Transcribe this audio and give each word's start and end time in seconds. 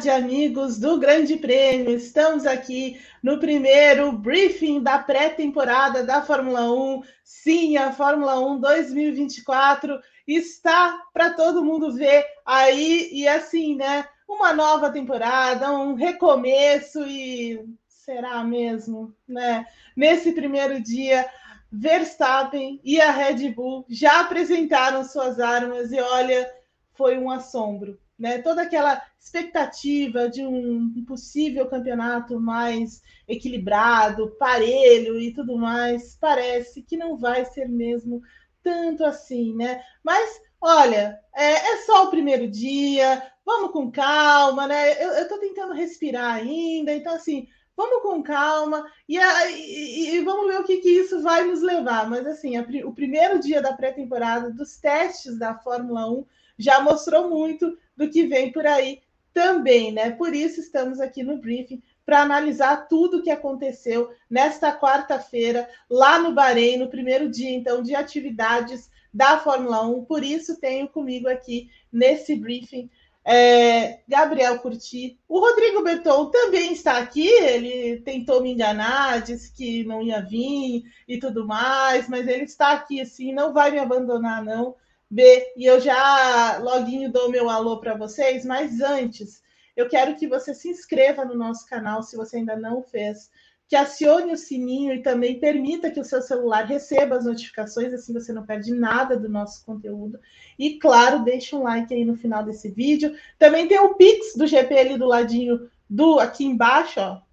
Tarde, 0.00 0.08
amigos 0.08 0.78
do 0.78 0.98
Grande 0.98 1.36
Prêmio. 1.36 1.94
Estamos 1.94 2.46
aqui 2.46 2.98
no 3.22 3.38
primeiro 3.38 4.10
briefing 4.12 4.82
da 4.82 4.98
pré-temporada 4.98 6.02
da 6.02 6.22
Fórmula 6.22 6.72
1. 6.72 7.02
Sim, 7.22 7.76
a 7.76 7.92
Fórmula 7.92 8.40
1 8.40 8.60
2024 8.60 10.00
está 10.26 10.98
para 11.12 11.34
todo 11.34 11.62
mundo 11.62 11.92
ver 11.92 12.24
aí 12.46 13.10
e 13.12 13.28
assim, 13.28 13.76
né? 13.76 14.08
Uma 14.26 14.54
nova 14.54 14.90
temporada, 14.90 15.70
um 15.70 15.92
recomeço 15.92 17.02
e 17.06 17.62
será 17.86 18.42
mesmo, 18.42 19.14
né? 19.28 19.66
Nesse 19.94 20.32
primeiro 20.32 20.80
dia, 20.80 21.28
Verstappen 21.70 22.80
e 22.82 22.98
a 23.02 23.10
Red 23.10 23.50
Bull 23.50 23.84
já 23.86 24.20
apresentaram 24.20 25.04
suas 25.04 25.38
armas 25.38 25.92
e 25.92 26.00
olha, 26.00 26.50
foi 26.94 27.18
um 27.18 27.30
assombro 27.30 27.98
né? 28.20 28.36
Toda 28.42 28.60
aquela 28.60 29.00
expectativa 29.20 30.30
de 30.30 30.44
um 30.44 31.04
possível 31.06 31.68
campeonato 31.68 32.40
mais 32.40 33.02
equilibrado, 33.28 34.34
parelho 34.38 35.20
e 35.20 35.32
tudo 35.32 35.56
mais, 35.58 36.16
parece 36.18 36.82
que 36.82 36.96
não 36.96 37.18
vai 37.18 37.44
ser 37.44 37.68
mesmo 37.68 38.22
tanto 38.62 39.04
assim, 39.04 39.54
né? 39.54 39.82
Mas 40.02 40.40
olha, 40.60 41.18
é, 41.34 41.52
é 41.52 41.76
só 41.84 42.06
o 42.06 42.10
primeiro 42.10 42.48
dia, 42.48 43.22
vamos 43.44 43.72
com 43.72 43.90
calma, 43.90 44.66
né? 44.66 45.02
Eu, 45.04 45.22
estou 45.22 45.38
tentando 45.38 45.74
respirar 45.74 46.36
ainda, 46.36 46.92
então 46.92 47.14
assim. 47.14 47.46
Vamos 47.76 48.02
com 48.02 48.22
calma 48.22 48.84
e, 49.08 49.16
e, 49.16 50.10
e 50.10 50.20
vamos 50.20 50.48
ver 50.48 50.60
o 50.60 50.64
que, 50.64 50.78
que, 50.78 50.90
isso 50.90 51.22
vai 51.22 51.44
nos 51.44 51.62
levar. 51.62 52.10
Mas 52.10 52.26
assim, 52.26 52.58
a, 52.58 52.66
o 52.84 52.92
primeiro 52.92 53.40
dia 53.40 53.62
da 53.62 53.72
pré-temporada, 53.72 54.50
dos 54.50 54.76
testes 54.76 55.38
da 55.38 55.54
Fórmula 55.54 56.10
1, 56.10 56.26
já 56.58 56.82
mostrou 56.82 57.30
muito 57.30 57.78
do 57.96 58.10
que 58.10 58.26
vem 58.26 58.52
por 58.52 58.66
aí 58.66 59.00
também, 59.32 59.92
né? 59.92 60.10
Por 60.10 60.34
isso 60.34 60.60
estamos 60.60 61.00
aqui 61.00 61.22
no 61.22 61.38
briefing 61.38 61.82
para 62.04 62.22
analisar 62.22 62.88
tudo 62.88 63.18
o 63.18 63.22
que 63.22 63.30
aconteceu 63.30 64.10
nesta 64.28 64.76
quarta-feira 64.76 65.68
lá 65.88 66.18
no 66.18 66.32
Bahrein, 66.32 66.78
no 66.78 66.90
primeiro 66.90 67.28
dia 67.28 67.50
então 67.50 67.82
de 67.82 67.94
atividades 67.94 68.90
da 69.12 69.38
Fórmula 69.38 69.86
1. 69.86 70.04
Por 70.04 70.24
isso 70.24 70.58
tenho 70.60 70.88
comigo 70.88 71.28
aqui 71.28 71.70
nesse 71.92 72.34
briefing 72.34 72.90
é, 73.24 74.00
Gabriel 74.08 74.58
Curti. 74.58 75.18
O 75.28 75.40
Rodrigo 75.40 75.82
Berton 75.82 76.30
também 76.30 76.72
está 76.72 76.98
aqui. 76.98 77.28
Ele 77.28 78.00
tentou 78.00 78.42
me 78.42 78.52
enganar, 78.52 79.22
disse 79.22 79.52
que 79.52 79.84
não 79.84 80.02
ia 80.02 80.20
vir 80.20 80.84
e 81.06 81.18
tudo 81.18 81.46
mais, 81.46 82.08
mas 82.08 82.26
ele 82.26 82.44
está 82.44 82.72
aqui 82.72 83.00
assim, 83.00 83.32
não 83.32 83.52
vai 83.52 83.70
me 83.70 83.78
abandonar 83.78 84.44
não. 84.44 84.74
B, 85.10 85.52
e 85.56 85.64
eu 85.64 85.80
já 85.80 86.58
loguinho 86.58 87.10
dou 87.10 87.30
meu 87.30 87.50
alô 87.50 87.80
para 87.80 87.96
vocês, 87.96 88.44
mas 88.44 88.80
antes, 88.80 89.42
eu 89.76 89.88
quero 89.88 90.14
que 90.14 90.28
você 90.28 90.54
se 90.54 90.68
inscreva 90.68 91.24
no 91.24 91.34
nosso 91.34 91.66
canal 91.66 92.02
se 92.02 92.16
você 92.16 92.36
ainda 92.36 92.56
não 92.56 92.82
fez, 92.82 93.28
que 93.68 93.74
acione 93.74 94.32
o 94.32 94.36
sininho 94.36 94.92
e 94.92 95.02
também 95.02 95.40
permita 95.40 95.90
que 95.90 96.00
o 96.00 96.04
seu 96.04 96.22
celular 96.22 96.64
receba 96.64 97.16
as 97.16 97.24
notificações, 97.24 97.92
assim 97.92 98.12
você 98.12 98.32
não 98.32 98.46
perde 98.46 98.72
nada 98.72 99.16
do 99.16 99.28
nosso 99.28 99.64
conteúdo. 99.64 100.18
E 100.58 100.78
claro, 100.78 101.24
deixa 101.24 101.56
um 101.56 101.62
like 101.62 101.92
aí 101.92 102.04
no 102.04 102.16
final 102.16 102.44
desse 102.44 102.68
vídeo. 102.68 103.14
Também 103.38 103.68
tem 103.68 103.78
o 103.78 103.94
Pix 103.94 104.34
do 104.36 104.46
GP 104.46 104.78
ali 104.78 104.98
do 104.98 105.06
ladinho 105.06 105.70
do 105.88 106.18
aqui 106.18 106.44
embaixo, 106.44 107.00
ó 107.00 107.29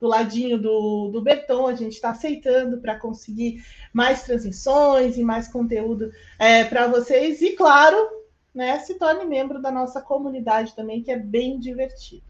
do 0.00 0.08
ladinho 0.08 0.58
do, 0.58 1.10
do 1.12 1.20
Beton, 1.20 1.66
a 1.66 1.74
gente 1.74 1.92
está 1.92 2.10
aceitando 2.10 2.78
para 2.78 2.98
conseguir 2.98 3.62
mais 3.92 4.22
transmissões 4.22 5.18
e 5.18 5.22
mais 5.22 5.46
conteúdo 5.46 6.10
é, 6.38 6.64
para 6.64 6.86
vocês. 6.86 7.42
E, 7.42 7.52
claro, 7.52 8.08
né, 8.54 8.78
se 8.78 8.94
torne 8.94 9.24
membro 9.26 9.60
da 9.60 9.70
nossa 9.70 10.00
comunidade 10.00 10.74
também, 10.74 11.02
que 11.02 11.10
é 11.10 11.18
bem 11.18 11.60
divertido. 11.60 12.22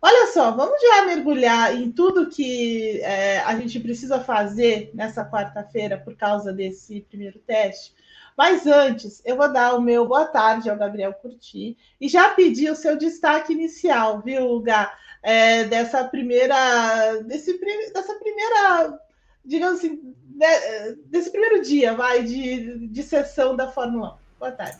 Olha 0.00 0.28
só, 0.28 0.52
vamos 0.52 0.80
já 0.80 1.04
mergulhar 1.04 1.76
em 1.76 1.90
tudo 1.90 2.30
que 2.30 3.00
é, 3.00 3.40
a 3.40 3.54
gente 3.56 3.80
precisa 3.80 4.20
fazer 4.20 4.92
nessa 4.94 5.28
quarta-feira 5.28 5.98
por 5.98 6.16
causa 6.16 6.52
desse 6.52 7.00
primeiro 7.02 7.38
teste. 7.40 7.92
Mas 8.36 8.64
antes, 8.64 9.20
eu 9.24 9.36
vou 9.36 9.52
dar 9.52 9.74
o 9.74 9.82
meu 9.82 10.06
boa 10.06 10.24
tarde 10.24 10.70
ao 10.70 10.76
Gabriel 10.76 11.12
Curti 11.12 11.76
e 12.00 12.08
já 12.08 12.28
pedir 12.28 12.70
o 12.70 12.76
seu 12.76 12.96
destaque 12.96 13.52
inicial, 13.52 14.20
viu, 14.20 14.60
Gá? 14.60 14.96
É, 15.22 15.64
dessa 15.64 16.04
primeira, 16.04 17.22
desse, 17.24 17.58
dessa 17.92 18.14
primeira, 18.14 18.98
digamos 19.44 19.78
assim, 19.78 20.14
né, 20.34 20.96
desse 21.06 21.30
primeiro 21.30 21.62
dia, 21.62 21.94
vai, 21.94 22.22
de, 22.22 22.88
de 22.88 23.02
sessão 23.02 23.56
da 23.56 23.70
Fórmula 23.70 24.14
1. 24.14 24.38
Boa 24.38 24.52
tarde. 24.52 24.78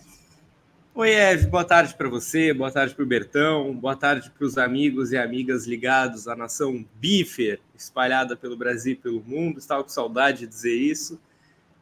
Oi, 0.95 1.11
Eve, 1.11 1.47
boa 1.47 1.65
tarde 1.65 1.95
para 1.95 2.09
você, 2.09 2.53
boa 2.53 2.73
tarde 2.73 2.93
para 2.93 3.05
o 3.05 3.07
Bertão, 3.07 3.73
boa 3.73 3.95
tarde 3.95 4.31
para 4.31 4.45
os 4.45 4.59
amigos 4.59 5.13
e 5.13 5.17
amigas 5.17 5.65
ligados 5.65 6.27
à 6.27 6.35
nação 6.35 6.85
Bifer, 6.95 7.61
espalhada 7.77 8.37
pelo 8.37 8.57
Brasil 8.57 8.95
e 8.95 8.97
pelo 8.97 9.23
mundo. 9.23 9.59
Estava 9.59 9.85
com 9.85 9.89
saudade 9.89 10.41
de 10.41 10.47
dizer 10.49 10.75
isso. 10.75 11.21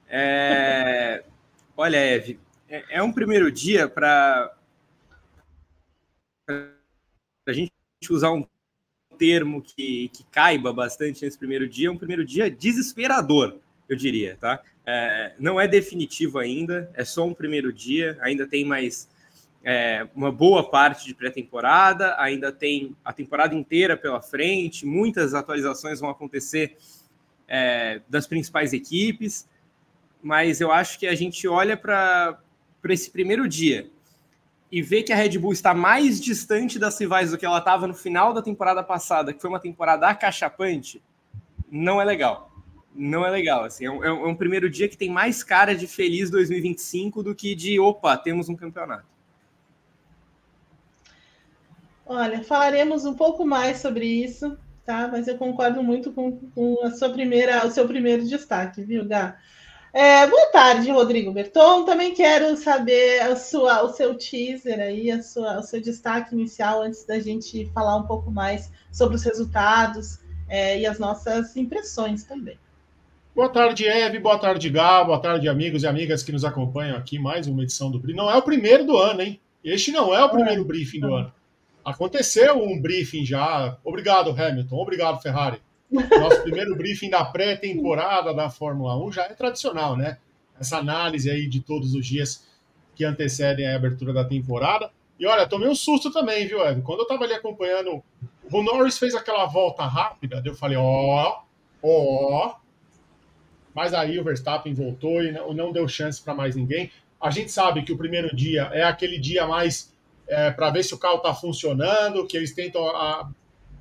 É... 0.09 1.25
Olha, 1.75 1.97
Eve, 1.97 2.39
é, 2.69 2.97
é 2.97 3.03
um 3.03 3.13
primeiro 3.13 3.51
dia 3.51 3.89
para 3.89 4.55
a 7.47 7.53
gente 7.53 7.73
usar 8.11 8.31
um 8.33 8.45
termo 9.19 9.63
que, 9.63 10.09
que 10.13 10.25
caiba 10.31 10.73
bastante 10.73 11.25
nesse 11.25 11.39
primeiro 11.39 11.69
dia, 11.69 11.89
é 11.89 11.91
um 11.91 11.97
primeiro 11.97 12.25
dia 12.25 12.51
desesperador, 12.51 13.59
eu 13.89 13.97
diria, 13.97 14.37
tá? 14.39 14.63
É, 14.85 15.33
não 15.39 15.61
é 15.61 15.67
definitivo 15.67 16.39
ainda, 16.39 16.91
é 16.95 17.05
só 17.05 17.27
um 17.27 17.35
primeiro 17.35 17.73
dia, 17.73 18.19
ainda 18.21 18.47
tem 18.47 18.65
mais 18.65 19.09
é, 19.65 20.07
uma 20.15 20.31
boa 20.31 20.69
parte 20.69 21.07
de 21.07 21.15
pré-temporada, 21.15 22.15
ainda 22.21 22.53
tem 22.53 22.95
a 23.05 23.13
temporada 23.13 23.55
inteira 23.55 23.97
pela 23.97 24.21
frente, 24.21 24.87
muitas 24.87 25.35
atualizações 25.35 25.99
vão 25.99 26.11
acontecer 26.11 26.77
é, 27.49 28.01
das 28.09 28.27
principais 28.27 28.73
equipes, 28.73 29.49
mas 30.23 30.61
eu 30.61 30.71
acho 30.71 30.99
que 30.99 31.07
a 31.07 31.15
gente 31.15 31.49
olha 31.49 31.77
para 31.77 32.39
esse 32.89 33.11
primeiro 33.11 33.49
dia 33.49 33.91
e 34.71 34.83
ver 34.83 35.03
que 35.03 35.13
a 35.13 35.17
Red 35.17 35.39
Bull 35.39 35.53
está 35.53 35.73
mais 35.73 36.21
distante 36.21 36.79
das 36.79 36.99
rivais 36.99 37.31
do 37.31 37.39
que 37.39 37.47
ela 37.47 37.59
estava 37.59 37.87
no 37.87 37.95
final 37.95 38.33
da 38.33 38.43
temporada 38.43 38.83
passada, 38.83 39.33
que 39.33 39.41
foi 39.41 39.49
uma 39.49 39.61
temporada 39.61 40.09
acachapante, 40.09 41.03
não 41.71 42.01
é 42.01 42.05
legal. 42.05 42.51
Não 42.95 43.27
é 43.27 43.31
legal. 43.31 43.65
Assim, 43.65 43.85
é 43.85 43.91
um, 43.91 44.05
é 44.05 44.11
um 44.11 44.35
primeiro 44.35 44.71
dia 44.71 44.89
que 44.89 44.97
tem 44.97 45.11
mais 45.11 45.45
cara 45.45 45.75
de 45.75 45.87
feliz 45.87 46.31
2025 46.31 47.23
do 47.23 47.35
que 47.35 47.55
de 47.55 47.79
opa, 47.79 48.17
temos 48.17 48.49
um 48.49 48.57
campeonato. 48.57 49.05
Olha, 52.05 52.43
falaremos 52.43 53.05
um 53.05 53.15
pouco 53.15 53.45
mais 53.45 53.79
sobre 53.79 54.07
isso, 54.07 54.57
tá? 54.85 55.09
Mas 55.09 55.27
eu 55.27 55.37
concordo 55.37 55.83
muito 55.83 56.13
com, 56.13 56.39
com 56.55 56.85
a 56.85 56.91
sua 56.93 57.11
primeira, 57.11 57.67
o 57.67 57.71
seu 57.71 57.87
primeiro 57.87 58.25
destaque, 58.25 58.83
viu, 58.83 59.05
Gá? 59.05 59.37
É, 59.93 60.27
boa 60.27 60.47
tarde, 60.49 60.91
Rodrigo 60.91 61.33
Berton. 61.33 61.85
Também 61.85 62.13
quero 62.13 62.57
saber 62.57 63.21
a 63.21 63.37
sua, 63.37 63.83
o 63.83 63.89
seu 63.89 64.15
teaser 64.15 64.79
aí, 64.79 65.11
a 65.11 65.23
sua, 65.23 65.59
o 65.59 65.63
seu 65.63 65.81
destaque 65.81 66.35
inicial 66.35 66.83
antes 66.83 67.05
da 67.05 67.19
gente 67.19 67.67
falar 67.73 67.97
um 67.97 68.07
pouco 68.07 68.31
mais 68.31 68.71
sobre 68.93 69.17
os 69.17 69.23
resultados 69.23 70.19
é, 70.49 70.79
e 70.79 70.87
as 70.87 70.99
nossas 70.99 71.57
impressões 71.57 72.25
também. 72.25 72.59
Boa 73.35 73.49
tarde, 73.49 73.87
Eve. 73.87 74.19
Boa 74.19 74.39
tarde, 74.39 74.71
Gá. 74.71 75.05
Boa 75.05 75.21
tarde, 75.21 75.49
amigos 75.49 75.83
e 75.83 75.87
amigas 75.87 76.23
que 76.23 76.33
nos 76.33 76.45
acompanham 76.45 76.97
aqui. 76.97 77.19
Mais 77.19 77.47
uma 77.47 77.63
edição 77.63 77.91
do 77.91 77.99
Briefing. 77.99 78.17
Não 78.17 78.31
é 78.31 78.37
o 78.37 78.43
primeiro 78.43 78.85
do 78.85 78.97
ano, 78.97 79.23
hein? 79.23 79.41
Este 79.63 79.91
não 79.91 80.15
é 80.15 80.23
o 80.23 80.31
primeiro 80.31 80.63
é. 80.63 80.65
briefing 80.65 81.01
do 81.01 81.13
ano. 81.13 81.33
Aconteceu 81.85 82.63
um 82.63 82.81
briefing 82.81 83.25
já. 83.25 83.77
Obrigado, 83.85 84.31
Hamilton. 84.31 84.77
Obrigado, 84.77 85.21
Ferrari. 85.21 85.61
Nosso 85.91 86.43
primeiro 86.43 86.75
briefing 86.77 87.11
da 87.11 87.25
pré-temporada 87.25 88.35
da 88.35 88.51
Fórmula 88.51 88.97
1 89.07 89.13
já 89.13 89.25
é 89.25 89.35
tradicional, 89.35 89.97
né? 89.97 90.19
Essa 90.59 90.79
análise 90.79 91.31
aí 91.31 91.47
de 91.47 91.61
todos 91.61 91.95
os 91.95 92.07
dias 92.07 92.47
que 92.95 93.05
antecedem 93.05 93.67
a 93.67 93.77
abertura 93.77 94.13
da 94.13 94.25
temporada. 94.25 94.91
E 95.19 95.27
olha, 95.27 95.47
tomei 95.47 95.69
um 95.69 95.75
susto 95.75 96.11
também, 96.11 96.47
viu, 96.47 96.65
Eve? 96.65 96.83
Quando 96.83 97.01
eu 97.01 97.07
tava 97.07 97.25
ali 97.25 97.35
acompanhando, 97.35 98.03
o 98.51 98.63
Norris 98.63 98.99
fez 98.99 99.15
aquela 99.15 99.47
volta 99.47 99.85
rápida, 99.85 100.43
eu 100.45 100.55
falei, 100.55 100.77
ó, 100.77 101.43
ó. 101.83 102.55
Mas 103.75 103.93
aí 103.95 104.19
o 104.19 104.25
Verstappen 104.25 104.75
voltou 104.75 105.23
e 105.23 105.31
não, 105.31 105.53
não 105.53 105.73
deu 105.73 105.87
chance 105.87 106.21
para 106.21 106.35
mais 106.35 106.57
ninguém. 106.57 106.91
A 107.21 107.31
gente 107.31 107.53
sabe 107.53 107.83
que 107.83 107.93
o 107.93 107.99
primeiro 107.99 108.35
dia 108.35 108.71
é 108.73 108.83
aquele 108.83 109.19
dia 109.19 109.47
mais 109.47 109.95
é, 110.29 110.51
para 110.51 110.71
ver 110.71 110.83
se 110.83 110.95
o 110.95 110.99
carro 110.99 111.19
está 111.19 111.35
funcionando, 111.35 112.27
que 112.27 112.37
eles 112.37 112.55
tentam 112.55 112.87
a, 112.89 113.31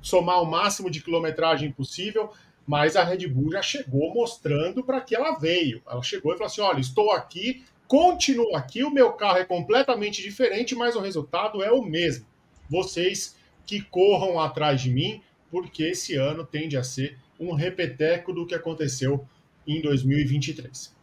somar 0.06 0.40
o 0.40 0.46
máximo 0.46 0.88
de 0.88 1.02
quilometragem 1.02 1.72
possível, 1.72 2.30
mas 2.64 2.94
a 2.94 3.02
Red 3.02 3.26
Bull 3.26 3.50
já 3.50 3.60
chegou 3.60 4.14
mostrando 4.14 4.84
para 4.84 5.00
que 5.00 5.16
ela 5.16 5.36
veio. 5.36 5.82
Ela 5.84 6.00
chegou 6.00 6.32
e 6.32 6.36
falou 6.36 6.46
assim: 6.46 6.60
olha, 6.60 6.78
estou 6.78 7.10
aqui, 7.10 7.64
continuo 7.88 8.54
aqui, 8.54 8.84
o 8.84 8.90
meu 8.90 9.12
carro 9.14 9.38
é 9.38 9.44
completamente 9.44 10.22
diferente, 10.22 10.76
mas 10.76 10.94
o 10.94 11.00
resultado 11.00 11.60
é 11.60 11.72
o 11.72 11.82
mesmo. 11.82 12.24
Vocês 12.70 13.34
que 13.66 13.80
corram 13.80 14.38
atrás 14.38 14.80
de 14.80 14.90
mim, 14.90 15.20
porque 15.50 15.82
esse 15.82 16.14
ano 16.14 16.46
tende 16.46 16.76
a 16.76 16.84
ser 16.84 17.18
um 17.38 17.52
repeteco 17.52 18.32
do 18.32 18.46
que 18.46 18.54
aconteceu 18.54 19.26
em 19.66 19.82
2023. 19.82 20.94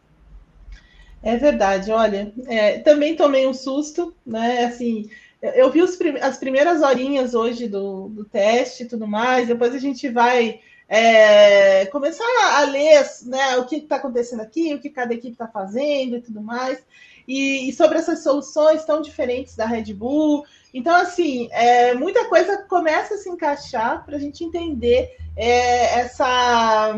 É 1.22 1.36
verdade, 1.36 1.90
olha, 1.90 2.32
é, 2.46 2.78
também 2.78 3.16
tomei 3.16 3.46
um 3.46 3.52
susto, 3.52 4.14
né? 4.26 4.64
Assim, 4.64 5.10
eu 5.54 5.70
vi 5.70 5.82
os, 5.82 5.98
as 6.22 6.38
primeiras 6.38 6.82
horinhas 6.82 7.34
hoje 7.34 7.68
do, 7.68 8.08
do 8.08 8.24
teste 8.24 8.84
e 8.84 8.88
tudo 8.88 9.06
mais, 9.06 9.48
depois 9.48 9.74
a 9.74 9.78
gente 9.78 10.08
vai 10.08 10.60
é, 10.88 11.86
começar 11.86 12.24
a 12.54 12.64
ler 12.64 13.04
né, 13.24 13.56
o 13.58 13.66
que 13.66 13.76
está 13.76 13.96
acontecendo 13.96 14.40
aqui, 14.40 14.74
o 14.74 14.80
que 14.80 14.90
cada 14.90 15.12
equipe 15.12 15.32
está 15.32 15.46
fazendo 15.46 16.16
e 16.16 16.20
tudo 16.20 16.40
mais, 16.40 16.82
e, 17.26 17.68
e, 17.68 17.72
sobre 17.72 17.98
essas 17.98 18.22
soluções 18.22 18.84
tão 18.84 19.00
diferentes 19.00 19.56
da 19.56 19.66
Red 19.66 19.92
Bull. 19.94 20.44
Então, 20.72 20.94
assim, 20.94 21.48
é, 21.52 21.94
muita 21.94 22.26
coisa 22.26 22.58
começa 22.68 23.14
a 23.14 23.18
se 23.18 23.28
encaixar 23.30 24.04
para 24.04 24.16
a 24.16 24.20
gente 24.20 24.44
entender 24.44 25.16
é, 25.36 26.00
essa, 26.00 26.94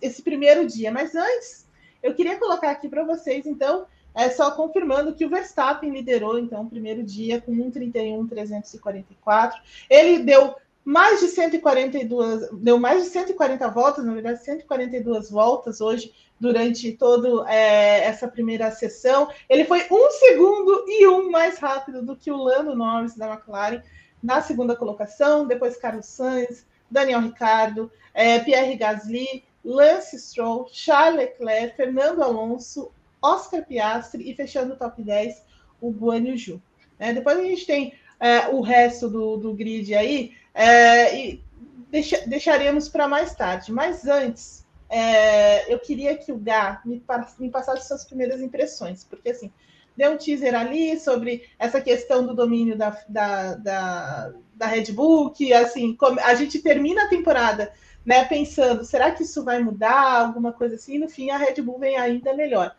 esse 0.00 0.22
primeiro 0.22 0.66
dia. 0.66 0.92
Mas 0.92 1.14
antes, 1.14 1.66
eu 2.02 2.14
queria 2.14 2.38
colocar 2.38 2.70
aqui 2.70 2.88
para 2.88 3.04
vocês, 3.04 3.46
então, 3.46 3.86
é 4.14 4.30
só 4.30 4.50
confirmando 4.50 5.14
que 5.14 5.24
o 5.24 5.28
Verstappen 5.28 5.90
liderou, 5.90 6.38
então, 6.38 6.62
o 6.62 6.70
primeiro 6.70 7.02
dia 7.02 7.40
com 7.40 7.52
1,31,344. 7.52 9.54
Ele 9.88 10.18
deu 10.20 10.54
mais 10.84 11.20
de 11.20 11.28
142, 11.28 12.50
deu 12.52 12.78
mais 12.78 13.04
de 13.04 13.10
140 13.10 13.68
voltas, 13.68 14.04
na 14.04 14.14
verdade, 14.14 14.44
142 14.44 15.30
voltas 15.30 15.80
hoje 15.80 16.12
durante 16.40 16.90
toda 16.92 17.48
é, 17.48 18.04
essa 18.04 18.26
primeira 18.26 18.70
sessão. 18.72 19.30
Ele 19.48 19.64
foi 19.64 19.86
um 19.90 20.10
segundo 20.10 20.84
e 20.88 21.06
um 21.06 21.30
mais 21.30 21.58
rápido 21.58 22.02
do 22.02 22.16
que 22.16 22.32
o 22.32 22.36
Lando 22.36 22.74
Norris 22.74 23.14
da 23.14 23.32
McLaren 23.32 23.80
na 24.20 24.42
segunda 24.42 24.74
colocação, 24.74 25.46
depois 25.46 25.76
Carlos 25.76 26.06
Sainz, 26.06 26.66
Daniel 26.90 27.20
Ricardo, 27.20 27.90
é, 28.12 28.40
Pierre 28.40 28.76
Gasly, 28.76 29.44
Lance 29.64 30.18
Stroll, 30.18 30.68
Charles 30.72 31.16
Leclerc, 31.16 31.76
Fernando 31.76 32.22
Alonso, 32.22 32.90
Oscar 33.22 33.64
Piastri 33.64 34.28
e 34.28 34.34
fechando 34.34 34.74
o 34.74 34.76
top 34.76 35.02
10, 35.02 35.42
o 35.80 35.90
Guan 35.90 36.18
Yu 36.18 36.60
É, 36.98 37.12
depois 37.12 37.38
a 37.38 37.42
gente 37.42 37.64
tem 37.64 37.94
é, 38.18 38.48
o 38.48 38.60
resto 38.60 39.08
do, 39.08 39.36
do 39.36 39.54
grid 39.54 39.94
aí, 39.94 40.32
é, 40.54 41.16
e 41.16 41.44
deixa, 41.90 42.26
deixaremos 42.26 42.88
para 42.88 43.08
mais 43.08 43.34
tarde. 43.34 43.72
Mas 43.72 44.06
antes, 44.06 44.66
é, 44.88 45.72
eu 45.72 45.78
queria 45.78 46.16
que 46.16 46.32
o 46.32 46.36
Gá 46.36 46.82
me, 46.84 47.02
me 47.38 47.50
passasse 47.50 47.88
suas 47.88 48.04
primeiras 48.04 48.40
impressões, 48.40 49.04
porque 49.04 49.30
assim, 49.30 49.50
deu 49.96 50.12
um 50.12 50.16
teaser 50.16 50.54
ali 50.54 50.98
sobre 50.98 51.48
essa 51.58 51.80
questão 51.80 52.26
do 52.26 52.34
domínio 52.34 52.76
da, 52.76 52.90
da, 53.08 53.54
da, 53.54 54.32
da 54.54 54.66
Red 54.66 54.92
Bull, 54.92 55.30
que 55.30 55.52
assim, 55.52 55.96
a 56.22 56.34
gente 56.34 56.60
termina 56.60 57.04
a 57.04 57.08
temporada 57.08 57.72
né, 58.04 58.24
pensando, 58.24 58.84
será 58.84 59.10
que 59.10 59.22
isso 59.22 59.44
vai 59.44 59.62
mudar, 59.62 60.26
alguma 60.26 60.52
coisa 60.52 60.74
assim, 60.74 60.98
no 60.98 61.08
fim 61.08 61.30
a 61.30 61.36
Red 61.36 61.62
Bull 61.62 61.78
vem 61.78 61.96
ainda 61.96 62.34
melhor. 62.34 62.74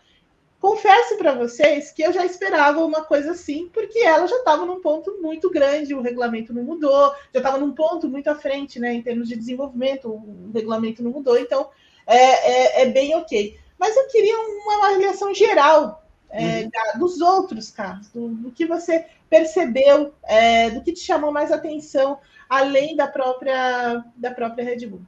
Confesso 0.64 1.18
para 1.18 1.34
vocês 1.34 1.92
que 1.92 2.02
eu 2.02 2.14
já 2.14 2.26
esperava 2.26 2.86
uma 2.86 3.04
coisa 3.04 3.32
assim, 3.32 3.70
porque 3.74 4.00
ela 4.00 4.26
já 4.26 4.38
estava 4.38 4.66
num 4.66 4.80
ponto 4.80 5.20
muito 5.22 5.50
grande, 5.50 5.94
o 5.94 6.00
regulamento 6.00 6.54
não 6.54 6.64
mudou, 6.64 7.14
já 7.34 7.42
estava 7.42 7.58
num 7.58 7.74
ponto 7.74 8.08
muito 8.08 8.30
à 8.30 8.36
frente, 8.36 8.80
né, 8.80 8.94
em 8.94 9.02
termos 9.02 9.28
de 9.28 9.36
desenvolvimento, 9.36 10.08
o 10.08 10.52
regulamento 10.54 11.04
não 11.04 11.12
mudou, 11.12 11.38
então 11.38 11.70
é, 12.08 12.16
é, 12.16 12.82
é 12.84 12.86
bem 12.86 13.14
ok. 13.14 13.60
Mas 13.78 13.98
eu 13.98 14.08
queria 14.08 14.38
uma 14.38 14.88
avaliação 14.88 15.34
geral 15.34 16.08
é, 16.30 16.62
uhum. 16.62 17.00
dos 17.00 17.20
outros 17.20 17.70
carros, 17.70 18.08
do, 18.12 18.30
do, 18.30 18.50
que 18.50 18.66
você 18.66 19.06
percebeu, 19.30 20.14
é, 20.24 20.70
do 20.70 20.82
que 20.82 20.94
te 20.94 21.02
chamou 21.02 21.30
mais 21.30 21.52
atenção, 21.52 22.20
além 22.48 22.96
da 22.96 23.10
própria, 23.10 24.02
da 24.16 24.32
própria 24.32 24.64
Red 24.64 24.88
Bull. 24.88 25.02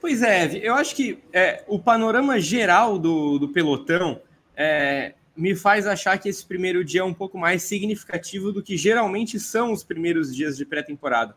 Pois 0.00 0.24
é, 0.24 0.50
eu 0.60 0.74
acho 0.74 0.96
que 0.96 1.22
é, 1.32 1.62
o 1.68 1.78
panorama 1.78 2.40
geral 2.40 2.98
do, 2.98 3.38
do 3.38 3.48
pelotão 3.50 4.20
é, 4.56 5.14
me 5.36 5.54
faz 5.54 5.86
achar 5.86 6.18
que 6.18 6.28
esse 6.28 6.44
primeiro 6.44 6.84
dia 6.84 7.00
é 7.00 7.04
um 7.04 7.14
pouco 7.14 7.38
mais 7.38 7.62
significativo 7.62 8.52
do 8.52 8.62
que 8.62 8.76
geralmente 8.76 9.40
são 9.40 9.72
os 9.72 9.82
primeiros 9.82 10.34
dias 10.34 10.56
de 10.56 10.64
pré-temporada. 10.64 11.34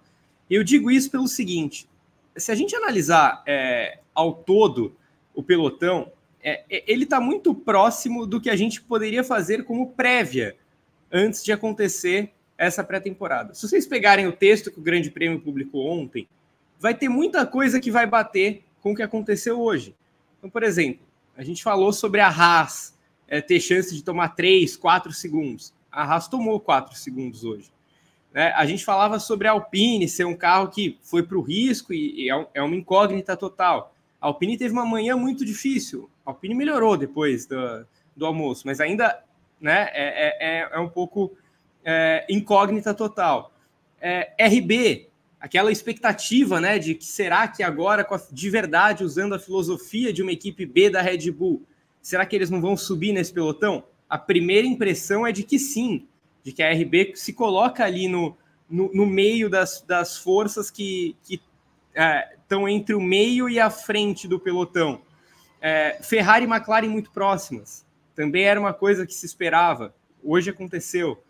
Eu 0.50 0.64
digo 0.64 0.92
isso 0.92 1.10
pelo 1.10 1.28
seguinte: 1.28 1.88
se 2.36 2.52
a 2.52 2.56
gente 2.56 2.76
analisar 2.76 3.44
é, 3.48 4.00
ao 4.14 4.34
todo 4.34 4.96
o 5.34 5.42
pelotão, 5.42 6.12
é, 6.44 6.64
é 6.70 6.84
ele 6.88 7.04
está 7.04 7.20
muito 7.20 7.56
próximo 7.56 8.26
do 8.26 8.42
que 8.42 8.50
a 8.50 8.56
gente 8.56 8.82
poderia 8.82 9.24
fazer 9.24 9.64
como 9.64 9.92
prévia 9.92 10.56
antes 11.12 11.44
de 11.44 11.52
acontecer 11.52 12.32
essa 12.58 12.84
pré-temporada. 12.84 13.54
Se 13.54 13.68
vocês 13.68 13.86
pegarem 13.86 14.28
o 14.28 14.32
texto 14.32 14.72
que 14.72 14.80
o 14.80 14.84
Grande 14.84 15.10
Prêmio 15.10 15.42
publicou 15.42 15.88
ontem, 15.88 16.28
vai 16.80 16.94
ter 16.94 17.10
muita 17.10 17.46
coisa 17.46 17.80
que 17.80 17.92
vai 17.92 18.06
bater 18.06 18.64
com 18.82 18.92
o 18.92 18.96
que 18.96 19.02
aconteceu 19.02 19.60
hoje. 19.60 19.96
Então, 20.38 20.50
por 20.50 20.64
exemplo, 20.64 21.06
a 21.36 21.44
gente 21.44 21.64
falou 21.64 21.92
sobre 21.92 22.22
a 22.22 22.28
Haas 22.28 22.95
é, 23.28 23.42
ter 23.42 23.60
chance 23.60 23.94
de 23.94 24.04
tomar 24.04 24.30
3, 24.30 24.76
4 24.78 25.12
segundos. 25.12 25.74
A 25.92 26.04
Haas 26.04 26.28
tomou 26.28 26.60
4 26.60 26.96
segundos 26.96 27.44
hoje. 27.44 27.72
Né? 28.34 28.52
A 28.52 28.66
gente 28.66 28.84
falava 28.84 29.18
sobre 29.20 29.48
a 29.48 29.52
Alpine 29.52 30.10
ser 30.10 30.26
um 30.26 30.36
carro 30.36 30.68
que 30.68 30.98
foi 31.02 31.24
para 31.24 31.38
o 31.38 31.42
risco 31.42 31.94
e, 31.94 32.26
e 32.26 32.32
é, 32.32 32.48
é, 32.56 32.62
uma 32.62 32.76
incógnita 32.76 33.38
total. 33.38 33.96
A 34.20 34.28
Alpine 34.28 34.58
teve 34.58 34.74
uma 34.74 34.86
manhã 34.86 35.16
muito 35.16 35.46
difícil. 35.46 36.10
A 36.26 36.32
Alpine 36.32 36.54
melhorou 36.54 36.98
depois 36.98 37.46
do, 37.46 37.88
do 38.16 38.26
almoço, 38.26 38.64
mas 38.66 38.82
ainda 38.82 39.24
né, 39.60 39.90
é, 39.94 40.38
é, 40.40 40.70
é 40.74 40.80
um 40.80 40.90
pouco 40.90 41.32
é, 41.84 42.26
incógnita 42.30 42.94
total. 42.94 43.54
É, 44.02 44.34
RB, 44.38 45.10
aquela 45.40 45.72
expectativa 45.72 46.60
né, 46.60 46.78
de 46.78 46.96
que 46.96 47.06
será 47.06 47.48
que 47.48 47.64
agora, 47.64 48.06
de 48.32 48.50
verdade, 48.50 49.04
usando 49.04 49.36
a 49.36 49.40
filosofia 49.40 50.12
de 50.12 50.22
uma 50.22 50.32
equipe 50.32 50.66
B 50.66 50.90
da 50.90 51.02
Red 51.02 51.32
Bull, 51.32 51.64
Será 52.06 52.24
que 52.24 52.36
eles 52.36 52.52
não 52.52 52.62
vão 52.62 52.78
subir 52.78 53.12
nesse 53.12 53.34
pelotão? 53.34 53.84
A 54.08 54.16
primeira 54.16 54.68
impressão 54.68 55.26
é 55.26 55.32
de 55.32 55.42
que 55.42 55.58
sim, 55.58 56.08
de 56.44 56.52
que 56.52 56.62
a 56.62 56.72
RB 56.72 57.14
se 57.16 57.34
coloca 57.34 57.84
ali 57.84 58.08
no, 58.08 58.38
no, 58.70 58.94
no 58.94 59.08
meio 59.08 59.50
das, 59.50 59.82
das 59.82 60.16
forças 60.16 60.70
que 60.70 61.18
estão 61.28 62.68
é, 62.68 62.72
entre 62.72 62.94
o 62.94 63.02
meio 63.02 63.50
e 63.50 63.60
a 63.60 63.72
frente 63.72 64.28
do 64.28 64.40
pelotão. 64.40 65.02
É, 65.60 65.98
Ferrari 66.04 66.46
e 66.46 66.48
McLaren 66.48 66.90
muito 66.90 67.10
próximas. 67.10 67.84
Também 68.14 68.44
era 68.44 68.60
uma 68.60 68.72
coisa 68.72 69.08
que 69.08 69.14
se 69.16 69.26
esperava. 69.26 69.92
Hoje 70.24 70.52
aconteceu. 70.52 71.24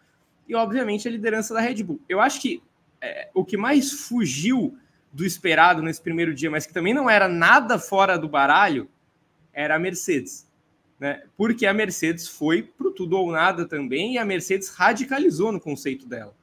E, 0.45 0.55
obviamente, 0.55 1.07
a 1.07 1.11
liderança 1.11 1.53
da 1.53 1.61
Red 1.61 1.83
Bull. 1.83 2.01
Eu 2.09 2.19
acho 2.19 2.41
que 2.41 2.61
é, 2.99 3.29
o 3.33 3.45
que 3.45 3.55
mais 3.55 3.93
fugiu 3.93 4.77
do 5.09 5.25
esperado 5.25 5.81
nesse 5.81 6.01
primeiro 6.01 6.33
dia, 6.33 6.51
mas 6.51 6.65
que 6.65 6.73
também 6.73 6.93
não 6.93 7.09
era 7.09 7.29
nada 7.29 7.79
fora 7.79 8.19
do 8.19 8.27
baralho, 8.27 8.89
era 9.53 9.77
a 9.77 9.79
Mercedes 9.79 10.44
né? 11.05 11.21
Porque 11.37 11.67
a 11.67 11.73
Mercedes 11.73 12.27
foi 12.27 12.63
para 12.63 12.89
tudo 12.89 13.15
ou 13.15 13.31
nada 13.31 13.67
também 13.67 14.15
e 14.15 14.17
a 14.17 14.25
Mercedes 14.25 14.69
radicalizou 14.69 15.51
no 15.51 15.61
conceito 15.61 16.07
dela. 16.07 16.33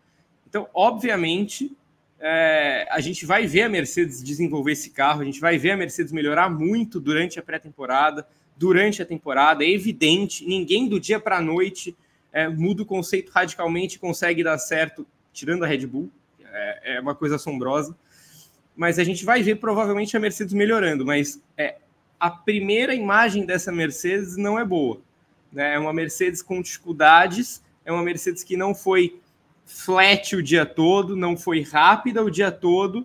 Então, 0.48 0.68
obviamente, 0.72 1.76
é, 2.20 2.86
a 2.88 3.00
gente 3.00 3.26
vai 3.26 3.44
ver 3.44 3.62
a 3.62 3.68
Mercedes 3.68 4.22
desenvolver 4.22 4.70
esse 4.70 4.90
carro, 4.90 5.20
a 5.20 5.24
gente 5.24 5.40
vai 5.40 5.58
ver 5.58 5.72
a 5.72 5.76
Mercedes 5.76 6.12
melhorar 6.12 6.48
muito 6.48 7.00
durante 7.00 7.40
a 7.40 7.42
pré-temporada, 7.42 8.24
durante 8.56 9.02
a 9.02 9.04
temporada, 9.04 9.64
é 9.64 9.68
evidente, 9.68 10.46
ninguém 10.46 10.88
do 10.88 11.00
dia 11.00 11.18
para 11.18 11.38
a 11.38 11.42
noite 11.42 11.96
é, 12.32 12.46
muda 12.46 12.84
o 12.84 12.86
conceito 12.86 13.32
radicalmente 13.32 13.98
consegue 13.98 14.44
dar 14.44 14.58
certo, 14.58 15.04
tirando 15.32 15.64
a 15.64 15.66
Red 15.66 15.88
Bull, 15.88 16.08
é, 16.40 16.94
é, 16.94 17.00
uma 17.00 17.16
coisa 17.16 17.34
assombrosa. 17.34 17.96
Mas 18.76 19.00
a 19.00 19.02
gente 19.02 19.24
vai 19.24 19.42
ver 19.42 19.56
provavelmente 19.56 20.16
a 20.16 20.20
Mercedes 20.20 20.54
melhorando, 20.54 21.04
mas 21.04 21.42
é, 21.56 21.78
a 22.22 22.30
primeira 22.30 22.94
imagem 22.94 23.44
dessa 23.44 23.72
Mercedes 23.72 24.36
não 24.36 24.56
é 24.56 24.64
boa. 24.64 25.00
Né? 25.52 25.74
É 25.74 25.78
uma 25.78 25.92
Mercedes 25.92 26.40
com 26.40 26.62
dificuldades, 26.62 27.60
é 27.84 27.90
uma 27.90 28.04
Mercedes 28.04 28.44
que 28.44 28.56
não 28.56 28.76
foi 28.76 29.20
flat 29.66 30.36
o 30.36 30.40
dia 30.40 30.64
todo, 30.64 31.16
não 31.16 31.36
foi 31.36 31.62
rápida 31.62 32.22
o 32.22 32.30
dia 32.30 32.52
todo, 32.52 33.04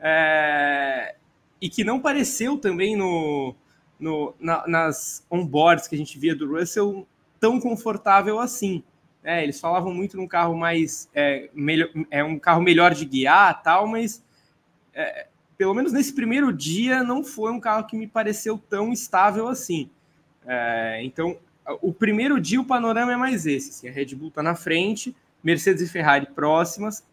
é... 0.00 1.14
e 1.60 1.70
que 1.70 1.84
não 1.84 2.00
pareceu 2.00 2.58
também 2.58 2.96
no, 2.96 3.54
no, 4.00 4.34
na, 4.40 4.66
nas 4.66 5.24
onboards 5.30 5.86
que 5.86 5.94
a 5.94 5.98
gente 5.98 6.18
via 6.18 6.34
do 6.34 6.50
Russell 6.50 7.06
tão 7.38 7.60
confortável 7.60 8.40
assim. 8.40 8.82
É, 9.22 9.44
eles 9.44 9.60
falavam 9.60 9.94
muito 9.94 10.16
num 10.16 10.26
carro 10.26 10.56
mais 10.56 11.08
é, 11.14 11.48
melhor, 11.54 11.88
é 12.10 12.24
um 12.24 12.36
carro 12.36 12.62
melhor 12.62 12.92
de 12.94 13.04
guiar 13.04 13.62
tal, 13.62 13.86
mas 13.86 14.24
é, 14.92 15.28
pelo 15.56 15.74
menos 15.74 15.92
nesse 15.92 16.12
primeiro 16.12 16.52
dia, 16.52 17.02
não 17.02 17.24
foi 17.24 17.50
um 17.50 17.60
carro 17.60 17.86
que 17.86 17.96
me 17.96 18.06
pareceu 18.06 18.58
tão 18.68 18.92
estável 18.92 19.48
assim. 19.48 19.90
É, 20.46 21.00
então, 21.02 21.36
o 21.80 21.92
primeiro 21.92 22.40
dia 22.40 22.60
o 22.60 22.64
panorama 22.64 23.12
é 23.12 23.16
mais 23.16 23.46
esse. 23.46 23.70
Assim, 23.70 23.88
a 23.88 23.92
Red 23.92 24.14
Bull 24.14 24.28
está 24.28 24.42
na 24.42 24.54
frente, 24.54 25.14
Mercedes 25.42 25.82
e 25.82 25.90
Ferrari 25.90 26.26
próximas. 26.26 27.04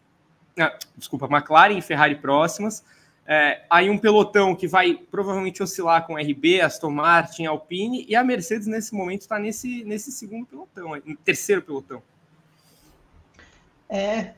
Ah, 0.58 0.76
desculpa, 0.96 1.26
McLaren 1.26 1.78
e 1.78 1.82
Ferrari 1.82 2.16
próximas. 2.16 2.84
É, 3.26 3.62
aí 3.70 3.88
um 3.88 3.96
pelotão 3.96 4.54
que 4.54 4.68
vai 4.68 4.94
provavelmente 4.94 5.62
oscilar 5.62 6.06
com 6.06 6.16
RB, 6.16 6.60
Aston 6.60 6.90
Martin, 6.90 7.46
Alpine, 7.46 8.04
e 8.06 8.14
a 8.14 8.22
Mercedes 8.22 8.66
nesse 8.66 8.94
momento 8.94 9.22
está 9.22 9.38
nesse, 9.38 9.82
nesse 9.84 10.12
segundo 10.12 10.46
pelotão, 10.46 11.00
terceiro 11.24 11.62
pelotão. 11.62 12.02
É, 13.88 14.34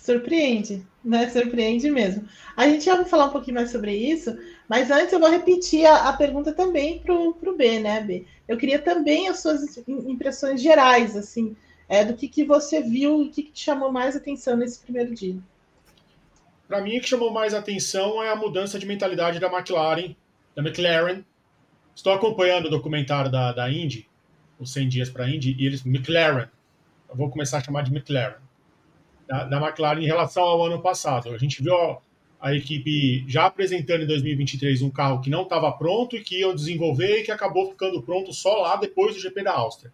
surpreende 0.00 0.84
né? 1.04 1.28
Surpreende 1.30 1.90
mesmo. 1.90 2.28
A 2.56 2.68
gente 2.68 2.84
já 2.84 2.96
vai 2.96 3.04
falar 3.04 3.26
um 3.26 3.30
pouquinho 3.30 3.56
mais 3.56 3.70
sobre 3.70 3.94
isso, 3.94 4.36
mas 4.68 4.90
antes 4.90 5.12
eu 5.12 5.20
vou 5.20 5.30
repetir 5.30 5.86
a, 5.86 6.08
a 6.08 6.12
pergunta 6.12 6.52
também 6.52 6.98
para 7.00 7.14
o 7.14 7.56
B, 7.56 7.80
né, 7.80 8.00
B? 8.02 8.26
Eu 8.46 8.56
queria 8.56 8.78
também 8.78 9.28
as 9.28 9.40
suas 9.40 9.78
impressões 9.88 10.62
gerais, 10.62 11.16
assim, 11.16 11.56
é, 11.88 12.04
do 12.04 12.14
que, 12.14 12.28
que 12.28 12.44
você 12.44 12.82
viu 12.82 13.22
e 13.22 13.28
o 13.28 13.30
que, 13.30 13.42
que 13.44 13.52
te 13.52 13.64
chamou 13.64 13.90
mais 13.90 14.14
atenção 14.14 14.56
nesse 14.56 14.78
primeiro 14.80 15.14
dia. 15.14 15.36
Para 16.68 16.80
mim, 16.80 16.98
o 16.98 17.00
que 17.00 17.08
chamou 17.08 17.32
mais 17.32 17.52
atenção 17.52 18.22
é 18.22 18.30
a 18.30 18.36
mudança 18.36 18.78
de 18.78 18.86
mentalidade 18.86 19.40
da 19.40 19.48
McLaren, 19.48 20.14
da 20.54 20.62
McLaren. 20.62 21.22
Estou 21.94 22.12
acompanhando 22.12 22.66
o 22.66 22.70
documentário 22.70 23.30
da, 23.30 23.52
da 23.52 23.70
Indy, 23.70 24.08
os 24.58 24.72
100 24.72 24.88
dias 24.88 25.10
para 25.10 25.24
a 25.24 25.30
Indy, 25.30 25.56
e 25.58 25.66
eles, 25.66 25.84
McLaren, 25.84 26.48
eu 27.08 27.16
vou 27.16 27.28
começar 27.28 27.58
a 27.58 27.62
chamar 27.62 27.82
de 27.82 27.90
McLaren, 27.90 28.36
da, 29.30 29.44
da 29.44 29.64
McLaren 29.64 30.00
em 30.00 30.06
relação 30.06 30.42
ao 30.42 30.66
ano 30.66 30.82
passado. 30.82 31.32
A 31.32 31.38
gente 31.38 31.62
viu 31.62 31.72
a, 32.40 32.52
equipe 32.52 33.24
já 33.28 33.46
apresentando 33.46 34.02
em 34.02 34.06
2023 34.06 34.82
um 34.82 34.90
carro 34.90 35.20
que 35.20 35.30
não 35.30 35.42
estava 35.42 35.70
pronto 35.70 36.16
e 36.16 36.20
que 36.20 36.40
iam 36.40 36.52
desenvolver 36.52 37.20
e 37.20 37.22
que 37.22 37.30
acabou 37.30 37.70
ficando 37.70 38.02
pronto 38.02 38.32
só 38.32 38.60
lá 38.60 38.74
depois 38.74 39.14
do 39.14 39.20
GP 39.20 39.44
da 39.44 39.52
Áustria. 39.52 39.92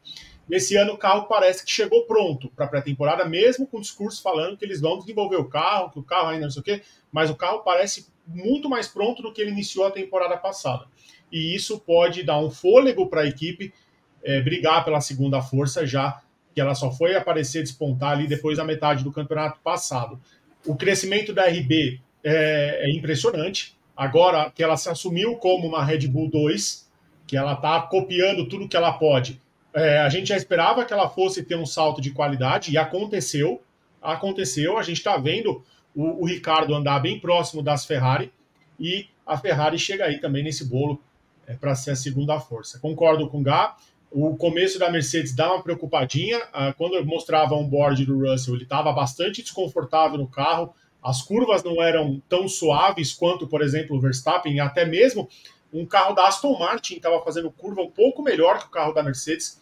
Nesse 0.48 0.74
ano 0.76 0.94
o 0.94 0.96
carro 0.96 1.26
parece 1.26 1.66
que 1.66 1.70
chegou 1.70 2.06
pronto 2.06 2.48
para 2.56 2.64
a 2.64 2.68
pré-temporada, 2.68 3.26
mesmo 3.26 3.66
com 3.66 3.76
o 3.76 3.80
discurso 3.80 4.22
falando 4.22 4.56
que 4.56 4.64
eles 4.64 4.80
vão 4.80 4.98
desenvolver 4.98 5.36
o 5.36 5.48
carro, 5.48 5.90
que 5.90 5.98
o 5.98 6.04
carro 6.04 6.28
ainda 6.28 6.46
não 6.46 6.50
sei 6.50 6.60
o 6.60 6.64
quê, 6.64 6.82
mas 7.12 7.28
o 7.28 7.36
carro 7.36 7.58
parece 7.58 8.06
muito 8.26 8.70
mais 8.70 8.88
pronto 8.88 9.22
do 9.22 9.32
que 9.32 9.42
ele 9.42 9.50
iniciou 9.50 9.84
a 9.84 9.90
temporada 9.90 10.36
passada. 10.38 10.86
E 11.30 11.54
isso 11.54 11.78
pode 11.80 12.22
dar 12.22 12.38
um 12.38 12.50
fôlego 12.50 13.06
para 13.08 13.22
a 13.22 13.26
equipe 13.26 13.74
é, 14.22 14.40
brigar 14.40 14.84
pela 14.84 15.00
segunda 15.00 15.42
força, 15.42 15.86
já 15.86 16.22
que 16.56 16.60
ela 16.60 16.74
só 16.74 16.90
foi 16.90 17.14
aparecer 17.14 17.62
despontar 17.62 18.12
ali 18.12 18.26
depois 18.26 18.56
da 18.56 18.64
metade 18.64 19.04
do 19.04 19.12
campeonato 19.12 19.60
passado. 19.60 20.18
O 20.66 20.74
crescimento 20.74 21.32
da 21.32 21.46
RB 21.46 22.00
é, 22.24 22.88
é 22.88 22.96
impressionante. 22.96 23.76
Agora 23.94 24.50
que 24.50 24.62
ela 24.62 24.76
se 24.76 24.88
assumiu 24.88 25.36
como 25.36 25.68
uma 25.68 25.84
Red 25.84 26.08
Bull 26.08 26.30
2, 26.30 26.90
que 27.26 27.36
ela 27.36 27.52
está 27.52 27.80
copiando 27.82 28.48
tudo 28.48 28.68
que 28.68 28.76
ela 28.76 28.92
pode 28.94 29.40
é, 29.76 29.98
a 29.98 30.08
gente 30.08 30.28
já 30.28 30.36
esperava 30.38 30.86
que 30.86 30.92
ela 30.94 31.06
fosse 31.06 31.42
ter 31.42 31.54
um 31.54 31.66
salto 31.66 32.00
de 32.00 32.10
qualidade 32.10 32.72
e 32.72 32.78
aconteceu. 32.78 33.62
Aconteceu. 34.00 34.78
A 34.78 34.82
gente 34.82 34.96
está 34.96 35.18
vendo 35.18 35.62
o, 35.94 36.22
o, 36.22 36.24
Ricardo 36.24 36.74
andar 36.74 36.98
bem 36.98 37.20
próximo 37.20 37.62
das 37.62 37.84
Ferrari 37.84 38.32
e 38.80 39.06
a 39.26 39.36
Ferrari 39.36 39.78
chega 39.78 40.06
aí 40.06 40.18
também 40.18 40.42
nesse 40.42 40.64
bolo 40.64 40.98
é, 41.46 41.52
para 41.52 41.74
ser 41.74 41.90
a 41.90 41.96
segunda 41.96 42.40
força. 42.40 42.78
Concordo 42.78 43.28
com 43.28 43.40
o 43.40 43.42
Gá. 43.42 43.76
O 44.18 44.34
começo 44.34 44.78
da 44.78 44.90
Mercedes 44.90 45.34
dá 45.34 45.52
uma 45.52 45.62
preocupadinha. 45.62 46.40
Ah, 46.50 46.72
quando 46.72 46.94
eu 46.94 47.04
mostrava 47.04 47.54
um 47.54 47.68
board 47.68 48.02
do 48.06 48.18
Russell, 48.18 48.54
ele 48.54 48.62
estava 48.62 48.90
bastante 48.90 49.42
desconfortável 49.42 50.16
no 50.16 50.26
carro. 50.26 50.74
As 51.02 51.20
curvas 51.20 51.62
não 51.62 51.82
eram 51.82 52.18
tão 52.26 52.48
suaves 52.48 53.12
quanto, 53.12 53.46
por 53.46 53.60
exemplo, 53.60 53.94
o 53.94 54.00
Verstappen, 54.00 54.58
até 54.58 54.86
mesmo 54.86 55.28
um 55.70 55.84
carro 55.84 56.14
da 56.14 56.26
Aston 56.26 56.58
Martin 56.58 56.94
estava 56.94 57.22
fazendo 57.22 57.50
curva 57.50 57.82
um 57.82 57.90
pouco 57.90 58.22
melhor 58.22 58.58
que 58.58 58.68
o 58.68 58.70
carro 58.70 58.94
da 58.94 59.02
Mercedes. 59.02 59.60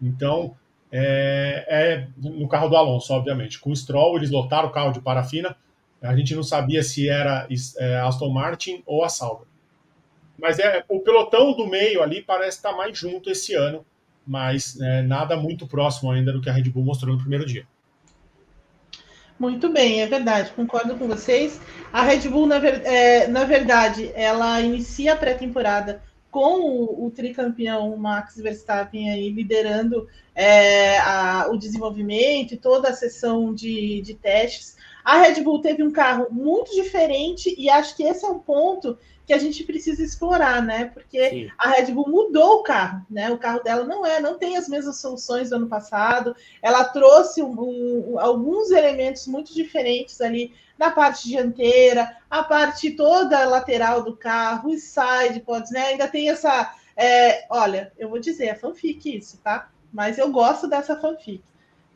Então, 0.00 0.56
é, 0.90 1.66
é, 1.68 2.08
no 2.16 2.48
carro 2.48 2.70
do 2.70 2.76
Alonso, 2.78 3.12
obviamente. 3.12 3.60
Com 3.60 3.72
o 3.72 3.76
Stroll, 3.76 4.16
eles 4.16 4.30
lotaram 4.30 4.70
o 4.70 4.72
carro 4.72 4.92
de 4.92 5.02
parafina. 5.02 5.54
A 6.00 6.16
gente 6.16 6.34
não 6.34 6.42
sabia 6.42 6.82
se 6.82 7.10
era 7.10 7.46
é, 7.76 7.96
Aston 7.96 8.30
Martin 8.30 8.82
ou 8.86 9.04
a 9.04 9.10
Sauber. 9.10 9.51
Mas 10.42 10.58
é, 10.58 10.84
o 10.88 10.98
pelotão 10.98 11.56
do 11.56 11.68
meio 11.68 12.02
ali 12.02 12.20
parece 12.20 12.56
estar 12.56 12.72
mais 12.72 12.98
junto 12.98 13.30
esse 13.30 13.54
ano, 13.54 13.86
mas 14.26 14.76
é, 14.80 15.00
nada 15.00 15.36
muito 15.36 15.68
próximo 15.68 16.10
ainda 16.10 16.32
do 16.32 16.40
que 16.40 16.50
a 16.50 16.52
Red 16.52 16.64
Bull 16.64 16.82
mostrou 16.82 17.14
no 17.14 17.20
primeiro 17.20 17.46
dia. 17.46 17.64
Muito 19.38 19.68
bem, 19.68 20.02
é 20.02 20.06
verdade, 20.08 20.50
concordo 20.50 20.96
com 20.96 21.06
vocês. 21.06 21.60
A 21.92 22.02
Red 22.02 22.28
Bull, 22.28 22.48
na, 22.48 22.58
ver, 22.58 22.84
é, 22.84 23.28
na 23.28 23.44
verdade, 23.44 24.10
ela 24.16 24.60
inicia 24.60 25.12
a 25.12 25.16
pré-temporada 25.16 26.02
com 26.28 26.60
o, 26.60 27.06
o, 27.06 27.10
tricampeão 27.10 27.96
Max 27.96 28.36
Verstappen 28.36 29.10
aí 29.10 29.30
liderando 29.30 30.08
é, 30.34 30.98
a, 30.98 31.46
o 31.50 31.56
desenvolvimento 31.56 32.54
e 32.54 32.56
toda 32.56 32.88
a 32.88 32.94
sessão 32.94 33.54
de, 33.54 34.00
de 34.00 34.14
testes. 34.14 34.76
A 35.04 35.18
Red 35.18 35.40
Bull 35.42 35.60
teve 35.60 35.84
um 35.84 35.92
carro 35.92 36.26
muito 36.30 36.74
diferente 36.74 37.54
e 37.56 37.68
acho 37.70 37.96
que 37.96 38.02
esse 38.02 38.24
é 38.24 38.28
um 38.28 38.38
ponto 38.38 38.98
que 39.26 39.32
a 39.32 39.38
gente 39.38 39.62
precisa 39.64 40.02
explorar, 40.02 40.62
né? 40.62 40.86
Porque 40.86 41.30
Sim. 41.30 41.50
a 41.56 41.70
Red 41.70 41.92
Bull 41.92 42.08
mudou 42.08 42.60
o 42.60 42.62
carro, 42.62 43.06
né? 43.08 43.30
O 43.30 43.38
carro 43.38 43.62
dela 43.62 43.84
não 43.84 44.04
é, 44.04 44.20
não 44.20 44.36
tem 44.36 44.56
as 44.56 44.68
mesmas 44.68 45.00
soluções 45.00 45.50
do 45.50 45.56
ano 45.56 45.68
passado. 45.68 46.34
Ela 46.60 46.84
trouxe 46.84 47.42
um, 47.42 47.54
um, 47.58 48.18
alguns 48.18 48.70
elementos 48.70 49.26
muito 49.26 49.54
diferentes 49.54 50.20
ali 50.20 50.52
na 50.76 50.90
parte 50.90 51.28
dianteira, 51.28 52.16
a 52.28 52.42
parte 52.42 52.90
toda 52.90 53.44
lateral 53.44 54.02
do 54.02 54.16
carro, 54.16 54.70
os 54.70 54.82
sidepods, 54.82 55.70
né? 55.70 55.88
Ainda 55.88 56.08
tem 56.08 56.28
essa. 56.28 56.74
É, 56.96 57.46
olha, 57.48 57.92
eu 57.96 58.08
vou 58.08 58.18
dizer, 58.18 58.46
é 58.46 58.54
fanfic 58.54 59.16
isso, 59.16 59.38
tá? 59.42 59.70
Mas 59.92 60.18
eu 60.18 60.30
gosto 60.32 60.66
dessa 60.66 60.98
fanfic. 60.98 61.42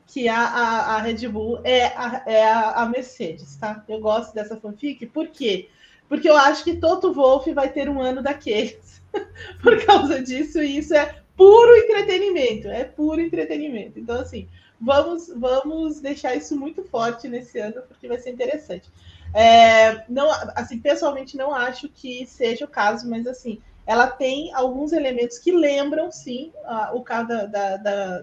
Que 0.06 0.28
a, 0.28 0.38
a, 0.38 0.94
a 0.94 0.98
Red 1.00 1.26
Bull 1.26 1.58
é, 1.64 1.86
a, 1.86 2.22
é 2.26 2.44
a, 2.44 2.70
a 2.82 2.86
Mercedes, 2.86 3.56
tá? 3.56 3.82
Eu 3.88 3.98
gosto 3.98 4.32
dessa 4.32 4.56
fanfic, 4.56 5.04
por 5.06 5.26
quê? 5.26 5.68
Porque 6.08 6.28
eu 6.28 6.36
acho 6.36 6.62
que 6.64 6.76
Toto 6.76 7.12
Wolff 7.12 7.52
vai 7.52 7.70
ter 7.70 7.88
um 7.88 8.00
ano 8.00 8.22
daqueles. 8.22 9.02
por 9.62 9.84
causa 9.84 10.22
disso, 10.22 10.62
e 10.62 10.78
isso 10.78 10.94
é 10.94 11.22
puro 11.36 11.74
entretenimento, 11.76 12.68
é 12.68 12.84
puro 12.84 13.20
entretenimento. 13.20 13.98
Então, 13.98 14.20
assim, 14.20 14.48
vamos, 14.80 15.28
vamos 15.28 16.00
deixar 16.00 16.34
isso 16.34 16.56
muito 16.56 16.84
forte 16.84 17.28
nesse 17.28 17.58
ano, 17.58 17.82
porque 17.88 18.08
vai 18.08 18.18
ser 18.18 18.30
interessante. 18.30 18.90
É, 19.34 20.04
não, 20.08 20.30
assim, 20.54 20.78
pessoalmente 20.78 21.36
não 21.36 21.54
acho 21.54 21.88
que 21.88 22.26
seja 22.26 22.64
o 22.64 22.68
caso, 22.68 23.08
mas 23.08 23.26
assim, 23.26 23.60
ela 23.86 24.06
tem 24.06 24.52
alguns 24.54 24.92
elementos 24.92 25.38
que 25.38 25.52
lembram, 25.52 26.10
sim, 26.10 26.52
a, 26.64 26.94
o 26.94 27.02
carro 27.02 27.28
da, 27.28 27.46
da, 27.46 27.76
da, 27.76 28.22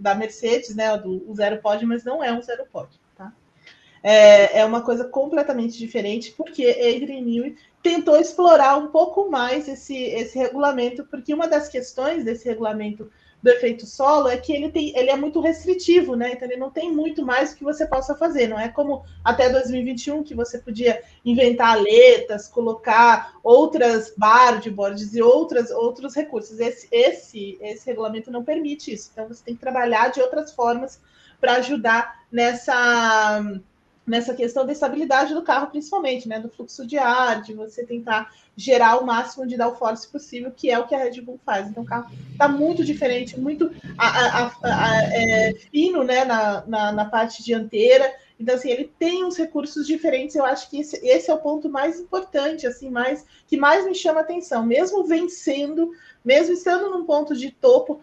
da, 0.00 0.14
Mercedes, 0.14 0.74
né? 0.74 0.96
Do 0.96 1.28
o 1.30 1.34
zero 1.34 1.60
pod, 1.60 1.84
mas 1.84 2.04
não 2.04 2.22
é 2.22 2.32
um 2.32 2.40
zero 2.40 2.64
pod, 2.72 2.88
tá? 2.98 3.01
É, 4.02 4.60
é 4.60 4.64
uma 4.64 4.82
coisa 4.82 5.04
completamente 5.04 5.78
diferente, 5.78 6.32
porque 6.36 6.66
Adrian 6.66 7.20
Newey 7.20 7.56
tentou 7.82 8.16
explorar 8.16 8.76
um 8.76 8.88
pouco 8.88 9.30
mais 9.30 9.68
esse, 9.68 9.96
esse 9.96 10.38
regulamento, 10.38 11.04
porque 11.04 11.32
uma 11.32 11.46
das 11.46 11.68
questões 11.68 12.24
desse 12.24 12.48
regulamento 12.48 13.10
do 13.42 13.50
efeito 13.50 13.84
solo 13.84 14.28
é 14.28 14.36
que 14.36 14.52
ele, 14.52 14.70
tem, 14.70 14.96
ele 14.96 15.10
é 15.10 15.16
muito 15.16 15.40
restritivo, 15.40 16.14
né? 16.14 16.32
Então 16.32 16.48
ele 16.48 16.56
não 16.56 16.70
tem 16.70 16.92
muito 16.92 17.26
mais 17.26 17.52
que 17.52 17.64
você 17.64 17.84
possa 17.84 18.14
fazer. 18.14 18.46
Não 18.46 18.58
é 18.58 18.68
como 18.68 19.04
até 19.24 19.48
2021 19.48 20.22
que 20.22 20.32
você 20.32 20.58
podia 20.58 21.02
inventar 21.24 21.76
aletas, 21.76 22.46
colocar 22.46 23.34
outras 23.42 24.14
boards 24.16 25.12
e 25.14 25.20
outras, 25.20 25.72
outros 25.72 26.14
recursos. 26.14 26.60
Esse, 26.60 26.86
esse, 26.92 27.58
esse 27.60 27.84
regulamento 27.84 28.30
não 28.30 28.44
permite 28.44 28.92
isso. 28.92 29.10
Então 29.12 29.26
você 29.26 29.42
tem 29.44 29.54
que 29.54 29.60
trabalhar 29.60 30.12
de 30.12 30.20
outras 30.20 30.52
formas 30.52 31.00
para 31.40 31.54
ajudar 31.54 32.22
nessa 32.30 33.42
nessa 34.06 34.34
questão 34.34 34.66
da 34.66 34.72
estabilidade 34.72 35.34
do 35.34 35.42
carro, 35.42 35.68
principalmente, 35.68 36.28
né? 36.28 36.38
Do 36.38 36.48
fluxo 36.48 36.86
de 36.86 36.98
ar, 36.98 37.42
de 37.42 37.54
você 37.54 37.84
tentar 37.84 38.32
gerar 38.56 38.98
o 38.98 39.06
máximo 39.06 39.46
de 39.46 39.56
downforce 39.56 40.08
possível, 40.08 40.50
que 40.50 40.70
é 40.70 40.78
o 40.78 40.86
que 40.86 40.94
a 40.94 40.98
Red 40.98 41.20
Bull 41.20 41.40
faz. 41.44 41.68
Então 41.68 41.82
o 41.82 41.86
carro 41.86 42.10
está 42.30 42.48
muito 42.48 42.84
diferente, 42.84 43.38
muito 43.38 43.70
a, 43.96 44.06
a, 44.06 44.52
a, 44.62 45.02
é, 45.12 45.54
fino 45.70 46.02
né, 46.02 46.24
na, 46.24 46.64
na, 46.66 46.92
na, 46.92 47.04
parte 47.04 47.42
dianteira. 47.42 48.12
Então, 48.38 48.56
assim, 48.56 48.70
ele 48.70 48.90
tem 48.98 49.24
uns 49.24 49.36
recursos 49.36 49.86
diferentes. 49.86 50.34
Eu 50.34 50.44
acho 50.44 50.68
que 50.68 50.80
esse, 50.80 50.96
esse 51.06 51.30
é 51.30 51.34
o 51.34 51.38
ponto 51.38 51.68
mais 51.68 52.00
importante, 52.00 52.66
assim, 52.66 52.90
mais 52.90 53.24
que 53.46 53.56
mais 53.56 53.86
me 53.86 53.94
chama 53.94 54.20
atenção. 54.20 54.66
Mesmo 54.66 55.04
vencendo, 55.04 55.92
mesmo 56.24 56.52
estando 56.52 56.90
num 56.90 57.04
ponto 57.04 57.36
de 57.36 57.52
topo, 57.52 58.02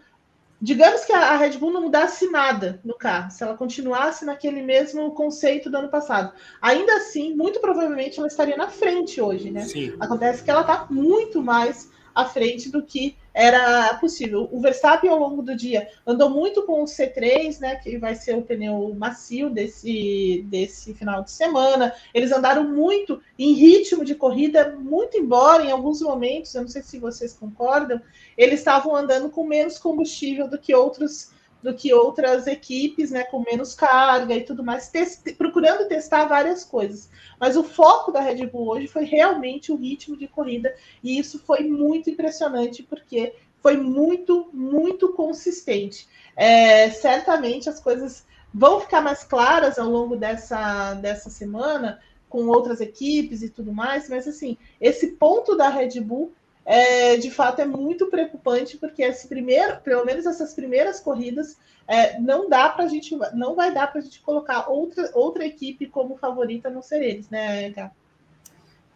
digamos 0.60 1.04
que 1.04 1.12
a 1.12 1.36
Red 1.36 1.58
Bull 1.58 1.72
não 1.72 1.82
mudasse 1.82 2.28
nada 2.30 2.80
no 2.84 2.94
carro, 2.94 3.30
se 3.30 3.42
ela 3.42 3.56
continuasse 3.56 4.24
naquele 4.24 4.62
mesmo 4.62 5.12
conceito 5.12 5.70
do 5.70 5.78
ano 5.78 5.88
passado, 5.88 6.32
ainda 6.60 6.96
assim, 6.96 7.34
muito 7.34 7.60
provavelmente 7.60 8.18
ela 8.18 8.28
estaria 8.28 8.56
na 8.56 8.68
frente 8.68 9.20
hoje, 9.20 9.50
né? 9.50 9.62
Sim. 9.62 9.94
Acontece 9.98 10.44
que 10.44 10.50
ela 10.50 10.60
está 10.60 10.86
muito 10.90 11.42
mais 11.42 11.89
à 12.14 12.24
frente 12.24 12.70
do 12.70 12.82
que 12.82 13.16
era 13.32 13.94
possível. 13.94 14.48
O 14.50 14.60
Verstappen, 14.60 15.10
ao 15.10 15.18
longo 15.18 15.42
do 15.42 15.56
dia, 15.56 15.88
andou 16.06 16.28
muito 16.28 16.62
com 16.62 16.82
o 16.82 16.86
C3, 16.86 17.60
né, 17.60 17.76
que 17.76 17.96
vai 17.96 18.14
ser 18.14 18.36
o 18.36 18.42
pneu 18.42 18.94
macio 18.96 19.50
desse, 19.50 20.44
desse 20.48 20.92
final 20.94 21.22
de 21.22 21.30
semana. 21.30 21.94
Eles 22.12 22.32
andaram 22.32 22.64
muito 22.64 23.20
em 23.38 23.52
ritmo 23.52 24.04
de 24.04 24.14
corrida, 24.14 24.76
muito 24.78 25.16
embora 25.16 25.64
em 25.64 25.70
alguns 25.70 26.00
momentos, 26.00 26.54
eu 26.54 26.62
não 26.62 26.68
sei 26.68 26.82
se 26.82 26.98
vocês 26.98 27.32
concordam, 27.32 28.00
eles 28.36 28.60
estavam 28.60 28.94
andando 28.96 29.30
com 29.30 29.46
menos 29.46 29.78
combustível 29.78 30.48
do 30.48 30.58
que 30.58 30.74
outros 30.74 31.30
do 31.62 31.74
que 31.74 31.92
outras 31.92 32.46
equipes, 32.46 33.10
né, 33.10 33.24
com 33.24 33.44
menos 33.44 33.74
carga 33.74 34.34
e 34.34 34.44
tudo 34.44 34.64
mais, 34.64 34.88
teste, 34.88 35.32
procurando 35.34 35.88
testar 35.88 36.24
várias 36.24 36.64
coisas. 36.64 37.10
Mas 37.38 37.56
o 37.56 37.62
foco 37.62 38.10
da 38.10 38.20
Red 38.20 38.46
Bull 38.46 38.68
hoje 38.68 38.86
foi 38.86 39.04
realmente 39.04 39.70
o 39.70 39.76
ritmo 39.76 40.16
de 40.16 40.26
corrida, 40.26 40.74
e 41.02 41.18
isso 41.18 41.38
foi 41.38 41.64
muito 41.64 42.08
impressionante, 42.08 42.82
porque 42.82 43.34
foi 43.62 43.76
muito, 43.76 44.48
muito 44.52 45.12
consistente. 45.12 46.08
É, 46.34 46.90
certamente 46.90 47.68
as 47.68 47.78
coisas 47.78 48.24
vão 48.52 48.80
ficar 48.80 49.00
mais 49.00 49.22
claras 49.22 49.78
ao 49.78 49.88
longo 49.88 50.16
dessa, 50.16 50.94
dessa 50.94 51.30
semana, 51.30 52.00
com 52.28 52.46
outras 52.46 52.80
equipes 52.80 53.42
e 53.42 53.50
tudo 53.50 53.72
mais, 53.72 54.08
mas 54.08 54.26
assim, 54.26 54.56
esse 54.80 55.08
ponto 55.12 55.56
da 55.56 55.68
Red 55.68 56.00
Bull 56.00 56.32
é, 56.72 57.16
de 57.16 57.32
fato 57.32 57.60
é 57.60 57.64
muito 57.64 58.06
preocupante, 58.06 58.76
porque 58.76 59.02
esse 59.02 59.26
primeiro, 59.26 59.80
pelo 59.80 60.04
menos 60.04 60.24
essas 60.24 60.54
primeiras 60.54 61.00
corridas, 61.00 61.58
é, 61.88 62.16
não 62.20 62.48
dá 62.48 62.68
para 62.68 62.84
a 62.84 62.88
gente, 62.88 63.18
não 63.34 63.56
vai 63.56 63.74
dar 63.74 63.88
para 63.88 64.00
a 64.00 64.04
gente 64.04 64.20
colocar 64.20 64.70
outra, 64.70 65.10
outra 65.12 65.44
equipe 65.44 65.86
como 65.86 66.16
favorita 66.16 66.70
não 66.70 66.80
ser 66.80 67.02
eles, 67.02 67.28
né, 67.28 67.70
Gá? 67.70 67.90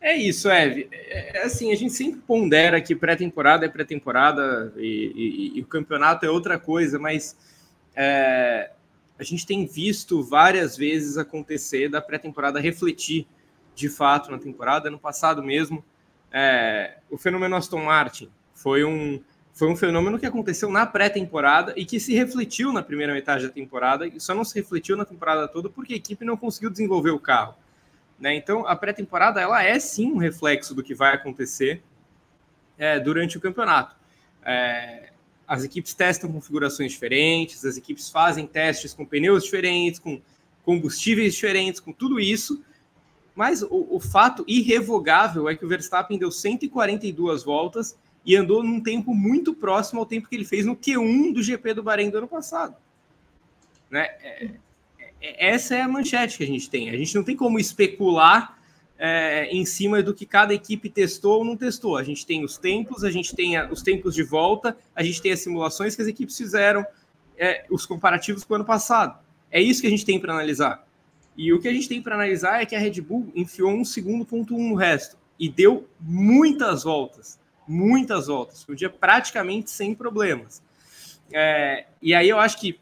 É 0.00 0.14
isso, 0.14 0.48
Eve. 0.48 0.86
É, 0.92 1.38
é, 1.38 1.42
assim, 1.42 1.72
a 1.72 1.76
gente 1.76 1.92
sempre 1.94 2.20
pondera 2.20 2.80
que 2.80 2.94
pré-temporada 2.94 3.66
é 3.66 3.68
pré-temporada 3.68 4.72
e, 4.76 5.52
e, 5.52 5.58
e, 5.58 5.60
o 5.60 5.66
campeonato 5.66 6.24
é 6.24 6.30
outra 6.30 6.60
coisa, 6.60 6.96
mas 6.96 7.36
é, 7.96 8.70
a 9.18 9.24
gente 9.24 9.44
tem 9.44 9.66
visto 9.66 10.22
várias 10.22 10.76
vezes 10.76 11.18
acontecer 11.18 11.88
da 11.88 12.00
pré-temporada 12.00 12.60
refletir 12.60 13.26
de 13.74 13.88
fato 13.88 14.30
na 14.30 14.38
temporada. 14.38 14.88
No 14.88 14.98
passado 14.98 15.42
mesmo, 15.42 15.84
é, 16.36 16.96
o 17.08 17.16
fenômeno 17.16 17.54
Aston 17.54 17.84
Martin 17.84 18.28
foi 18.52 18.84
um, 18.84 19.22
foi 19.52 19.68
um 19.68 19.76
fenômeno 19.76 20.18
que 20.18 20.26
aconteceu 20.26 20.68
na 20.68 20.84
pré-temporada 20.84 21.72
e 21.76 21.86
que 21.86 22.00
se 22.00 22.12
refletiu 22.12 22.72
na 22.72 22.82
primeira 22.82 23.14
metade 23.14 23.46
da 23.46 23.52
temporada 23.52 24.04
e 24.04 24.18
só 24.18 24.34
não 24.34 24.44
se 24.44 24.52
refletiu 24.56 24.96
na 24.96 25.04
temporada 25.04 25.46
toda 25.46 25.68
porque 25.70 25.94
a 25.94 25.96
equipe 25.96 26.24
não 26.24 26.36
conseguiu 26.36 26.70
desenvolver 26.70 27.12
o 27.12 27.20
carro. 27.20 27.54
Né? 28.18 28.34
Então, 28.34 28.66
a 28.66 28.74
pré-temporada 28.74 29.40
ela 29.40 29.62
é 29.62 29.78
sim 29.78 30.10
um 30.10 30.16
reflexo 30.16 30.74
do 30.74 30.82
que 30.82 30.92
vai 30.92 31.14
acontecer 31.14 31.80
é, 32.76 32.98
durante 32.98 33.38
o 33.38 33.40
campeonato. 33.40 33.94
É, 34.44 35.10
as 35.46 35.62
equipes 35.62 35.94
testam 35.94 36.32
configurações 36.32 36.90
diferentes, 36.90 37.64
as 37.64 37.76
equipes 37.76 38.10
fazem 38.10 38.44
testes 38.44 38.92
com 38.92 39.06
pneus 39.06 39.44
diferentes, 39.44 40.00
com 40.00 40.20
combustíveis 40.64 41.32
diferentes, 41.32 41.78
com 41.78 41.92
tudo 41.92 42.18
isso 42.18 42.60
mas 43.34 43.62
o, 43.62 43.88
o, 43.90 43.98
fato 43.98 44.44
irrevogável 44.46 45.48
é 45.48 45.56
que 45.56 45.64
o 45.64 45.68
Verstappen 45.68 46.18
deu 46.18 46.30
142 46.30 47.42
voltas 47.42 47.98
e 48.24 48.36
andou 48.36 48.62
num 48.62 48.80
tempo 48.80 49.12
muito 49.12 49.52
próximo 49.52 50.00
ao 50.00 50.06
tempo 50.06 50.28
que 50.28 50.34
ele 50.34 50.44
fez 50.44 50.64
no 50.64 50.76
Q1 50.76 51.32
do 51.34 51.42
GP 51.42 51.74
do 51.74 51.82
Bahrein 51.82 52.10
do 52.10 52.18
ano 52.18 52.28
passado. 52.28 52.76
Né? 53.90 54.02
É, 54.22 54.50
é, 55.20 55.54
essa 55.54 55.74
é 55.74 55.82
a 55.82 55.88
manchete 55.88 56.38
que 56.38 56.44
a 56.44 56.46
gente 56.46 56.70
tem. 56.70 56.90
A 56.90 56.96
gente 56.96 57.14
não 57.14 57.24
tem 57.24 57.36
como 57.36 57.58
especular 57.58 58.58
é, 58.96 59.46
em 59.50 59.64
cima 59.64 60.02
do 60.02 60.14
que 60.14 60.24
cada 60.24 60.54
equipe 60.54 60.88
testou 60.88 61.38
ou 61.38 61.44
não 61.44 61.56
testou. 61.56 61.96
A 61.96 62.04
gente 62.04 62.24
tem 62.24 62.44
os 62.44 62.56
tempos, 62.56 63.02
a 63.02 63.10
gente 63.10 63.34
tem 63.34 63.56
a, 63.56 63.70
os 63.70 63.82
tempos 63.82 64.14
de 64.14 64.22
volta, 64.22 64.76
a 64.94 65.02
gente 65.02 65.20
tem 65.20 65.32
as 65.32 65.40
simulações 65.40 65.96
que 65.96 66.02
as 66.02 66.08
equipes 66.08 66.36
fizeram, 66.36 66.86
é, 67.36 67.66
os 67.68 67.84
comparativos 67.84 68.44
com 68.44 68.54
o 68.54 68.56
ano 68.56 68.64
passado. 68.64 69.18
É 69.50 69.60
isso 69.60 69.80
que 69.80 69.86
a 69.86 69.90
gente 69.90 70.04
tem 70.04 70.20
para 70.20 70.32
analisar. 70.32 70.86
E 71.36 71.52
o 71.52 71.60
que 71.60 71.68
a 71.68 71.72
gente 71.72 71.88
tem 71.88 72.00
para 72.00 72.14
analisar 72.14 72.62
é 72.62 72.66
que 72.66 72.76
a 72.76 72.78
Red 72.78 73.00
Bull 73.00 73.32
enfiou 73.34 73.70
um 73.70 73.84
segundo 73.84 74.24
ponto 74.24 74.54
um 74.54 74.70
no 74.70 74.74
resto 74.74 75.16
e 75.38 75.48
deu 75.48 75.88
muitas 76.00 76.84
voltas, 76.84 77.38
muitas 77.66 78.28
voltas, 78.28 78.64
um 78.68 78.74
dia 78.74 78.88
praticamente 78.90 79.70
sem 79.70 79.94
problemas. 79.94 80.62
É, 81.32 81.86
e 82.00 82.14
aí 82.14 82.28
eu 82.28 82.38
acho 82.38 82.60
que 82.60 82.78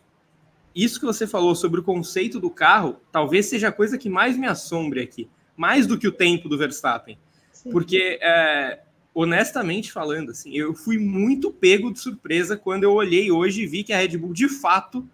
isso 0.75 0.99
que 0.99 1.07
você 1.07 1.27
falou 1.27 1.55
sobre 1.55 1.81
o 1.81 1.83
conceito 1.83 2.41
do 2.41 2.51
carro, 2.51 2.97
talvez 3.11 3.47
seja 3.47 3.69
a 3.69 3.73
coisa 3.73 3.99
que 3.99 4.09
mais 4.09 4.37
me 4.37 4.47
assombre 4.47 5.01
aqui, 5.01 5.29
mais 5.57 5.87
do 5.87 5.99
que 5.99 6.09
o 6.09 6.13
tempo 6.13 6.49
do 6.49 6.59
Verstappen, 6.59 7.19
Sim. 7.53 7.71
porque 7.71 8.19
é, 8.21 8.81
honestamente 9.15 9.93
falando, 9.93 10.31
assim, 10.31 10.55
eu 10.57 10.75
fui 10.75 10.99
muito 10.99 11.51
pego 11.51 11.93
de 11.93 12.01
surpresa 12.01 12.57
quando 12.57 12.85
eu 12.85 12.93
olhei 12.93 13.31
hoje 13.31 13.63
e 13.63 13.67
vi 13.67 13.85
que 13.85 13.93
a 13.93 13.99
Red 13.99 14.17
Bull 14.17 14.33
de 14.33 14.49
fato 14.49 15.07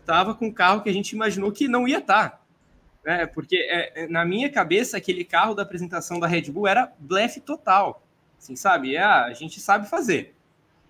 estava 0.00 0.34
com 0.34 0.46
um 0.46 0.52
carro 0.52 0.82
que 0.82 0.88
a 0.88 0.92
gente 0.92 1.12
imaginou 1.12 1.52
que 1.52 1.68
não 1.68 1.86
ia 1.86 1.98
estar. 1.98 2.44
Né? 3.04 3.26
Porque 3.26 3.56
é, 3.56 4.04
é, 4.04 4.08
na 4.08 4.24
minha 4.24 4.50
cabeça, 4.50 4.96
aquele 4.96 5.24
carro 5.24 5.54
da 5.54 5.62
apresentação 5.62 6.18
da 6.20 6.26
Red 6.26 6.50
Bull 6.50 6.66
era 6.66 6.92
blefe 6.98 7.40
total. 7.40 8.02
Assim, 8.38 8.54
sabe? 8.54 8.94
É, 8.94 9.02
ah, 9.02 9.24
a 9.24 9.32
gente 9.32 9.60
sabe 9.60 9.88
fazer. 9.88 10.34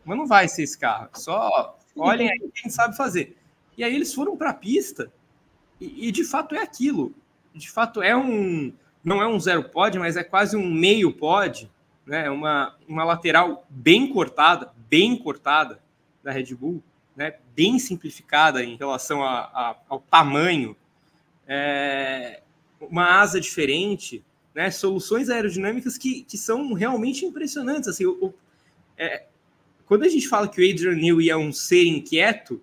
Mas 0.04 0.16
não 0.16 0.26
vai 0.26 0.48
ser 0.48 0.62
esse 0.62 0.78
carro. 0.78 1.08
Só 1.14 1.76
olhem 1.96 2.30
aí 2.30 2.50
quem 2.54 2.70
sabe 2.70 2.96
fazer. 2.96 3.36
E 3.76 3.84
aí 3.84 3.94
eles 3.94 4.12
foram 4.12 4.36
para 4.36 4.50
a 4.50 4.54
pista 4.54 5.12
e, 5.80 6.08
e, 6.08 6.12
de 6.12 6.24
fato 6.24 6.54
é 6.54 6.62
aquilo. 6.62 7.14
De 7.54 7.70
fato 7.70 8.02
é 8.02 8.16
um. 8.16 8.72
Não 9.02 9.22
é 9.22 9.26
um 9.26 9.38
zero 9.38 9.64
pod, 9.64 9.98
mas 9.98 10.16
é 10.16 10.24
quase 10.24 10.56
um 10.56 10.68
meio 10.68 11.12
pod. 11.12 11.70
Né? 12.04 12.28
Uma, 12.30 12.74
uma 12.86 13.04
lateral 13.04 13.66
bem 13.68 14.12
cortada, 14.12 14.72
bem 14.88 15.16
cortada 15.16 15.80
da 16.22 16.32
Red 16.32 16.54
Bull, 16.54 16.82
né? 17.14 17.34
bem 17.54 17.78
simplificada 17.78 18.64
em 18.64 18.76
relação 18.76 19.22
a, 19.22 19.40
a, 19.40 19.76
ao 19.88 20.00
tamanho 20.00 20.76
é, 21.48 22.42
uma 22.78 23.20
asa 23.20 23.40
diferente, 23.40 24.22
né? 24.54 24.70
soluções 24.70 25.30
aerodinâmicas 25.30 25.96
que, 25.96 26.22
que 26.22 26.36
são 26.36 26.74
realmente 26.74 27.24
impressionantes. 27.24 27.88
Assim, 27.88 28.04
o, 28.04 28.26
o, 28.26 28.34
é, 28.98 29.24
quando 29.86 30.02
a 30.02 30.08
gente 30.08 30.28
fala 30.28 30.46
que 30.46 30.60
o 30.60 30.70
Adrian 30.70 30.94
Newey 30.94 31.30
é 31.30 31.36
um 31.36 31.50
ser 31.50 31.86
inquieto, 31.86 32.60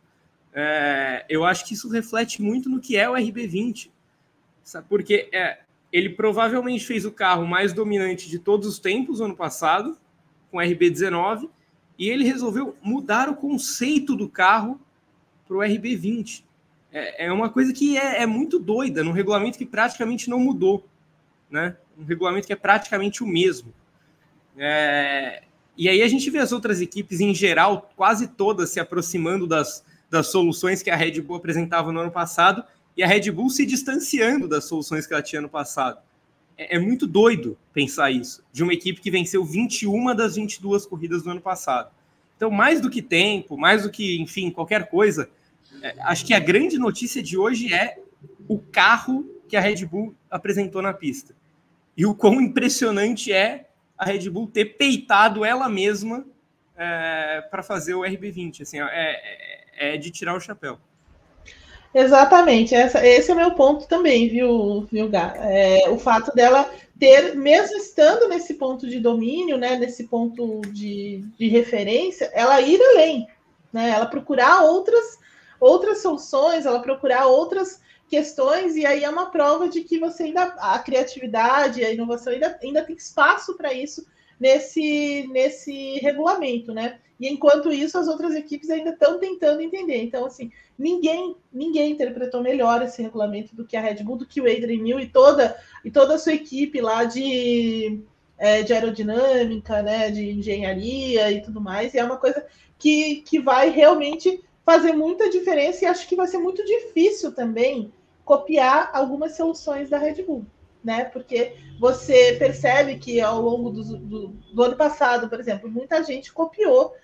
é, 0.53 1.25
eu 1.27 1.43
acho 1.43 1.65
que 1.65 1.73
isso 1.73 1.89
reflete 1.89 2.41
muito 2.41 2.69
no 2.69 2.79
que 2.79 2.95
é 2.95 3.09
o 3.09 3.13
RB20. 3.13 3.89
Sabe? 4.63 4.87
Porque 4.87 5.29
é, 5.33 5.59
ele 5.91 6.09
provavelmente 6.09 6.85
fez 6.85 7.05
o 7.05 7.11
carro 7.11 7.47
mais 7.47 7.73
dominante 7.73 8.29
de 8.29 8.37
todos 8.37 8.67
os 8.67 8.79
tempos 8.79 9.19
ano 9.19 9.35
passado, 9.35 9.97
com 10.51 10.57
o 10.57 10.61
RB19, 10.61 11.49
e 11.97 12.09
ele 12.09 12.23
resolveu 12.23 12.75
mudar 12.81 13.29
o 13.29 13.35
conceito 13.35 14.15
do 14.15 14.29
carro 14.29 14.79
para 15.47 15.57
o 15.57 15.59
RB20 15.59 16.43
é, 16.95 17.25
é 17.25 17.31
uma 17.31 17.49
coisa 17.49 17.73
que 17.73 17.97
é, 17.97 18.21
é 18.21 18.25
muito 18.25 18.57
doida, 18.57 19.03
num 19.03 19.11
regulamento 19.11 19.57
que 19.57 19.65
praticamente 19.65 20.29
não 20.29 20.39
mudou, 20.39 20.87
né? 21.51 21.75
Um 21.97 22.05
regulamento 22.05 22.47
que 22.47 22.53
é 22.53 22.55
praticamente 22.55 23.21
o 23.21 23.27
mesmo. 23.27 23.73
É, 24.57 25.43
e 25.77 25.89
aí 25.89 26.01
a 26.01 26.07
gente 26.07 26.29
vê 26.29 26.37
as 26.37 26.53
outras 26.53 26.79
equipes 26.79 27.19
em 27.19 27.35
geral, 27.35 27.91
quase 27.97 28.29
todas 28.29 28.69
se 28.69 28.79
aproximando 28.79 29.45
das, 29.45 29.83
das 30.09 30.27
soluções 30.27 30.81
que 30.81 30.89
a 30.89 30.95
Red 30.95 31.19
Bull 31.19 31.35
apresentava 31.35 31.91
no 31.91 31.99
ano 31.99 32.11
passado 32.11 32.63
e 32.95 33.03
a 33.03 33.07
Red 33.07 33.29
Bull 33.29 33.49
se 33.49 33.65
distanciando 33.65 34.47
das 34.47 34.63
soluções 34.63 35.05
que 35.05 35.13
ela 35.13 35.21
tinha 35.21 35.41
no 35.41 35.49
passado. 35.49 35.99
É, 36.57 36.77
é 36.77 36.79
muito 36.79 37.05
doido 37.05 37.57
pensar 37.73 38.09
isso, 38.09 38.41
de 38.53 38.63
uma 38.63 38.73
equipe 38.73 39.01
que 39.01 39.11
venceu 39.11 39.43
21 39.43 40.15
das 40.15 40.37
22 40.37 40.85
corridas 40.85 41.23
do 41.23 41.29
ano 41.29 41.41
passado. 41.41 41.91
Então, 42.37 42.49
mais 42.49 42.79
do 42.79 42.89
que 42.89 43.01
tempo, 43.01 43.57
mais 43.57 43.83
do 43.83 43.89
que, 43.89 44.21
enfim, 44.21 44.49
qualquer 44.49 44.87
coisa, 44.87 45.29
acho 46.01 46.25
que 46.25 46.33
a 46.33 46.39
grande 46.39 46.77
notícia 46.77 47.21
de 47.21 47.37
hoje 47.37 47.73
é 47.73 47.97
o 48.47 48.59
carro 48.59 49.25
que 49.47 49.55
a 49.55 49.61
Red 49.61 49.85
Bull 49.85 50.15
apresentou 50.29 50.81
na 50.81 50.93
pista. 50.93 51.35
E 51.95 52.05
o 52.05 52.13
quão 52.13 52.41
impressionante 52.41 53.31
é 53.31 53.67
a 53.97 54.05
Red 54.05 54.29
Bull 54.29 54.47
ter 54.47 54.65
peitado 54.77 55.45
ela 55.45 55.69
mesma 55.69 56.25
é, 56.77 57.41
para 57.49 57.63
fazer 57.63 57.93
o 57.93 58.01
RB20. 58.01 58.61
Assim, 58.61 58.79
é, 58.79 58.85
é, 58.91 59.95
é, 59.95 59.97
de 59.97 60.11
tirar 60.11 60.35
o 60.35 60.39
chapéu. 60.39 60.77
Exatamente, 61.93 62.75
essa, 62.75 63.05
esse 63.07 63.31
é 63.31 63.33
o 63.33 63.37
meu 63.37 63.51
ponto 63.51 63.87
também, 63.87 64.27
viu, 64.27 64.85
viu 64.91 65.07
Gá? 65.07 65.33
É, 65.37 65.89
o 65.89 65.97
fato 65.97 66.35
dela 66.35 66.69
ter, 66.99 67.35
mesmo 67.35 67.77
estando 67.77 68.27
nesse 68.27 68.55
ponto 68.55 68.85
de 68.85 68.99
domínio, 68.99 69.57
né, 69.57 69.77
nesse 69.77 70.03
ponto 70.03 70.59
de, 70.73 71.23
de 71.39 71.47
referência, 71.47 72.29
ela 72.33 72.59
ir 72.59 72.81
além, 72.81 73.25
né, 73.71 73.91
ela 73.91 74.07
procurar 74.07 74.63
outras 74.63 75.17
outras 75.59 76.01
soluções, 76.01 76.65
ela 76.65 76.81
procurar 76.81 77.27
outras 77.27 77.81
questões, 78.07 78.75
e 78.75 78.85
aí 78.85 79.03
é 79.03 79.09
uma 79.09 79.31
prova 79.31 79.67
de 79.67 79.81
que 79.81 79.99
você 79.99 80.23
ainda, 80.23 80.43
a 80.59 80.79
criatividade, 80.79 81.83
a 81.83 81.91
inovação 81.91 82.33
ainda, 82.33 82.57
ainda 82.61 82.83
tem 82.83 82.95
espaço 82.95 83.55
para 83.55 83.73
isso 83.73 84.05
nesse, 84.39 85.27
nesse 85.31 85.99
regulamento, 85.99 86.73
né? 86.73 86.99
E 87.19 87.27
enquanto 87.27 87.71
isso, 87.71 87.97
as 87.97 88.07
outras 88.07 88.35
equipes 88.35 88.69
ainda 88.69 88.89
estão 88.89 89.19
tentando 89.19 89.61
entender. 89.61 90.03
Então, 90.03 90.25
assim, 90.25 90.51
ninguém 90.77 91.35
ninguém 91.51 91.91
interpretou 91.91 92.41
melhor 92.41 92.81
esse 92.81 93.01
regulamento 93.01 93.55
do 93.55 93.65
que 93.65 93.77
a 93.77 93.81
Red 93.81 94.03
Bull, 94.03 94.17
do 94.17 94.25
que 94.25 94.41
o 94.41 94.45
Adrian 94.45 94.83
Newey 94.83 95.05
e 95.05 95.09
toda, 95.09 95.57
e 95.83 95.89
toda 95.89 96.15
a 96.15 96.17
sua 96.17 96.33
equipe 96.33 96.81
lá 96.81 97.05
de, 97.05 98.01
é, 98.37 98.63
de 98.63 98.73
aerodinâmica, 98.73 99.81
né, 99.81 100.11
de 100.11 100.29
engenharia 100.29 101.31
e 101.31 101.41
tudo 101.41 101.61
mais. 101.61 101.93
E 101.93 101.99
é 101.99 102.03
uma 102.03 102.17
coisa 102.17 102.45
que, 102.77 103.21
que 103.21 103.39
vai 103.39 103.69
realmente 103.69 104.43
fazer 104.65 104.93
muita 104.93 105.29
diferença 105.29 105.85
e 105.85 105.87
acho 105.87 106.07
que 106.07 106.15
vai 106.15 106.27
ser 106.27 106.39
muito 106.39 106.65
difícil 106.65 107.31
também 107.31 107.93
copiar 108.25 108.89
algumas 108.91 109.37
soluções 109.37 109.89
da 109.89 109.99
Red 109.99 110.23
Bull, 110.23 110.45
né? 110.83 111.05
Porque 111.05 111.55
você 111.79 112.35
percebe 112.39 112.97
que 112.97 113.21
ao 113.21 113.39
longo 113.39 113.69
do, 113.69 113.83
do, 113.97 114.27
do 114.27 114.63
ano 114.63 114.75
passado, 114.75 115.29
por 115.29 115.39
exemplo, 115.39 115.69
muita 115.69 116.03
gente 116.03 116.33
copiou 116.33 116.95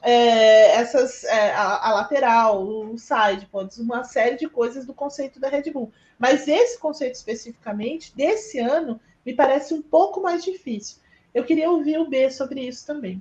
é, 0.00 0.76
essas 0.76 1.24
é, 1.24 1.50
a, 1.52 1.88
a, 1.88 1.94
lateral, 1.94 2.62
o 2.62 2.96
side 2.96 3.46
pods, 3.50 3.78
uma 3.78 4.04
série 4.04 4.36
de 4.36 4.48
coisas 4.48 4.86
do 4.86 4.94
conceito 4.94 5.40
da 5.40 5.48
Red 5.48 5.72
Bull. 5.72 5.92
Mas 6.16 6.46
esse 6.46 6.78
conceito 6.78 7.14
especificamente 7.14 8.14
desse 8.14 8.60
ano 8.60 9.00
me 9.26 9.34
parece 9.34 9.74
um 9.74 9.82
pouco 9.82 10.20
mais 10.20 10.44
difícil. 10.44 10.98
Eu 11.34 11.44
queria 11.44 11.70
ouvir 11.70 11.98
o 11.98 12.08
B 12.08 12.30
sobre 12.30 12.60
isso 12.60 12.86
também. 12.86 13.20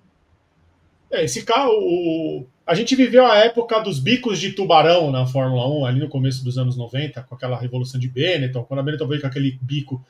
É, 1.11 1.23
esse 1.23 1.43
carro, 1.43 1.71
o, 1.71 2.45
a 2.65 2.75
gente 2.75 2.95
viveu 2.95 3.25
a 3.25 3.37
época 3.37 3.79
dos 3.79 3.99
bicos 3.99 4.39
de 4.39 4.51
tubarão 4.51 5.09
na 5.09 5.25
Fórmula 5.25 5.67
1, 5.67 5.85
ali 5.85 5.99
no 5.99 6.09
começo 6.09 6.43
dos 6.43 6.57
anos 6.57 6.75
90, 6.75 7.23
com 7.23 7.35
aquela 7.35 7.57
revolução 7.57 7.99
de 7.99 8.09
Benetton, 8.09 8.63
quando 8.63 8.81
a 8.81 8.83
Benetton 8.83 9.07
veio 9.07 9.21
com 9.21 9.27
aquele 9.27 9.57
bico 9.61 10.03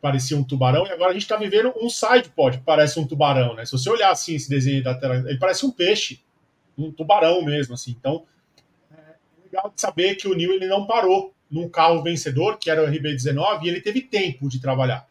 parecia 0.00 0.36
um 0.36 0.44
tubarão, 0.44 0.86
e 0.86 0.92
agora 0.92 1.10
a 1.10 1.12
gente 1.12 1.22
está 1.22 1.36
vivendo 1.36 1.72
um 1.80 1.90
side 1.90 2.28
pod, 2.28 2.58
que 2.58 2.64
parece 2.64 3.00
um 3.00 3.06
tubarão, 3.06 3.54
né? 3.54 3.64
Se 3.64 3.72
você 3.72 3.90
olhar 3.90 4.10
assim 4.10 4.36
esse 4.36 4.48
desenho 4.48 4.82
da 4.82 4.94
tela, 4.94 5.16
ele 5.28 5.38
parece 5.38 5.66
um 5.66 5.72
peixe, 5.72 6.20
um 6.76 6.92
tubarão 6.92 7.44
mesmo, 7.44 7.74
assim. 7.74 7.96
Então, 7.98 8.24
é 8.92 9.14
legal 9.44 9.72
de 9.74 9.80
saber 9.80 10.14
que 10.14 10.28
o 10.28 10.34
Neil 10.34 10.52
ele 10.52 10.68
não 10.68 10.86
parou 10.86 11.34
num 11.50 11.68
carro 11.68 12.02
vencedor, 12.02 12.58
que 12.58 12.70
era 12.70 12.84
o 12.84 12.86
RB19, 12.86 13.64
e 13.64 13.68
ele 13.68 13.80
teve 13.80 14.02
tempo 14.02 14.48
de 14.48 14.60
trabalhar. 14.60 15.07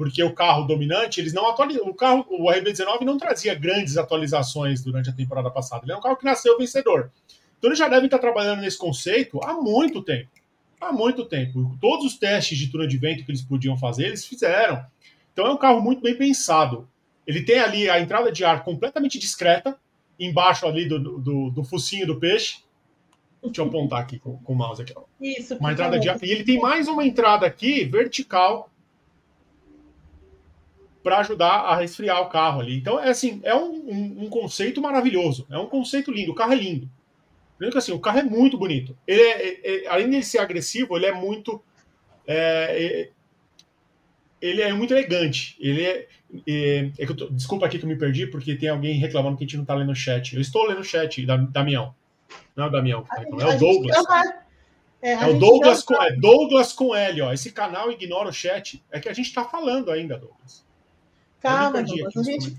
Porque 0.00 0.22
o 0.22 0.32
carro 0.32 0.64
dominante, 0.64 1.20
eles 1.20 1.34
não 1.34 1.46
atualizam. 1.46 1.86
O 1.86 1.92
carro, 1.92 2.24
o 2.30 2.50
RB19 2.50 3.02
não 3.02 3.18
trazia 3.18 3.54
grandes 3.54 3.98
atualizações 3.98 4.82
durante 4.82 5.10
a 5.10 5.12
temporada 5.12 5.50
passada. 5.50 5.84
Ele 5.84 5.92
é 5.92 5.94
um 5.94 6.00
carro 6.00 6.16
que 6.16 6.24
nasceu 6.24 6.56
vencedor. 6.56 7.10
Então 7.58 7.68
eles 7.68 7.78
já 7.78 7.86
devem 7.86 8.06
estar 8.06 8.18
trabalhando 8.18 8.62
nesse 8.62 8.78
conceito 8.78 9.38
há 9.44 9.52
muito 9.52 10.00
tempo. 10.02 10.30
Há 10.80 10.90
muito 10.90 11.26
tempo. 11.26 11.76
Todos 11.82 12.06
os 12.06 12.18
testes 12.18 12.56
de 12.56 12.68
túnel 12.68 12.86
de 12.86 12.96
vento 12.96 13.26
que 13.26 13.30
eles 13.30 13.42
podiam 13.42 13.76
fazer, 13.76 14.06
eles 14.06 14.24
fizeram. 14.24 14.82
Então 15.34 15.46
é 15.46 15.50
um 15.50 15.58
carro 15.58 15.82
muito 15.82 16.00
bem 16.00 16.16
pensado. 16.16 16.88
Ele 17.26 17.42
tem 17.42 17.58
ali 17.58 17.90
a 17.90 18.00
entrada 18.00 18.32
de 18.32 18.42
ar 18.42 18.64
completamente 18.64 19.18
discreta, 19.18 19.76
embaixo 20.18 20.66
ali 20.66 20.88
do, 20.88 20.98
do, 20.98 21.50
do 21.50 21.62
focinho 21.62 22.06
do 22.06 22.18
peixe. 22.18 22.60
Deixa 23.42 23.60
eu 23.60 23.66
apontar 23.66 24.00
aqui 24.00 24.18
com, 24.18 24.38
com 24.38 24.54
o 24.54 24.56
mouse 24.56 24.80
aqui. 24.80 24.94
Ó. 24.96 25.02
Isso. 25.20 25.56
Uma 25.56 25.72
entrada 25.72 26.00
de 26.00 26.08
ar. 26.08 26.16
E 26.22 26.30
ele 26.30 26.42
tem 26.42 26.58
mais 26.58 26.88
uma 26.88 27.04
entrada 27.04 27.44
aqui 27.44 27.84
vertical 27.84 28.70
para 31.02 31.18
ajudar 31.18 31.60
a 31.60 31.76
resfriar 31.76 32.20
o 32.20 32.28
carro 32.28 32.60
ali. 32.60 32.76
Então 32.76 33.00
é 33.00 33.10
assim, 33.10 33.40
é 33.42 33.54
um, 33.54 33.72
um, 33.72 34.24
um, 34.24 34.28
conceito 34.28 34.80
maravilhoso. 34.80 35.46
É 35.50 35.58
um 35.58 35.66
conceito 35.66 36.10
lindo. 36.10 36.32
O 36.32 36.34
carro 36.34 36.52
é 36.52 36.56
lindo. 36.56 36.90
Primeiro 37.56 37.72
que 37.72 37.78
assim, 37.78 37.92
o 37.92 38.00
carro 38.00 38.18
é 38.18 38.22
muito 38.22 38.58
bonito. 38.58 38.96
Ele 39.06 39.20
é, 39.20 39.48
é, 39.48 39.84
é 39.84 39.88
além 39.88 40.10
de 40.10 40.22
ser 40.22 40.38
agressivo, 40.38 40.96
ele 40.96 41.06
é 41.06 41.12
muito. 41.12 41.62
É, 42.26 43.08
é 43.08 43.10
ele 44.40 44.62
é 44.62 44.72
muito 44.72 44.94
elegante. 44.94 45.56
Ele 45.60 45.84
é. 45.84 46.06
é, 46.46 46.90
é 46.98 47.06
tô, 47.06 47.28
desculpa 47.28 47.66
aqui 47.66 47.78
que 47.78 47.84
eu 47.84 47.88
me 47.88 47.96
perdi, 47.96 48.26
porque 48.26 48.56
tem 48.56 48.70
alguém 48.70 48.94
reclamando 48.94 49.36
que 49.36 49.44
a 49.44 49.46
gente 49.46 49.56
não 49.56 49.64
está 49.64 49.74
lendo 49.74 49.92
o 49.92 49.94
chat. 49.94 50.34
Eu 50.34 50.40
estou 50.40 50.66
lendo 50.66 50.80
o 50.80 50.84
chat, 50.84 51.24
Damião. 51.50 51.94
Não 52.56 52.64
é 52.64 52.68
o 52.68 52.70
Damião, 52.70 53.02
tá? 53.02 53.22
é 53.22 53.54
o 53.54 53.58
Douglas. 53.58 54.04
É, 55.02 55.12
é 55.12 55.26
o 55.26 55.38
Douglas 55.38 55.82
com, 55.82 56.02
é 56.02 56.12
Douglas 56.12 56.72
com 56.72 56.94
L, 56.94 57.22
ó. 57.22 57.32
Esse 57.32 57.52
canal 57.52 57.90
ignora 57.90 58.28
o 58.28 58.32
chat. 58.32 58.82
É 58.90 59.00
que 59.00 59.08
a 59.08 59.12
gente 59.12 59.26
está 59.26 59.44
falando 59.44 59.90
ainda, 59.90 60.16
Douglas. 60.18 60.64
Calma, 61.40 61.82
Douglas. 61.82 62.16
A 62.16 62.22
gente, 62.22 62.56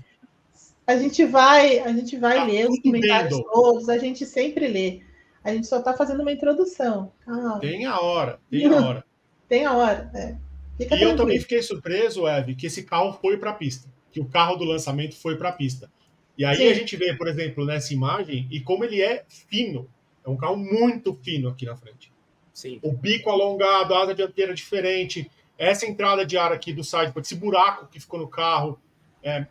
a 0.86 0.96
gente 0.96 1.24
vai, 1.24 1.78
a 1.78 1.92
gente 1.92 2.16
vai 2.16 2.36
tá 2.36 2.44
ler 2.44 2.68
os 2.68 2.78
comentários 2.80 3.36
bem, 3.36 3.46
todos, 3.52 3.88
a 3.88 3.98
gente 3.98 4.26
sempre 4.26 4.66
lê. 4.68 5.00
A 5.44 5.52
gente 5.52 5.66
só 5.66 5.78
está 5.78 5.94
fazendo 5.94 6.20
uma 6.20 6.32
introdução. 6.32 7.12
Calma. 7.24 7.58
Tem 7.60 7.84
a 7.84 8.00
hora, 8.00 8.38
tem 8.50 8.66
a 8.66 8.76
hora. 8.86 9.04
tem 9.48 9.64
a 9.64 9.72
hora, 9.72 10.10
é. 10.14 10.36
Fica 10.76 10.84
e 10.84 10.86
tranquilo. 10.86 11.10
eu 11.10 11.16
também 11.16 11.40
fiquei 11.40 11.62
surpreso, 11.62 12.26
Eve, 12.26 12.54
que 12.54 12.66
esse 12.66 12.82
carro 12.82 13.12
foi 13.20 13.36
para 13.36 13.50
a 13.50 13.54
pista, 13.54 13.88
que 14.10 14.20
o 14.20 14.24
carro 14.24 14.56
do 14.56 14.64
lançamento 14.64 15.14
foi 15.16 15.36
para 15.36 15.50
a 15.50 15.52
pista. 15.52 15.90
E 16.36 16.44
aí 16.44 16.56
Sim. 16.56 16.68
a 16.68 16.74
gente 16.74 16.96
vê, 16.96 17.14
por 17.14 17.28
exemplo, 17.28 17.64
nessa 17.64 17.92
imagem, 17.92 18.48
e 18.50 18.60
como 18.60 18.84
ele 18.84 19.00
é 19.00 19.24
fino. 19.28 19.88
É 20.24 20.30
um 20.30 20.36
carro 20.36 20.56
muito 20.56 21.14
fino 21.14 21.48
aqui 21.48 21.66
na 21.66 21.76
frente. 21.76 22.12
Sim. 22.52 22.78
O 22.82 22.92
bico 22.92 23.28
alongado, 23.28 23.94
a 23.94 24.02
asa 24.02 24.14
dianteira 24.14 24.54
diferente, 24.54 25.28
essa 25.58 25.86
entrada 25.86 26.24
de 26.24 26.36
ar 26.36 26.52
aqui 26.52 26.72
do 26.72 26.82
side, 26.82 27.12
esse 27.16 27.34
buraco 27.34 27.86
que 27.86 28.00
ficou 28.00 28.18
no 28.18 28.28
carro. 28.28 28.80
É, 29.22 29.46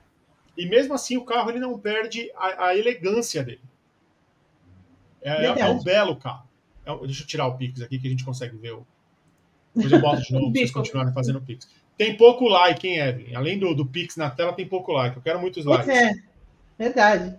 e 0.58 0.66
mesmo 0.66 0.94
assim, 0.94 1.18
o 1.18 1.24
carro 1.24 1.50
ele 1.50 1.60
não 1.60 1.78
perde 1.80 2.32
a, 2.36 2.68
a 2.68 2.78
elegância 2.78 3.44
dele. 3.44 3.62
É, 5.22 5.46
é, 5.46 5.70
um 5.70 5.82
belo 5.84 6.16
carro. 6.16 6.50
É, 6.86 6.96
deixa 7.06 7.24
eu 7.24 7.28
tirar 7.28 7.48
o 7.48 7.58
Pix 7.58 7.82
aqui 7.82 8.00
que 8.00 8.08
a 8.08 8.10
gente 8.10 8.26
consegue 8.26 8.58
ver. 8.58 8.74
O... 8.74 8.86
Depois 9.74 9.92
eu 9.92 10.02
boto 10.02 10.22
de 10.22 10.34
novo 10.34 10.52
para 10.52 10.60
vocês 10.60 10.72
continuarem 10.72 11.14
fazendo 11.14 11.38
o 11.38 11.42
Pix. 11.42 11.68
Tem 11.98 12.18
pouco 12.18 12.48
like, 12.48 12.88
hein, 12.88 12.98
Evelyn? 12.98 13.36
Além 13.36 13.60
do, 13.60 13.76
do 13.76 13.86
Pix 13.86 14.18
na 14.18 14.30
tela, 14.30 14.54
tem 14.54 14.68
pouco 14.68 14.92
like. 14.92 15.16
Eu 15.16 15.22
quero 15.22 15.40
muitos 15.40 15.66
likes. 15.66 15.88
É, 15.88 16.14
verdade. 16.78 17.38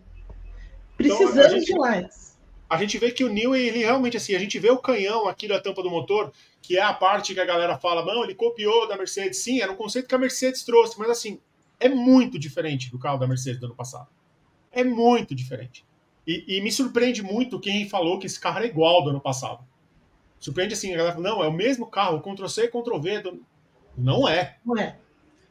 Precisamos 0.96 1.37
então, 1.37 1.51
gente, 1.51 1.66
de 1.66 1.79
likes. 1.79 2.38
A 2.70 2.77
gente 2.79 2.96
vê 2.96 3.11
que 3.11 3.25
o 3.25 3.29
New, 3.29 3.55
ele 3.55 3.81
realmente 3.81 4.16
assim, 4.16 4.35
a 4.35 4.38
gente 4.38 4.59
vê 4.59 4.70
o 4.70 4.79
canhão 4.79 5.29
aqui 5.29 5.46
da 5.46 5.61
tampa 5.61 5.83
do 5.83 5.90
motor, 5.90 6.33
que 6.62 6.79
é 6.79 6.83
a 6.83 6.94
parte 6.94 7.35
que 7.35 7.40
a 7.40 7.44
galera 7.44 7.77
fala, 7.77 8.05
não, 8.05 8.22
ele 8.22 8.35
copiou 8.35 8.87
da 8.88 8.96
Mercedes. 8.96 9.40
Sim, 9.40 9.61
era 9.61 9.72
um 9.72 9.77
conceito 9.77 10.09
que 10.09 10.14
a 10.14 10.18
Mercedes 10.18 10.64
trouxe, 10.64 10.96
mas 10.98 11.11
assim, 11.11 11.40
é 11.81 11.88
muito 11.88 12.38
diferente 12.38 12.90
do 12.90 12.98
carro 12.98 13.18
da 13.18 13.27
Mercedes 13.27 13.59
do 13.59 13.66
ano 13.66 13.75
passado. 13.75 14.09
É 14.70 14.85
muito 14.85 15.35
diferente. 15.35 15.85
E, 16.27 16.57
e, 16.57 16.61
me 16.61 16.70
surpreende 16.70 17.20
muito 17.20 17.59
quem 17.59 17.88
falou 17.88 18.18
que 18.18 18.27
esse 18.27 18.38
carro 18.38 18.59
era 18.59 18.66
igual 18.66 19.03
do 19.03 19.11
ano 19.11 19.20
passado. 19.20 19.66
Surpreende 20.38 20.75
assim, 20.75 20.94
a 20.94 20.96
galera 20.96 21.16
fala, 21.16 21.29
não, 21.29 21.42
é 21.42 21.48
o 21.48 21.53
mesmo 21.53 21.85
carro, 21.87 22.20
Ctrl-C, 22.20 22.68
Ctrl-V. 22.68 23.20
Do... 23.20 23.44
Não 23.98 24.29
é. 24.29 24.57
Não 24.64 24.79
é. 24.79 24.96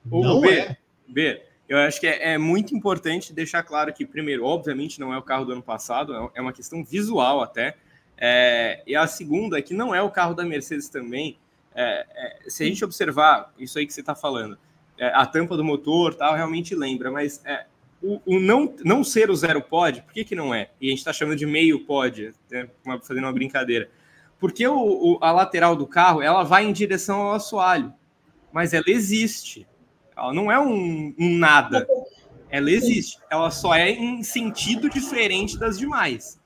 Não 0.05 0.37
o 0.37 0.41
B, 0.41 0.49
é. 0.49 0.77
B, 1.07 1.41
eu 1.67 1.77
acho 1.77 1.99
que 1.99 2.07
é, 2.07 2.33
é, 2.33 2.37
muito 2.37 2.75
importante 2.75 3.33
deixar 3.33 3.63
claro 3.63 3.93
que, 3.93 4.05
primeiro, 4.05 4.45
obviamente 4.45 4.99
não 4.99 5.13
é 5.13 5.17
o 5.17 5.21
carro 5.21 5.45
do 5.45 5.51
ano 5.51 5.61
passado, 5.61 6.15
é, 6.15 6.39
é 6.39 6.41
uma 6.41 6.53
questão 6.53 6.83
visual 6.83 7.41
até. 7.41 7.75
É, 8.23 8.83
e 8.85 8.95
a 8.95 9.07
segunda 9.07 9.57
é 9.57 9.63
que 9.63 9.73
não 9.73 9.95
é 9.95 10.01
o 10.01 10.11
carro 10.11 10.35
da 10.35 10.45
Mercedes 10.45 10.87
também. 10.87 11.39
É, 11.73 12.05
é, 12.13 12.49
se 12.49 12.63
a 12.63 12.67
gente 12.67 12.85
observar 12.85 13.51
isso 13.57 13.79
aí 13.79 13.87
que 13.87 13.93
você 13.93 14.01
está 14.01 14.13
falando, 14.13 14.59
é, 14.95 15.07
a 15.07 15.25
tampa 15.25 15.57
do 15.57 15.63
motor 15.63 16.13
tal, 16.13 16.35
realmente 16.35 16.75
lembra, 16.75 17.09
mas 17.09 17.41
é, 17.43 17.65
o, 17.99 18.21
o, 18.23 18.39
não, 18.39 18.75
não 18.85 19.03
ser 19.03 19.31
o 19.31 19.35
zero 19.35 19.59
pod, 19.59 20.03
por 20.03 20.13
que, 20.13 20.23
que 20.23 20.35
não 20.35 20.53
é? 20.53 20.69
E 20.79 20.85
a 20.85 20.89
gente 20.91 20.99
está 20.99 21.11
chamando 21.11 21.37
de 21.37 21.47
meio 21.47 21.83
pod, 21.83 22.31
né, 22.51 22.69
fazendo 23.01 23.23
uma 23.23 23.33
brincadeira. 23.33 23.89
Porque 24.39 24.67
o, 24.67 24.77
o, 24.77 25.17
a 25.19 25.31
lateral 25.31 25.75
do 25.75 25.87
carro 25.87 26.21
ela 26.21 26.43
vai 26.43 26.65
em 26.65 26.73
direção 26.73 27.21
ao 27.21 27.33
assoalho, 27.33 27.91
mas 28.51 28.71
ela 28.71 28.85
existe. 28.87 29.67
Ela 30.15 30.31
não 30.31 30.51
é 30.51 30.59
um, 30.59 31.15
um 31.17 31.37
nada. 31.37 31.87
Ela 32.51 32.69
existe. 32.69 33.17
Ela 33.31 33.49
só 33.49 33.73
é 33.73 33.89
em 33.89 34.21
sentido 34.21 34.89
diferente 34.89 35.57
das 35.57 35.79
demais. 35.79 36.40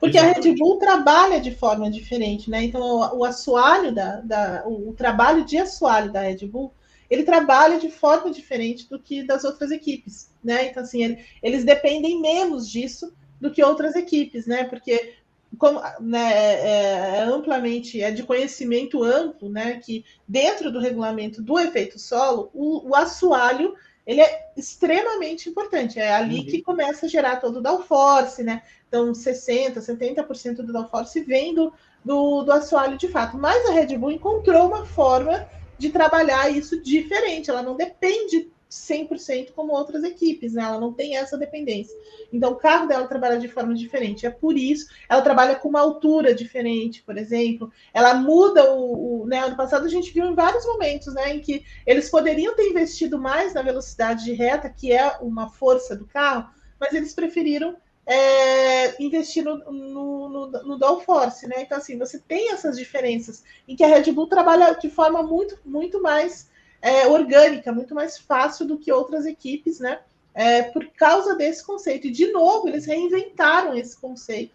Porque 0.00 0.16
a 0.16 0.32
Red 0.32 0.54
Bull 0.54 0.78
trabalha 0.78 1.40
de 1.40 1.54
forma 1.54 1.90
diferente, 1.90 2.48
né? 2.48 2.64
Então, 2.64 2.80
o, 2.80 3.18
o 3.18 3.24
assoalho 3.24 3.92
da, 3.92 4.20
da 4.20 4.62
o, 4.64 4.90
o, 4.90 4.94
trabalho 4.94 5.44
de 5.44 5.58
assoalho 5.58 6.12
da 6.12 6.20
Red 6.20 6.46
Bull, 6.46 6.72
ele 7.10 7.24
trabalha 7.24 7.78
de 7.78 7.90
forma 7.90 8.30
diferente 8.30 8.88
do 8.88 8.98
que 8.98 9.22
das 9.22 9.44
outras 9.44 9.70
equipes, 9.70 10.30
né? 10.42 10.68
Então, 10.68 10.82
assim, 10.82 11.02
ele, 11.02 11.24
eles 11.42 11.64
dependem 11.64 12.20
menos 12.20 12.70
disso 12.70 13.12
do 13.40 13.50
que 13.50 13.62
outras 13.62 13.96
equipes, 13.96 14.46
né? 14.46 14.64
Porque 14.64 15.14
como, 15.56 15.80
né, 16.00 16.32
é, 16.32 17.16
é, 17.18 17.22
amplamente, 17.22 18.00
é 18.00 18.10
de 18.10 18.22
conhecimento 18.22 19.02
amplo, 19.02 19.48
né? 19.48 19.80
Que 19.84 20.04
dentro 20.26 20.70
do 20.70 20.78
regulamento 20.78 21.42
do 21.42 21.58
efeito 21.58 21.98
solo, 21.98 22.50
o, 22.54 22.90
o 22.90 22.94
assoalho 22.94 23.74
ele 24.08 24.22
é 24.22 24.48
extremamente 24.56 25.50
importante. 25.50 25.98
É 25.98 26.14
ali 26.14 26.38
uhum. 26.38 26.46
que 26.46 26.62
começa 26.62 27.04
a 27.04 27.08
gerar 27.10 27.36
todo 27.36 27.58
o 27.58 27.62
downforce, 27.62 28.42
né? 28.42 28.62
Então, 28.88 29.12
60%, 29.12 29.74
70% 29.76 30.56
do 30.56 30.72
downforce 30.72 31.20
vem 31.22 31.54
do, 31.54 31.72
do, 32.04 32.42
do 32.42 32.52
assoalho 32.52 32.96
de 32.96 33.08
fato. 33.08 33.36
Mas 33.36 33.68
a 33.68 33.72
Red 33.72 33.96
Bull 33.98 34.12
encontrou 34.12 34.66
uma 34.66 34.86
forma 34.86 35.46
de 35.76 35.90
trabalhar 35.90 36.50
isso 36.50 36.82
diferente. 36.82 37.50
Ela 37.50 37.62
não 37.62 37.76
depende 37.76 38.50
100% 38.70 39.52
como 39.52 39.72
outras 39.72 40.04
equipes, 40.04 40.52
né? 40.52 40.62
Ela 40.62 40.78
não 40.78 40.92
tem 40.92 41.16
essa 41.16 41.38
dependência. 41.38 41.96
Então, 42.32 42.52
o 42.52 42.56
carro 42.56 42.86
dela 42.86 43.06
trabalha 43.06 43.38
de 43.38 43.48
forma 43.48 43.74
diferente. 43.74 44.26
É 44.26 44.30
por 44.30 44.56
isso, 44.56 44.88
ela 45.08 45.22
trabalha 45.22 45.56
com 45.56 45.68
uma 45.68 45.80
altura 45.80 46.34
diferente, 46.34 47.02
por 47.02 47.16
exemplo. 47.16 47.70
Ela 47.92 48.14
muda 48.14 48.72
o, 48.74 49.22
o 49.22 49.26
né? 49.26 49.38
Ano 49.40 49.56
passado 49.56 49.86
a 49.86 49.88
gente 49.88 50.12
viu 50.12 50.26
em 50.26 50.34
vários 50.34 50.66
momentos, 50.66 51.12
né, 51.14 51.34
em 51.34 51.40
que 51.40 51.64
eles 51.86 52.10
poderiam 52.10 52.54
ter 52.54 52.68
investido 52.68 53.18
mais 53.18 53.54
na 53.54 53.62
velocidade 53.62 54.24
de 54.24 54.32
reta, 54.32 54.68
que 54.68 54.92
é 54.92 55.16
uma 55.20 55.48
força 55.48 55.96
do 55.96 56.06
carro, 56.06 56.50
mas 56.78 56.92
eles 56.92 57.14
preferiram 57.14 57.76
é, 58.08 59.02
investir 59.02 59.44
no, 59.44 59.58
no, 59.70 60.28
no, 60.30 60.46
no 60.50 60.78
downforce, 60.78 61.46
né? 61.46 61.56
Então, 61.60 61.76
assim, 61.76 61.98
você 61.98 62.18
tem 62.18 62.50
essas 62.50 62.78
diferenças 62.78 63.44
em 63.68 63.76
que 63.76 63.84
a 63.84 63.86
Red 63.86 64.10
Bull 64.12 64.26
trabalha 64.26 64.72
de 64.72 64.88
forma 64.88 65.22
muito, 65.22 65.58
muito 65.62 66.00
mais 66.00 66.50
é, 66.80 67.06
orgânica, 67.06 67.70
muito 67.70 67.94
mais 67.94 68.16
fácil 68.16 68.64
do 68.64 68.78
que 68.78 68.90
outras 68.90 69.26
equipes, 69.26 69.78
né? 69.78 70.00
É, 70.34 70.62
por 70.62 70.86
causa 70.92 71.34
desse 71.34 71.62
conceito. 71.62 72.06
E, 72.06 72.10
de 72.10 72.32
novo, 72.32 72.66
eles 72.66 72.86
reinventaram 72.86 73.76
esse 73.76 74.00
conceito, 74.00 74.54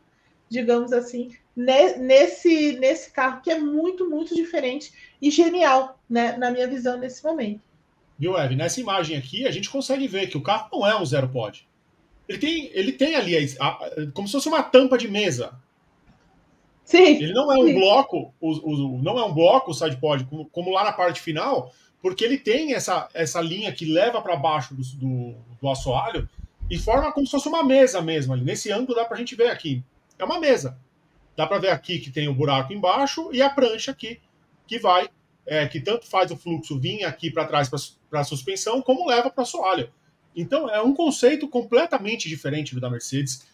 digamos 0.50 0.92
assim, 0.92 1.36
nesse, 1.56 2.74
nesse 2.80 3.12
carro 3.12 3.42
que 3.42 3.52
é 3.52 3.60
muito, 3.60 4.10
muito 4.10 4.34
diferente 4.34 4.92
e 5.22 5.30
genial, 5.30 6.00
né? 6.10 6.36
Na 6.38 6.50
minha 6.50 6.68
visão, 6.68 6.98
nesse 6.98 7.24
momento. 7.24 7.62
Viu, 8.18 8.36
Eve? 8.36 8.56
Nessa 8.56 8.80
imagem 8.80 9.16
aqui, 9.16 9.46
a 9.46 9.52
gente 9.52 9.70
consegue 9.70 10.08
ver 10.08 10.26
que 10.26 10.38
o 10.38 10.42
carro 10.42 10.70
não 10.74 10.88
é 10.88 11.00
um 11.00 11.06
zero 11.06 11.30
pod. 11.30 11.68
Ele 12.28 12.38
tem, 12.38 12.70
ele 12.74 12.92
tem 12.94 13.16
ali 13.16 13.36
a, 13.60 13.68
a, 13.68 13.90
como 14.14 14.28
se 14.28 14.34
fosse 14.34 14.48
uma 14.48 14.64
tampa 14.64 14.98
de 14.98 15.08
mesa. 15.08 15.54
Sim. 16.86 17.16
Ele 17.16 17.34
não 17.34 17.52
é 17.52 17.58
um 17.58 17.68
sim. 17.68 17.74
bloco, 17.74 18.34
o, 18.40 18.52
o, 18.52 19.02
não 19.02 19.18
é 19.18 19.26
um 19.26 19.34
bloco 19.34 19.72
o 19.72 19.74
sidepod, 19.74 20.26
como, 20.26 20.46
como 20.50 20.72
lá 20.72 20.84
na 20.84 20.92
parte 20.92 21.22
final, 21.22 21.72
porque 22.02 22.24
ele 22.24 22.38
tem 22.38 22.74
essa, 22.74 23.08
essa 23.14 23.40
linha 23.42 23.72
que 23.72 23.86
leva 23.86 24.22
para 24.22 24.36
baixo 24.36 24.76
do, 24.76 24.84
do, 24.98 25.36
do, 25.62 25.70
assoalho 25.70 26.28
e 26.70 26.78
forma 26.78 27.12
como 27.12 27.26
se 27.26 27.32
fosse 27.32 27.48
uma 27.48 27.64
mesa 27.64 28.02
mesmo 28.02 28.34
ali. 28.34 28.44
Nesse 28.44 28.72
ângulo 28.72 28.96
dá 28.96 29.06
para 29.06 29.16
a 29.16 29.20
gente 29.20 29.36
ver 29.36 29.48
aqui. 29.48 29.84
É 30.20 30.24
uma 30.26 30.40
mesa. 30.40 30.78
Dá 31.36 31.48
para 31.48 31.60
ver 31.60 31.70
aqui 31.70 32.00
que 32.00 32.12
tem 32.12 32.28
o 32.28 32.34
buraco 32.34 32.74
embaixo 32.74 33.30
e 33.32 33.42
a 33.42 33.50
prancha 33.50 33.92
aqui 33.92 34.20
que 34.68 34.80
vai 34.80 35.10
é, 35.46 35.68
que 35.68 35.80
tanto 35.80 36.06
faz 36.06 36.32
o 36.32 36.38
fluxo 36.38 36.80
vir 36.80 37.04
aqui 37.04 37.30
para 37.30 37.46
trás 37.46 37.70
para 38.10 38.20
a 38.20 38.24
suspensão, 38.24 38.82
como 38.82 39.08
leva 39.08 39.30
para 39.30 39.44
a 39.44 39.46
soalha. 39.46 39.92
Então 40.36 40.70
é 40.70 40.82
um 40.82 40.94
conceito 40.94 41.48
completamente 41.48 42.28
diferente 42.28 42.74
do 42.74 42.82
da 42.82 42.90
Mercedes. 42.90 43.46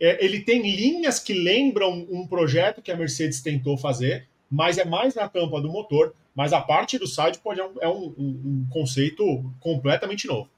É, 0.00 0.24
ele 0.24 0.40
tem 0.40 0.62
linhas 0.62 1.18
que 1.18 1.32
lembram 1.32 2.06
um 2.10 2.26
projeto 2.26 2.82
que 2.82 2.92
a 2.92 2.96
Mercedes 2.96 3.40
tentou 3.40 3.76
fazer, 3.78 4.28
mas 4.50 4.78
é 4.78 4.84
mais 4.84 5.14
na 5.14 5.28
tampa 5.28 5.60
do 5.60 5.70
motor. 5.70 6.14
Mas 6.34 6.52
a 6.52 6.60
parte 6.60 6.98
do 6.98 7.06
sidepod 7.06 7.58
é, 7.58 7.64
um, 7.64 7.72
é 7.80 7.88
um, 7.88 8.14
um, 8.18 8.28
um, 8.44 8.66
conceito 8.70 9.24
completamente 9.58 10.26
novo. 10.26 10.50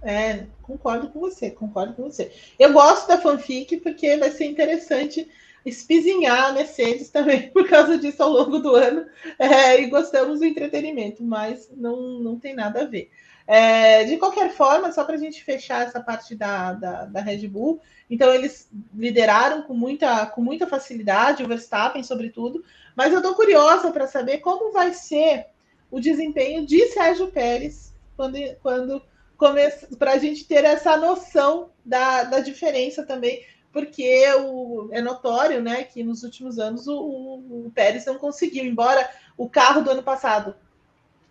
É, 0.00 0.46
concordo 0.62 1.10
com 1.10 1.20
você, 1.20 1.50
concordo 1.50 1.92
com 1.92 2.04
você. 2.04 2.32
Eu 2.58 2.72
gosto 2.72 3.06
da 3.06 3.18
fanfic 3.18 3.76
porque 3.78 4.16
vai 4.16 4.30
ser 4.30 4.46
interessante 4.46 5.28
espizinhar 5.64 6.46
a 6.46 6.52
Mercedes 6.52 7.10
também 7.10 7.48
por 7.52 7.68
causa 7.68 7.98
disso 7.98 8.22
ao 8.22 8.30
longo 8.30 8.60
do 8.60 8.74
ano. 8.74 9.04
É, 9.38 9.82
e 9.82 9.90
gostamos 9.90 10.40
do 10.40 10.46
entretenimento, 10.46 11.22
mas 11.22 11.70
não, 11.76 12.18
não 12.18 12.38
tem 12.38 12.54
nada 12.54 12.80
a 12.80 12.86
ver. 12.86 13.10
É, 13.52 14.04
de 14.04 14.16
qualquer 14.16 14.52
forma, 14.52 14.92
só 14.92 15.02
para 15.02 15.16
a 15.16 15.18
gente 15.18 15.42
fechar 15.42 15.84
essa 15.84 15.98
parte 15.98 16.36
da, 16.36 16.72
da, 16.72 17.04
da, 17.06 17.20
Red 17.20 17.48
Bull, 17.48 17.80
então 18.08 18.32
eles 18.32 18.70
lideraram 18.94 19.62
com 19.62 19.74
muita, 19.74 20.24
com 20.26 20.40
muita 20.40 20.68
facilidade, 20.68 21.42
o 21.42 21.48
Verstappen, 21.48 22.04
sobretudo, 22.04 22.64
mas 22.94 23.12
eu 23.12 23.18
estou 23.18 23.34
curiosa 23.34 23.90
para 23.90 24.06
saber 24.06 24.38
como 24.38 24.70
vai 24.70 24.94
ser 24.94 25.46
o 25.90 25.98
desempenho 25.98 26.64
de 26.64 26.90
Sérgio 26.90 27.26
Pérez 27.32 27.92
quando, 28.16 28.38
quando 28.62 29.02
para 29.98 30.12
a 30.12 30.18
gente 30.18 30.44
ter 30.44 30.62
essa 30.62 30.96
noção 30.96 31.70
da, 31.84 32.22
da 32.22 32.38
diferença 32.38 33.02
também, 33.02 33.44
porque 33.72 34.32
o, 34.44 34.90
é 34.92 35.02
notório 35.02 35.60
né, 35.60 35.82
que 35.82 36.04
nos 36.04 36.22
últimos 36.22 36.60
anos 36.60 36.86
o, 36.86 36.96
o, 36.96 37.66
o 37.66 37.72
Pérez 37.74 38.06
não 38.06 38.16
conseguiu, 38.16 38.64
embora 38.64 39.10
o 39.36 39.50
carro 39.50 39.82
do 39.82 39.90
ano 39.90 40.04
passado 40.04 40.54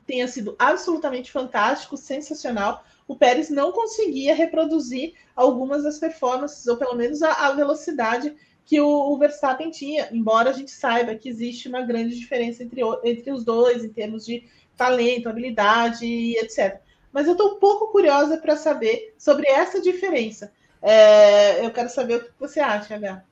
tenha 0.09 0.27
sido 0.27 0.55
absolutamente 0.57 1.31
fantástico, 1.31 1.95
sensacional. 1.95 2.83
O 3.07 3.15
Pérez 3.15 3.51
não 3.51 3.71
conseguia 3.71 4.33
reproduzir 4.33 5.13
algumas 5.35 5.83
das 5.83 5.99
performances, 5.99 6.65
ou 6.65 6.77
pelo 6.77 6.95
menos 6.95 7.21
a, 7.21 7.31
a 7.45 7.51
velocidade 7.53 8.35
que 8.65 8.81
o, 8.81 8.87
o, 8.87 9.17
Verstappen 9.19 9.69
tinha, 9.69 10.09
embora 10.11 10.49
a 10.49 10.53
gente 10.53 10.71
saiba 10.71 11.13
que 11.13 11.29
existe 11.29 11.67
uma 11.67 11.83
grande 11.83 12.17
diferença 12.17 12.63
entre, 12.63 12.81
entre 13.03 13.31
os 13.31 13.43
dois 13.43 13.83
em 13.85 13.89
termos 13.89 14.25
de 14.25 14.49
talento, 14.75 15.29
habilidade 15.29 16.07
e 16.07 16.35
etc. 16.37 16.81
Mas 17.11 17.27
eu 17.27 17.33
estou 17.33 17.53
um 17.55 17.59
pouco 17.59 17.91
curiosa 17.91 18.37
para 18.37 18.57
saber 18.57 19.13
sobre 19.15 19.47
essa 19.47 19.79
diferença. 19.79 20.51
É, 20.81 21.63
eu 21.63 21.71
quero 21.71 21.89
saber 21.89 22.15
o 22.15 22.23
que 22.23 22.31
você 22.39 22.59
acha, 22.59 22.95
H. 22.95 23.23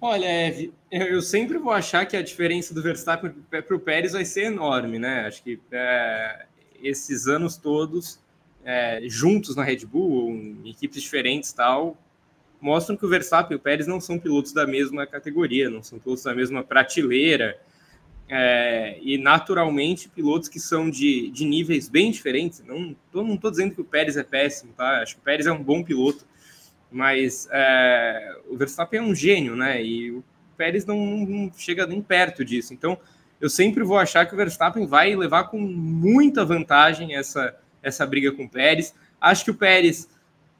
Olha, 0.00 0.26
Eve, 0.26 0.72
eu 0.90 1.20
sempre 1.20 1.58
vou 1.58 1.72
achar 1.72 2.06
que 2.06 2.16
a 2.16 2.22
diferença 2.22 2.72
do 2.72 2.80
Verstappen 2.80 3.32
para 3.50 3.74
o 3.74 3.80
Pérez 3.80 4.12
vai 4.12 4.24
ser 4.24 4.44
enorme, 4.44 4.98
né? 4.98 5.26
Acho 5.26 5.42
que 5.42 5.58
é, 5.72 6.46
esses 6.80 7.26
anos 7.26 7.56
todos 7.56 8.20
é, 8.64 9.00
juntos 9.06 9.56
na 9.56 9.64
Red 9.64 9.84
Bull, 9.86 10.30
em 10.30 10.70
equipes 10.70 11.02
diferentes 11.02 11.52
tal, 11.52 11.96
mostram 12.60 12.96
que 12.96 13.04
o 13.04 13.08
Verstappen 13.08 13.56
e 13.56 13.58
o 13.58 13.60
Pérez 13.60 13.86
não 13.88 14.00
são 14.00 14.18
pilotos 14.18 14.52
da 14.52 14.66
mesma 14.66 15.06
categoria, 15.06 15.68
não 15.68 15.82
são 15.82 15.98
pilotos 15.98 16.24
da 16.24 16.34
mesma 16.34 16.62
prateleira, 16.62 17.58
é, 18.28 18.98
e 19.00 19.16
naturalmente 19.16 20.08
pilotos 20.08 20.48
que 20.48 20.60
são 20.60 20.90
de, 20.90 21.30
de 21.30 21.44
níveis 21.44 21.88
bem 21.88 22.10
diferentes. 22.10 22.62
Não 22.64 22.94
estou 23.34 23.50
dizendo 23.50 23.74
que 23.74 23.80
o 23.80 23.84
Pérez 23.84 24.16
é 24.16 24.22
péssimo, 24.22 24.72
tá? 24.76 25.02
Acho 25.02 25.14
que 25.14 25.20
o 25.20 25.24
Pérez 25.24 25.46
é 25.46 25.52
um 25.52 25.62
bom 25.62 25.82
piloto, 25.82 26.26
mas 26.90 27.48
é, 27.50 28.36
o 28.48 28.56
Verstappen 28.56 29.00
é 29.00 29.02
um 29.02 29.14
gênio, 29.14 29.54
né? 29.54 29.82
E 29.82 30.10
o 30.10 30.24
Pérez 30.56 30.84
não, 30.84 30.96
não, 30.96 31.52
chega 31.56 31.86
nem 31.86 32.02
perto 32.02 32.44
disso. 32.44 32.72
Então, 32.72 32.98
eu 33.40 33.48
sempre 33.48 33.84
vou 33.84 33.98
achar 33.98 34.26
que 34.26 34.34
o 34.34 34.36
Verstappen 34.36 34.86
vai 34.86 35.14
levar 35.14 35.44
com 35.44 35.58
muita 35.58 36.44
vantagem 36.44 37.14
essa, 37.14 37.54
essa 37.82 38.06
briga 38.06 38.32
com 38.32 38.44
o 38.44 38.48
Pérez. 38.48 38.94
Acho 39.20 39.44
que 39.44 39.50
o 39.50 39.54
Pérez 39.54 40.08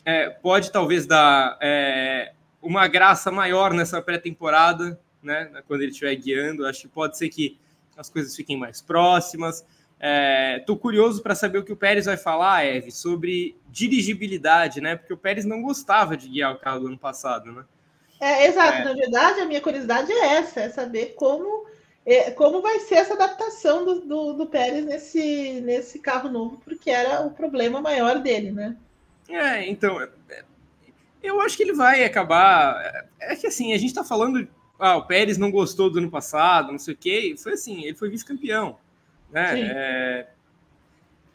é, 0.04 0.30
pode 0.30 0.70
talvez 0.70 1.06
dar 1.06 1.58
é, 1.60 2.32
uma 2.62 2.86
graça 2.86 3.30
maior 3.30 3.72
nessa 3.72 4.00
pré-temporada, 4.00 4.98
né? 5.22 5.50
Quando 5.66 5.82
ele 5.82 5.90
estiver 5.90 6.14
guiando. 6.14 6.66
Acho 6.66 6.82
que 6.82 6.88
pode 6.88 7.16
ser 7.16 7.28
que 7.28 7.58
as 7.96 8.08
coisas 8.08 8.34
fiquem 8.36 8.56
mais 8.56 8.80
próximas. 8.80 9.64
Estou 10.00 10.76
é, 10.76 10.78
curioso 10.78 11.22
para 11.22 11.34
saber 11.34 11.58
o 11.58 11.64
que 11.64 11.72
o 11.72 11.76
Pérez 11.76 12.06
vai 12.06 12.16
falar, 12.16 12.64
Eve, 12.64 12.92
sobre 12.92 13.56
dirigibilidade, 13.68 14.80
né? 14.80 14.94
Porque 14.94 15.12
o 15.12 15.18
Pérez 15.18 15.44
não 15.44 15.60
gostava 15.60 16.16
de 16.16 16.28
guiar 16.28 16.54
o 16.54 16.58
carro 16.58 16.80
do 16.80 16.86
ano 16.86 16.98
passado, 16.98 17.50
né? 17.50 17.64
É, 18.20 18.46
exato. 18.46 18.78
É. 18.78 18.84
Na 18.84 18.92
verdade, 18.92 19.40
a 19.40 19.44
minha 19.44 19.60
curiosidade 19.60 20.12
é 20.12 20.34
essa, 20.36 20.60
é 20.60 20.68
saber 20.68 21.14
como, 21.16 21.66
é, 22.06 22.30
como 22.30 22.62
vai 22.62 22.78
ser 22.80 22.96
essa 22.96 23.14
adaptação 23.14 23.84
do, 23.84 24.00
do, 24.00 24.32
do, 24.34 24.46
Pérez 24.46 24.84
nesse, 24.84 25.60
nesse 25.62 25.98
carro 25.98 26.28
novo, 26.28 26.60
porque 26.64 26.90
era 26.90 27.20
o 27.22 27.32
problema 27.32 27.80
maior 27.80 28.20
dele, 28.20 28.52
né? 28.52 28.76
É, 29.28 29.68
então, 29.68 30.00
é, 30.00 30.08
eu 31.22 31.40
acho 31.40 31.56
que 31.56 31.62
ele 31.64 31.74
vai 31.74 32.04
acabar. 32.04 33.08
É 33.20 33.34
que 33.34 33.48
assim, 33.48 33.72
a 33.72 33.78
gente 33.78 33.88
está 33.88 34.04
falando. 34.04 34.46
Ah, 34.78 34.96
o 34.96 35.06
Pérez 35.06 35.36
não 35.38 35.50
gostou 35.50 35.90
do 35.90 35.98
ano 35.98 36.10
passado, 36.10 36.70
não 36.70 36.78
sei 36.78 36.94
o 36.94 36.96
quê. 36.96 37.34
Foi 37.36 37.54
assim, 37.54 37.82
ele 37.84 37.96
foi 37.96 38.08
vice-campeão. 38.08 38.78
Né? 39.30 39.60
É, 39.60 40.26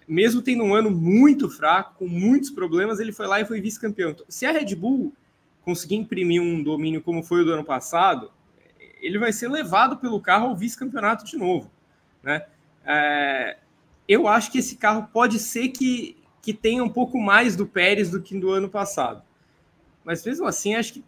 mesmo 0.08 0.42
tendo 0.42 0.64
um 0.64 0.74
ano 0.74 0.92
muito 0.92 1.50
fraco, 1.50 1.96
com 1.98 2.08
muitos 2.08 2.50
problemas, 2.50 3.00
ele 3.00 3.12
foi 3.12 3.28
lá 3.28 3.40
e 3.40 3.46
foi 3.46 3.62
vice-campeão. 3.62 4.12
Então, 4.12 4.26
se 4.28 4.46
a 4.46 4.52
Red 4.52 4.76
Bull 4.76 5.14
conseguir 5.62 5.96
imprimir 5.96 6.42
um 6.42 6.62
domínio 6.62 7.02
como 7.02 7.24
foi 7.24 7.42
o 7.42 7.46
do 7.46 7.54
ano 7.54 7.64
passado, 7.64 8.32
ele 9.02 9.18
vai 9.18 9.32
ser 9.32 9.50
levado 9.50 9.98
pelo 9.98 10.20
carro 10.20 10.48
ao 10.48 10.56
vice-campeonato 10.56 11.26
de 11.26 11.38
novo. 11.38 11.72
Né? 12.22 12.46
É, 12.86 13.58
eu 14.08 14.28
acho 14.28 14.52
que 14.52 14.58
esse 14.58 14.76
carro 14.76 15.08
pode 15.12 15.40
ser 15.40 15.70
que, 15.70 16.18
que 16.42 16.54
tenha 16.54 16.84
um 16.84 16.90
pouco 16.90 17.20
mais 17.20 17.56
do 17.56 17.66
Pérez 17.66 18.10
do 18.10 18.22
que 18.22 18.38
do 18.38 18.52
ano 18.52 18.70
passado. 18.70 19.24
Mas 20.04 20.26
mesmo 20.26 20.46
assim, 20.46 20.76
acho 20.76 20.94
que 20.94 21.04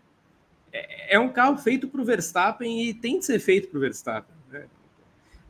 é, 0.71 1.15
é 1.15 1.19
um 1.19 1.30
carro 1.30 1.58
feito 1.58 1.88
para 1.88 2.02
o 2.02 2.06
Verstappen 2.06 2.82
e 2.84 2.93
tem 2.93 3.19
de 3.19 3.26
ser 3.26 3.39
feito 3.39 3.67
para 3.67 3.78
o 3.78 3.82
Verstappen 3.82 4.35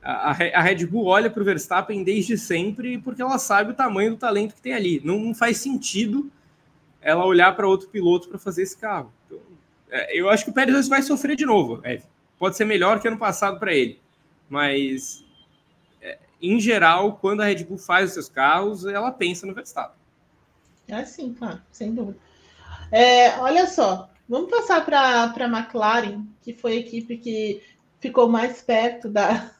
a, 0.05 0.29
a 0.29 0.61
Red 0.61 0.85
Bull 0.85 1.07
olha 1.07 1.31
para 1.31 1.41
o 1.41 1.45
Verstappen 1.45 2.03
desde 2.03 2.37
sempre 2.37 2.99
porque 2.99 3.23
ela 3.23 3.39
sabe 3.39 3.71
o 3.71 3.75
tamanho 3.75 4.11
do 4.11 4.17
talento 4.17 4.53
que 4.53 4.61
tem 4.61 4.73
ali. 4.73 5.01
Não, 5.03 5.17
não 5.19 5.33
faz 5.33 5.57
sentido 5.57 6.31
ela 7.01 7.25
olhar 7.25 7.55
para 7.55 7.67
outro 7.67 7.89
piloto 7.89 8.29
para 8.29 8.37
fazer 8.37 8.61
esse 8.61 8.77
carro. 8.77 9.11
Então, 9.25 9.39
é, 9.89 10.19
eu 10.19 10.29
acho 10.29 10.45
que 10.45 10.51
o 10.51 10.53
Pérez 10.53 10.87
vai 10.87 11.01
sofrer 11.01 11.35
de 11.35 11.45
novo. 11.45 11.81
É, 11.83 12.01
pode 12.37 12.55
ser 12.55 12.65
melhor 12.65 13.01
que 13.01 13.07
ano 13.07 13.17
passado 13.17 13.59
para 13.59 13.73
ele, 13.73 13.99
mas 14.47 15.25
é, 15.99 16.19
em 16.39 16.59
geral, 16.59 17.17
quando 17.19 17.41
a 17.41 17.45
Red 17.45 17.63
Bull 17.63 17.79
faz 17.79 18.09
os 18.09 18.13
seus 18.13 18.29
carros, 18.29 18.85
ela 18.85 19.11
pensa 19.11 19.47
no 19.47 19.55
Verstappen. 19.55 19.97
É 20.87 21.03
sim, 21.03 21.33
claro, 21.33 21.59
sem 21.71 21.93
dúvida. 21.95 22.19
É, 22.91 23.39
olha 23.39 23.65
só, 23.65 24.07
vamos 24.29 24.51
passar 24.51 24.85
para 24.85 25.23
a 25.23 25.47
McLaren, 25.47 26.23
que 26.43 26.53
foi 26.53 26.73
a 26.73 26.79
equipe 26.79 27.17
que 27.17 27.63
ficou 27.99 28.29
mais 28.29 28.61
perto 28.61 29.09
da, 29.09 29.51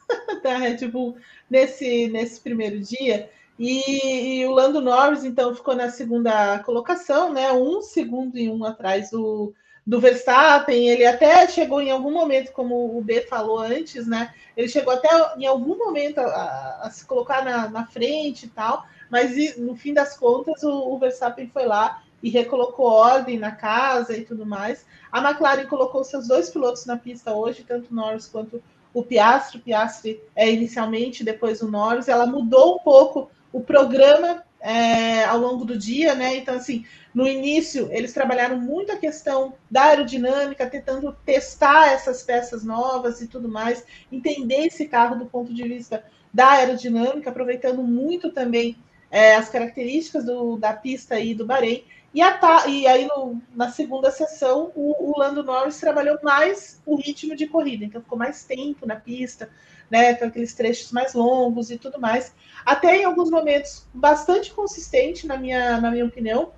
da 0.44 0.58
Red 0.58 0.88
Bull 0.88 1.18
nesse, 1.50 2.08
nesse 2.08 2.40
primeiro 2.40 2.80
dia. 2.80 3.30
E, 3.58 4.40
e, 4.40 4.46
o 4.46 4.52
Lando 4.52 4.82
Norris, 4.82 5.24
então, 5.24 5.56
ficou 5.56 5.76
na 5.76 5.90
segunda 5.90 6.60
colocação, 6.60 7.32
né? 7.32 7.52
Um 7.54 7.82
segundo 7.82 8.38
e 8.38 8.50
um 8.50 8.66
atrás 8.66 9.12
do, 9.12 9.54
do 9.86 10.00
Verstappen. 10.00 10.90
Ele 10.90 11.06
até 11.06 11.48
chegou 11.48 11.82
em 11.82 11.92
algum 11.92 12.12
momento, 12.12 12.52
como 12.52 12.98
o 12.98 13.02
B 13.02 13.22
falou 13.22 13.60
antes, 13.60 14.08
né? 14.08 14.34
Ele 14.58 14.68
chegou 14.68 14.94
até 14.94 15.10
em 15.38 15.46
algum 15.46 15.78
momento 15.78 16.20
a, 16.20 16.82
a 16.84 16.90
se 16.90 17.06
colocar 17.06 17.44
na, 17.46 17.70
na, 17.70 17.86
frente 17.86 18.46
e 18.46 18.50
tal, 18.50 18.86
mas 19.10 19.58
no 19.58 19.76
fim 19.76 19.94
das 19.94 20.18
contas 20.18 20.64
o, 20.64 20.94
o 20.94 20.98
Verstappen 20.98 21.50
foi 21.50 21.66
lá 21.66 22.02
e 22.24 22.30
recolocou 22.30 22.88
ordem 22.88 23.38
na 23.38 23.52
casa 23.52 24.18
e 24.18 24.26
tudo 24.26 24.46
mais. 24.46 24.86
A 25.12 25.22
McLaren 25.22 25.68
colocou 25.68 26.04
seus 26.04 26.28
dois 26.28 26.50
pilotos 26.50 26.86
na 26.86 26.98
pista 26.98 27.34
hoje, 27.34 27.64
tanto 27.64 27.94
Norris 27.94 28.28
quanto 28.28 28.62
o 28.96 29.04
Piastri, 29.04 29.60
o 29.60 29.62
Piastri 29.62 30.22
é 30.34 30.50
inicialmente, 30.50 31.22
depois 31.22 31.62
o 31.62 31.70
Norris, 31.70 32.08
ela 32.08 32.26
mudou 32.26 32.78
um 32.78 32.80
pouco 32.80 33.30
o 33.52 33.60
programa 33.60 34.42
é, 34.62 35.26
ao 35.26 35.38
longo 35.38 35.66
do 35.66 35.78
dia, 35.78 36.16
né? 36.16 36.38
Então, 36.38 36.56
assim, 36.56 36.86
no 37.14 37.28
início 37.28 37.90
eles 37.92 38.14
trabalharam 38.14 38.58
muito 38.58 38.94
a 38.94 38.98
questão 38.98 39.54
da 39.70 39.84
aerodinâmica, 39.84 40.66
tentando 40.66 41.12
testar 41.26 41.90
essas 41.92 42.24
peças 42.24 42.64
novas 42.64 43.20
e 43.22 43.28
tudo 43.28 43.50
mais, 43.50 43.86
entender 44.10 44.66
esse 44.68 44.88
carro 44.88 45.18
do 45.18 45.26
ponto 45.26 45.54
de 45.54 45.64
vista 45.64 46.02
da 46.34 46.52
aerodinâmica, 46.52 47.30
aproveitando 47.30 47.84
muito 47.84 48.32
também 48.32 48.78
é, 49.12 49.36
as 49.36 49.50
características 49.50 50.24
do, 50.24 50.58
da 50.58 50.72
pista 50.72 51.16
aí 51.16 51.34
do 51.34 51.46
Bahrein. 51.46 51.84
E, 52.16 52.22
a, 52.22 52.66
e 52.70 52.88
aí, 52.88 53.06
no, 53.08 53.42
na 53.54 53.70
segunda 53.70 54.10
sessão, 54.10 54.72
o, 54.74 55.12
o, 55.12 55.20
Lando 55.20 55.44
Norris 55.44 55.82
trabalhou 55.82 56.18
mais 56.24 56.82
o 56.86 56.96
ritmo 56.96 57.36
de 57.36 57.46
corrida, 57.46 57.84
então 57.84 58.02
ficou 58.02 58.18
mais 58.18 58.46
tempo 58.46 58.86
na 58.86 58.96
pista, 58.96 59.50
né, 59.92 60.14
com 60.14 60.24
aqueles 60.24 60.54
trechos 60.54 60.94
mais 60.94 61.14
longos 61.14 61.70
e 61.70 61.78
tudo 61.78 62.00
mais. 62.00 62.34
Até 62.66 63.02
em 63.02 63.04
alguns 63.04 63.30
momentos 63.30 63.86
bastante 63.94 64.54
consistente, 64.54 65.28
na 65.28 65.36
minha, 65.36 65.82
na 65.82 65.92
minha 65.92 66.06
opinião, 66.06 66.54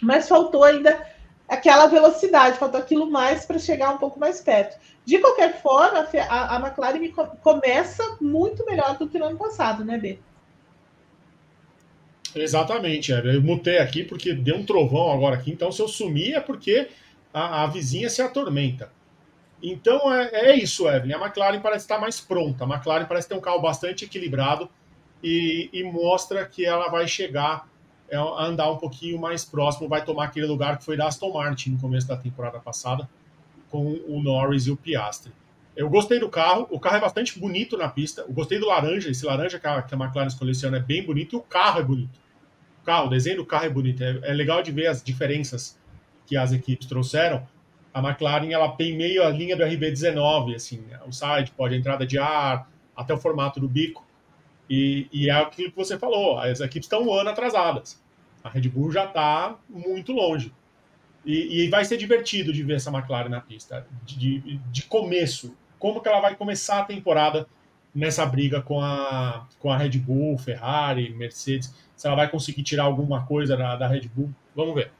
mas 0.00 0.28
faltou 0.28 0.62
ainda 0.62 1.04
aquela 1.48 1.88
velocidade, 1.88 2.56
faltou 2.56 2.78
aquilo 2.78 3.10
mais 3.10 3.44
para 3.44 3.58
chegar 3.58 3.90
um 3.90 3.98
pouco 3.98 4.20
mais 4.20 4.40
perto. 4.40 4.78
De 5.04 5.18
qualquer 5.18 5.60
forma, 5.60 6.06
a, 6.28 6.56
a 6.56 6.60
McLaren 6.60 7.10
começa 7.42 8.18
muito 8.20 8.64
melhor 8.64 8.96
do 8.96 9.08
que 9.08 9.18
no 9.18 9.24
ano 9.24 9.36
passado, 9.36 9.84
né, 9.84 9.98
B? 9.98 10.20
Exatamente, 12.34 13.12
eu 13.12 13.42
mutei 13.42 13.78
aqui 13.78 14.04
porque 14.04 14.32
deu 14.32 14.56
um 14.56 14.64
trovão 14.64 15.12
agora 15.12 15.36
aqui, 15.36 15.50
então 15.50 15.70
se 15.70 15.82
eu 15.82 15.88
sumir 15.88 16.34
é 16.34 16.40
porque 16.40 16.88
a, 17.32 17.64
a 17.64 17.66
vizinha 17.66 18.08
se 18.08 18.22
atormenta. 18.22 18.90
Então 19.62 20.12
é, 20.12 20.50
é, 20.50 20.56
isso, 20.56 20.88
Evelyn. 20.88 21.14
A 21.14 21.24
McLaren 21.24 21.60
parece 21.60 21.84
estar 21.84 21.98
mais 21.98 22.20
pronta. 22.20 22.64
A 22.64 22.68
McLaren 22.68 23.04
parece 23.04 23.28
ter 23.28 23.34
um 23.34 23.40
carro 23.40 23.60
bastante 23.60 24.04
equilibrado 24.04 24.68
e, 25.22 25.70
e 25.72 25.84
mostra 25.84 26.44
que 26.44 26.64
ela 26.64 26.88
vai 26.88 27.06
chegar 27.06 27.68
é, 28.10 28.16
a 28.16 28.44
andar 28.44 28.70
um 28.70 28.76
pouquinho 28.76 29.20
mais 29.20 29.44
próximo, 29.44 29.88
vai 29.88 30.04
tomar 30.04 30.24
aquele 30.24 30.46
lugar 30.46 30.78
que 30.78 30.84
foi 30.84 30.96
da 30.96 31.06
Aston 31.06 31.32
Martin 31.32 31.70
no 31.70 31.80
começo 31.80 32.08
da 32.08 32.16
temporada 32.16 32.58
passada, 32.58 33.08
com 33.70 33.92
o 34.06 34.20
Norris 34.20 34.66
e 34.66 34.70
o 34.70 34.76
Piastri. 34.76 35.32
Eu 35.74 35.88
gostei 35.88 36.18
do 36.18 36.28
carro, 36.28 36.66
o 36.70 36.78
carro 36.78 36.96
é 36.96 37.00
bastante 37.00 37.38
bonito 37.38 37.78
na 37.78 37.88
pista. 37.88 38.22
Eu 38.22 38.32
gostei 38.32 38.58
do 38.58 38.66
laranja, 38.66 39.08
esse 39.08 39.24
laranja 39.24 39.58
que 39.58 39.66
a, 39.66 39.80
que 39.80 39.94
a 39.94 39.98
McLaren 39.98 40.26
escolheu 40.26 40.52
esse 40.52 40.66
ano 40.66 40.76
é 40.76 40.80
bem 40.80 41.02
bonito 41.02 41.36
e 41.36 41.38
o 41.38 41.40
carro 41.40 41.80
é 41.80 41.82
bonito. 41.82 42.20
Carro, 42.84 43.06
o 43.06 43.10
desenho 43.10 43.38
do 43.38 43.46
carro 43.46 43.66
é 43.66 43.70
bonito. 43.70 44.02
É, 44.02 44.20
é 44.22 44.32
legal 44.32 44.62
de 44.62 44.72
ver 44.72 44.86
as 44.86 45.02
diferenças 45.02 45.78
que 46.26 46.36
as 46.36 46.52
equipes 46.52 46.86
trouxeram. 46.86 47.46
A 47.92 48.00
McLaren 48.00 48.50
ela 48.50 48.70
tem 48.72 48.96
meio 48.96 49.22
a 49.22 49.28
linha 49.28 49.56
do 49.56 49.62
RB19, 49.62 50.54
assim, 50.54 50.82
o 51.06 51.12
side, 51.12 51.52
pode 51.56 51.76
entrada 51.76 52.06
de 52.06 52.18
ar, 52.18 52.70
até 52.96 53.12
o 53.12 53.18
formato 53.18 53.60
do 53.60 53.68
bico. 53.68 54.04
E, 54.68 55.06
e 55.12 55.28
é 55.28 55.32
aquilo 55.32 55.70
que 55.70 55.76
você 55.76 55.98
falou, 55.98 56.38
as 56.38 56.60
equipes 56.60 56.86
estão 56.86 57.02
um 57.02 57.12
ano 57.12 57.30
atrasadas. 57.30 58.00
A 58.42 58.48
Red 58.48 58.68
Bull 58.68 58.90
já 58.90 59.04
está 59.04 59.56
muito 59.68 60.12
longe. 60.12 60.52
E, 61.24 61.64
e, 61.64 61.68
vai 61.68 61.84
ser 61.84 61.96
divertido 61.96 62.52
de 62.52 62.64
ver 62.64 62.76
essa 62.76 62.90
McLaren 62.90 63.28
na 63.28 63.40
pista, 63.40 63.86
de, 64.04 64.40
de, 64.40 64.56
de, 64.56 64.82
começo. 64.84 65.56
Como 65.78 66.00
que 66.00 66.08
ela 66.08 66.20
vai 66.20 66.34
começar 66.34 66.80
a 66.80 66.84
temporada 66.84 67.46
nessa 67.94 68.24
briga 68.24 68.60
com 68.62 68.80
a, 68.80 69.46
com 69.58 69.70
a 69.70 69.76
Red 69.76 69.98
Bull, 69.98 70.38
Ferrari, 70.38 71.12
Mercedes? 71.14 71.74
Se 71.96 72.06
ela 72.06 72.16
vai 72.16 72.28
conseguir 72.28 72.62
tirar 72.62 72.84
alguma 72.84 73.26
coisa 73.26 73.56
da, 73.56 73.76
da 73.76 73.86
Red 73.86 74.08
Bull, 74.14 74.30
vamos 74.54 74.74
ver. 74.74 74.90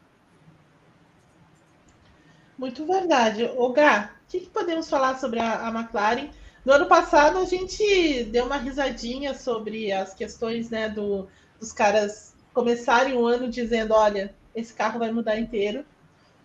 Muito 2.57 2.87
verdade. 2.87 3.51
O 3.57 3.71
Gá, 3.71 4.13
o 4.25 4.31
que, 4.31 4.41
que, 4.41 4.51
podemos 4.51 4.89
falar 4.89 5.19
sobre 5.19 5.41
a, 5.41 5.67
a 5.67 5.71
McLaren? 5.71 6.29
No 6.65 6.73
ano 6.73 6.87
passado 6.87 7.39
a 7.39 7.45
gente 7.45 8.25
deu 8.25 8.47
uma 8.47 8.57
risadinha 8.57 9.35
sobre 9.35 9.91
as 9.91 10.15
questões 10.15 10.71
né, 10.71 10.89
do, 10.89 11.27
dos 11.59 11.73
caras 11.73 12.37
começarem 12.55 13.15
o 13.15 13.27
ano 13.27 13.49
dizendo: 13.49 13.95
olha, 13.95 14.33
esse 14.55 14.73
carro 14.73 14.99
vai 14.99 15.11
mudar 15.11 15.39
inteiro 15.39 15.85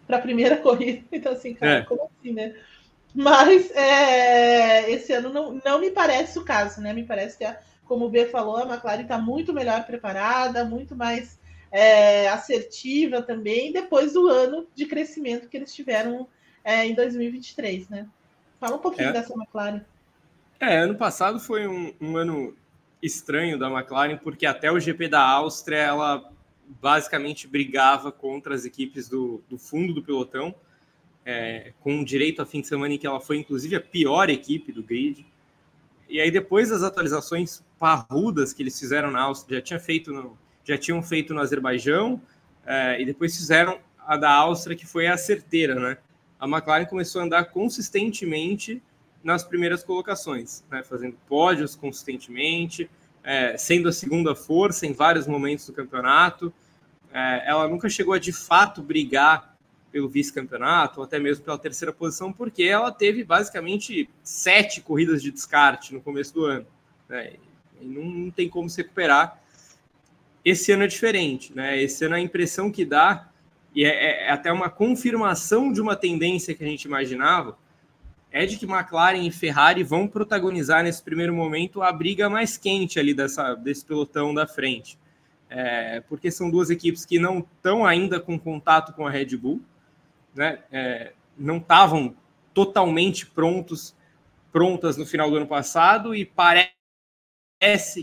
para 0.08 0.18
a 0.18 0.22
primeira 0.22 0.58
corrida. 0.58 1.04
Então, 1.12 1.34
assim, 1.34 1.54
cara, 1.54 1.80
é. 1.80 1.82
como 1.84 2.10
assim, 2.20 2.34
né? 2.34 2.56
Mas 3.18 3.72
é, 3.72 4.92
esse 4.92 5.12
ano 5.12 5.34
não, 5.34 5.60
não 5.66 5.80
me 5.80 5.90
parece 5.90 6.38
o 6.38 6.46
caso, 6.46 6.80
né? 6.80 6.94
Me 6.94 7.04
parece 7.04 7.36
que, 7.36 7.44
a, 7.44 7.60
como 7.84 8.06
o 8.06 8.10
B 8.12 8.28
falou, 8.28 8.58
a 8.58 8.68
McLaren 8.68 9.02
está 9.02 9.18
muito 9.18 9.52
melhor 9.52 9.84
preparada, 9.88 10.64
muito 10.64 10.96
mais 10.96 11.40
é, 11.72 12.30
assertiva 12.30 13.24
também, 13.24 13.72
depois 13.72 14.14
do 14.14 14.28
ano 14.28 14.68
de 14.76 14.86
crescimento 14.86 15.50
que 15.50 15.58
eles 15.58 15.74
tiveram 15.74 16.28
é, 16.64 16.86
em 16.86 16.94
2023, 16.94 17.90
né? 17.90 18.08
Fala 18.60 18.76
um 18.76 18.80
pouquinho 18.80 19.10
é. 19.10 19.14
dessa 19.14 19.34
McLaren. 19.34 19.82
É, 20.60 20.78
ano 20.78 20.94
passado 20.94 21.40
foi 21.40 21.68
um, 21.68 21.92
um 22.00 22.18
ano 22.18 22.56
estranho 23.02 23.58
da 23.58 23.68
McLaren, 23.68 24.18
porque 24.18 24.46
até 24.46 24.72
o 24.72 24.80
GP 24.80 25.08
da 25.08 25.28
Áustria 25.28 25.80
ela 25.80 26.32
basicamente 26.68 27.48
brigava 27.48 28.12
contra 28.12 28.54
as 28.54 28.64
equipes 28.64 29.10
do, 29.10 29.42
do 29.50 29.58
fundo 29.58 29.92
do 29.92 30.04
pelotão, 30.04 30.54
é, 31.28 31.74
com 31.82 32.06
direito 32.06 32.42
a 32.42 32.46
fim 32.46 32.62
de 32.62 32.68
semana 32.68 32.94
em 32.94 32.98
que 32.98 33.06
ela 33.06 33.20
foi 33.20 33.36
inclusive 33.36 33.76
a 33.76 33.82
pior 33.82 34.30
equipe 34.30 34.72
do 34.72 34.82
grid. 34.82 35.26
E 36.08 36.22
aí 36.22 36.32
depois 36.32 36.70
das 36.70 36.84
atualizações 36.84 37.62
parrudas 37.78 38.54
que 38.54 38.64
eles 38.64 38.80
fizeram 38.80 39.12
na 39.12 39.24
Áustria, 39.24 39.58
já, 39.58 39.62
tinha 39.62 39.80
feito 39.80 40.14
no, 40.14 40.38
já 40.64 40.78
tinham 40.78 41.04
feito 41.04 41.34
no 41.34 41.42
Azerbaijão, 41.42 42.22
é, 42.66 43.02
e 43.02 43.06
depois 43.06 43.36
fizeram 43.36 43.78
a 44.00 44.16
da 44.16 44.32
Áustria, 44.32 44.76
que 44.76 44.86
foi 44.86 45.08
a 45.08 45.18
certeira, 45.18 45.76
né? 45.76 45.98
A 46.40 46.48
McLaren 46.48 46.86
começou 46.86 47.20
a 47.22 47.26
andar 47.26 47.46
consistentemente 47.46 48.82
nas 49.22 49.44
primeiras 49.44 49.84
colocações, 49.84 50.64
né, 50.72 50.82
fazendo 50.84 51.18
pódios 51.28 51.76
consistentemente, 51.76 52.90
é, 53.22 53.58
sendo 53.58 53.90
a 53.90 53.92
segunda 53.92 54.34
força 54.34 54.86
em 54.86 54.94
vários 54.94 55.28
momentos 55.28 55.66
do 55.66 55.74
campeonato. 55.74 56.54
É, 57.12 57.50
ela 57.50 57.68
nunca 57.68 57.90
chegou 57.90 58.14
a 58.14 58.20
de 58.20 58.32
fato 58.32 58.82
brigar 58.82 59.57
pelo 59.92 60.10
vice-campeonato, 60.10 61.00
ou 61.00 61.06
até 61.06 61.20
mesmo 61.20 61.44
pela 61.44 61.58
terceira 61.58 61.94
posição, 61.94 62.32
porque 62.32 62.64
ela 62.64 62.92
teve 62.92 63.24
basicamente 63.24 64.10
sete 64.24 64.82
corridas 64.82 65.22
de 65.22 65.32
descarte 65.32 65.94
no 65.94 66.02
começo 66.02 66.34
do 66.34 66.46
ano. 66.46 66.68
Né, 67.08 67.34
e 67.82 67.86
não, 67.86 68.04
não 68.04 68.32
tem 68.32 68.50
como 68.50 68.70
se 68.70 68.82
recuperar. 68.82 69.42
Esse 70.44 70.72
ano 70.72 70.84
é 70.84 70.88
diferente, 70.88 71.54
né? 71.54 71.82
Esse 71.82 72.06
ano 72.06 72.16
a 72.16 72.20
impressão 72.20 72.72
que 72.72 72.86
dá, 72.86 73.30
e 73.76 73.84
é, 73.84 74.28
é 74.28 74.32
até 74.32 74.52
uma 74.52 74.70
confirmação 74.70 75.72
de 75.72 75.82
uma 75.82 75.96
tendência 75.96 76.54
que 76.54 76.64
a 76.64 76.68
gente 76.68 76.86
imaginava, 76.86 77.58
é 78.32 78.46
de 78.46 78.58
que 78.58 78.66
McLaren 78.66 79.26
e 79.26 79.32
Ferrari 79.32 79.84
vão 79.84 80.08
protagonizar 80.08 80.84
nesse 80.84 81.02
primeiro 81.02 81.34
momento 81.34 81.82
a 81.82 81.92
briga 81.92 82.30
mais 82.30 82.58
quente 82.58 83.00
ali 83.00 83.14
dessa, 83.14 83.56
desse 83.56 83.86
pelotão 83.86 84.34
da 84.34 84.46
frente. 84.46 84.98
É, 85.50 86.02
porque 86.10 86.30
são 86.30 86.50
duas 86.50 86.70
equipes 86.70 87.06
que 87.06 87.18
não 87.18 87.40
estão 87.40 87.86
ainda 87.86 88.20
com 88.20 88.38
contato 88.38 88.94
com 88.94 89.08
a 89.08 89.10
Red 89.10 89.38
Bull, 89.38 89.62
né? 90.38 90.60
É, 90.72 91.14
não 91.38 91.58
estavam 91.58 92.16
totalmente 92.54 93.26
prontos, 93.26 93.96
prontas 94.52 94.98
no 94.98 95.06
final 95.06 95.30
do 95.30 95.38
ano 95.38 95.48
passado 95.48 96.16
e 96.16 96.26
parece 96.26 96.74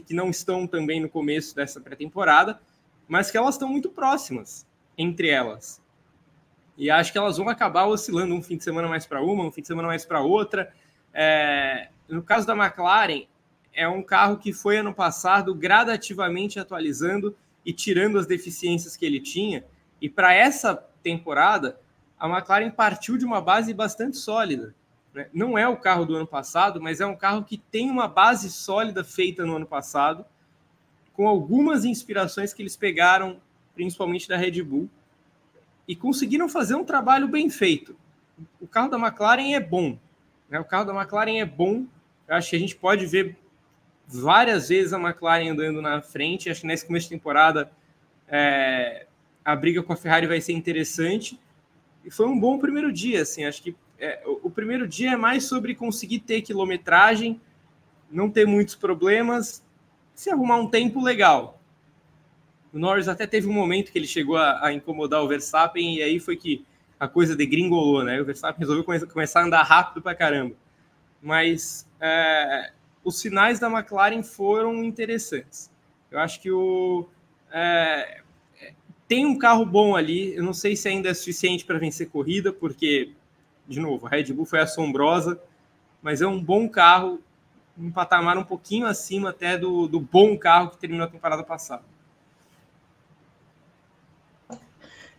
que 0.06 0.14
não 0.14 0.30
estão 0.30 0.66
também 0.66 1.00
no 1.00 1.08
começo 1.08 1.54
dessa 1.54 1.80
pré-temporada, 1.80 2.60
mas 3.08 3.30
que 3.30 3.36
elas 3.36 3.54
estão 3.54 3.68
muito 3.68 3.90
próximas 3.90 4.66
entre 4.96 5.28
elas. 5.28 5.82
E 6.76 6.90
acho 6.90 7.12
que 7.12 7.18
elas 7.18 7.36
vão 7.36 7.48
acabar 7.48 7.86
oscilando 7.86 8.34
um 8.34 8.42
fim 8.42 8.56
de 8.56 8.64
semana 8.64 8.88
mais 8.88 9.06
para 9.06 9.22
uma, 9.22 9.44
um 9.44 9.52
fim 9.52 9.60
de 9.60 9.66
semana 9.66 9.88
mais 9.88 10.04
para 10.04 10.20
outra. 10.20 10.72
É, 11.12 11.88
no 12.08 12.22
caso 12.22 12.46
da 12.46 12.54
McLaren, 12.54 13.26
é 13.72 13.88
um 13.88 14.02
carro 14.02 14.38
que 14.38 14.52
foi 14.52 14.78
ano 14.78 14.94
passado 14.94 15.54
gradativamente 15.54 16.58
atualizando 16.58 17.36
e 17.64 17.72
tirando 17.72 18.18
as 18.18 18.26
deficiências 18.26 18.96
que 18.96 19.04
ele 19.04 19.20
tinha. 19.20 19.64
E 20.00 20.08
para 20.08 20.34
essa 20.34 20.74
temporada, 21.02 21.78
a 22.24 22.28
McLaren 22.28 22.70
partiu 22.70 23.18
de 23.18 23.24
uma 23.26 23.38
base 23.38 23.74
bastante 23.74 24.16
sólida. 24.16 24.74
Né? 25.12 25.28
Não 25.30 25.58
é 25.58 25.68
o 25.68 25.76
carro 25.76 26.06
do 26.06 26.16
ano 26.16 26.26
passado, 26.26 26.80
mas 26.80 26.98
é 26.98 27.04
um 27.04 27.14
carro 27.14 27.44
que 27.44 27.58
tem 27.58 27.90
uma 27.90 28.08
base 28.08 28.50
sólida 28.50 29.04
feita 29.04 29.44
no 29.44 29.56
ano 29.56 29.66
passado, 29.66 30.24
com 31.12 31.28
algumas 31.28 31.84
inspirações 31.84 32.54
que 32.54 32.62
eles 32.62 32.76
pegaram, 32.76 33.42
principalmente 33.74 34.26
da 34.26 34.38
Red 34.38 34.62
Bull 34.62 34.88
e 35.86 35.94
conseguiram 35.94 36.48
fazer 36.48 36.74
um 36.74 36.82
trabalho 36.82 37.28
bem 37.28 37.50
feito. 37.50 37.94
O 38.58 38.66
carro 38.66 38.88
da 38.88 38.98
McLaren 38.98 39.52
é 39.52 39.60
bom. 39.60 39.98
Né? 40.48 40.58
O 40.58 40.64
carro 40.64 40.86
da 40.86 40.94
McLaren 40.94 41.40
é 41.40 41.44
bom. 41.44 41.84
Eu 42.26 42.36
acho 42.36 42.48
que 42.48 42.56
a 42.56 42.58
gente 42.58 42.74
pode 42.74 43.04
ver 43.04 43.36
várias 44.08 44.70
vezes 44.70 44.94
a 44.94 44.98
McLaren 44.98 45.50
andando 45.50 45.82
na 45.82 46.00
frente. 46.00 46.48
Acho 46.48 46.62
que 46.62 46.66
nesse 46.66 46.86
começo 46.86 47.04
de 47.06 47.16
temporada 47.16 47.70
é, 48.26 49.06
a 49.44 49.54
briga 49.54 49.82
com 49.82 49.92
a 49.92 49.96
Ferrari 49.96 50.26
vai 50.26 50.40
ser 50.40 50.54
interessante. 50.54 51.38
E 52.04 52.10
foi 52.10 52.26
um 52.26 52.38
bom 52.38 52.58
primeiro 52.58 52.92
dia. 52.92 53.22
Assim, 53.22 53.44
acho 53.44 53.62
que 53.62 53.74
é, 53.98 54.22
o, 54.26 54.50
primeiro 54.50 54.86
dia 54.86 55.12
é 55.12 55.16
mais 55.16 55.44
sobre 55.44 55.74
conseguir 55.74 56.20
ter 56.20 56.42
quilometragem, 56.42 57.40
não 58.10 58.30
ter 58.30 58.46
muitos 58.46 58.74
problemas, 58.74 59.64
se 60.14 60.30
arrumar 60.30 60.56
um 60.56 60.68
tempo 60.68 61.02
legal. 61.02 61.60
O 62.72 62.78
Norris 62.78 63.08
até 63.08 63.26
teve 63.26 63.48
um 63.48 63.52
momento 63.52 63.90
que 63.90 63.98
ele 63.98 64.06
chegou 64.06 64.36
a, 64.36 64.66
a 64.66 64.72
incomodar 64.72 65.22
o 65.22 65.28
Verstappen 65.28 65.96
e 65.96 66.02
aí 66.02 66.20
foi 66.20 66.36
que 66.36 66.64
a 66.98 67.08
coisa 67.08 67.34
degringolou, 67.34 68.02
né? 68.04 68.20
O 68.20 68.24
Verstappen 68.24 68.58
resolveu 68.58 68.84
come 68.84 69.00
começar 69.06 69.40
a 69.40 69.44
andar 69.44 69.62
rápido 69.62 70.02
para 70.02 70.14
caramba. 70.14 70.54
Mas 71.22 71.88
é, 72.00 72.72
os 73.02 73.18
sinais 73.18 73.58
da 73.58 73.70
McLaren 73.70 74.22
foram 74.22 74.84
interessantes. 74.84 75.70
Eu 76.10 76.18
acho 76.18 76.40
que 76.40 76.50
o 76.50 77.08
é, 77.52 78.22
tem 79.14 79.24
um 79.24 79.38
carro 79.38 79.64
bom 79.64 79.94
ali. 79.94 80.34
Eu 80.34 80.42
não 80.42 80.52
sei 80.52 80.74
se 80.74 80.88
ainda 80.88 81.08
é 81.08 81.14
suficiente 81.14 81.64
para 81.64 81.78
vencer 81.78 82.10
corrida, 82.10 82.52
porque 82.52 83.12
de 83.68 83.78
novo 83.78 84.06
a 84.06 84.10
Red 84.10 84.24
Bull 84.32 84.44
foi 84.44 84.58
assombrosa, 84.58 85.40
mas 86.02 86.20
é 86.20 86.26
um 86.26 86.42
bom 86.42 86.68
carro, 86.68 87.20
um 87.78 87.92
patamar 87.92 88.36
um 88.36 88.42
pouquinho 88.42 88.86
acima 88.86 89.30
até 89.30 89.56
do, 89.56 89.86
do 89.86 90.00
bom 90.00 90.36
carro 90.36 90.70
que 90.70 90.78
terminou 90.78 91.06
a 91.06 91.08
temporada 91.08 91.44
passada. 91.44 91.84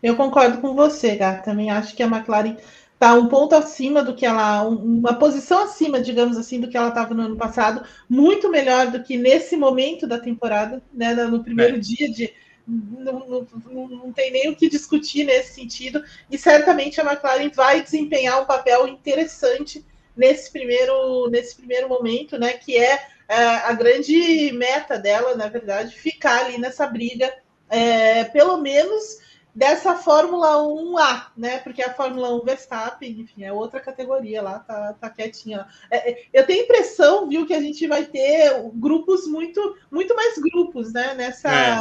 Eu 0.04 0.18
concordo 0.18 0.60
com 0.60 0.76
você, 0.76 1.16
Gá. 1.16 1.38
Também 1.38 1.72
acho 1.72 1.96
que 1.96 2.04
a 2.04 2.08
McLaren 2.08 2.58
está 2.96 3.14
um 3.14 3.30
ponto 3.30 3.56
acima 3.56 4.04
do 4.04 4.14
que 4.14 4.26
ela, 4.26 4.64
uma 4.64 5.14
posição 5.14 5.64
acima, 5.64 6.02
digamos 6.02 6.38
assim, 6.38 6.60
do 6.60 6.68
que 6.68 6.76
ela 6.76 6.90
estava 6.90 7.14
no 7.14 7.24
ano 7.24 7.38
passado, 7.38 7.82
muito 8.10 8.52
melhor 8.52 8.92
do 8.92 9.02
que 9.02 9.16
nesse 9.18 9.56
momento 9.56 10.06
da 10.06 10.20
temporada, 10.20 10.84
né? 10.94 11.14
No 11.14 11.42
primeiro 11.42 11.78
é. 11.78 11.80
dia 11.80 12.12
de, 12.12 12.34
não, 12.68 13.48
não, 13.66 13.88
não, 13.88 14.14
tem 14.14 14.32
nem 14.32 14.50
o 14.50 14.56
que 14.56 14.70
discutir 14.70 15.24
nesse 15.24 15.54
sentido, 15.54 16.04
e 16.30 16.38
certamente 16.38 17.00
a 17.00 17.04
McLaren 17.04 17.50
vai 17.50 17.82
desempenhar 17.82 18.42
um 18.42 18.46
papel 18.46 18.88
interessante 18.88 19.86
nesse 20.16 20.52
primeiro, 20.52 21.30
nesse 21.30 21.56
primeiro 21.56 21.88
momento, 21.90 22.38
né? 22.38 22.54
Que 22.54 22.78
é, 22.78 23.08
é 23.28 23.38
a 23.38 23.74
grande 23.74 24.52
meta 24.54 24.98
dela, 24.98 25.36
na 25.36 25.48
verdade, 25.48 25.96
ficar 25.96 26.46
ali 26.46 26.58
nessa 26.58 26.88
briga, 26.88 27.32
é, 27.70 28.24
pelo 28.26 28.58
menos 28.58 29.26
dessa 29.54 29.96
Fórmula 29.96 30.58
1A, 30.58 31.28
né? 31.38 31.60
Porque 31.60 31.82
a 31.82 31.94
Fórmula 31.94 32.36
1 32.36 32.44
Verstappen, 32.44 33.22
enfim, 33.22 33.44
é 33.44 33.54
outra 33.54 33.80
categoria 33.80 34.42
lá, 34.42 34.60
tá, 34.60 34.94
tá 35.00 35.10
quietinha. 35.10 35.66
É, 35.90 36.12
é, 36.12 36.26
eu 36.34 36.46
tenho 36.46 36.64
impressão, 36.64 37.28
viu, 37.30 37.46
que 37.46 37.54
a 37.54 37.62
gente 37.62 37.88
vai 37.88 38.06
ter 38.06 38.52
grupos 38.74 39.28
muito, 39.28 39.78
muito 39.90 40.14
mais 40.16 40.38
grupos, 40.38 40.92
né? 40.92 41.14
Nessa. 41.14 41.80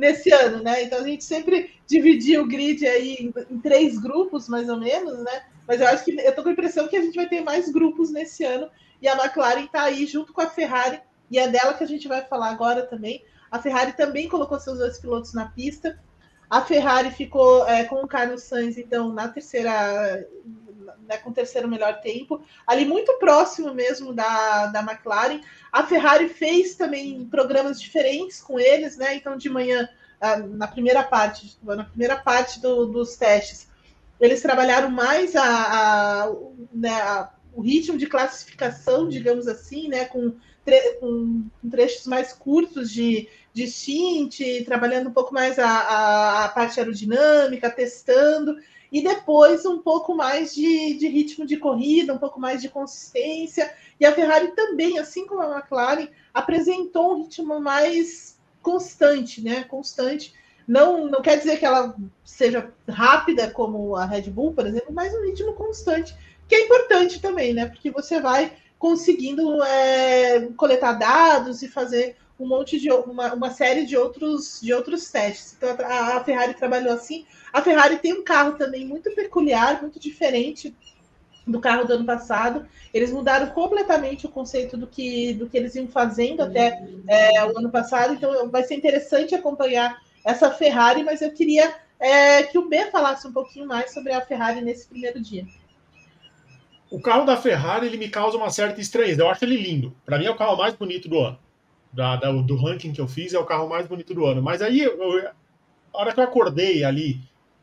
Nesse 0.00 0.32
ano, 0.32 0.62
né? 0.62 0.82
Então 0.82 0.98
a 0.98 1.02
gente 1.02 1.22
sempre 1.22 1.74
dividia 1.86 2.42
o 2.42 2.48
grid 2.48 2.86
aí 2.86 3.16
em, 3.20 3.34
em, 3.50 3.60
três 3.60 3.98
grupos, 3.98 4.48
mais 4.48 4.66
ou 4.70 4.78
menos, 4.78 5.22
né? 5.22 5.42
Mas 5.68 5.78
eu 5.78 5.86
acho 5.86 6.04
que 6.04 6.18
eu 6.18 6.34
tô 6.34 6.42
com 6.42 6.48
a 6.48 6.52
impressão 6.52 6.88
que 6.88 6.96
a 6.96 7.02
gente 7.02 7.16
vai 7.16 7.28
ter 7.28 7.42
mais 7.42 7.70
grupos 7.70 8.10
nesse 8.10 8.42
ano 8.42 8.70
e 9.02 9.06
a 9.06 9.12
McLaren 9.12 9.64
está 9.64 9.82
aí 9.82 10.06
junto 10.06 10.32
com 10.32 10.40
a 10.40 10.48
Ferrari 10.48 11.00
e 11.30 11.38
é 11.38 11.46
dela 11.48 11.74
que 11.74 11.84
a 11.84 11.86
gente 11.86 12.08
vai 12.08 12.24
falar 12.24 12.48
agora 12.48 12.86
também. 12.86 13.22
A 13.50 13.58
Ferrari 13.58 13.92
também 13.92 14.26
colocou 14.26 14.58
seus 14.58 14.78
dois 14.78 14.98
pilotos 14.98 15.34
na 15.34 15.50
pista. 15.50 16.00
A 16.48 16.62
Ferrari 16.62 17.10
ficou 17.10 17.68
é, 17.68 17.84
com 17.84 17.96
o 17.96 18.08
Carlos 18.08 18.44
Sainz, 18.44 18.78
então, 18.78 19.12
na 19.12 19.28
terceira, 19.28 20.26
né, 21.06 21.16
com 21.18 21.30
o 21.30 21.34
terceiro 21.34 21.68
melhor 21.68 22.00
tempo, 22.00 22.42
ali 22.66 22.84
muito 22.84 23.18
próximo 23.18 23.74
mesmo 23.74 24.12
da, 24.12 24.66
da 24.66 24.80
McLaren. 24.80 25.40
A 25.72 25.84
Ferrari 25.84 26.28
fez 26.28 26.74
também 26.74 27.26
programas 27.26 27.80
diferentes 27.80 28.40
com 28.40 28.58
eles, 28.58 28.96
né? 28.96 29.14
Então, 29.14 29.36
de 29.36 29.48
manhã, 29.48 29.88
na 30.50 30.66
primeira 30.66 31.02
parte, 31.02 31.58
na 31.62 31.84
primeira 31.84 32.16
parte 32.16 32.60
do, 32.60 32.86
dos 32.86 33.16
testes, 33.16 33.68
eles 34.20 34.42
trabalharam 34.42 34.90
mais 34.90 35.34
a, 35.34 35.44
a, 35.44 36.32
né, 36.72 36.92
a, 36.92 37.30
o 37.54 37.62
ritmo 37.62 37.96
de 37.96 38.06
classificação, 38.06 39.08
digamos 39.08 39.48
assim, 39.48 39.88
né? 39.88 40.04
Com, 40.04 40.34
tre 40.64 40.94
com 41.00 41.44
trechos 41.70 42.06
mais 42.06 42.32
curtos 42.32 42.90
de, 42.90 43.28
de 43.52 43.66
stint, 43.66 44.40
trabalhando 44.64 45.08
um 45.08 45.12
pouco 45.12 45.32
mais 45.32 45.58
a, 45.58 46.44
a, 46.44 46.48
parte 46.48 46.78
aerodinâmica, 46.78 47.70
testando 47.70 48.56
e 48.90 49.02
depois 49.02 49.64
um 49.64 49.78
pouco 49.78 50.14
mais 50.14 50.54
de, 50.54 50.94
de 50.94 51.08
ritmo 51.08 51.46
de 51.46 51.56
corrida, 51.56 52.12
um 52.12 52.18
pouco 52.18 52.40
mais 52.40 52.60
de 52.60 52.68
consistência. 52.68 53.72
E 53.98 54.04
a 54.04 54.12
Ferrari 54.12 54.48
também, 54.48 54.98
assim 54.98 55.26
como 55.26 55.42
a 55.42 55.58
McLaren, 55.58 56.08
apresentou 56.34 57.12
um 57.12 57.22
ritmo 57.22 57.60
mais 57.60 58.38
constante, 58.62 59.42
né? 59.42 59.64
Constante. 59.64 60.34
Não, 60.66 61.06
não 61.06 61.22
quer 61.22 61.38
dizer 61.38 61.58
que 61.58 61.64
ela 61.64 61.96
seja 62.24 62.72
rápida 62.88 63.50
como 63.50 63.96
a 63.96 64.04
Red 64.04 64.30
Bull, 64.30 64.52
por 64.52 64.66
exemplo, 64.66 64.92
mas 64.92 65.14
um 65.14 65.24
ritmo 65.24 65.52
constante, 65.54 66.14
que 66.48 66.54
é 66.54 66.64
importante 66.64 67.20
também, 67.20 67.52
né? 67.52 67.66
Porque 67.66 67.90
você 67.90 68.20
vai 68.20 68.52
conseguindo 68.78 69.62
é, 69.62 70.48
coletar 70.56 70.94
dados 70.94 71.62
e 71.62 71.68
fazer 71.68 72.16
um 72.40 72.48
monte 72.48 72.80
de 72.80 72.90
uma, 72.90 73.34
uma 73.34 73.50
série 73.50 73.84
de 73.84 73.96
outros 73.96 74.60
de 74.62 74.72
outros 74.72 75.10
testes. 75.10 75.54
Então 75.56 75.76
a, 75.86 76.16
a, 76.16 76.24
Ferrari 76.24 76.54
trabalhou 76.54 76.94
assim. 76.94 77.26
A 77.52 77.60
Ferrari 77.60 77.98
tem 77.98 78.14
um 78.14 78.24
carro 78.24 78.52
também 78.56 78.86
muito 78.86 79.14
peculiar, 79.14 79.82
muito 79.82 80.00
diferente 80.00 80.74
do 81.46 81.60
carro 81.60 81.84
do 81.84 81.92
ano 81.92 82.06
passado. 82.06 82.66
Eles 82.94 83.12
mudaram 83.12 83.50
completamente 83.50 84.24
o 84.26 84.30
conceito 84.30 84.76
do 84.76 84.86
que 84.86 85.34
do 85.34 85.48
que 85.48 85.56
eles 85.56 85.74
iam 85.74 85.86
fazendo 85.86 86.42
até 86.42 86.82
é, 87.06 87.44
o 87.44 87.58
ano 87.58 87.70
passado. 87.70 88.14
Então 88.14 88.50
vai 88.50 88.64
ser 88.64 88.74
interessante 88.74 89.34
acompanhar 89.34 90.00
essa 90.24 90.50
Ferrari, 90.50 91.04
mas 91.04 91.20
eu 91.20 91.32
queria 91.32 91.74
é, 91.98 92.42
que 92.44 92.58
o 92.58 92.68
B 92.68 92.86
falasse 92.86 93.26
um 93.26 93.32
pouquinho 93.32 93.66
mais 93.66 93.92
sobre 93.92 94.12
a 94.12 94.20
Ferrari 94.22 94.62
nesse 94.62 94.86
primeiro 94.88 95.20
dia. 95.20 95.46
O 96.90 97.00
carro 97.00 97.24
da 97.24 97.36
Ferrari 97.36 97.86
ele 97.86 97.98
me 97.98 98.08
causa 98.08 98.36
uma 98.36 98.50
certa 98.50 98.80
estranheza. 98.80 99.22
Eu 99.22 99.28
acho 99.28 99.44
ele 99.44 99.56
lindo. 99.56 99.94
Para 100.04 100.18
mim 100.18 100.24
é 100.24 100.30
o 100.30 100.36
carro 100.36 100.56
mais 100.56 100.74
bonito 100.74 101.08
do 101.08 101.18
ano 101.18 101.38
da, 101.92 102.16
da, 102.16 102.32
do 102.32 102.56
ranking 102.56 102.92
que 102.92 103.00
eu 103.00 103.08
fiz, 103.08 103.34
é 103.34 103.38
o 103.38 103.44
carro 103.44 103.68
mais 103.68 103.86
bonito 103.86 104.14
do 104.14 104.24
ano. 104.24 104.42
Mas 104.42 104.62
aí, 104.62 104.80
eu, 104.80 105.28
a 105.92 105.98
hora 105.98 106.12
que 106.12 106.20
eu 106.20 106.24
acordei 106.24 106.84
ali, 106.84 107.20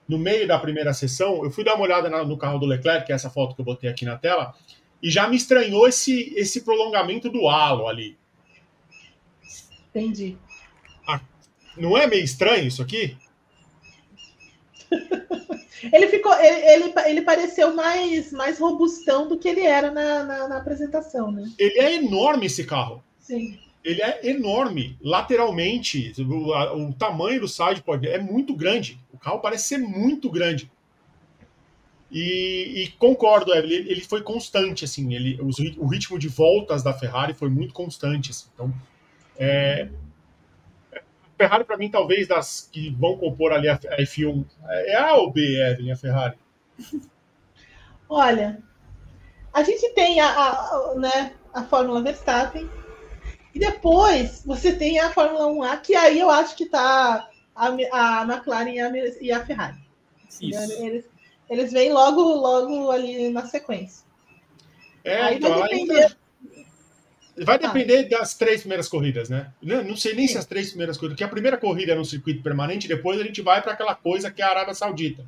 no 0.08 0.18
meio 0.18 0.48
da 0.48 0.60
primeira 0.60 0.94
sessão, 0.94 1.44
eu 1.44 1.52
fui 1.52 1.64
dar 1.64 1.76
uma 1.76 1.84
olhada 1.84 2.10
na, 2.10 2.24
no 2.24 2.38
carro 2.38 2.60
do 2.60 2.66
Leclerc, 2.66 3.06
que 3.06 3.12
é 3.12 3.16
essa 3.16 3.30
foto 3.30 3.56
que 3.56 3.62
eu 3.62 3.66
botei 3.66 3.90
aqui 3.90 4.06
na 4.06 4.18
tela, 4.18 4.54
e 5.02 5.10
já 5.10 5.28
me 5.28 5.36
estranhou 5.36 5.88
esse, 5.88 6.34
esse 6.36 6.62
prolongamento 6.62 7.30
do 7.30 7.48
halo 7.48 7.88
ali. 7.88 8.18
Entendi. 9.90 10.38
Ah, 11.08 11.22
não 11.78 11.98
é 11.98 12.08
meio 12.08 12.24
estranho 12.24 12.68
isso 12.68 12.82
aqui? 12.82 13.18
ele 15.92 16.08
ficou, 16.08 16.34
ele, 16.40 16.86
ele, 16.86 16.94
ele, 17.06 17.22
pareceu 17.22 17.74
mais, 17.76 18.32
mais 18.32 18.60
robustão 18.60 19.28
do 19.28 19.38
que 19.38 19.48
ele 19.48 19.62
era 19.62 19.92
na, 19.92 20.24
na, 20.24 20.48
na 20.48 20.58
apresentação, 20.58 21.32
né? 21.32 21.50
Ele 21.58 21.80
é 21.80 21.96
enorme 21.96 22.46
esse 22.46 22.66
carro. 22.66 23.04
Sim 23.20 23.67
ele 23.88 24.02
é 24.02 24.28
enorme 24.28 24.98
lateralmente. 25.02 26.14
O, 26.22 26.54
a, 26.54 26.74
o 26.76 26.94
tamanho 26.94 27.40
do 27.40 27.48
sidepod 27.48 28.06
é 28.06 28.20
muito 28.20 28.54
grande. 28.54 29.00
O 29.14 29.18
carro 29.18 29.40
parece 29.40 29.70
ser 29.70 29.78
muito 29.78 30.30
grande. 30.30 30.70
E, 32.12 32.84
e 32.84 32.88
concordo, 33.00 33.54
ele, 33.54 33.76
ele, 33.76 34.02
foi 34.02 34.22
constante, 34.22 34.86
assim, 34.86 35.14
ele, 35.14 35.38
o, 35.42 35.50
o, 35.84 35.88
ritmo 35.88 36.18
de 36.18 36.30
voltas 36.30 36.82
da 36.82 36.94
Ferrari 36.94 37.34
foi 37.34 37.50
muito 37.50 37.74
constante. 37.74 38.32
Assim, 38.32 38.48
então, 38.54 38.74
é, 39.38 39.90
Ferrari, 41.38 41.64
para 41.64 41.78
mim, 41.78 41.90
talvez 41.90 42.28
das 42.28 42.70
que 42.72 42.90
vão 42.92 43.18
compor 43.18 43.54
ali 43.54 43.70
a, 43.70 43.74
a 43.74 44.02
F1, 44.02 44.46
é 44.68 44.96
A 44.96 45.16
ou 45.16 45.32
B, 45.32 45.42
Evelyn, 45.62 45.92
a 45.92 45.98
Ferrari? 45.98 46.38
Olha, 48.10 48.62
a 49.54 49.64
gente 49.64 49.94
tem 49.94 50.20
a, 50.20 50.30
a, 50.30 50.96
né, 50.96 51.34
a 51.54 51.64
Fórmula 51.64 52.02
Verstappen, 52.02 52.70
e 53.58 53.60
depois 53.60 54.44
você 54.46 54.72
tem 54.72 55.00
a 55.00 55.12
Fórmula 55.12 55.48
1A, 55.48 55.82
que 55.82 55.96
aí 55.96 56.20
eu 56.20 56.30
acho 56.30 56.56
que 56.56 56.66
está 56.66 57.28
a, 57.56 57.68
a 57.68 58.22
McLaren 58.22 58.70
e 58.70 58.80
a, 58.80 58.92
e 59.20 59.32
a 59.32 59.44
Ferrari. 59.44 59.78
Eles, 60.40 61.06
eles 61.50 61.72
vêm 61.72 61.92
logo, 61.92 62.22
logo 62.22 62.92
ali 62.92 63.30
na 63.30 63.48
sequência. 63.48 64.06
É, 65.04 65.20
aí 65.24 65.38
então, 65.38 65.58
vai 65.58 65.70
depender. 65.70 66.18
Vai 67.40 67.56
ah. 67.56 67.58
depender 67.58 68.06
ah. 68.14 68.20
das 68.20 68.36
três 68.36 68.60
primeiras 68.60 68.88
corridas, 68.88 69.28
né? 69.28 69.52
Não 69.60 69.98
sei 69.98 70.14
nem 70.14 70.28
Sim. 70.28 70.34
se 70.34 70.38
as 70.38 70.46
três 70.46 70.70
primeiras 70.70 70.96
corridas, 70.96 71.16
porque 71.16 71.24
a 71.24 71.30
primeira 71.30 71.58
corrida 71.58 71.94
é 71.94 71.96
no 71.96 72.06
circuito 72.06 72.44
permanente, 72.44 72.88
depois 72.88 73.20
a 73.20 73.24
gente 73.24 73.42
vai 73.42 73.60
para 73.64 73.74
aquela 73.74 73.96
coisa 73.96 74.30
que 74.30 74.40
é 74.40 74.46
a 74.46 74.50
Arábia 74.50 74.76
Saudita. 74.76 75.26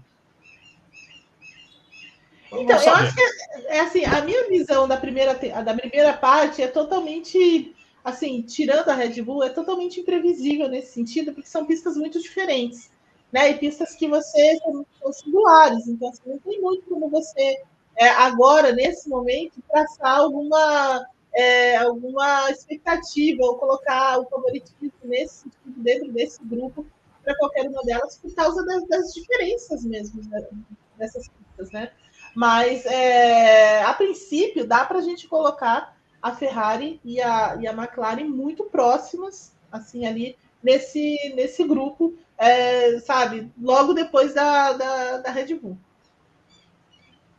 Vamos 2.51 2.65
então, 2.65 2.77
saber. 2.77 2.89
eu 2.89 2.93
acho 2.93 3.15
que 3.15 3.21
é, 3.21 3.77
é, 3.77 3.79
assim, 3.79 4.05
a 4.05 4.21
minha 4.21 4.47
visão 4.47 4.87
da 4.87 4.97
primeira, 4.97 5.33
da 5.33 5.73
primeira 5.73 6.13
parte 6.13 6.61
é 6.61 6.67
totalmente 6.67 7.75
assim, 8.03 8.41
tirando 8.41 8.89
a 8.89 8.95
Red 8.95 9.21
Bull, 9.21 9.43
é 9.43 9.49
totalmente 9.49 9.99
imprevisível 9.99 10.67
nesse 10.67 10.93
sentido, 10.93 11.33
porque 11.33 11.49
são 11.49 11.65
pistas 11.65 11.97
muito 11.97 12.19
diferentes, 12.21 12.91
né? 13.31 13.51
E 13.51 13.57
pistas 13.57 13.95
que 13.95 14.07
você 14.07 14.57
são 15.01 15.13
singulares, 15.13 15.87
então 15.87 16.09
assim, 16.09 16.21
não 16.25 16.39
tem 16.39 16.61
muito 16.61 16.85
como 16.87 17.09
você 17.09 17.61
é, 17.99 18.09
agora, 18.09 18.71
nesse 18.71 19.09
momento, 19.09 19.61
traçar 19.69 20.19
alguma, 20.19 21.05
é, 21.33 21.75
alguma 21.75 22.49
expectativa 22.49 23.43
ou 23.43 23.57
colocar 23.57 24.19
o 24.19 24.25
favoritismo 24.29 24.91
nesse 25.03 25.41
sentido, 25.41 25.83
dentro 25.83 26.11
desse 26.13 26.41
grupo 26.43 26.85
para 27.21 27.35
qualquer 27.37 27.67
uma 27.67 27.83
delas, 27.83 28.17
por 28.17 28.33
causa 28.33 28.65
das, 28.65 28.87
das 28.87 29.13
diferenças 29.13 29.83
mesmo 29.83 30.21
né, 30.29 30.47
dessas 30.97 31.27
pistas, 31.27 31.71
né? 31.71 31.91
Mas 32.33 32.85
é, 32.85 33.83
a 33.83 33.93
princípio 33.93 34.65
dá 34.65 34.85
para 34.85 34.99
a 34.99 35.01
gente 35.01 35.27
colocar 35.27 35.98
a 36.21 36.31
Ferrari 36.31 36.99
e 37.03 37.21
a, 37.21 37.57
e 37.59 37.67
a 37.67 37.71
McLaren 37.71 38.25
muito 38.25 38.63
próximas, 38.65 39.53
assim, 39.71 40.05
ali 40.05 40.35
nesse, 40.63 41.33
nesse 41.35 41.63
grupo, 41.63 42.13
é, 42.37 42.99
sabe, 42.99 43.49
logo 43.61 43.93
depois 43.93 44.33
da, 44.33 44.73
da, 44.73 45.17
da 45.17 45.31
Red 45.31 45.55
Bull. 45.55 45.77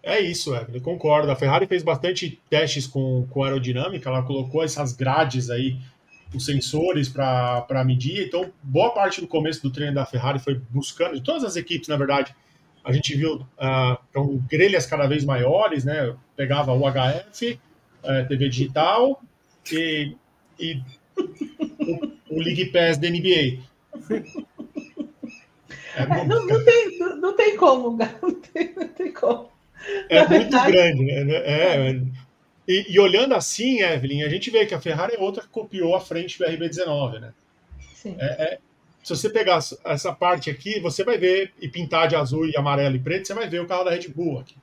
É 0.03 0.19
isso, 0.19 0.55
Evelyn, 0.55 0.81
concordo. 0.81 1.31
A 1.31 1.37
Ferrari 1.37 1.67
fez 1.67 1.83
bastante 1.83 2.41
testes 2.49 2.87
com, 2.87 3.27
com 3.29 3.45
aerodinâmica, 3.45 4.09
ela 4.09 4.23
colocou 4.23 4.65
essas 4.65 4.95
grades 4.95 5.51
aí, 5.51 5.77
os 6.35 6.47
sensores 6.47 7.09
para 7.09 7.85
medir. 7.85 8.27
Então, 8.27 8.51
boa 8.63 8.91
parte 8.95 9.21
do 9.21 9.27
começo 9.27 9.63
do 9.63 9.71
treino 9.71 9.95
da 9.95 10.07
Ferrari 10.07 10.39
foi 10.39 10.61
buscando, 10.71 11.17
de 11.17 11.23
todas 11.23 11.45
as 11.45 11.57
equipes, 11.57 11.89
na 11.89 11.97
verdade, 11.97 12.35
a 12.83 12.93
gente 12.93 13.15
viu 13.15 13.47
uh, 13.59 14.43
grelhas 14.49 14.87
cada 14.87 15.07
vez 15.07 15.23
maiores, 15.23 15.85
né? 15.85 16.15
Pegava 16.35 16.73
o 16.73 16.81
HF, 16.81 17.61
é, 18.05 18.25
TV 18.25 18.49
digital 18.49 19.23
e, 19.73 20.15
e 20.59 20.81
o, 21.17 22.35
o, 22.37 22.41
League 22.41 22.67
Pass 22.67 22.99
da 22.99 23.09
NBA. 23.09 23.61
É, 25.95 26.03
é 26.03 26.25
não, 26.27 26.47
não, 26.47 26.65
tem, 26.65 26.99
não, 26.99 27.37
tem 27.37 27.57
como, 27.57 27.97
não 28.23 28.35
tem, 28.35 28.75
não 28.75 28.89
tem 28.89 29.13
como. 29.13 29.51
É 30.09 30.21
muito 30.21 30.31
verdade. 30.31 30.73
grande, 30.73 31.05
né? 31.05 31.33
É, 31.37 31.91
é, 31.91 32.03
e, 32.69 32.95
e, 32.95 33.01
olhando 33.01 33.35
assim, 33.35 33.81
Evelyn, 33.81 34.23
a 34.23 34.29
gente 34.29 34.51
vê 34.51 34.67
que 34.67 34.75
a 34.75 34.81
Ferrari 34.81 35.15
é 35.15 35.19
outra 35.19 35.43
que 35.43 35.49
copiou 35.49 35.97
a 35.97 36.01
frente 36.01 36.39
do 36.39 36.45
RB19, 36.45 37.19
né? 37.19 37.33
Sim. 37.95 38.17
É, 38.19 38.27
é, 38.27 38.59
se 39.03 39.17
você 39.17 39.31
pegar 39.31 39.59
essa 39.85 40.13
parte 40.13 40.51
aqui, 40.51 40.79
você 40.79 41.03
vai 41.03 41.19
ver, 41.19 41.53
e 41.61 41.69
pintar 41.69 42.07
de 42.07 42.17
azul 42.17 42.47
e 42.47 42.57
amarelo 42.57 42.97
e 42.97 43.01
preto, 43.01 43.27
você 43.27 43.35
vai 43.35 43.49
ver 43.49 43.61
o 43.61 43.67
carro 43.67 43.85
da 43.85 43.91
Red 43.91 44.09
Bull 44.09 44.39
aqui. 44.39 44.55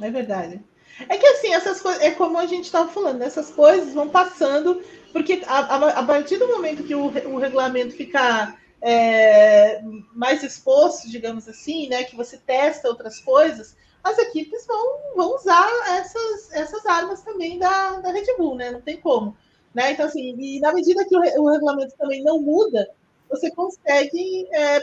É 0.00 0.10
verdade. 0.10 0.60
É 1.08 1.16
que 1.16 1.26
assim, 1.26 1.52
essas 1.52 1.80
coisas, 1.80 2.02
é 2.02 2.10
como 2.12 2.38
a 2.38 2.46
gente 2.46 2.64
estava 2.64 2.90
falando, 2.90 3.22
essas 3.22 3.50
coisas 3.50 3.92
vão 3.92 4.08
passando, 4.08 4.82
porque 5.12 5.42
a, 5.46 5.58
a, 5.58 5.88
a 6.00 6.02
partir 6.04 6.38
do 6.38 6.48
momento 6.48 6.84
que 6.84 6.94
o, 6.94 7.06
o 7.06 7.38
regulamento 7.38 7.94
fica 7.94 8.56
é, 8.80 9.80
mais 10.14 10.42
exposto, 10.42 11.10
digamos 11.10 11.48
assim, 11.48 11.88
né, 11.88 12.04
que 12.04 12.14
você 12.14 12.36
testa 12.36 12.88
outras 12.88 13.18
coisas, 13.18 13.76
as 14.02 14.18
equipes 14.18 14.66
vão, 14.66 14.98
vão 15.16 15.34
usar 15.34 15.66
essas, 15.98 16.52
essas 16.52 16.84
armas 16.84 17.22
também 17.22 17.58
da, 17.58 18.00
da 18.00 18.12
Red 18.12 18.26
Bull, 18.36 18.54
né? 18.54 18.70
Não 18.70 18.82
tem 18.82 18.98
como. 18.98 19.34
Né? 19.72 19.92
Então, 19.92 20.04
assim, 20.04 20.36
e 20.38 20.60
na 20.60 20.74
medida 20.74 21.06
que 21.06 21.16
o, 21.16 21.20
o 21.20 21.50
regulamento 21.50 21.96
também 21.96 22.22
não 22.22 22.38
muda, 22.38 22.86
você 23.30 23.50
consegue 23.50 24.46
é, 24.52 24.80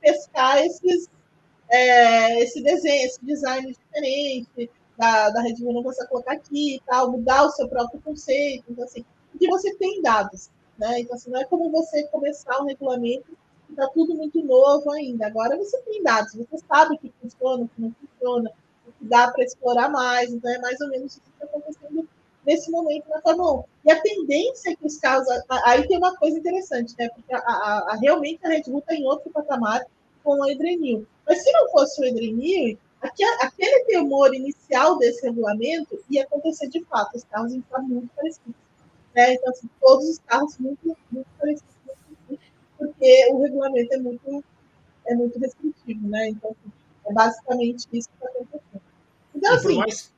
pescar 0.00 0.64
esses, 0.64 1.08
é, 1.68 2.42
esse 2.42 2.62
desenho, 2.62 3.06
esse 3.06 3.22
design 3.22 3.72
diferente 3.72 4.70
da, 4.96 5.30
da 5.30 5.40
Red 5.42 5.54
Bull, 5.56 5.74
não 5.74 5.82
você 5.82 6.06
colocar 6.06 6.32
aqui 6.32 6.76
e 6.76 6.82
tal, 6.86 7.10
mudar 7.10 7.44
o 7.44 7.50
seu 7.50 7.68
próprio 7.68 8.00
conceito. 8.02 8.64
Então, 8.68 8.84
assim, 8.84 9.04
porque 9.30 9.48
você 9.48 9.74
tem 9.76 10.02
dados. 10.02 10.50
Né? 10.78 11.00
Então, 11.00 11.16
assim, 11.16 11.30
não 11.30 11.40
é 11.40 11.44
como 11.44 11.70
você 11.70 12.06
começar 12.08 12.60
um 12.60 12.66
regulamento 12.66 13.36
está 13.72 13.88
tudo 13.88 14.14
muito 14.14 14.42
novo 14.44 14.90
ainda. 14.92 15.26
Agora 15.26 15.56
você 15.56 15.78
tem 15.82 16.02
dados, 16.02 16.34
você 16.34 16.58
sabe 16.58 16.94
o 16.94 16.98
que 16.98 17.12
funciona, 17.20 17.64
o 17.64 17.68
que 17.68 17.80
não 17.80 17.94
funciona, 18.00 18.52
o 18.86 18.92
que 18.92 19.04
dá 19.04 19.30
para 19.30 19.44
explorar 19.44 19.88
mais. 19.88 20.30
Então 20.32 20.50
é 20.50 20.58
mais 20.58 20.80
ou 20.80 20.88
menos 20.88 21.12
isso 21.12 21.22
que 21.22 21.30
está 21.30 21.46
acontecendo 21.46 22.08
nesse 22.46 22.70
momento 22.70 23.08
na 23.08 23.20
Fórmula 23.20 23.60
1. 23.60 23.64
E 23.86 23.92
a 23.92 24.00
tendência 24.00 24.70
é 24.70 24.76
que 24.76 24.86
os 24.86 24.98
carros. 24.98 25.26
Aí 25.64 25.86
tem 25.86 25.98
uma 25.98 26.16
coisa 26.16 26.38
interessante, 26.38 26.94
né? 26.98 27.08
Porque 27.08 27.34
a, 27.34 27.38
a, 27.38 27.92
a 27.92 27.96
realmente 27.96 28.44
a 28.44 28.48
Red 28.48 28.62
Bull 28.66 28.78
está 28.78 28.94
em 28.94 29.06
outro 29.06 29.30
patamar 29.30 29.84
com 30.22 30.40
o 30.40 30.48
Edrenil. 30.48 31.06
Mas 31.26 31.42
se 31.42 31.50
não 31.52 31.68
fosse 31.70 32.00
o 32.00 32.04
Edrenil, 32.04 32.78
aquele 33.02 33.84
temor 33.84 34.34
inicial 34.34 34.98
desse 34.98 35.26
regulamento 35.26 35.98
ia 36.10 36.22
acontecer 36.24 36.68
de 36.68 36.84
fato. 36.84 37.16
Os 37.16 37.24
carros 37.24 37.52
iam 37.52 37.60
estar 37.60 37.78
muito 37.80 38.08
parecidos. 38.14 38.54
Né? 39.14 39.34
Então, 39.34 39.50
assim, 39.50 39.68
todos 39.80 40.08
os 40.08 40.18
carros 40.20 40.56
muito, 40.58 40.96
muito 41.10 41.28
parecidos 41.38 41.72
porque 42.82 43.28
o 43.30 43.42
regulamento 43.42 43.94
é 43.94 43.98
muito, 43.98 44.44
é 45.06 45.14
muito 45.14 45.38
restritivo, 45.38 46.08
né? 46.08 46.30
Então, 46.30 46.50
assim, 46.50 46.72
é 47.06 47.12
basicamente 47.12 47.86
isso 47.92 48.08
que 48.08 48.14
está 48.16 48.28
acontecendo. 48.28 48.82
Então, 49.34 49.54
assim, 49.54 49.76
mais... 49.76 50.12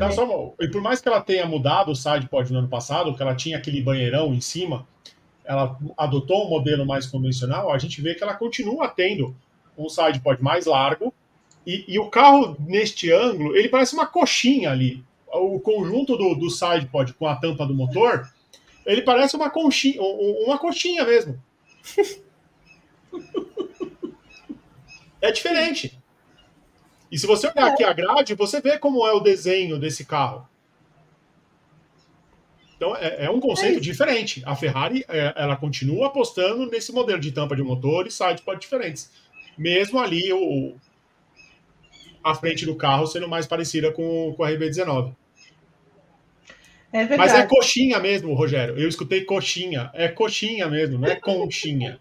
Não, 0.00 0.10
só, 0.10 0.54
e 0.58 0.68
por 0.68 0.82
mais 0.82 1.00
que 1.00 1.08
ela 1.08 1.20
tenha 1.20 1.46
mudado 1.46 1.92
o 1.92 1.94
sidepod 1.94 2.52
no 2.52 2.58
ano 2.58 2.68
passado, 2.68 3.14
que 3.14 3.22
ela 3.22 3.36
tinha 3.36 3.56
aquele 3.56 3.80
banheirão 3.80 4.34
em 4.34 4.40
cima, 4.40 4.84
ela 5.44 5.78
adotou 5.96 6.46
um 6.46 6.50
modelo 6.50 6.84
mais 6.84 7.06
convencional, 7.06 7.72
a 7.72 7.78
gente 7.78 8.02
vê 8.02 8.16
que 8.16 8.22
ela 8.22 8.34
continua 8.34 8.88
tendo 8.88 9.34
um 9.78 9.88
sidepod 9.88 10.42
mais 10.42 10.66
largo, 10.66 11.14
e, 11.66 11.84
e, 11.86 11.98
o 11.98 12.08
carro, 12.08 12.56
neste 12.58 13.12
ângulo, 13.12 13.56
ele 13.56 13.68
parece 13.68 13.94
uma 13.94 14.06
coxinha 14.06 14.70
ali. 14.70 15.04
O 15.32 15.60
conjunto 15.60 16.16
do, 16.16 16.34
do 16.34 16.50
sidepod 16.50 17.12
com 17.14 17.26
a 17.26 17.36
tampa 17.36 17.66
do 17.66 17.74
motor, 17.74 18.28
ele 18.84 19.02
parece 19.02 19.36
uma 19.36 19.50
conchinha, 19.50 20.00
uma 20.02 20.58
coxinha 20.58 21.04
mesmo. 21.04 21.40
É 25.22 25.30
diferente. 25.30 25.98
E 27.12 27.18
se 27.18 27.26
você 27.26 27.48
olhar 27.48 27.66
aqui 27.66 27.84
a 27.84 27.92
grade, 27.92 28.34
você 28.34 28.60
vê 28.60 28.78
como 28.78 29.06
é 29.06 29.12
o 29.12 29.20
desenho 29.20 29.78
desse 29.78 30.04
carro. 30.04 30.48
Então 32.76 32.96
é, 32.96 33.26
é 33.26 33.30
um 33.30 33.40
conceito 33.40 33.76
é 33.76 33.80
diferente. 33.80 34.42
A 34.46 34.56
Ferrari 34.56 35.04
é, 35.08 35.34
ela 35.36 35.56
continua 35.56 36.06
apostando 36.06 36.64
nesse 36.66 36.92
modelo 36.92 37.20
de 37.20 37.32
tampa 37.32 37.54
de 37.54 37.62
motor 37.62 38.06
e 38.06 38.10
sidepod 38.10 38.58
diferentes. 38.58 39.10
Mesmo 39.58 39.98
ali 39.98 40.32
o, 40.32 40.76
a 42.22 42.34
frente 42.34 42.66
do 42.66 42.76
carro 42.76 43.06
sendo 43.06 43.28
mais 43.28 43.46
parecida 43.46 43.90
com, 43.92 44.34
com 44.36 44.44
a 44.44 44.50
RB19. 44.50 45.14
É 46.92 47.16
Mas 47.16 47.32
é 47.32 47.46
coxinha 47.46 48.00
mesmo, 48.00 48.34
Rogério. 48.34 48.76
Eu 48.76 48.88
escutei 48.88 49.24
coxinha. 49.24 49.90
É 49.94 50.08
coxinha 50.08 50.66
mesmo, 50.68 50.98
não 50.98 51.08
é 51.08 51.14
conchinha. 51.14 52.00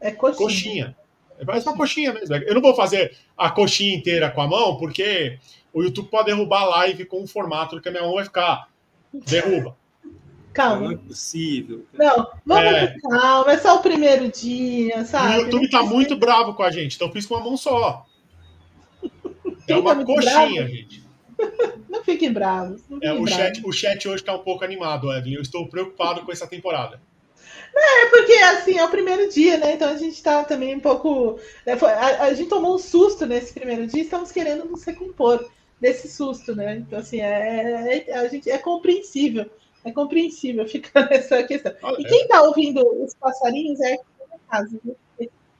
É 0.00 0.12
coxinha. 0.12 0.46
Coxinha. 0.46 0.96
É 1.40 1.44
mais 1.44 1.64
uma 1.64 1.76
coxinha 1.76 2.12
mesmo. 2.12 2.34
Eu 2.34 2.54
não 2.54 2.62
vou 2.62 2.74
fazer 2.74 3.16
a 3.36 3.50
coxinha 3.50 3.96
inteira 3.96 4.30
com 4.30 4.40
a 4.40 4.46
mão, 4.46 4.76
porque 4.76 5.38
o 5.72 5.82
YouTube 5.82 6.08
pode 6.08 6.26
derrubar 6.26 6.62
a 6.62 6.66
live 6.66 7.04
com 7.04 7.22
o 7.22 7.26
formato 7.26 7.80
que 7.80 7.88
a 7.88 7.92
minha 7.92 8.04
mão 8.04 8.14
vai 8.14 8.24
ficar. 8.24 8.68
Derruba. 9.12 9.76
Calma. 10.52 10.86
Não 10.86 10.92
é 10.92 10.96
possível. 10.96 11.86
Não, 11.92 12.26
vamos 12.44 12.72
é. 12.74 12.86
com 13.00 13.08
calma. 13.08 13.52
É 13.52 13.58
só 13.58 13.76
o 13.76 13.82
primeiro 13.82 14.28
dia, 14.30 15.04
sabe? 15.04 15.36
O 15.36 15.40
YouTube 15.42 15.70
tá 15.70 15.82
muito 15.82 16.16
bravo 16.16 16.54
com 16.54 16.62
a 16.62 16.70
gente, 16.70 16.96
então 16.96 17.12
fiz 17.12 17.26
com 17.26 17.34
uma 17.34 17.44
mão 17.44 17.56
só. 17.56 18.04
É 19.68 19.76
uma 19.76 19.96
tá 19.96 20.04
coxinha, 20.04 20.32
bravo? 20.32 20.68
gente. 20.68 21.08
Não 21.88 22.02
fiquem 22.02 22.32
bravos. 22.32 22.82
Não 22.88 22.98
fiquem 22.98 23.08
é, 23.08 23.12
o, 23.12 23.22
bravos. 23.22 23.30
Chat, 23.30 23.66
o 23.66 23.72
chat 23.72 24.08
hoje 24.08 24.22
está 24.22 24.34
um 24.34 24.40
pouco 24.40 24.64
animado, 24.64 25.12
Evelyn. 25.12 25.36
Eu 25.36 25.42
estou 25.42 25.68
preocupado 25.68 26.22
com 26.22 26.32
essa 26.32 26.46
temporada. 26.46 27.00
É, 27.74 28.06
porque 28.06 28.32
assim, 28.32 28.78
é 28.78 28.84
o 28.84 28.90
primeiro 28.90 29.28
dia, 29.30 29.56
né? 29.56 29.74
Então 29.74 29.88
a 29.88 29.96
gente 29.96 30.14
está 30.14 30.42
também 30.44 30.74
um 30.74 30.80
pouco. 30.80 31.38
Né? 31.64 31.74
A, 31.80 32.24
a, 32.24 32.34
gente 32.34 32.48
tomou 32.48 32.74
um 32.74 32.78
susto 32.78 33.24
nesse 33.24 33.52
primeiro 33.52 33.86
dia 33.86 34.00
e 34.00 34.04
estamos 34.04 34.32
querendo 34.32 34.64
nos 34.64 34.82
recompor 34.84 35.48
desse 35.80 36.08
susto, 36.08 36.54
né? 36.54 36.76
Então, 36.76 36.98
assim, 36.98 37.20
é, 37.20 38.04
é, 38.08 38.14
a 38.14 38.26
gente, 38.28 38.50
é 38.50 38.58
compreensível. 38.58 39.48
É 39.84 39.92
compreensível 39.92 40.66
ficar 40.68 41.08
nessa 41.08 41.42
questão. 41.44 41.72
E 41.98 42.04
quem 42.04 42.22
está 42.22 42.42
ouvindo 42.42 42.82
os 43.02 43.14
passarinhos 43.14 43.80
é 43.80 43.96
na 44.30 44.38
casa? 44.50 44.80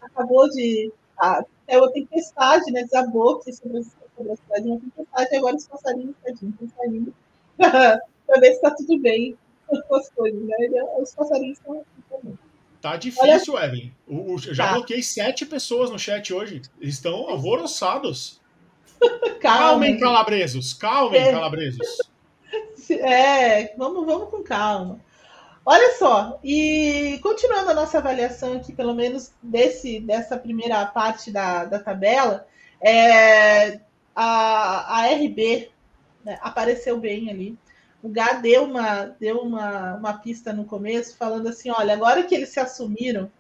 Acabou 0.01 0.49
de. 0.51 0.91
Ah, 1.19 1.45
é 1.69 1.79
uma 1.79 1.93
tempestade, 1.93 2.73
né? 2.73 2.83
Desabou 2.83 3.41
sobre 3.43 3.85
sobre 4.19 4.33
a 4.33 4.37
cidade 4.37 4.69
uma 4.69 4.81
tempestade, 4.81 5.29
e 5.33 5.37
agora 5.37 5.57
os 5.57 5.69
passarinhos 5.69 6.17
tadinhos 6.25 6.55
estão 6.61 6.69
saindo 6.77 7.15
para 7.57 8.41
ver 8.41 8.51
se 8.51 8.57
está 8.57 8.71
tudo 8.73 8.99
bem 8.99 9.39
com 9.67 9.95
as 9.95 10.09
coisas, 10.11 10.43
né? 10.43 10.57
Os 11.01 11.15
passarinhos 11.15 11.59
estão. 11.59 11.85
Tá 12.81 12.97
difícil, 12.97 13.55
Olha... 13.55 13.67
Evelyn. 13.67 13.93
O, 14.07 14.35
o, 14.35 14.39
já 14.39 14.69
tá. 14.69 14.75
bloqueei 14.75 15.03
sete 15.03 15.45
pessoas 15.47 15.91
no 15.91 15.99
chat 15.99 16.33
hoje. 16.33 16.63
Estão 16.81 17.29
alvoroçados. 17.29 18.41
Calmem, 19.41 19.99
calabresos. 19.99 20.73
Calmem, 20.75 21.21
é. 21.21 21.33
calabresos. 21.33 21.99
É, 22.91 23.77
vamos, 23.77 24.07
vamos 24.07 24.31
com 24.31 24.43
calma. 24.43 24.99
Olha 25.71 25.99
só, 25.99 26.41
e 26.43 27.21
continuando 27.23 27.69
a 27.71 27.75
nossa 27.75 27.99
avaliação 27.99 28.55
aqui, 28.55 28.73
pelo 28.73 28.95
menos 28.95 29.35
desse, 29.43 30.01
dessa 30.01 30.35
primeira 30.39 30.87
parte 30.87 31.31
da, 31.31 31.67
da 31.67 31.79
tabela, 31.79 32.49
é, 32.81 33.79
a, 34.17 34.97
a 34.97 35.07
RB 35.09 35.71
né, 36.25 36.39
apareceu 36.41 36.99
bem 36.99 37.29
ali. 37.29 37.59
O 38.03 38.09
Gá 38.09 38.33
deu 38.33 38.65
uma, 38.65 39.15
deu 39.21 39.41
uma, 39.41 39.97
uma 39.97 40.15
pista 40.15 40.55
no 40.55 40.65
começo, 40.65 41.19
falando 41.19 41.49
assim: 41.49 41.69
olha, 41.69 41.93
agora 41.93 42.23
que 42.23 42.35
eles 42.35 42.49
se 42.49 42.59
assumiram 42.59 43.31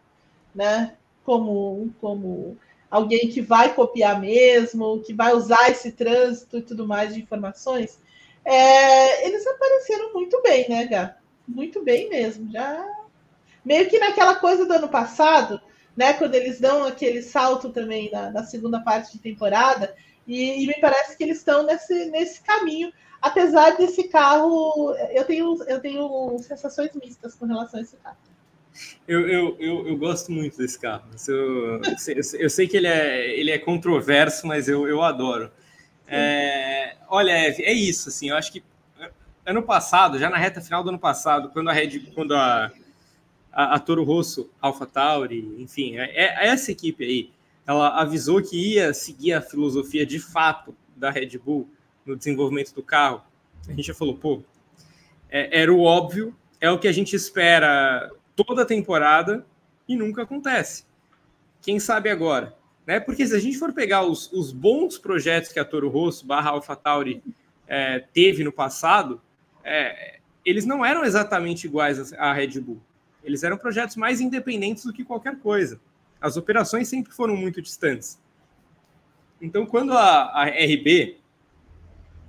né, 0.54 0.98
como, 1.24 1.90
como 1.98 2.58
alguém 2.90 3.30
que 3.30 3.40
vai 3.40 3.72
copiar 3.72 4.20
mesmo, 4.20 5.00
que 5.00 5.14
vai 5.14 5.32
usar 5.32 5.70
esse 5.70 5.92
trânsito 5.92 6.58
e 6.58 6.62
tudo 6.62 6.86
mais 6.86 7.14
de 7.14 7.22
informações, 7.22 7.98
é, 8.44 9.26
eles 9.26 9.46
apareceram 9.46 10.12
muito 10.12 10.42
bem, 10.42 10.68
né, 10.68 10.84
Gá? 10.84 11.16
Muito 11.48 11.82
bem 11.82 12.10
mesmo. 12.10 12.52
Já 12.52 12.86
meio 13.64 13.88
que 13.88 13.98
naquela 13.98 14.36
coisa 14.36 14.66
do 14.66 14.72
ano 14.74 14.88
passado, 14.88 15.60
né? 15.96 16.12
Quando 16.12 16.34
eles 16.34 16.60
dão 16.60 16.84
aquele 16.84 17.22
salto 17.22 17.70
também 17.70 18.10
na, 18.12 18.30
na 18.30 18.44
segunda 18.44 18.80
parte 18.80 19.12
de 19.12 19.18
temporada, 19.18 19.96
e, 20.26 20.62
e, 20.62 20.66
me 20.66 20.74
parece 20.78 21.16
que 21.16 21.24
eles 21.24 21.38
estão 21.38 21.64
nesse, 21.64 22.04
nesse 22.10 22.42
caminho, 22.42 22.92
apesar 23.20 23.76
desse 23.78 24.04
carro. 24.08 24.94
Eu 25.10 25.24
tenho, 25.24 25.62
eu 25.64 25.80
tenho 25.80 26.38
sensações 26.40 26.90
mistas 26.94 27.34
com 27.34 27.46
relação 27.46 27.80
a 27.80 27.82
esse 27.82 27.96
carro. 27.96 28.18
Eu, 29.08 29.26
eu, 29.26 29.56
eu, 29.58 29.88
eu 29.88 29.96
gosto 29.96 30.30
muito 30.30 30.58
desse 30.58 30.78
carro. 30.78 31.04
Eu, 31.26 31.80
eu, 32.38 32.50
sei 32.50 32.68
que 32.68 32.76
ele 32.76 32.86
é, 32.86 33.38
ele 33.38 33.50
é 33.50 33.58
controverso, 33.58 34.46
mas 34.46 34.68
eu, 34.68 34.86
eu 34.86 35.02
adoro. 35.02 35.50
É, 36.06 36.96
olha, 37.08 37.32
é 37.32 37.72
isso. 37.72 38.10
Assim, 38.10 38.28
eu 38.28 38.36
acho 38.36 38.52
que 38.52 38.62
ano 39.48 39.62
passado, 39.62 40.18
já 40.18 40.28
na 40.28 40.36
reta 40.36 40.60
final 40.60 40.82
do 40.82 40.90
ano 40.90 40.98
passado, 40.98 41.50
quando 41.50 41.68
a 41.70 41.72
Red, 41.72 42.00
quando 42.14 42.34
a, 42.34 42.70
a, 43.52 43.74
a 43.74 43.78
Toro 43.78 44.04
Rosso, 44.04 44.50
Alpha 44.60 44.86
Tauri, 44.86 45.56
enfim, 45.58 45.96
é, 45.96 46.44
é 46.44 46.48
essa 46.48 46.70
equipe 46.70 47.04
aí 47.04 47.38
ela 47.66 48.00
avisou 48.00 48.42
que 48.42 48.56
ia 48.56 48.94
seguir 48.94 49.34
a 49.34 49.42
filosofia 49.42 50.06
de 50.06 50.18
fato 50.18 50.74
da 50.96 51.10
Red 51.10 51.38
Bull 51.38 51.68
no 52.06 52.16
desenvolvimento 52.16 52.74
do 52.74 52.82
carro, 52.82 53.22
a 53.68 53.72
gente 53.72 53.88
já 53.88 53.94
falou, 53.94 54.16
pô, 54.16 54.42
é, 55.28 55.60
era 55.60 55.72
o 55.72 55.82
óbvio, 55.82 56.34
é 56.58 56.70
o 56.70 56.78
que 56.78 56.88
a 56.88 56.92
gente 56.92 57.14
espera 57.14 58.10
toda 58.34 58.62
a 58.62 58.66
temporada 58.66 59.44
e 59.86 59.94
nunca 59.94 60.22
acontece. 60.22 60.86
Quem 61.60 61.78
sabe 61.78 62.08
agora? 62.08 62.56
Né? 62.86 62.98
Porque 62.98 63.26
se 63.26 63.36
a 63.36 63.38
gente 63.38 63.58
for 63.58 63.74
pegar 63.74 64.02
os, 64.02 64.32
os 64.32 64.50
bons 64.50 64.96
projetos 64.96 65.52
que 65.52 65.60
a 65.60 65.64
Toro 65.64 65.90
Rosso 65.90 66.26
barra 66.26 66.50
AlphaTauri 66.50 67.22
é, 67.66 67.98
teve 68.14 68.42
no 68.42 68.50
passado, 68.50 69.20
é, 69.68 70.18
eles 70.44 70.64
não 70.64 70.84
eram 70.84 71.04
exatamente 71.04 71.66
iguais 71.66 72.12
à 72.14 72.32
Red 72.32 72.60
Bull. 72.60 72.80
Eles 73.22 73.42
eram 73.42 73.58
projetos 73.58 73.96
mais 73.96 74.20
independentes 74.20 74.84
do 74.84 74.92
que 74.92 75.04
qualquer 75.04 75.38
coisa. 75.38 75.80
As 76.20 76.36
operações 76.36 76.88
sempre 76.88 77.12
foram 77.12 77.36
muito 77.36 77.60
distantes. 77.60 78.18
Então, 79.40 79.66
quando 79.66 79.92
a, 79.92 80.42
a 80.42 80.44
RB 80.46 81.18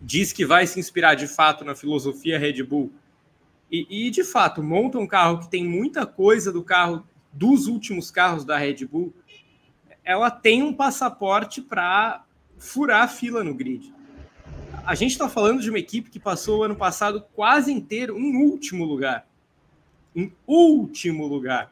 diz 0.01 0.31
que 0.31 0.45
vai 0.45 0.67
se 0.67 0.79
inspirar 0.79 1.15
de 1.15 1.27
fato 1.27 1.65
na 1.65 1.75
filosofia 1.75 2.39
Red 2.39 2.63
Bull 2.63 2.91
e, 3.71 4.07
e, 4.07 4.11
de 4.11 4.23
fato 4.23 4.63
monta 4.63 4.97
um 4.97 5.07
carro 5.07 5.39
que 5.39 5.49
tem 5.49 5.63
muita 5.63 6.05
coisa 6.05 6.51
do 6.51 6.63
carro 6.63 7.05
dos 7.31 7.67
últimos 7.67 8.09
carros 8.09 8.43
da 8.43 8.57
Red 8.57 8.85
Bull, 8.85 9.13
ela 10.03 10.31
tem 10.31 10.63
um 10.63 10.73
passaporte 10.73 11.61
para 11.61 12.23
furar 12.57 13.03
a 13.03 13.07
fila 13.07 13.43
no 13.43 13.53
grid. 13.53 13.93
A 14.85 14.95
gente 14.95 15.11
está 15.11 15.29
falando 15.29 15.61
de 15.61 15.69
uma 15.69 15.79
equipe 15.79 16.09
que 16.09 16.19
passou 16.19 16.59
o 16.59 16.63
ano 16.63 16.75
passado 16.75 17.23
quase 17.33 17.71
inteiro 17.71 18.17
em 18.17 18.35
último 18.35 18.85
lugar. 18.85 19.27
Em 20.15 20.33
último 20.47 21.27
lugar. 21.27 21.71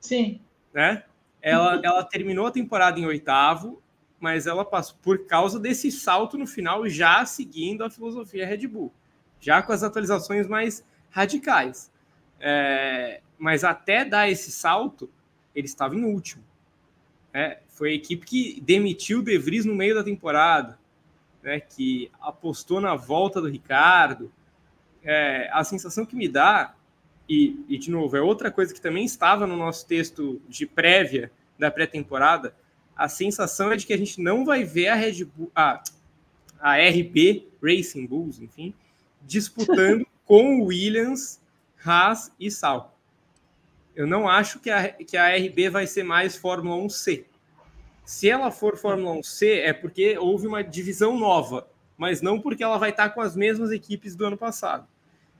Sim. 0.00 0.40
Né? 0.74 1.04
Ela, 1.40 1.80
ela 1.84 2.02
terminou 2.02 2.46
a 2.46 2.50
temporada 2.50 2.98
em 2.98 3.06
oitavo, 3.06 3.80
mas 4.18 4.46
ela 4.46 4.64
passou 4.64 4.96
por 5.00 5.26
causa 5.26 5.60
desse 5.60 5.92
salto 5.92 6.36
no 6.36 6.46
final, 6.46 6.88
já 6.88 7.24
seguindo 7.24 7.84
a 7.84 7.90
filosofia 7.90 8.46
Red 8.46 8.66
Bull, 8.66 8.92
já 9.38 9.62
com 9.62 9.72
as 9.72 9.82
atualizações 9.82 10.48
mais 10.48 10.84
radicais. 11.10 11.90
É, 12.40 13.20
mas 13.38 13.62
até 13.62 14.04
dar 14.04 14.28
esse 14.28 14.50
salto, 14.50 15.08
ele 15.54 15.66
estava 15.66 15.94
em 15.94 16.04
último. 16.04 16.42
É, 17.32 17.60
foi 17.68 17.90
a 17.90 17.94
equipe 17.94 18.26
que 18.26 18.60
demitiu 18.62 19.20
o 19.20 19.22
De 19.22 19.38
Vries 19.38 19.64
no 19.64 19.74
meio 19.74 19.94
da 19.94 20.02
temporada, 20.02 20.78
né, 21.46 21.60
que 21.60 22.10
apostou 22.20 22.80
na 22.80 22.96
volta 22.96 23.40
do 23.40 23.48
Ricardo. 23.48 24.32
É, 25.04 25.48
a 25.52 25.62
sensação 25.62 26.04
que 26.04 26.16
me 26.16 26.28
dá, 26.28 26.74
e, 27.28 27.64
e 27.68 27.78
de 27.78 27.88
novo, 27.88 28.16
é 28.16 28.20
outra 28.20 28.50
coisa 28.50 28.74
que 28.74 28.80
também 28.80 29.04
estava 29.04 29.46
no 29.46 29.56
nosso 29.56 29.86
texto 29.86 30.42
de 30.48 30.66
prévia 30.66 31.30
da 31.56 31.70
pré-temporada, 31.70 32.52
a 32.96 33.08
sensação 33.08 33.70
é 33.70 33.76
de 33.76 33.86
que 33.86 33.92
a 33.92 33.96
gente 33.96 34.20
não 34.20 34.44
vai 34.44 34.64
ver 34.64 34.88
a 34.88 34.96
Red 34.96 35.24
Bull, 35.24 35.52
a, 35.54 35.82
a 36.58 36.76
RB 36.78 37.46
Racing 37.62 38.06
Bulls, 38.06 38.40
enfim, 38.40 38.74
disputando 39.22 40.04
com 40.26 40.58
o 40.58 40.64
Williams, 40.64 41.40
Haas 41.84 42.32
e 42.40 42.50
Sal. 42.50 42.98
Eu 43.94 44.06
não 44.06 44.28
acho 44.28 44.58
que 44.58 44.68
a, 44.68 44.88
que 44.92 45.16
a 45.16 45.36
RB 45.36 45.70
vai 45.70 45.86
ser 45.86 46.02
mais 46.02 46.36
Fórmula 46.36 46.82
1C. 46.84 47.24
Se 48.06 48.30
ela 48.30 48.52
for 48.52 48.76
Fórmula 48.76 49.16
1C, 49.16 49.62
é 49.64 49.72
porque 49.72 50.16
houve 50.16 50.46
uma 50.46 50.62
divisão 50.62 51.18
nova, 51.18 51.66
mas 51.98 52.22
não 52.22 52.40
porque 52.40 52.62
ela 52.62 52.78
vai 52.78 52.90
estar 52.90 53.10
com 53.10 53.20
as 53.20 53.34
mesmas 53.34 53.72
equipes 53.72 54.14
do 54.14 54.24
ano 54.24 54.36
passado. 54.36 54.86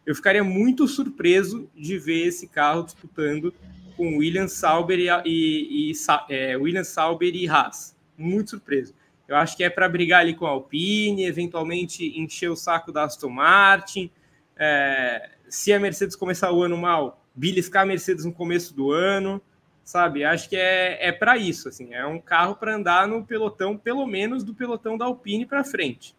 Eu 0.05 0.17
ficaria 0.17 0.43
muito 0.43 0.89
surpreso 0.89 1.71
de 1.77 1.97
ver 1.97 2.27
esse 2.27 2.49
carro 2.49 2.83
disputando 2.83 3.55
com 3.97 4.19
William 4.19 4.49
Sauber 4.49 4.99
e, 4.99 5.09
e, 5.25 5.93
e 5.93 5.95
é, 6.29 6.57
William 6.57 6.83
Sauber 6.83 7.33
e 7.37 7.49
Haas. 7.49 7.97
Muito 8.19 8.51
surpreso. 8.51 8.93
Eu 9.29 9.37
acho 9.37 9.57
que 9.57 9.63
é 9.63 9.71
para 9.71 9.89
brigar 9.89 10.23
ali 10.23 10.35
com 10.35 10.45
a 10.45 10.51
Alpine, 10.51 11.25
eventualmente 11.25 12.19
encher 12.19 12.51
o 12.51 12.57
saco 12.57 12.91
da 12.91 13.05
Aston 13.05 13.31
Martin. 13.31 14.11
É, 14.57 15.31
se 15.49 15.73
a 15.73 15.79
Mercedes 15.79 16.17
começar 16.17 16.51
o 16.51 16.65
ano 16.65 16.77
mal, 16.77 17.25
beliscar 17.33 17.85
a 17.85 17.87
Mercedes 17.87 18.25
no 18.25 18.33
começo 18.33 18.75
do 18.75 18.91
ano, 18.91 19.41
sabe? 19.87 20.25
Acho 20.25 20.49
que 20.49 20.57
é, 20.57 21.09
é 21.09 21.13
para 21.13 21.39
isso, 21.39 21.69
assim. 21.69 21.95
É 21.95 22.05
um 22.05 22.19
carro 22.19 22.57
para 22.57 22.75
andar 22.75 23.07
no 23.07 23.25
pelotão, 23.25 23.79
pelo 23.79 24.05
menos 24.05 24.43
do 24.43 24.53
pelotão 24.53 24.99
da 24.99 25.05
Alpine 25.05 25.47
para 25.47 25.63
frente. 25.63 26.15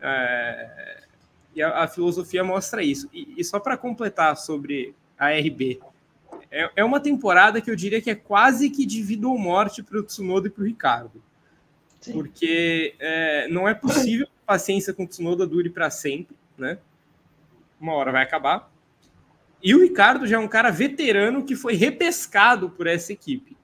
É, 0.00 1.02
e 1.54 1.60
a, 1.60 1.82
a, 1.82 1.88
filosofia 1.88 2.44
mostra 2.44 2.84
isso. 2.84 3.10
E, 3.12 3.34
e 3.36 3.44
só 3.44 3.58
para 3.58 3.76
completar 3.76 4.36
sobre 4.36 4.94
a 5.18 5.30
RB, 5.30 5.80
é, 6.52 6.70
é 6.76 6.84
uma 6.84 7.00
temporada 7.00 7.60
que 7.60 7.68
eu 7.68 7.74
diria 7.74 8.00
que 8.00 8.10
é 8.10 8.14
quase 8.14 8.70
que 8.70 8.86
de 8.86 9.02
vida 9.02 9.26
ou 9.26 9.36
morte 9.36 9.82
para 9.82 9.98
o 9.98 10.04
Tsunoda 10.04 10.46
e 10.46 10.50
para 10.50 10.62
o 10.62 10.66
Ricardo. 10.66 11.20
Sim. 12.00 12.12
Porque 12.12 12.94
é, 13.00 13.48
não 13.48 13.68
é 13.68 13.74
possível 13.74 14.26
que 14.26 14.32
a 14.44 14.52
paciência 14.52 14.94
com 14.94 15.02
o 15.02 15.06
Tsunoda 15.06 15.44
dure 15.48 15.68
para 15.68 15.90
sempre, 15.90 16.36
né? 16.56 16.78
Uma 17.80 17.94
hora 17.94 18.12
vai 18.12 18.22
acabar. 18.22 18.70
E 19.62 19.74
o 19.74 19.82
Ricardo 19.82 20.26
já 20.26 20.36
é 20.36 20.38
um 20.38 20.48
cara 20.48 20.70
veterano 20.70 21.44
que 21.44 21.54
foi 21.54 21.74
repescado 21.74 22.70
por 22.70 22.86
essa 22.86 23.12
equipe. 23.12 23.56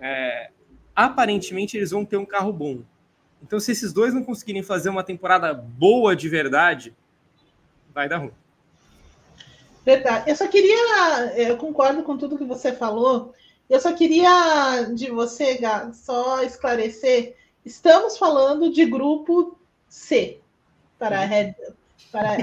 É, 0.00 0.50
aparentemente, 0.96 1.76
eles 1.76 1.90
vão 1.90 2.04
ter 2.04 2.16
um 2.16 2.24
carro 2.24 2.52
bom. 2.52 2.82
Então, 3.42 3.60
se 3.60 3.72
esses 3.72 3.92
dois 3.92 4.14
não 4.14 4.24
conseguirem 4.24 4.62
fazer 4.62 4.88
uma 4.88 5.02
temporada 5.02 5.52
boa 5.52 6.16
de 6.16 6.28
verdade, 6.28 6.94
vai 7.94 8.08
dar 8.08 8.18
ruim. 8.18 8.32
Verdade. 9.84 10.30
Eu 10.30 10.36
só 10.36 10.46
queria, 10.46 11.34
eu 11.36 11.56
concordo 11.56 12.02
com 12.02 12.16
tudo 12.16 12.38
que 12.38 12.44
você 12.44 12.72
falou. 12.72 13.34
Eu 13.68 13.80
só 13.80 13.92
queria 13.92 14.84
de 14.94 15.10
você, 15.10 15.56
Gá, 15.58 15.92
só 15.92 16.42
esclarecer. 16.42 17.36
Estamos 17.64 18.18
falando 18.18 18.72
de 18.72 18.84
grupo 18.84 19.58
C 19.88 20.40
para 20.98 21.20
a 21.20 21.24
Red, 21.24 21.54
para 22.10 22.32
a 22.32 22.36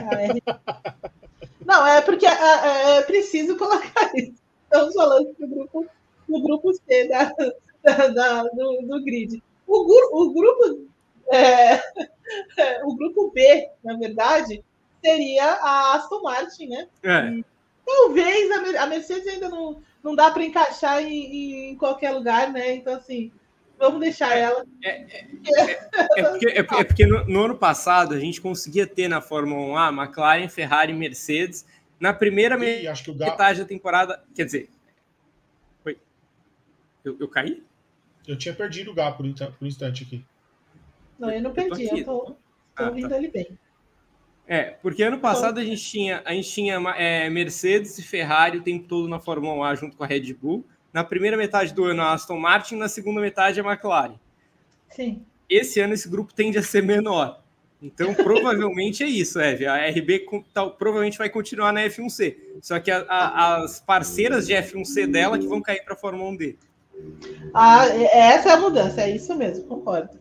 Não, 1.67 1.85
é 1.85 2.01
porque 2.01 2.25
é, 2.25 2.29
é, 2.31 2.97
é, 2.97 3.01
preciso 3.01 3.57
colocar 3.57 4.09
isso. 4.15 4.41
Estamos 4.63 4.95
falando 4.95 5.35
do 5.37 5.47
grupo, 5.47 5.85
do 6.27 6.41
grupo 6.41 6.73
C 6.73 7.09
da, 7.09 7.33
da, 7.83 8.07
da 8.07 8.43
do, 8.43 8.81
do, 8.83 9.03
grid. 9.03 9.43
O, 9.67 10.23
o 10.23 10.33
grupo 10.33 10.87
é, 11.29 11.73
é, 12.57 12.85
o 12.85 12.95
grupo 12.95 13.31
B, 13.31 13.69
na 13.83 13.97
verdade, 13.97 14.63
seria 15.03 15.43
a 15.43 15.95
Aston 15.95 16.21
Martin, 16.21 16.67
né? 16.67 16.87
É. 17.03 17.43
talvez 17.85 18.77
a, 18.77 18.87
Mercedes 18.87 19.27
ainda 19.27 19.49
não, 19.49 19.81
não 20.01 20.15
dá 20.15 20.31
para 20.31 20.45
encaixar 20.45 21.03
em, 21.03 21.71
em, 21.71 21.75
qualquer 21.75 22.11
lugar, 22.11 22.49
né? 22.49 22.75
Então, 22.75 22.95
assim, 22.95 23.29
vamos 23.77 23.99
deixar 23.99 24.35
é, 24.35 24.41
ela. 24.41 24.65
É, 24.83 24.89
é, 24.89 25.27
é 26.17 26.23
porque, 26.23 26.47
é, 26.47 26.83
porque 26.83 27.05
no, 27.05 27.25
no, 27.25 27.45
ano 27.45 27.57
passado 27.57 28.13
a 28.13 28.19
gente 28.19 28.41
conseguia 28.41 28.85
ter 28.87 29.07
na 29.07 29.21
Fórmula 29.21 29.61
1 29.61 29.77
a 29.77 30.03
McLaren, 30.03 30.47
Ferrari 30.49 30.93
Mercedes. 30.93 31.65
Na 31.99 32.13
primeira 32.13 32.55
e, 32.55 32.83
metade 32.83 33.03
Galo... 33.15 33.57
da 33.57 33.65
temporada. 33.65 34.23
Quer 34.35 34.45
dizer. 34.45 34.69
Foi. 35.83 35.97
Eu, 37.03 37.17
eu 37.19 37.27
caí? 37.27 37.63
Eu 38.27 38.37
tinha 38.37 38.53
perdido 38.53 38.91
o 38.91 38.93
Gá 38.93 39.11
por, 39.11 39.25
por 39.33 39.55
um 39.61 39.67
instante 39.67 40.03
aqui. 40.03 40.23
Não, 41.17 41.31
eu 41.31 41.41
não 41.41 41.53
perdi, 41.53 41.85
eu 41.85 42.03
tô, 42.03 42.19
tô 42.19 42.35
ah, 42.75 42.87
ouvindo 42.89 43.09
tá. 43.09 43.17
ele 43.17 43.29
bem. 43.29 43.57
É, 44.47 44.63
porque 44.81 45.03
ano 45.03 45.19
passado 45.19 45.59
a 45.59 45.63
gente 45.63 45.83
tinha, 45.83 46.21
a 46.23 46.33
gente 46.33 46.49
tinha 46.49 46.75
é, 46.95 47.29
Mercedes 47.29 47.97
e 47.97 48.03
Ferrari 48.03 48.59
o 48.59 48.63
tempo 48.63 48.87
todo 48.87 49.07
na 49.07 49.19
Fórmula 49.19 49.73
1 49.73 49.75
junto 49.75 49.97
com 49.97 50.03
a 50.03 50.07
Red 50.07 50.33
Bull. 50.33 50.65
Na 50.93 51.03
primeira 51.03 51.37
metade 51.37 51.73
do 51.73 51.85
ano, 51.85 52.01
a 52.01 52.13
Aston 52.13 52.39
Martin, 52.39 52.75
na 52.75 52.89
segunda 52.89 53.21
metade, 53.21 53.59
a 53.59 53.63
McLaren. 53.63 54.15
Sim. 54.89 55.25
Esse 55.49 55.79
ano, 55.79 55.93
esse 55.93 56.09
grupo 56.09 56.33
tende 56.33 56.57
a 56.57 56.63
ser 56.63 56.83
menor. 56.83 57.41
Então, 57.81 58.13
provavelmente 58.15 59.03
é 59.03 59.07
isso, 59.07 59.39
Eve. 59.39 59.65
A 59.65 59.89
RB 59.89 60.25
tal, 60.53 60.71
provavelmente 60.71 61.17
vai 61.17 61.29
continuar 61.29 61.71
na 61.71 61.81
F1C. 61.81 62.35
Só 62.61 62.79
que 62.79 62.89
a, 62.89 63.05
a, 63.07 63.63
as 63.63 63.79
parceiras 63.79 64.47
de 64.47 64.53
F1C 64.53 65.07
dela 65.07 65.37
que 65.37 65.47
vão 65.47 65.61
cair 65.61 65.83
para 65.83 65.93
a 65.93 65.97
Fórmula 65.97 66.31
1D. 66.31 66.55
Ah, 67.53 67.87
é, 67.87 68.33
essa 68.33 68.49
é 68.49 68.51
a 68.53 68.59
mudança, 68.59 69.01
é 69.01 69.11
isso 69.11 69.35
mesmo, 69.35 69.65
concordo. 69.65 70.17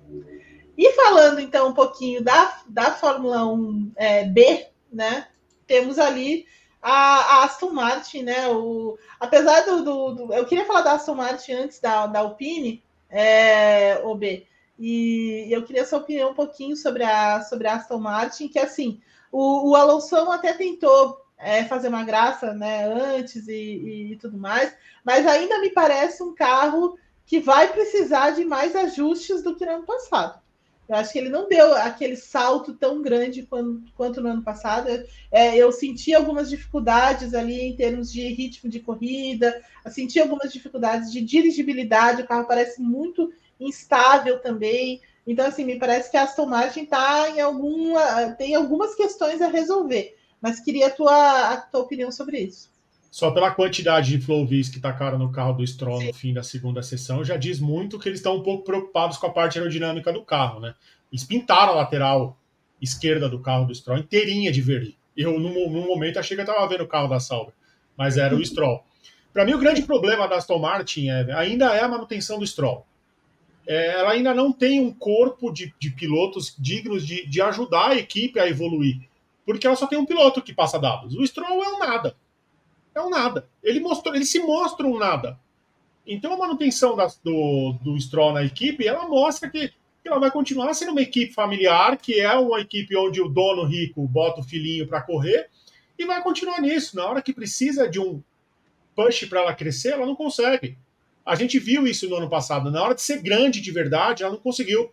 E 0.77 0.93
falando 0.93 1.41
então 1.41 1.71
um 1.71 1.73
pouquinho 1.73 2.23
da, 2.23 2.61
da 2.69 2.93
Fórmula 2.93 3.47
1 3.47 3.93
é, 3.97 4.25
B, 4.25 4.67
né? 4.93 5.27
Temos 5.67 5.99
ali 5.99 6.47
a, 6.83 6.93
a, 6.93 7.45
Aston 7.45 7.71
Martin, 7.71 8.23
né? 8.23 8.49
O, 8.49 8.99
apesar 9.19 9.63
do, 9.63 9.83
do, 9.83 10.15
do, 10.15 10.35
Eu 10.35 10.47
queria 10.47 10.65
falar 10.65 10.83
da 10.83 10.93
Aston 10.93 11.15
Martin 11.15 11.53
antes 11.53 11.81
da, 11.81 12.07
da 12.07 12.21
Alpine, 12.21 12.83
é, 13.11 14.01
o 14.05 14.15
B. 14.15 14.47
E 14.79 15.49
eu 15.51 15.65
queria 15.65 15.87
sua 15.87 15.99
opinião 15.99 16.31
um 16.31 16.35
pouquinho 16.35 16.77
sobre 16.77 17.03
a, 17.03 17.41
sobre 17.43 17.67
a 17.67 17.77
Aston 17.77 17.99
Martin, 17.99 18.49
que 18.49 18.59
assim, 18.59 19.01
o, 19.33 19.71
o 19.71 19.77
Alonso 19.77 20.17
até 20.31 20.53
tentou 20.53 21.21
é, 21.39 21.65
fazer 21.65 21.89
uma 21.89 22.05
graça 22.05 22.53
né, 22.53 22.87
antes 22.87 23.49
e, 23.49 24.13
e 24.13 24.17
tudo 24.17 24.39
mais, 24.39 24.75
mas 25.05 25.27
ainda 25.27 25.59
me 25.61 25.71
parece 25.71 26.23
um 26.23 26.35
carro 26.35 26.99
que 27.25 27.41
vai 27.41 27.73
precisar 27.73 28.31
de 28.31 28.45
mais 28.45 28.75
ajustes 28.77 29.43
do 29.43 29.57
que 29.57 29.67
no 29.67 29.73
ano 29.73 29.87
passado. 29.87 30.41
Eu 30.89 30.95
acho 30.95 31.13
que 31.13 31.19
ele 31.19 31.29
não 31.29 31.49
deu 31.49 31.75
aquele 31.75 32.17
salto 32.17 32.73
tão 32.75 33.03
grande 33.03 33.43
quanto, 33.43 33.83
quanto 33.97 34.21
no 34.21 34.29
ano 34.29 34.43
passado. 34.43 34.89
É, 35.33 35.57
eu 35.57 35.73
senti 35.73 36.15
algumas 36.15 36.49
dificuldades 36.49 37.35
ali 37.35 37.61
em 37.61 37.77
termos 37.77 38.13
de 38.13 38.27
ritmo 38.29 38.71
de 38.71 38.79
corrida, 38.81 39.61
senti 39.89 40.21
algumas 40.21 40.53
dificuldades 40.53 41.13
de 41.13 41.21
dirigibilidade, 41.21 42.23
o 42.23 42.27
carro 42.27 42.47
parece 42.47 42.81
muito 42.81 43.33
instável 43.59 44.39
também. 44.41 45.01
Então, 45.27 45.45
assim, 45.45 45.65
me 45.65 45.79
parece 45.79 46.11
que 46.11 46.17
a 46.17 46.23
Aston 46.23 46.47
Martin 46.47 46.85
tá 46.85 47.29
em 47.31 47.41
alguma, 47.41 48.31
tem 48.33 48.55
algumas 48.55 48.95
questões 48.95 49.43
a 49.43 49.49
resolver. 49.49 50.17
Mas 50.41 50.61
queria 50.61 50.87
a 50.87 50.91
tua, 50.91 51.53
a 51.53 51.57
tua 51.57 51.81
opinião 51.81 52.13
sobre 52.13 52.39
isso. 52.39 52.71
Só 53.17 53.31
pela 53.31 53.51
quantidade 53.51 54.11
de 54.11 54.23
flow 54.23 54.47
vis 54.47 54.69
que 54.69 54.79
tacaram 54.79 55.19
no 55.19 55.33
carro 55.33 55.55
do 55.55 55.67
Stroll 55.67 56.01
Sim. 56.01 56.07
no 56.09 56.13
fim 56.13 56.35
da 56.35 56.43
segunda 56.43 56.83
sessão, 56.83 57.25
já 57.25 57.39
diz 57.39 57.59
muito 57.59 57.99
que 57.99 58.11
eles 58.11 58.19
estão 58.19 58.37
um 58.37 58.43
pouco 58.43 58.63
preocupados 58.63 59.17
com 59.17 59.27
a 59.27 59.31
parte 59.31 59.59
aerodinâmica 59.59 60.13
do 60.13 60.23
carro, 60.23 60.61
né? 60.61 60.75
Eles 61.11 61.25
pintaram 61.25 61.73
a 61.73 61.77
lateral 61.77 62.39
esquerda 62.79 63.27
do 63.27 63.41
carro 63.41 63.65
do 63.65 63.75
Stroll 63.75 63.97
inteirinha 63.97 64.53
de 64.53 64.61
verde. 64.61 64.99
Eu, 65.17 65.41
num, 65.41 65.71
num 65.71 65.87
momento, 65.87 66.19
achei 66.19 66.37
que 66.37 66.43
eu 66.43 66.45
estava 66.45 66.69
vendo 66.69 66.83
o 66.83 66.87
carro 66.87 67.09
da 67.09 67.19
Sauber, 67.19 67.55
mas 67.97 68.19
era 68.19 68.37
o 68.37 68.45
Stroll. 68.45 68.85
Para 69.33 69.47
mim, 69.47 69.55
o 69.55 69.59
grande 69.59 69.81
problema 69.81 70.29
da 70.29 70.37
Aston 70.37 70.59
Martin 70.59 71.09
é, 71.09 71.33
ainda 71.33 71.75
é 71.75 71.81
a 71.81 71.89
manutenção 71.89 72.39
do 72.39 72.47
Stroll. 72.47 72.85
É, 73.67 73.99
ela 73.99 74.11
ainda 74.11 74.35
não 74.35 74.53
tem 74.53 74.79
um 74.79 74.93
corpo 74.93 75.51
de, 75.51 75.75
de 75.79 75.89
pilotos 75.89 76.55
dignos 76.59 77.07
de, 77.07 77.27
de, 77.27 77.41
ajudar 77.41 77.93
a 77.93 77.97
equipe 77.97 78.39
a 78.39 78.47
evoluir. 78.47 79.09
Porque 79.47 79.67
ela 79.67 79.75
só 79.75 79.87
tem 79.87 79.99
um 79.99 80.05
piloto 80.05 80.43
que 80.43 80.53
passa 80.53 80.79
dados. 80.79 81.17
O 81.17 81.27
Stroll 81.27 81.65
é 81.65 81.69
um 81.69 81.79
nada. 81.79 82.15
É 82.97 83.01
um 83.03 83.11
nada. 83.11 83.47
Ele, 83.63 83.79
mostrou, 83.79 84.15
ele 84.15 84.25
se 84.25 84.39
mostra 84.39 84.87
um 84.87 84.99
nada. 84.99 85.39
Então 86.07 86.33
a 86.33 86.37
manutenção 86.39 86.97
da, 86.97 87.07
do, 87.23 87.75
do 87.83 88.01
Stroll 88.01 88.33
na 88.33 88.43
equipe, 88.43 88.87
ela 88.87 89.07
mostra 89.07 89.51
que 89.51 89.71
ela 90.03 90.19
vai 90.19 90.31
continuar 90.31 90.73
sendo 90.73 90.93
uma 90.93 91.03
equipe 91.03 91.35
familiar, 91.35 91.99
que 91.99 92.19
é 92.19 92.33
uma 92.35 92.59
equipe 92.61 92.97
onde 92.97 93.21
o 93.21 93.29
dono 93.29 93.65
rico 93.65 94.07
bota 94.09 94.41
o 94.41 94.45
filhinho 94.45 94.87
para 94.87 95.03
correr, 95.03 95.51
e 95.99 96.07
vai 96.07 96.23
continuar 96.23 96.61
nisso. 96.63 96.97
Na 96.97 97.05
hora 97.05 97.21
que 97.21 97.35
precisa 97.35 97.87
de 97.87 98.01
um 98.01 98.23
push 98.95 99.27
para 99.27 99.41
ela 99.41 99.55
crescer, 99.55 99.91
ela 99.91 100.07
não 100.07 100.17
consegue. 100.17 100.79
A 101.25 101.35
gente 101.35 101.59
viu 101.59 101.87
isso 101.87 102.09
no 102.09 102.17
ano 102.17 102.31
passado. 102.31 102.71
Na 102.71 102.83
hora 102.83 102.95
de 102.95 103.03
ser 103.03 103.21
grande 103.21 103.61
de 103.61 103.71
verdade, 103.73 104.23
ela 104.23 104.33
não 104.33 104.41
conseguiu. 104.41 104.91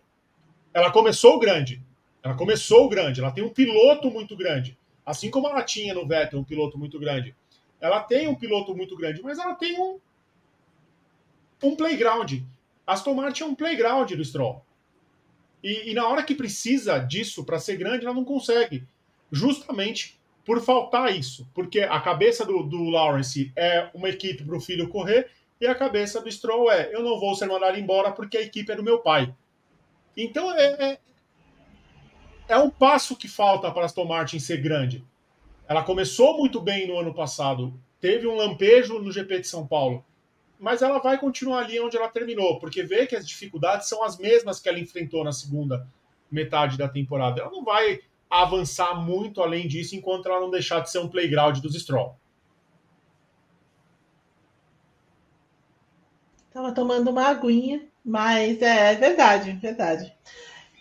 Ela 0.74 0.90
começou 0.90 1.38
grande. 1.38 1.80
Ela 2.22 2.34
começou 2.34 2.86
grande. 2.86 3.20
Ela 3.20 3.30
tem 3.30 3.44
um 3.44 3.48
piloto 3.48 4.10
muito 4.10 4.36
grande. 4.36 4.76
Assim 5.06 5.30
como 5.30 5.46
ela 5.46 5.62
tinha 5.62 5.94
no 5.94 6.06
Vettel 6.06 6.40
um 6.40 6.44
piloto 6.44 6.76
muito 6.76 6.98
grande. 6.98 7.34
Ela 7.84 8.00
tem 8.00 8.26
um 8.26 8.34
piloto 8.34 8.74
muito 8.74 8.96
grande, 8.96 9.22
mas 9.22 9.38
ela 9.38 9.54
tem 9.54 9.78
um, 9.78 10.00
um 11.62 11.76
playground. 11.76 12.32
Aston 12.86 13.12
Martin 13.12 13.42
é 13.42 13.46
um 13.46 13.54
playground 13.54 14.10
do 14.10 14.24
Stroll. 14.24 14.64
E, 15.62 15.90
e 15.90 15.94
na 15.94 16.08
hora 16.08 16.22
que 16.22 16.34
precisa 16.34 16.98
disso 16.98 17.44
para 17.44 17.58
ser 17.58 17.76
grande, 17.76 18.06
ela 18.06 18.14
não 18.14 18.24
consegue. 18.24 18.88
Justamente 19.30 20.18
por 20.46 20.62
faltar 20.62 21.14
isso. 21.14 21.46
Porque 21.52 21.80
a 21.80 22.00
cabeça 22.00 22.46
do, 22.46 22.62
do 22.62 22.84
Lawrence 22.84 23.52
é 23.54 23.90
uma 23.92 24.08
equipe 24.08 24.42
para 24.42 24.56
o 24.56 24.60
filho 24.62 24.88
correr 24.88 25.28
e 25.60 25.66
a 25.66 25.74
cabeça 25.74 26.22
do 26.22 26.32
Stroll 26.32 26.72
é: 26.72 26.88
eu 26.90 27.02
não 27.02 27.20
vou 27.20 27.34
ser 27.34 27.44
mandado 27.44 27.78
embora 27.78 28.12
porque 28.12 28.38
a 28.38 28.42
equipe 28.42 28.72
é 28.72 28.76
do 28.76 28.82
meu 28.82 29.00
pai. 29.00 29.34
Então 30.16 30.50
é, 30.56 30.92
é, 30.92 30.98
é 32.48 32.56
um 32.56 32.70
passo 32.70 33.14
que 33.14 33.28
falta 33.28 33.70
para 33.70 33.84
Aston 33.84 34.06
Martin 34.06 34.38
ser 34.38 34.56
grande. 34.56 35.04
Ela 35.66 35.82
começou 35.82 36.36
muito 36.36 36.60
bem 36.60 36.86
no 36.86 36.98
ano 36.98 37.14
passado, 37.14 37.78
teve 38.00 38.26
um 38.26 38.36
lampejo 38.36 38.98
no 38.98 39.10
GP 39.10 39.40
de 39.40 39.48
São 39.48 39.66
Paulo, 39.66 40.04
mas 40.58 40.82
ela 40.82 40.98
vai 40.98 41.18
continuar 41.18 41.60
ali 41.60 41.80
onde 41.80 41.96
ela 41.96 42.08
terminou, 42.08 42.58
porque 42.58 42.82
vê 42.82 43.06
que 43.06 43.16
as 43.16 43.26
dificuldades 43.26 43.88
são 43.88 44.02
as 44.02 44.18
mesmas 44.18 44.60
que 44.60 44.68
ela 44.68 44.78
enfrentou 44.78 45.24
na 45.24 45.32
segunda 45.32 45.88
metade 46.30 46.76
da 46.76 46.88
temporada. 46.88 47.40
Ela 47.40 47.50
não 47.50 47.64
vai 47.64 48.00
avançar 48.28 48.94
muito 48.94 49.42
além 49.42 49.66
disso 49.66 49.96
enquanto 49.96 50.26
ela 50.26 50.40
não 50.40 50.50
deixar 50.50 50.80
de 50.80 50.90
ser 50.90 50.98
um 50.98 51.08
playground 51.08 51.58
dos 51.58 51.74
Stroll. 51.74 52.16
Tava 56.52 56.72
tomando 56.72 57.10
uma 57.10 57.26
aguinha, 57.26 57.88
mas 58.04 58.60
é, 58.62 58.92
é 58.92 58.94
verdade, 58.94 59.52
verdade. 59.52 60.14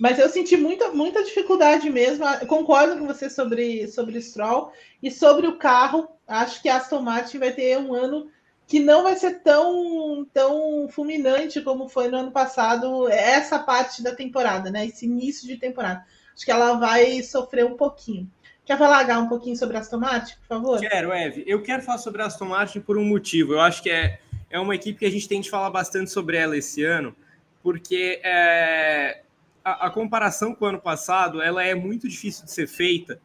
Mas 0.04 0.20
eu 0.20 0.28
senti 0.28 0.58
muita, 0.58 0.92
muita 0.92 1.24
dificuldade 1.24 1.90
mesmo. 1.90 2.26
Concordo 2.46 2.98
com 2.98 3.08
você 3.08 3.30
sobre, 3.30 3.88
sobre 3.88 4.22
Stroll 4.22 4.74
e 5.02 5.10
sobre 5.10 5.48
o 5.48 5.58
carro. 5.58 6.10
Acho 6.28 6.62
que 6.62 6.68
a 6.68 6.76
Aston 6.76 7.00
Martin 7.00 7.40
vai 7.40 7.54
ter 7.54 7.78
um 7.78 7.94
ano 7.94 8.30
que 8.68 8.82
não 8.82 9.04
vai 9.04 9.16
ser 9.16 9.40
tão, 9.40 10.28
tão 10.34 10.90
fulminante 10.90 11.62
como 11.62 11.88
foi 11.88 12.10
no 12.10 12.18
ano 12.18 12.32
passado, 12.32 13.08
essa 13.08 13.58
parte 13.60 14.04
da 14.04 14.14
temporada, 14.14 14.70
né? 14.70 14.86
Esse 14.86 15.06
início 15.06 15.48
de 15.48 15.56
temporada. 15.56 16.04
Acho 16.36 16.44
que 16.44 16.52
ela 16.52 16.74
vai 16.74 17.24
sofrer 17.24 17.66
um 17.66 17.78
pouquinho. 17.78 18.30
Quer 18.66 18.78
falar, 18.78 19.08
um 19.18 19.30
pouquinho 19.30 19.56
sobre 19.56 19.78
a 19.78 19.80
Aston 19.80 20.00
Martin, 20.00 20.36
por 20.36 20.48
favor? 20.48 20.82
Quero, 20.82 21.14
Eve. 21.14 21.46
Eu 21.48 21.64
quero 21.64 21.82
falar 21.82 22.00
sobre 22.00 22.22
a 22.22 22.26
Aston 22.26 22.48
Martin 22.48 22.82
por 22.82 22.98
um 22.98 23.06
motivo. 23.06 23.54
Eu 23.54 23.62
acho 23.62 23.82
que 23.82 23.90
é 23.90 24.20
é 24.50 24.60
uma 24.60 24.76
equipe 24.76 25.00
que 25.00 25.06
a 25.06 25.10
gente 25.10 25.28
tem 25.28 25.42
de 25.42 25.50
falar 25.50 25.72
bastante 25.72 26.12
sobre 26.12 26.38
ela 26.38 26.56
esse 26.56 26.84
ano, 26.84 27.16
porque 27.64 28.22
é, 28.24 29.23
a, 29.64 29.88
a, 29.88 29.90
comparação 29.90 30.54
com 30.54 30.66
o 30.66 30.68
ano 30.68 30.82
passado 30.82 31.42
ela 31.42 31.64
é 31.64 31.74
muito 31.74 32.08
difícil 32.08 32.46
de 32.46 32.52
ser 32.52 32.68
feita, 32.68 33.20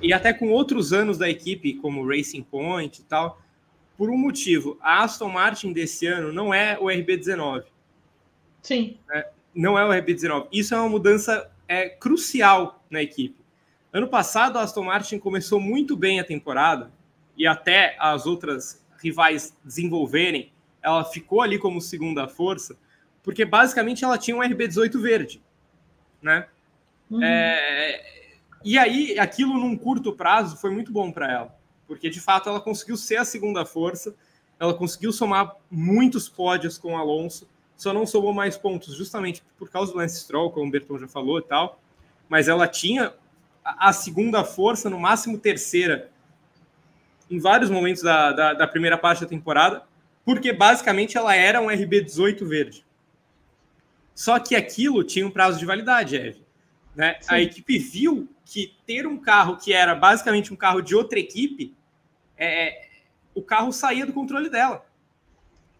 e 0.00 0.12
até 0.12 0.32
com 0.32 0.50
outros 0.50 0.92
anos 0.92 1.18
da 1.18 1.28
equipe, 1.28 1.74
como 1.74 2.06
Racing 2.06 2.42
Point 2.42 3.00
e 3.00 3.04
tal, 3.04 3.40
por 3.96 4.10
um 4.10 4.16
motivo. 4.16 4.78
A 4.80 5.02
Aston 5.02 5.28
Martin 5.28 5.72
desse 5.72 6.06
ano 6.06 6.32
não 6.32 6.52
é 6.52 6.78
o 6.78 6.84
RB19. 6.84 7.64
Sim. 8.62 8.98
É, 9.10 9.30
não 9.54 9.78
é 9.78 9.84
o 9.84 9.88
RB19. 9.90 10.48
Isso 10.52 10.74
é 10.74 10.78
uma 10.78 10.88
mudança 10.88 11.50
é, 11.68 11.88
crucial 11.88 12.82
na 12.90 13.02
equipe. 13.02 13.36
Ano 13.92 14.08
passado, 14.08 14.58
a 14.58 14.62
Aston 14.62 14.84
Martin 14.84 15.18
começou 15.18 15.60
muito 15.60 15.96
bem 15.96 16.18
a 16.18 16.24
temporada, 16.24 16.90
e 17.36 17.46
até 17.46 17.96
as 17.98 18.26
outras 18.26 18.84
rivais 19.02 19.56
desenvolverem 19.64 20.52
ela 20.82 21.02
ficou 21.02 21.40
ali 21.40 21.58
como 21.58 21.80
segunda 21.80 22.28
força, 22.28 22.76
porque 23.22 23.44
basicamente 23.44 24.04
ela 24.04 24.18
tinha 24.18 24.36
um 24.36 24.40
RB18 24.40 25.00
verde, 25.00 25.42
né? 26.24 26.46
Uhum. 27.10 27.22
É, 27.22 28.02
e 28.64 28.78
aí, 28.78 29.18
aquilo 29.18 29.54
num 29.54 29.76
curto 29.76 30.12
prazo 30.12 30.56
foi 30.56 30.70
muito 30.70 30.90
bom 30.90 31.12
para 31.12 31.30
ela, 31.30 31.58
porque 31.86 32.08
de 32.08 32.20
fato 32.20 32.48
ela 32.48 32.60
conseguiu 32.60 32.96
ser 32.96 33.16
a 33.16 33.24
segunda 33.24 33.66
força, 33.66 34.14
ela 34.58 34.72
conseguiu 34.72 35.12
somar 35.12 35.54
muitos 35.70 36.28
pódios 36.28 36.78
com 36.78 36.94
o 36.94 36.96
Alonso, 36.96 37.46
só 37.76 37.92
não 37.92 38.06
somou 38.06 38.32
mais 38.32 38.56
pontos 38.56 38.96
justamente 38.96 39.42
por 39.58 39.68
causa 39.68 39.92
do 39.92 39.98
Lance 39.98 40.20
Stroll, 40.20 40.50
como 40.50 40.66
o 40.66 40.70
Berton 40.70 40.98
já 40.98 41.06
falou 41.06 41.38
e 41.38 41.42
tal, 41.42 41.78
mas 42.28 42.48
ela 42.48 42.66
tinha 42.66 43.12
a 43.62 43.92
segunda 43.92 44.42
força, 44.44 44.88
no 44.88 44.98
máximo 44.98 45.38
terceira, 45.38 46.10
em 47.30 47.38
vários 47.38 47.70
momentos 47.70 48.02
da, 48.02 48.32
da, 48.32 48.54
da 48.54 48.66
primeira 48.66 48.96
parte 48.96 49.22
da 49.22 49.26
temporada, 49.26 49.82
porque 50.24 50.52
basicamente 50.52 51.18
ela 51.18 51.34
era 51.34 51.60
um 51.60 51.66
RB18 51.66 52.44
verde. 52.46 52.83
Só 54.14 54.38
que 54.38 54.54
aquilo 54.54 55.02
tinha 55.02 55.26
um 55.26 55.30
prazo 55.30 55.58
de 55.58 55.66
validade, 55.66 56.16
Eve. 56.16 56.44
Né? 56.94 57.18
A 57.26 57.40
equipe 57.40 57.78
viu 57.78 58.28
que 58.44 58.74
ter 58.86 59.06
um 59.06 59.18
carro 59.18 59.56
que 59.56 59.72
era 59.72 59.94
basicamente 59.94 60.52
um 60.52 60.56
carro 60.56 60.80
de 60.80 60.94
outra 60.94 61.18
equipe, 61.18 61.74
é, 62.36 62.88
o 63.34 63.42
carro 63.42 63.72
saía 63.72 64.06
do 64.06 64.12
controle 64.12 64.48
dela. 64.48 64.86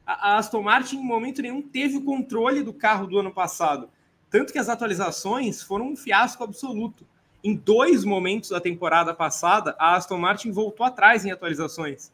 A, 0.05 0.32
a 0.32 0.39
Aston 0.39 0.62
Martin, 0.62 0.97
em 0.97 1.05
momento 1.05 1.41
nenhum, 1.41 1.62
teve 1.62 1.97
o 1.97 2.05
controle 2.05 2.62
do 2.62 2.72
carro 2.72 3.07
do 3.07 3.18
ano 3.18 3.32
passado. 3.32 3.89
Tanto 4.28 4.53
que 4.53 4.59
as 4.59 4.68
atualizações 4.68 5.62
foram 5.62 5.91
um 5.91 5.97
fiasco 5.97 6.43
absoluto. 6.43 7.07
Em 7.43 7.55
dois 7.55 8.05
momentos 8.05 8.51
da 8.51 8.61
temporada 8.61 9.14
passada, 9.14 9.76
a 9.78 9.95
Aston 9.95 10.18
Martin 10.18 10.51
voltou 10.51 10.85
atrás 10.85 11.24
em 11.24 11.30
atualizações. 11.30 12.11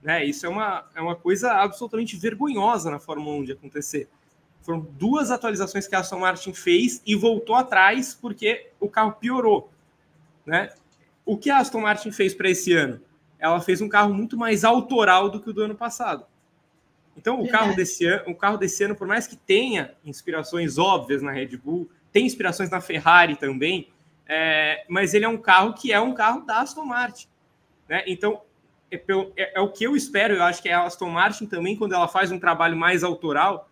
Né? 0.00 0.24
Isso 0.24 0.46
é 0.46 0.48
uma, 0.48 0.84
é 0.94 1.00
uma 1.00 1.16
coisa 1.16 1.52
absolutamente 1.54 2.16
vergonhosa 2.16 2.90
na 2.90 3.00
Fórmula 3.00 3.36
1 3.38 3.44
de 3.44 3.52
acontecer. 3.52 4.08
Foram 4.64 4.80
duas 4.80 5.30
atualizações 5.30 5.86
que 5.86 5.94
a 5.94 6.00
Aston 6.00 6.18
Martin 6.18 6.54
fez 6.54 7.02
e 7.06 7.14
voltou 7.14 7.54
atrás 7.54 8.18
porque 8.18 8.70
o 8.80 8.88
carro 8.88 9.12
piorou. 9.12 9.70
Né? 10.44 10.70
O 11.24 11.36
que 11.36 11.50
a 11.50 11.58
Aston 11.58 11.82
Martin 11.82 12.10
fez 12.10 12.34
para 12.34 12.48
esse 12.48 12.72
ano? 12.72 13.00
Ela 13.38 13.60
fez 13.60 13.82
um 13.82 13.88
carro 13.90 14.12
muito 14.14 14.38
mais 14.38 14.64
autoral 14.64 15.28
do 15.28 15.38
que 15.38 15.50
o 15.50 15.52
do 15.52 15.62
ano 15.62 15.74
passado. 15.74 16.24
Então, 17.14 17.40
o 17.40 17.48
carro, 17.48 17.76
desse 17.76 18.06
ano, 18.06 18.24
o 18.26 18.34
carro 18.34 18.56
desse 18.56 18.82
ano, 18.82 18.96
por 18.96 19.06
mais 19.06 19.26
que 19.26 19.36
tenha 19.36 19.94
inspirações 20.04 20.78
óbvias 20.78 21.22
na 21.22 21.30
Red 21.30 21.56
Bull, 21.58 21.88
tem 22.10 22.26
inspirações 22.26 22.70
na 22.70 22.80
Ferrari 22.80 23.36
também, 23.36 23.88
é, 24.26 24.84
mas 24.88 25.14
ele 25.14 25.26
é 25.26 25.28
um 25.28 25.36
carro 25.36 25.74
que 25.74 25.92
é 25.92 26.00
um 26.00 26.14
carro 26.14 26.40
da 26.40 26.60
Aston 26.60 26.84
Martin. 26.84 27.28
Né? 27.88 28.02
Então, 28.06 28.40
é, 28.90 28.96
é, 29.36 29.58
é, 29.58 29.60
o 29.60 29.70
que 29.70 29.84
eu 29.84 29.94
espero, 29.94 30.34
eu 30.34 30.42
acho 30.42 30.62
que 30.62 30.68
a 30.68 30.82
Aston 30.84 31.10
Martin 31.10 31.46
também, 31.46 31.76
quando 31.76 31.94
ela 31.94 32.08
faz 32.08 32.32
um 32.32 32.38
trabalho 32.38 32.76
mais 32.76 33.04
autoral, 33.04 33.68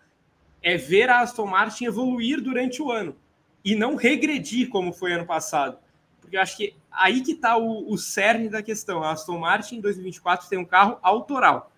é 0.62 0.76
ver 0.76 1.10
a 1.10 1.20
Aston 1.20 1.46
Martin 1.46 1.86
evoluir 1.86 2.40
durante 2.40 2.80
o 2.80 2.90
ano 2.90 3.16
e 3.64 3.74
não 3.74 3.96
regredir 3.96 4.68
como 4.68 4.92
foi 4.92 5.12
ano 5.12 5.26
passado. 5.26 5.78
Porque 6.20 6.36
eu 6.36 6.40
acho 6.40 6.56
que 6.56 6.74
aí 6.90 7.20
que 7.20 7.32
está 7.32 7.56
o, 7.56 7.90
o 7.90 7.98
cerne 7.98 8.48
da 8.48 8.62
questão. 8.62 9.02
A 9.02 9.12
Aston 9.12 9.38
Martin 9.38 9.76
em 9.76 9.80
2024 9.80 10.48
tem 10.48 10.58
um 10.58 10.64
carro 10.64 10.98
autoral. 11.02 11.72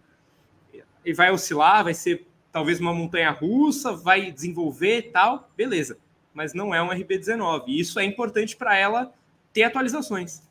E 1.05 1.13
vai 1.13 1.31
oscilar, 1.31 1.85
vai 1.85 1.95
ser 1.95 2.27
talvez 2.51 2.81
uma 2.81 2.95
montanha 2.95 3.31
russa, 3.31 3.93
vai 3.93 4.31
desenvolver 4.31 5.11
tal, 5.13 5.51
beleza. 5.57 5.99
Mas 6.33 6.55
não 6.55 6.75
é 6.75 6.83
um 6.83 6.89
RB19. 6.89 7.65
E 7.67 7.81
isso 7.81 7.99
é 7.99 8.05
importante 8.05 8.57
para 8.57 8.77
ela 8.77 9.13
ter 9.53 9.65
atualizações. 9.65 10.43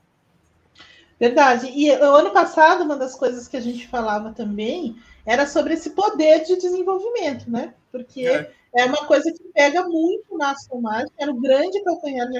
Verdade. 1.19 1.71
E 1.73 1.91
o 1.91 2.15
ano 2.15 2.31
passado, 2.31 2.83
uma 2.83 2.97
das 2.97 3.15
coisas 3.15 3.47
que 3.47 3.57
a 3.57 3.61
gente 3.61 3.87
falava 3.87 4.31
também 4.31 4.97
era 5.25 5.47
sobre 5.47 5.73
esse 5.73 5.91
poder 5.91 6.43
de 6.43 6.57
desenvolvimento, 6.57 7.49
né? 7.49 7.73
Porque 7.91 8.27
é, 8.27 8.51
é 8.75 8.85
uma 8.85 9.05
coisa 9.05 9.31
que 9.31 9.43
pega 9.53 9.87
muito 9.87 10.37
na 10.37 10.51
Aston 10.51 10.81
Martin, 10.81 11.13
era 11.17 11.31
o 11.31 11.39
grande 11.39 11.81
calcanhar 11.83 12.29
de 12.29 12.37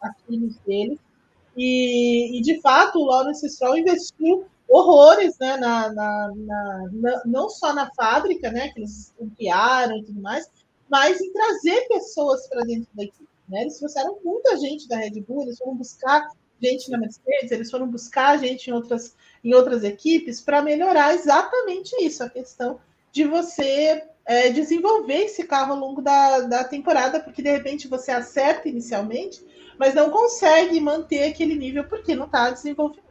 Aquiles 0.00 0.56
dele. 0.66 1.00
E, 1.56 2.38
e, 2.38 2.42
de 2.42 2.60
fato, 2.60 2.98
o 2.98 3.04
Lawrence 3.04 3.48
Stroll 3.48 3.78
investiu 3.78 4.46
horrores 4.68 5.36
né, 5.38 5.56
na, 5.58 5.92
na, 5.92 6.32
na, 6.34 6.88
na, 6.92 7.22
não 7.26 7.50
só 7.50 7.74
na 7.74 7.90
fábrica, 7.94 8.50
né, 8.50 8.68
que 8.68 8.80
eles 8.80 9.12
ampliaram 9.20 9.98
e 9.98 10.04
tudo 10.04 10.20
mais, 10.20 10.50
mas 10.88 11.20
em 11.20 11.30
trazer 11.32 11.88
pessoas 11.88 12.48
para 12.48 12.62
dentro 12.62 12.88
da 12.94 13.02
equipe. 13.02 13.28
Né? 13.48 13.62
Eles 13.62 13.78
trouxeram 13.78 14.18
muita 14.24 14.56
gente 14.56 14.88
da 14.88 14.96
Red 14.96 15.20
Bull, 15.28 15.42
eles 15.42 15.58
foram 15.58 15.74
buscar 15.74 16.26
gente 16.62 16.90
na 16.90 16.98
Mercedes, 16.98 17.50
eles 17.50 17.70
foram 17.70 17.88
buscar 17.88 18.38
gente 18.38 18.68
em 18.68 18.72
outras, 18.72 19.16
em 19.42 19.54
outras 19.54 19.82
equipes 19.82 20.40
para 20.40 20.62
melhorar 20.62 21.14
exatamente 21.14 21.94
isso, 22.04 22.22
a 22.22 22.28
questão 22.28 22.80
de 23.10 23.24
você 23.24 24.02
é, 24.24 24.50
desenvolver 24.50 25.24
esse 25.24 25.44
carro 25.44 25.74
ao 25.74 25.78
longo 25.78 26.00
da, 26.00 26.40
da 26.40 26.64
temporada, 26.64 27.20
porque 27.20 27.42
de 27.42 27.50
repente 27.50 27.88
você 27.88 28.10
acerta 28.10 28.68
inicialmente, 28.68 29.44
mas 29.78 29.94
não 29.94 30.10
consegue 30.10 30.80
manter 30.80 31.24
aquele 31.24 31.54
nível 31.54 31.84
porque 31.84 32.14
não 32.14 32.26
está 32.26 32.50
desenvolvendo, 32.50 33.02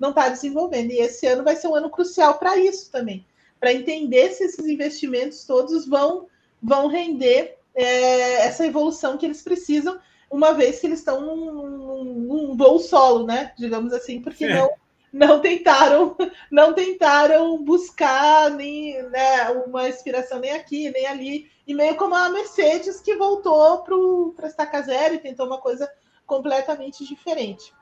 não 0.00 0.10
está 0.10 0.28
desenvolvendo. 0.28 0.90
E 0.90 0.98
esse 0.98 1.26
ano 1.26 1.44
vai 1.44 1.56
ser 1.56 1.68
um 1.68 1.74
ano 1.74 1.90
crucial 1.90 2.38
para 2.38 2.56
isso 2.56 2.90
também, 2.90 3.24
para 3.60 3.72
entender 3.72 4.32
se 4.32 4.44
esses 4.44 4.66
investimentos 4.66 5.44
todos 5.44 5.86
vão, 5.86 6.26
vão 6.62 6.88
render 6.88 7.58
é, 7.74 8.46
essa 8.46 8.66
evolução 8.66 9.18
que 9.18 9.26
eles 9.26 9.42
precisam, 9.42 9.98
uma 10.30 10.52
vez 10.52 10.80
que 10.80 10.86
eles 10.86 10.98
estão 10.98 11.20
num, 11.20 12.04
num 12.04 12.56
voo 12.56 12.78
solo, 12.78 13.26
né? 13.26 13.52
Digamos 13.56 13.92
assim, 13.92 14.20
porque 14.20 14.44
é. 14.44 14.54
não 14.54 14.70
não 15.14 15.40
tentaram 15.40 16.16
não 16.50 16.74
tentaram 16.74 17.62
buscar 17.62 18.50
nem 18.50 19.00
né, 19.10 19.48
uma 19.64 19.88
inspiração 19.88 20.40
nem 20.40 20.50
aqui 20.50 20.90
nem 20.90 21.06
ali 21.06 21.50
e 21.66 21.72
meio 21.72 21.94
como 21.94 22.16
a 22.16 22.28
Mercedes 22.28 23.00
que 23.00 23.14
voltou 23.14 23.84
para 24.34 24.48
estaca 24.48 24.82
zero 24.82 25.14
e 25.14 25.20
tentou 25.20 25.46
uma 25.46 25.58
coisa 25.58 25.88
completamente 26.26 27.06
diferente 27.06 27.72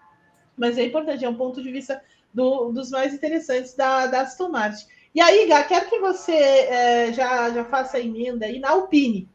mas 0.56 0.76
é 0.76 0.84
importante 0.84 1.24
é 1.24 1.28
um 1.28 1.34
ponto 1.34 1.62
de 1.62 1.72
vista 1.72 2.02
do, 2.34 2.70
dos 2.70 2.90
mais 2.90 3.14
interessantes 3.14 3.74
da, 3.74 4.06
da 4.06 4.20
Aston 4.20 4.50
Martin 4.50 4.86
e 5.14 5.20
aí 5.20 5.46
Gá, 5.46 5.64
quero 5.64 5.88
que 5.88 5.98
você 6.00 6.34
é, 6.34 7.12
já 7.14 7.50
já 7.50 7.64
faça 7.64 7.96
a 7.96 8.00
emenda 8.00 8.44
aí 8.44 8.58
na 8.58 8.72
Alpine 8.72 9.26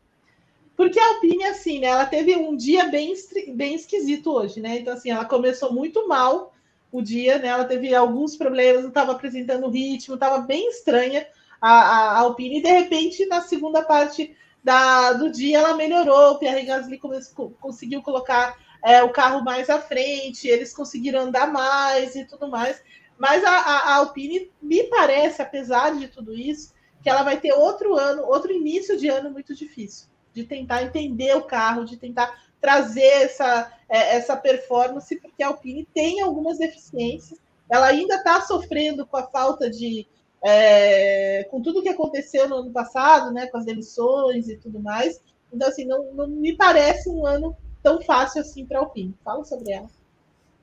porque 0.77 0.99
a 0.99 1.07
Alpine 1.09 1.43
assim 1.43 1.79
né 1.79 1.87
ela 1.87 2.05
teve 2.05 2.37
um 2.37 2.55
dia 2.55 2.85
bem 2.85 3.13
bem 3.53 3.75
esquisito 3.75 4.31
hoje 4.31 4.61
né 4.61 4.77
então 4.77 4.93
assim 4.93 5.11
ela 5.11 5.25
começou 5.25 5.73
muito 5.73 6.07
mal 6.07 6.53
o 6.91 7.01
dia, 7.01 7.37
né? 7.37 7.49
Ela 7.49 7.65
teve 7.65 7.93
alguns 7.93 8.35
problemas, 8.35 8.81
não 8.81 8.89
estava 8.89 9.11
apresentando 9.11 9.69
ritmo, 9.69 10.15
estava 10.15 10.39
bem 10.39 10.69
estranha 10.69 11.27
a, 11.61 11.69
a, 11.69 12.19
Alpine, 12.19 12.59
e 12.59 12.61
de 12.61 12.69
repente, 12.69 13.25
na 13.25 13.41
segunda 13.41 13.81
parte 13.81 14.35
da, 14.63 15.13
do 15.13 15.31
dia, 15.31 15.59
ela 15.59 15.75
melhorou. 15.75 16.33
O 16.33 16.39
Pierre 16.39 16.65
Gasly 16.65 16.97
começou, 16.97 17.51
conseguiu 17.59 18.01
colocar 18.01 18.57
é, 18.83 19.03
o 19.03 19.11
carro 19.11 19.43
mais 19.43 19.69
à 19.69 19.79
frente, 19.79 20.47
eles 20.47 20.73
conseguiram 20.73 21.21
andar 21.21 21.51
mais 21.51 22.15
e 22.15 22.25
tudo 22.25 22.47
mais. 22.47 22.81
Mas 23.17 23.43
a, 23.43 23.51
a, 23.51 23.95
Alpine 23.95 24.51
me 24.61 24.83
parece, 24.83 25.41
apesar 25.41 25.95
de 25.95 26.07
tudo 26.07 26.33
isso, 26.33 26.73
que 27.01 27.09
ela 27.09 27.23
vai 27.23 27.39
ter 27.39 27.53
outro 27.53 27.95
ano, 27.95 28.23
outro 28.23 28.51
início 28.51 28.97
de 28.97 29.07
ano 29.07 29.31
muito 29.31 29.55
difícil, 29.55 30.07
de 30.37 30.43
tentar 30.43 30.83
entender 30.83 31.35
o 31.35 31.41
carro, 31.41 31.83
de 31.83 31.97
tentar 31.97 32.31
trazer 32.61 33.23
essa, 33.23 33.71
é, 33.89 34.15
essa 34.15 34.37
performance, 34.37 35.19
porque 35.19 35.41
a 35.41 35.47
Alpine 35.47 35.87
tem 35.93 36.21
algumas 36.21 36.59
deficiências. 36.59 37.39
Ela 37.67 37.87
ainda 37.87 38.15
está 38.15 38.39
sofrendo 38.41 39.05
com 39.05 39.17
a 39.17 39.23
falta 39.23 39.69
de. 39.69 40.07
É, 40.45 41.45
com 41.49 41.59
tudo 41.59 41.81
que 41.81 41.89
aconteceu 41.89 42.47
no 42.47 42.57
ano 42.57 42.71
passado, 42.71 43.33
né, 43.33 43.47
com 43.47 43.57
as 43.57 43.65
demissões 43.65 44.47
e 44.47 44.55
tudo 44.55 44.79
mais. 44.79 45.19
Então, 45.51 45.67
assim, 45.67 45.83
não, 45.83 46.13
não 46.13 46.27
me 46.27 46.55
parece 46.55 47.09
um 47.09 47.25
ano 47.25 47.57
tão 47.81 47.99
fácil 48.03 48.41
assim 48.41 48.63
para 48.63 48.77
a 48.77 48.81
Alpine. 48.81 49.15
Fala 49.23 49.43
sobre 49.43 49.71
ela. 49.71 49.89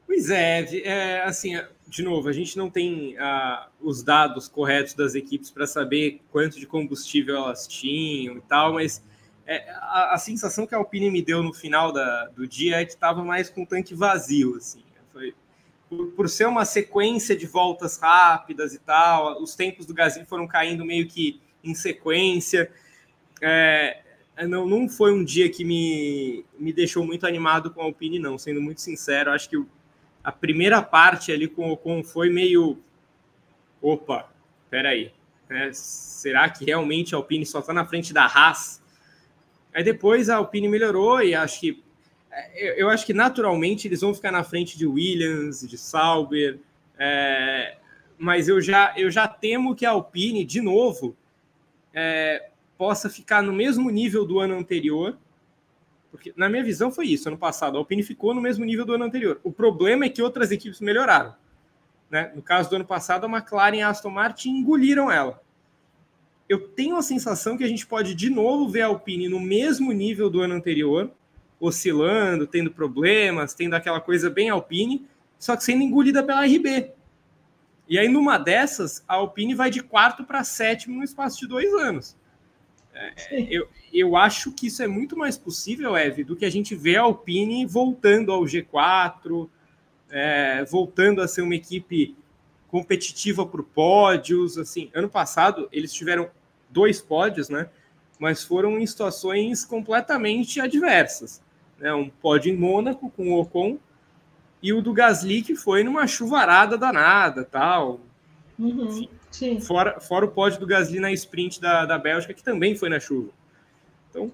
Pois 0.06 0.30
é, 0.30 0.60
é, 0.84 1.22
assim, 1.22 1.60
de 1.88 2.02
novo, 2.02 2.28
a 2.28 2.32
gente 2.32 2.56
não 2.56 2.70
tem 2.70 3.16
uh, 3.16 3.66
os 3.80 4.02
dados 4.02 4.46
corretos 4.46 4.94
das 4.94 5.16
equipes 5.16 5.50
para 5.50 5.66
saber 5.66 6.20
quanto 6.30 6.60
de 6.60 6.66
combustível 6.66 7.36
elas 7.36 7.66
tinham 7.66 8.36
e 8.36 8.40
tal, 8.42 8.74
mas 8.74 9.02
é, 9.46 9.70
a, 9.70 10.14
a, 10.14 10.18
sensação 10.18 10.66
que 10.66 10.74
a 10.74 10.78
Alpine 10.78 11.10
me 11.10 11.20
deu 11.20 11.42
no 11.42 11.52
final 11.52 11.92
da, 11.92 12.26
do 12.28 12.46
dia 12.46 12.80
é 12.80 12.84
que 12.84 12.92
estava 12.92 13.22
mais 13.22 13.50
com 13.50 13.62
o 13.62 13.66
tanque 13.66 13.94
vazio, 13.94 14.56
assim. 14.56 14.82
Foi, 15.12 15.34
por, 15.88 16.06
por, 16.12 16.28
ser 16.28 16.46
uma 16.46 16.64
sequência 16.64 17.36
de 17.36 17.46
voltas 17.46 17.98
rápidas 17.98 18.74
e 18.74 18.78
tal, 18.78 19.42
os 19.42 19.54
tempos 19.54 19.84
do 19.86 19.94
Gasly 19.94 20.24
foram 20.24 20.46
caindo 20.46 20.84
meio 20.84 21.06
que 21.06 21.40
em 21.62 21.74
sequência. 21.74 22.70
É, 23.40 24.02
não, 24.48 24.66
não 24.66 24.88
foi 24.88 25.12
um 25.12 25.22
dia 25.22 25.50
que 25.50 25.64
me, 25.64 26.44
me 26.58 26.72
deixou 26.72 27.04
muito 27.04 27.26
animado 27.26 27.70
com 27.70 27.82
a 27.82 27.84
Alpine, 27.84 28.18
não. 28.18 28.38
Sendo 28.38 28.62
muito 28.62 28.80
sincero, 28.80 29.30
acho 29.30 29.48
que 29.48 29.62
a 30.22 30.32
primeira 30.32 30.82
parte 30.82 31.30
ali 31.30 31.46
com 31.46 31.68
o 31.68 31.72
Ocon 31.72 32.02
foi 32.02 32.30
meio... 32.30 32.78
Opa, 33.82 34.32
peraí. 34.70 35.12
É, 35.50 35.70
será 35.72 36.48
que 36.48 36.64
realmente 36.64 37.14
a 37.14 37.18
Alpine 37.18 37.44
só 37.44 37.58
está 37.58 37.74
na 37.74 37.84
frente 37.84 38.14
da 38.14 38.24
Haas? 38.24 38.82
Aí 39.74 39.82
depois 39.82 40.30
a 40.30 40.36
Alpine 40.36 40.68
melhorou 40.68 41.20
e 41.20 41.34
acho 41.34 41.58
que 41.58 41.82
é, 42.30 42.80
eu 42.80 42.88
acho 42.88 43.04
que 43.04 43.12
naturalmente 43.12 43.88
eles 43.88 44.00
vão 44.00 44.14
ficar 44.14 44.30
na 44.30 44.44
frente 44.44 44.78
de 44.78 44.86
Williams, 44.86 45.68
de 45.68 45.76
Sauber, 45.76 46.60
é, 46.96 47.76
mas 48.16 48.48
eu 48.48 48.60
já, 48.60 48.94
eu 48.96 49.10
já 49.10 49.26
temo 49.26 49.74
que 49.74 49.84
a 49.84 49.90
Alpine, 49.90 50.44
de 50.44 50.60
novo, 50.60 51.16
é, 51.92 52.50
possa 52.78 53.10
ficar 53.10 53.42
no 53.42 53.52
mesmo 53.52 53.90
nível 53.90 54.24
do 54.24 54.38
ano 54.38 54.56
anterior, 54.56 55.18
porque 56.10 56.32
na 56.36 56.48
minha 56.48 56.62
visão 56.62 56.92
foi 56.92 57.06
isso, 57.06 57.28
ano 57.28 57.38
passado, 57.38 57.76
a 57.76 57.80
Alpine 57.80 58.02
ficou 58.04 58.32
no 58.32 58.40
mesmo 58.40 58.64
nível 58.64 58.84
do 58.84 58.94
ano 58.94 59.04
anterior. 59.04 59.40
O 59.42 59.52
problema 59.52 60.04
é 60.04 60.08
que 60.08 60.22
outras 60.22 60.52
equipes 60.52 60.80
melhoraram. 60.80 61.34
Né? 62.08 62.30
No 62.34 62.42
caso 62.42 62.70
do 62.70 62.76
ano 62.76 62.84
passado, 62.84 63.26
a 63.26 63.28
McLaren 63.28 63.76
e 63.76 63.82
a 63.82 63.88
Aston 63.88 64.10
Martin 64.10 64.50
engoliram 64.50 65.10
ela 65.10 65.42
eu 66.48 66.68
tenho 66.68 66.96
a 66.96 67.02
sensação 67.02 67.56
que 67.56 67.64
a 67.64 67.68
gente 67.68 67.86
pode 67.86 68.14
de 68.14 68.30
novo 68.30 68.68
ver 68.68 68.82
a 68.82 68.86
Alpine 68.86 69.28
no 69.28 69.40
mesmo 69.40 69.92
nível 69.92 70.28
do 70.28 70.40
ano 70.40 70.54
anterior, 70.54 71.10
oscilando, 71.58 72.46
tendo 72.46 72.70
problemas, 72.70 73.54
tendo 73.54 73.74
aquela 73.74 74.00
coisa 74.00 74.28
bem 74.28 74.50
Alpine, 74.50 75.06
só 75.38 75.56
que 75.56 75.64
sendo 75.64 75.82
engolida 75.82 76.22
pela 76.22 76.44
RB. 76.44 76.90
E 77.88 77.98
aí, 77.98 78.08
numa 78.08 78.38
dessas, 78.38 79.04
a 79.06 79.14
Alpine 79.14 79.54
vai 79.54 79.70
de 79.70 79.82
quarto 79.82 80.24
para 80.24 80.42
sétimo 80.44 80.96
no 80.96 81.04
espaço 81.04 81.40
de 81.40 81.46
dois 81.46 81.72
anos. 81.74 82.16
É, 82.94 83.12
eu, 83.50 83.68
eu 83.92 84.16
acho 84.16 84.52
que 84.52 84.68
isso 84.68 84.82
é 84.82 84.86
muito 84.86 85.16
mais 85.16 85.36
possível, 85.36 85.96
Eve, 85.96 86.24
do 86.24 86.36
que 86.36 86.44
a 86.44 86.50
gente 86.50 86.74
ver 86.74 86.96
a 86.96 87.02
Alpine 87.02 87.66
voltando 87.66 88.32
ao 88.32 88.42
G4, 88.42 89.48
é, 90.10 90.64
voltando 90.64 91.20
a 91.20 91.28
ser 91.28 91.42
uma 91.42 91.54
equipe 91.54 92.16
competitiva 92.74 93.46
por 93.46 93.62
pódios. 93.62 94.58
Assim, 94.58 94.90
ano 94.92 95.08
passado 95.08 95.68
eles 95.70 95.92
tiveram 95.92 96.28
dois 96.68 97.00
pódios, 97.00 97.48
né? 97.48 97.68
Mas 98.18 98.42
foram 98.42 98.80
em 98.80 98.84
situações 98.84 99.64
completamente 99.64 100.60
adversas. 100.60 101.40
Né? 101.78 101.94
Um 101.94 102.10
pódio 102.10 102.52
em 102.52 102.56
Mônaco 102.56 103.08
com 103.10 103.28
o 103.28 103.40
Ocon 103.40 103.78
e 104.60 104.72
o 104.72 104.82
do 104.82 104.92
Gasly 104.92 105.42
que 105.42 105.54
foi 105.54 105.84
numa 105.84 106.08
chuvarada 106.08 106.76
danada, 106.76 107.44
tal. 107.44 108.00
Uhum, 108.58 109.06
Enfim, 109.30 109.60
fora, 109.60 110.00
fora 110.00 110.24
o 110.24 110.32
pódio 110.32 110.58
do 110.58 110.66
Gasly 110.66 110.98
na 110.98 111.12
sprint 111.12 111.60
da, 111.60 111.86
da 111.86 111.96
Bélgica 111.96 112.34
que 112.34 112.42
também 112.42 112.74
foi 112.74 112.88
na 112.88 112.98
chuva. 112.98 113.30
Então, 114.10 114.32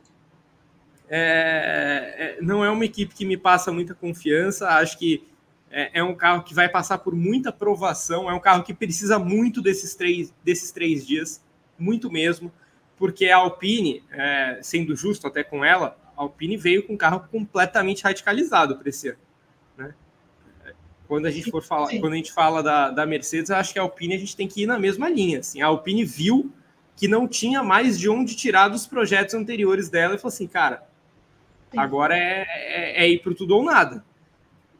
é, 1.11 2.39
é, 2.39 2.43
não 2.43 2.65
é 2.65 2.71
uma 2.71 2.87
equipe 2.87 3.15
que 3.15 3.27
me 3.27 3.37
passa 3.37 3.71
muita 3.71 3.95
confiança. 3.95 4.67
Acho 4.67 4.99
que 4.99 5.29
é, 5.71 6.01
é, 6.01 6.03
um 6.03 6.15
carro 6.15 6.43
que 6.43 6.53
vai 6.53 6.69
passar 6.69 6.99
por 6.99 7.15
muita 7.15 7.53
provação, 7.53 8.29
é 8.29 8.35
um 8.35 8.41
carro 8.41 8.65
que 8.65 8.75
precisa 8.75 9.19
muito 9.19 9.63
desses 9.63 9.95
três, 9.95 10.35
desses 10.45 10.73
três 10.73 11.07
dias, 11.07 11.43
muito 11.79 12.11
mesmo, 12.11 12.53
porque 12.97 13.29
a 13.29 13.37
Alpine, 13.37 14.05
é, 14.11 14.59
sendo 14.63 14.95
justo 14.97 15.27
até 15.27 15.45
com 15.45 15.65
ela, 15.65 15.97
a 16.17 16.23
Alpine 16.23 16.57
veio 16.57 16.87
com 16.87 16.95
um 16.95 16.99
carro 16.99 17.27
completamente 17.31 18.03
radicalizado 18.03 18.77
para 18.77 18.89
esse 18.89 19.09
ano. 19.09 19.19
Né? 19.79 19.95
Quando 21.07 21.27
a 21.27 21.31
gente 21.31 21.51
for 21.51 21.63
falar, 21.63 21.87
Sim. 21.87 22.01
quando 22.01 22.13
a 22.13 22.17
gente 22.17 22.33
fala 22.33 22.63
da, 22.63 22.91
da 22.91 23.07
Mercedes, 23.07 23.51
acho 23.51 23.73
que 23.73 23.79
a 23.79 23.83
Alpine 23.83 24.15
a 24.15 24.19
gente 24.19 24.37
tem 24.37 24.47
que 24.47 24.65
ir 24.65 24.67
na 24.67 24.79
mesma 24.79 25.09
linha. 25.09 25.39
Assim, 25.39 25.63
a 25.63 25.67
Alpine 25.67 26.05
viu 26.05 26.53
que 26.97 27.09
não 27.09 27.27
tinha 27.27 27.63
mais 27.63 27.99
de 27.99 28.11
onde 28.11 28.37
tirar 28.37 28.69
dos 28.69 28.87
projetos 28.87 29.35
anteriores 29.35 29.89
dela 29.89 30.17
e 30.17 30.19
falou 30.19 30.35
assim, 30.35 30.47
cara, 30.47 30.87
Sim. 31.71 31.79
agora 31.79 32.15
é, 32.15 32.45
é, 32.49 33.05
é 33.05 33.09
ir 33.09 33.23
para 33.23 33.35
tudo 33.35 33.57
ou 33.57 33.65
nada. 33.65 34.05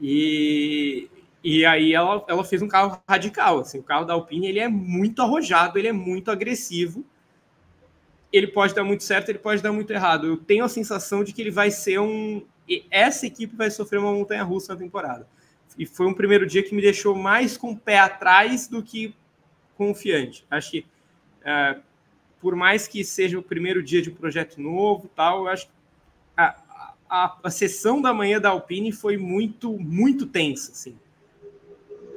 E, 0.01 1.09
e 1.45 1.65
aí 1.65 1.93
ela, 1.93 2.25
ela 2.27 2.45
fez 2.45 2.63
um 2.63 2.69
carro 2.69 3.01
radical. 3.09 3.61
Assim, 3.61 3.79
o 3.79 3.83
carro 3.83 4.05
da 4.05 4.15
Alpine 4.15 4.47
ele 4.47 4.59
é 4.59 4.69
muito 4.69 5.21
arrojado, 5.23 5.79
ele 5.79 5.89
é 5.89 5.93
muito 5.93 6.31
agressivo. 6.31 7.05
Ele 8.33 8.47
pode 8.47 8.75
dar 8.75 8.85
muito 8.85 9.03
certo, 9.03 9.29
ele 9.29 9.39
pode 9.39 9.63
dar 9.63 9.73
muito 9.73 9.93
errado. 9.93 10.27
Eu 10.27 10.37
tenho 10.37 10.65
a 10.65 10.69
sensação 10.69 11.25
de 11.25 11.33
que 11.33 11.43
ele 11.43 11.51
vai 11.51 11.71
ser 11.71 11.99
um. 12.01 12.45
Essa 12.91 13.27
equipe 13.27 13.57
vai 13.57 13.71
sofrer 13.71 13.99
uma 13.99 14.13
montanha 14.13 14.45
russa 14.45 14.75
na 14.75 14.79
temporada. 14.79 15.27
E 15.77 15.85
foi 15.85 16.07
um 16.07 16.15
primeiro 16.15 16.47
dia 16.47 16.63
que 16.63 16.75
me 16.75 16.81
deixou 16.81 17.15
mais 17.15 17.57
com 17.57 17.73
o 17.73 17.77
pé 17.77 17.99
atrás 17.99 18.69
do 18.69 18.83
que 18.83 19.15
confiante. 19.77 20.45
Acho 20.51 20.71
que, 20.71 20.87
é, 21.45 21.79
por 22.41 22.55
mais 22.55 22.87
que 22.87 23.03
seja 23.03 23.39
o 23.39 23.43
primeiro 23.43 23.83
dia 23.83 24.03
de 24.03 24.11
um 24.11 24.15
projeto 24.15 24.61
novo, 24.61 25.11
tal, 25.15 25.41
eu 25.41 25.49
acho 25.49 25.67
que 25.67 25.73
a, 27.11 27.37
a 27.43 27.51
sessão 27.51 28.01
da 28.01 28.15
manhã 28.15 28.41
da 28.41 28.51
Alpine 28.51 28.93
foi 28.93 29.17
muito, 29.17 29.73
muito 29.73 30.27
tensa, 30.27 30.71
assim. 30.71 30.97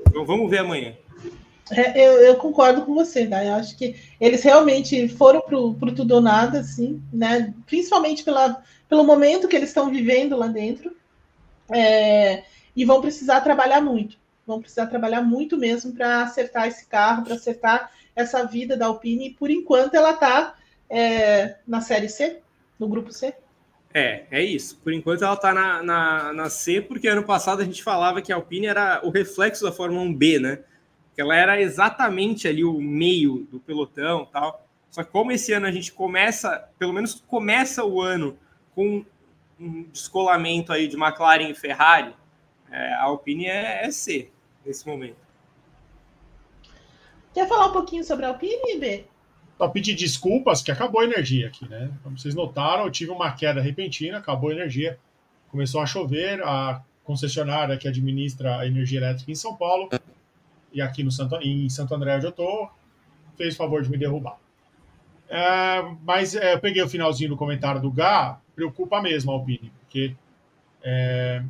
Então 0.08 0.24
vamos 0.24 0.50
ver 0.52 0.60
amanhã. 0.60 0.94
É, 1.72 2.08
eu, 2.08 2.14
eu, 2.20 2.36
concordo 2.36 2.84
com 2.84 2.94
você, 2.94 3.26
né? 3.26 3.48
Eu 3.50 3.56
acho 3.56 3.76
que 3.76 3.96
eles 4.22 4.44
realmente 4.44 5.08
foram 5.08 5.42
para 5.42 5.58
o 5.58 5.74
tudo 5.96 6.16
ou 6.16 6.22
nada, 6.22 6.60
assim, 6.60 7.02
né? 7.12 7.52
Principalmente 7.66 8.24
pela, 8.24 8.62
pelo 8.88 9.04
momento 9.04 9.48
que 9.48 9.56
eles 9.56 9.70
estão 9.70 9.90
vivendo 9.90 10.38
lá 10.38 10.48
dentro. 10.48 10.96
É, 11.72 12.44
e 12.76 12.86
vão 12.86 13.02
precisar 13.02 13.42
trabalhar 13.42 13.82
muito. 13.82 14.18
Vão 14.46 14.60
precisar 14.60 14.88
trabalhar 14.88 15.22
muito 15.22 15.58
mesmo 15.58 15.94
para 15.94 16.24
acertar 16.24 16.68
esse 16.68 16.86
carro, 16.86 17.24
para 17.24 17.36
acertar 17.36 17.90
essa 18.16 18.44
vida 18.44 18.78
da 18.78 18.88
Alpine. 18.88 19.30
E 19.30 19.34
por 19.34 19.50
enquanto 19.50 19.96
ela 19.96 20.12
está 20.12 20.56
é, 20.88 21.56
na 21.66 21.82
Série 21.82 22.10
C, 22.10 22.42
no 22.78 22.88
grupo 22.88 23.12
C. 23.12 23.34
É, 23.94 24.26
é 24.32 24.42
isso. 24.42 24.78
Por 24.78 24.92
enquanto 24.92 25.24
ela 25.24 25.36
está 25.36 25.54
na, 25.54 25.84
na, 25.84 26.34
na, 26.34 26.50
C, 26.50 26.82
porque 26.82 27.08
ano 27.08 27.24
passado 27.24 27.62
a 27.62 27.66
gente 27.66 27.84
falava 27.84 28.22
que 28.22 28.32
a 28.32 28.36
Alpine 28.36 28.66
era 28.66 29.02
o 29.04 29.12
reflexo 29.12 29.64
da 29.64 29.72
Fórmula 29.72 30.04
1B, 30.06 30.40
né? 30.40 30.60
Que 31.14 31.22
ela 31.22 31.36
era 31.36 31.62
exatamente 31.62 32.48
ali 32.48 32.64
o 32.64 32.82
meio 32.82 33.48
do 33.52 33.60
pelotão 33.60 34.26
tal. 34.26 34.66
Só 34.90 35.04
que 35.04 35.12
como 35.12 35.32
esse 35.32 35.54
ano 35.54 35.68
a 35.68 35.72
gente 35.72 35.92
começa, 35.92 36.68
pelo 36.80 36.92
menos 36.92 37.24
começa 37.28 37.84
o 37.84 38.02
ano 38.02 38.38
com 38.74 39.06
um 39.60 39.84
descolamento 39.84 40.74
aí 40.74 40.88
de 40.88 40.96
McLaren 40.96 41.50
e 41.50 41.54
Ferrari, 41.54 42.16
é, 42.72 42.94
a 42.96 43.04
Alpine 43.04 43.46
é, 43.46 43.86
é 43.86 43.92
C 43.92 44.30
nesse 44.66 44.88
momento. 44.88 45.18
Quer 47.32 47.48
falar 47.48 47.68
um 47.68 47.72
pouquinho 47.72 48.04
sobre 48.04 48.26
a 48.26 48.30
Alpine, 48.30 48.80
B? 48.80 49.06
Só 49.64 49.70
pedir 49.70 49.96
desculpas 49.96 50.62
que 50.62 50.74
acabou 50.74 51.00
a 51.00 51.06
energia 51.06 51.48
aqui, 51.48 51.66
né? 51.70 51.90
Como 52.04 52.20
vocês 52.20 52.36
notaram, 52.36 52.84
eu 52.84 52.92
tive 52.92 53.12
uma 53.12 53.32
queda 53.32 53.62
repentina, 53.62 54.18
acabou 54.18 54.50
a 54.50 54.54
energia, 54.54 55.00
começou 55.50 55.80
a 55.80 55.86
chover, 55.86 56.44
a 56.44 56.84
concessionária 57.06 57.78
que 57.78 57.88
administra 57.88 58.60
a 58.60 58.68
energia 58.68 59.00
elétrica 59.00 59.32
em 59.32 59.36
São 59.36 59.56
Paulo 59.56 59.90
e 60.74 60.82
aqui 60.82 61.02
no 61.02 61.10
Santo, 61.10 61.38
em 61.38 61.70
Santo 61.70 61.96
André 61.96 62.18
onde 62.18 62.26
eu 62.26 62.32
estou, 62.32 62.70
fez 63.38 63.56
favor 63.56 63.82
de 63.82 63.90
me 63.90 63.98
derrubar. 63.98 64.38
É, 65.30 65.82
mas 66.02 66.36
é, 66.36 66.56
eu 66.56 66.60
peguei 66.60 66.84
o 66.84 66.90
finalzinho 66.90 67.30
do 67.30 67.38
comentário 67.38 67.80
do 67.80 67.90
Gá, 67.90 68.42
preocupa 68.54 69.02
mesmo 69.02 69.32
a 69.32 69.36
Alpine, 69.36 69.72
porque 69.80 70.14
é, 70.84 71.42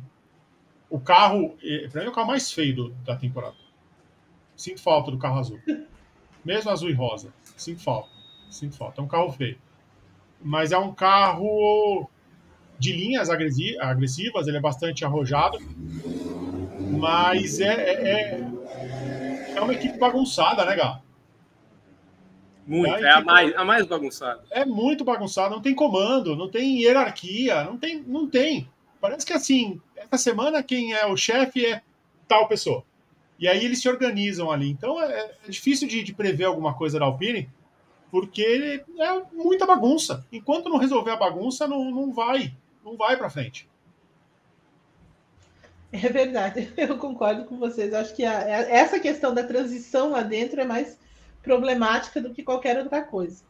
o 0.88 1.00
carro, 1.00 1.56
para 1.90 2.02
mim, 2.02 2.06
é 2.06 2.10
o 2.10 2.14
carro 2.14 2.28
mais 2.28 2.52
feio 2.52 2.76
do, 2.76 2.90
da 3.04 3.16
temporada. 3.16 3.56
Sinto 4.54 4.80
falta 4.80 5.10
do 5.10 5.18
carro 5.18 5.40
azul. 5.40 5.58
Mesmo 6.44 6.70
azul 6.70 6.90
e 6.90 6.92
rosa. 6.92 7.32
Sinto 7.56 7.82
falta. 7.82 8.10
Sinto 8.50 8.76
falta. 8.76 9.00
É 9.00 9.04
um 9.04 9.08
carro 9.08 9.32
feio. 9.32 9.58
Mas 10.42 10.72
é 10.72 10.78
um 10.78 10.92
carro 10.94 12.08
de 12.78 12.92
linhas 12.92 13.30
agressivas, 13.30 14.46
ele 14.46 14.56
é 14.56 14.60
bastante 14.60 15.04
arrojado. 15.04 15.58
Mas 16.98 17.60
é, 17.60 17.72
é, 17.72 17.94
é, 18.10 19.54
é 19.56 19.60
uma 19.60 19.72
equipe 19.72 19.98
bagunçada, 19.98 20.64
né, 20.64 20.76
Gá? 20.76 21.00
Muito, 22.66 22.94
é, 22.94 23.02
é 23.02 23.10
a, 23.10 23.20
mais, 23.20 23.54
a 23.54 23.64
mais 23.64 23.86
bagunçada. 23.86 24.42
É 24.50 24.64
muito 24.64 25.04
bagunçada, 25.04 25.54
não 25.54 25.60
tem 25.60 25.74
comando, 25.74 26.34
não 26.34 26.50
tem 26.50 26.82
hierarquia, 26.82 27.64
não 27.64 27.76
tem, 27.76 28.02
não 28.02 28.28
tem. 28.28 28.68
Parece 29.00 29.26
que 29.26 29.34
assim, 29.34 29.80
essa 29.96 30.16
semana 30.16 30.62
quem 30.62 30.94
é 30.94 31.06
o 31.06 31.16
chefe 31.16 31.66
é 31.66 31.82
tal 32.26 32.48
pessoa. 32.48 32.84
E 33.38 33.48
aí 33.48 33.64
eles 33.64 33.80
se 33.80 33.88
organizam 33.88 34.50
ali. 34.50 34.70
Então 34.70 35.00
é, 35.00 35.32
é 35.46 35.48
difícil 35.48 35.88
de, 35.88 36.02
de, 36.02 36.14
prever 36.14 36.44
alguma 36.44 36.74
coisa 36.74 36.98
da 36.98 37.04
Alpine, 37.04 37.48
porque 38.10 38.82
é 38.98 39.22
muita 39.32 39.66
bagunça. 39.66 40.24
Enquanto 40.32 40.68
não 40.68 40.78
resolver 40.78 41.10
a 41.10 41.16
bagunça, 41.16 41.66
não, 41.66 41.90
não 41.90 42.12
vai, 42.12 42.54
não 42.84 42.96
vai 42.96 43.16
para 43.16 43.30
frente. 43.30 43.68
É 45.92 46.08
verdade, 46.08 46.72
eu 46.76 46.98
concordo 46.98 47.44
com 47.44 47.56
vocês. 47.56 47.94
Acho 47.94 48.14
que 48.14 48.24
a, 48.24 48.40
essa 48.40 48.98
questão 48.98 49.32
da 49.32 49.44
transição 49.44 50.10
lá 50.10 50.22
dentro 50.22 50.60
é 50.60 50.64
mais 50.64 50.98
problemática 51.42 52.20
do 52.20 52.32
que 52.32 52.42
qualquer 52.42 52.78
outra 52.78 53.02
coisa. 53.02 53.44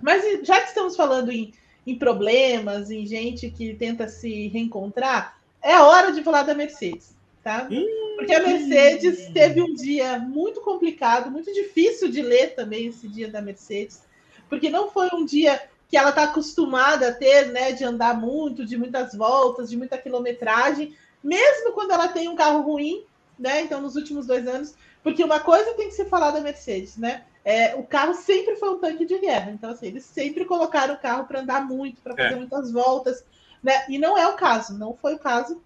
Mas 0.00 0.46
já 0.46 0.60
que 0.60 0.68
estamos 0.68 0.94
falando 0.94 1.32
em, 1.32 1.52
em 1.86 1.98
problemas, 1.98 2.90
em 2.90 3.06
gente 3.06 3.50
que 3.50 3.74
tenta 3.74 4.06
se 4.06 4.48
reencontrar, 4.48 5.40
é 5.62 5.80
hora 5.80 6.12
de 6.12 6.22
falar 6.22 6.42
da 6.42 6.54
Mercedes, 6.54 7.15
tá? 7.46 7.68
Porque 8.16 8.34
a 8.34 8.42
Mercedes 8.42 9.28
teve 9.32 9.62
um 9.62 9.72
dia 9.72 10.18
muito 10.18 10.60
complicado, 10.62 11.30
muito 11.30 11.52
difícil 11.52 12.10
de 12.10 12.20
ler 12.20 12.56
também 12.56 12.88
esse 12.88 13.06
dia 13.06 13.28
da 13.28 13.40
Mercedes, 13.40 14.02
porque 14.48 14.68
não 14.68 14.90
foi 14.90 15.10
um 15.12 15.24
dia 15.24 15.62
que 15.88 15.96
ela 15.96 16.08
está 16.08 16.24
acostumada 16.24 17.08
a 17.08 17.14
ter, 17.14 17.52
né, 17.52 17.70
de 17.70 17.84
andar 17.84 18.20
muito, 18.20 18.66
de 18.66 18.76
muitas 18.76 19.14
voltas, 19.14 19.70
de 19.70 19.76
muita 19.76 19.96
quilometragem, 19.96 20.96
mesmo 21.22 21.70
quando 21.70 21.92
ela 21.92 22.08
tem 22.08 22.28
um 22.28 22.34
carro 22.34 22.62
ruim, 22.62 23.04
né? 23.38 23.60
Então, 23.60 23.80
nos 23.80 23.94
últimos 23.94 24.26
dois 24.26 24.44
anos, 24.48 24.74
porque 25.04 25.22
uma 25.22 25.38
coisa 25.38 25.74
tem 25.74 25.86
que 25.86 25.94
se 25.94 26.06
falar 26.06 26.32
da 26.32 26.40
Mercedes, 26.40 26.96
né? 26.96 27.22
É, 27.44 27.76
o 27.76 27.84
carro 27.84 28.14
sempre 28.14 28.56
foi 28.56 28.70
um 28.70 28.78
tanque 28.78 29.06
de 29.06 29.20
guerra. 29.20 29.52
Então, 29.52 29.70
assim, 29.70 29.86
eles 29.86 30.04
sempre 30.04 30.44
colocaram 30.44 30.94
o 30.94 30.98
carro 30.98 31.26
para 31.26 31.42
andar 31.42 31.64
muito, 31.64 32.00
para 32.00 32.16
fazer 32.16 32.34
é. 32.34 32.36
muitas 32.36 32.72
voltas, 32.72 33.24
né? 33.62 33.84
E 33.88 33.98
não 33.98 34.18
é 34.18 34.26
o 34.26 34.34
caso, 34.34 34.76
não 34.76 34.96
foi 34.96 35.14
o 35.14 35.18
caso. 35.20 35.62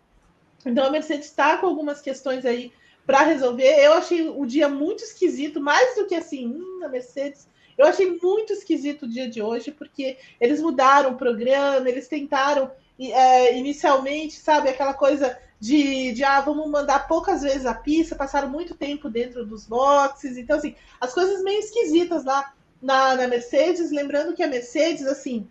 Então 0.65 0.85
a 0.85 0.91
Mercedes 0.91 1.27
está 1.27 1.57
com 1.57 1.67
algumas 1.67 2.01
questões 2.01 2.45
aí 2.45 2.73
para 3.07 3.23
resolver. 3.23 3.65
Eu 3.65 3.95
achei 3.95 4.29
o 4.29 4.45
dia 4.47 4.69
muito 4.69 5.03
esquisito, 5.03 5.61
mais 5.61 5.97
do 5.97 6.07
que 6.07 6.15
assim, 6.15 6.47
hum, 6.47 6.81
a 6.85 6.89
Mercedes. 6.89 7.49
Eu 7.77 7.87
achei 7.87 8.19
muito 8.23 8.53
esquisito 8.53 9.05
o 9.05 9.09
dia 9.09 9.29
de 9.29 9.41
hoje, 9.41 9.71
porque 9.71 10.19
eles 10.39 10.61
mudaram 10.61 11.13
o 11.13 11.17
programa, 11.17 11.89
eles 11.89 12.09
tentaram 12.09 12.71
é, 12.99 13.57
inicialmente, 13.57 14.35
sabe, 14.35 14.69
aquela 14.69 14.93
coisa 14.93 15.39
de, 15.59 16.13
de 16.13 16.23
ah, 16.23 16.41
vamos 16.41 16.69
mandar 16.71 17.09
poucas 17.09 17.43
vezes 17.43 17.65
a 17.65 17.75
pista, 17.75 18.15
passaram 18.15 18.49
muito 18.49 18.75
tempo 18.75 19.09
dentro 19.09 19.47
dos 19.47 19.67
boxes, 19.67 20.37
então 20.37 20.57
assim, 20.57 20.75
as 21.01 21.15
coisas 21.15 21.43
meio 21.43 21.61
esquisitas 21.61 22.25
lá 22.25 22.53
na, 22.81 23.15
na 23.15 23.27
Mercedes, 23.27 23.91
lembrando 23.91 24.35
que 24.35 24.43
a 24.43 24.49
Mercedes, 24.49 25.07
assim, 25.07 25.49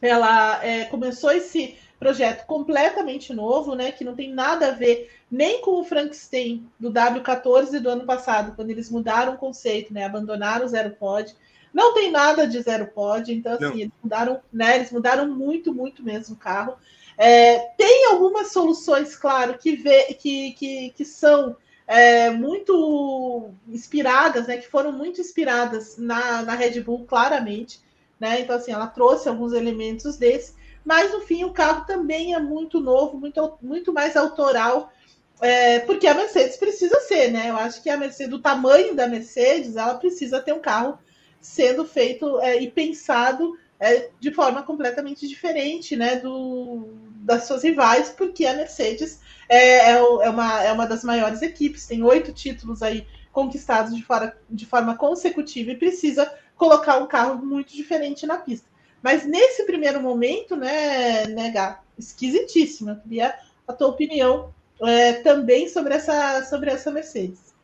ela 0.00 0.64
é, 0.64 0.84
começou 0.84 1.32
esse 1.32 1.76
projeto 1.98 2.46
completamente 2.46 3.34
novo, 3.34 3.74
né, 3.74 3.90
que 3.90 4.04
não 4.04 4.14
tem 4.14 4.32
nada 4.32 4.68
a 4.68 4.72
ver 4.72 5.10
nem 5.30 5.60
com 5.60 5.80
o 5.80 5.84
Frankenstein 5.84 6.66
do 6.78 6.90
W14 6.92 7.80
do 7.80 7.90
ano 7.90 8.04
passado, 8.04 8.54
quando 8.54 8.70
eles 8.70 8.90
mudaram 8.90 9.34
o 9.34 9.38
conceito, 9.38 9.92
né, 9.92 10.04
abandonaram 10.04 10.64
o 10.64 10.68
zero 10.68 10.90
pod, 10.90 11.34
não 11.72 11.92
tem 11.92 12.10
nada 12.10 12.46
de 12.46 12.60
zero 12.62 12.86
pod, 12.86 13.32
então 13.32 13.52
assim, 13.52 13.64
não. 13.64 13.72
eles 13.72 13.92
mudaram, 14.02 14.40
né, 14.52 14.76
eles 14.76 14.92
mudaram 14.92 15.28
muito, 15.28 15.74
muito 15.74 16.02
mesmo 16.02 16.34
o 16.34 16.38
carro. 16.38 16.76
É, 17.16 17.58
tem 17.76 18.06
algumas 18.06 18.52
soluções, 18.52 19.16
claro, 19.16 19.58
que, 19.58 19.76
vê, 19.76 20.04
que, 20.14 20.52
que, 20.52 20.90
que 20.90 21.04
são 21.04 21.56
é, 21.86 22.30
muito 22.30 23.50
inspiradas, 23.68 24.46
né, 24.46 24.56
que 24.56 24.68
foram 24.68 24.92
muito 24.92 25.20
inspiradas 25.20 25.96
na, 25.98 26.42
na 26.42 26.54
Red 26.54 26.80
Bull, 26.80 27.04
claramente. 27.06 27.80
Né? 28.20 28.40
Então, 28.40 28.56
assim, 28.56 28.72
ela 28.72 28.86
trouxe 28.86 29.28
alguns 29.28 29.52
elementos 29.52 30.16
desses, 30.16 30.54
mas 30.88 31.12
no 31.12 31.20
fim 31.20 31.44
o 31.44 31.52
carro 31.52 31.84
também 31.84 32.32
é 32.32 32.40
muito 32.40 32.80
novo, 32.80 33.18
muito, 33.18 33.58
muito 33.60 33.92
mais 33.92 34.16
autoral, 34.16 34.90
é, 35.38 35.80
porque 35.80 36.06
a 36.06 36.14
Mercedes 36.14 36.56
precisa 36.56 36.98
ser, 37.00 37.30
né? 37.30 37.50
Eu 37.50 37.58
acho 37.58 37.82
que 37.82 37.90
a 37.90 37.96
Mercedes, 37.98 38.30
do 38.30 38.38
tamanho 38.38 38.94
da 38.94 39.06
Mercedes, 39.06 39.76
ela 39.76 39.96
precisa 39.96 40.40
ter 40.40 40.54
um 40.54 40.60
carro 40.60 40.98
sendo 41.42 41.84
feito 41.84 42.40
é, 42.40 42.62
e 42.62 42.70
pensado 42.70 43.54
é, 43.78 44.08
de 44.18 44.32
forma 44.32 44.62
completamente 44.62 45.28
diferente 45.28 45.94
né, 45.94 46.16
do, 46.16 46.88
das 47.20 47.44
suas 47.44 47.64
rivais, 47.64 48.08
porque 48.08 48.46
a 48.46 48.54
Mercedes 48.54 49.20
é, 49.46 49.58
é, 49.58 49.92
é, 49.92 50.30
uma, 50.30 50.62
é 50.62 50.72
uma 50.72 50.86
das 50.86 51.04
maiores 51.04 51.42
equipes, 51.42 51.86
tem 51.86 52.02
oito 52.02 52.32
títulos 52.32 52.82
aí 52.82 53.06
conquistados 53.30 53.94
de, 53.94 54.02
fora, 54.02 54.34
de 54.48 54.64
forma 54.64 54.96
consecutiva 54.96 55.70
e 55.70 55.76
precisa 55.76 56.32
colocar 56.56 56.96
um 56.96 57.06
carro 57.06 57.44
muito 57.44 57.76
diferente 57.76 58.24
na 58.24 58.38
pista. 58.38 58.67
Mas 59.02 59.26
nesse 59.26 59.64
primeiro 59.64 60.00
momento, 60.00 60.56
né, 60.56 61.26
né 61.26 61.50
Gá, 61.50 61.80
esquisitíssimo. 61.98 62.90
Eu 62.90 62.96
queria 62.96 63.34
a 63.66 63.72
tua 63.72 63.88
opinião 63.88 64.52
é, 64.82 65.14
também 65.14 65.68
sobre 65.68 65.94
essa, 65.94 66.44
sobre 66.44 66.70
essa 66.70 66.90
Mercedes. 66.90 67.54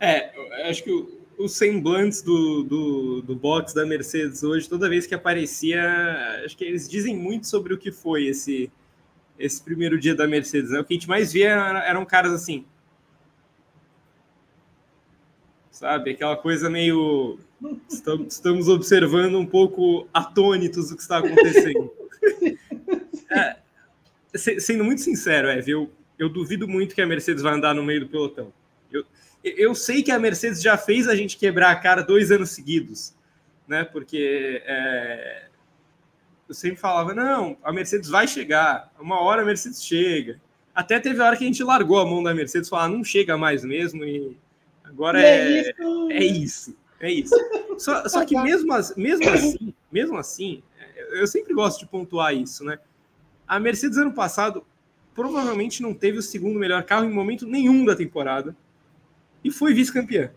É, 0.00 0.30
acho 0.68 0.84
que 0.84 0.92
o, 0.92 1.18
os 1.38 1.52
semblantes 1.52 2.22
do, 2.22 2.62
do, 2.64 3.22
do 3.22 3.36
box 3.36 3.72
da 3.72 3.86
Mercedes 3.86 4.42
hoje, 4.42 4.68
toda 4.68 4.88
vez 4.88 5.06
que 5.06 5.14
aparecia, 5.14 6.42
acho 6.44 6.56
que 6.56 6.64
eles 6.64 6.88
dizem 6.88 7.16
muito 7.16 7.46
sobre 7.46 7.72
o 7.72 7.78
que 7.78 7.92
foi 7.92 8.26
esse, 8.26 8.70
esse 9.38 9.62
primeiro 9.62 9.98
dia 9.98 10.14
da 10.14 10.26
Mercedes. 10.26 10.70
Né? 10.70 10.80
O 10.80 10.84
que 10.84 10.94
a 10.94 10.96
gente 10.96 11.08
mais 11.08 11.32
via 11.32 11.50
eram 11.86 12.04
caras 12.04 12.32
assim. 12.32 12.66
Sabe? 15.70 16.10
Aquela 16.10 16.36
coisa 16.36 16.68
meio. 16.68 17.38
Estamos 18.28 18.68
observando 18.68 19.36
um 19.36 19.46
pouco 19.46 20.08
atônitos 20.12 20.90
o 20.90 20.96
que 20.96 21.02
está 21.02 21.18
acontecendo. 21.18 21.90
é, 23.30 23.56
sendo 24.34 24.84
muito 24.84 25.00
sincero, 25.00 25.48
é, 25.48 25.62
eu, 25.66 25.90
eu 26.18 26.28
duvido 26.28 26.68
muito 26.68 26.94
que 26.94 27.02
a 27.02 27.06
Mercedes 27.06 27.42
vai 27.42 27.54
andar 27.54 27.74
no 27.74 27.82
meio 27.82 28.00
do 28.00 28.08
pelotão. 28.08 28.52
Eu, 28.92 29.04
eu 29.42 29.74
sei 29.74 30.02
que 30.02 30.10
a 30.10 30.18
Mercedes 30.18 30.62
já 30.62 30.76
fez 30.76 31.08
a 31.08 31.16
gente 31.16 31.36
quebrar 31.36 31.70
a 31.70 31.76
cara 31.76 32.02
dois 32.02 32.30
anos 32.30 32.50
seguidos, 32.50 33.14
né? 33.66 33.84
Porque 33.84 34.62
é, 34.64 35.46
eu 36.48 36.54
sempre 36.54 36.80
falava, 36.80 37.12
não, 37.12 37.56
a 37.62 37.72
Mercedes 37.72 38.08
vai 38.08 38.26
chegar, 38.26 38.92
uma 38.98 39.20
hora 39.20 39.42
a 39.42 39.44
Mercedes 39.44 39.84
chega. 39.84 40.40
Até 40.74 41.00
teve 41.00 41.20
a 41.20 41.26
hora 41.26 41.36
que 41.36 41.44
a 41.44 41.46
gente 41.46 41.62
largou 41.64 41.98
a 41.98 42.06
mão 42.06 42.22
da 42.22 42.32
Mercedes, 42.32 42.68
falar, 42.68 42.84
ah, 42.84 42.88
não 42.88 43.02
chega 43.02 43.36
mais 43.36 43.64
mesmo, 43.64 44.04
e 44.04 44.36
agora 44.84 45.20
é, 45.20 45.26
é, 45.26 45.60
isso. 45.60 46.08
é 46.10 46.24
isso. 46.24 46.76
É 47.00 47.10
isso. 47.10 47.34
Só, 47.78 48.08
só 48.08 48.24
que 48.24 48.36
mesmo, 48.40 48.72
mesmo 48.96 49.30
assim, 49.30 49.74
mesmo 49.90 50.16
assim, 50.16 50.62
eu 51.12 51.26
sempre 51.26 51.54
gosto 51.54 51.80
de 51.80 51.86
pontuar 51.86 52.34
isso, 52.34 52.64
né? 52.64 52.78
A 53.46 53.58
Mercedes 53.60 53.96
ano 53.96 54.12
passado 54.12 54.64
provavelmente 55.14 55.82
não 55.82 55.94
teve 55.94 56.18
o 56.18 56.22
segundo 56.22 56.58
melhor 56.58 56.82
carro 56.84 57.04
em 57.04 57.12
momento 57.12 57.46
nenhum 57.46 57.84
da 57.84 57.96
temporada 57.96 58.54
e 59.42 59.50
foi 59.50 59.72
vice-campeã. 59.74 60.30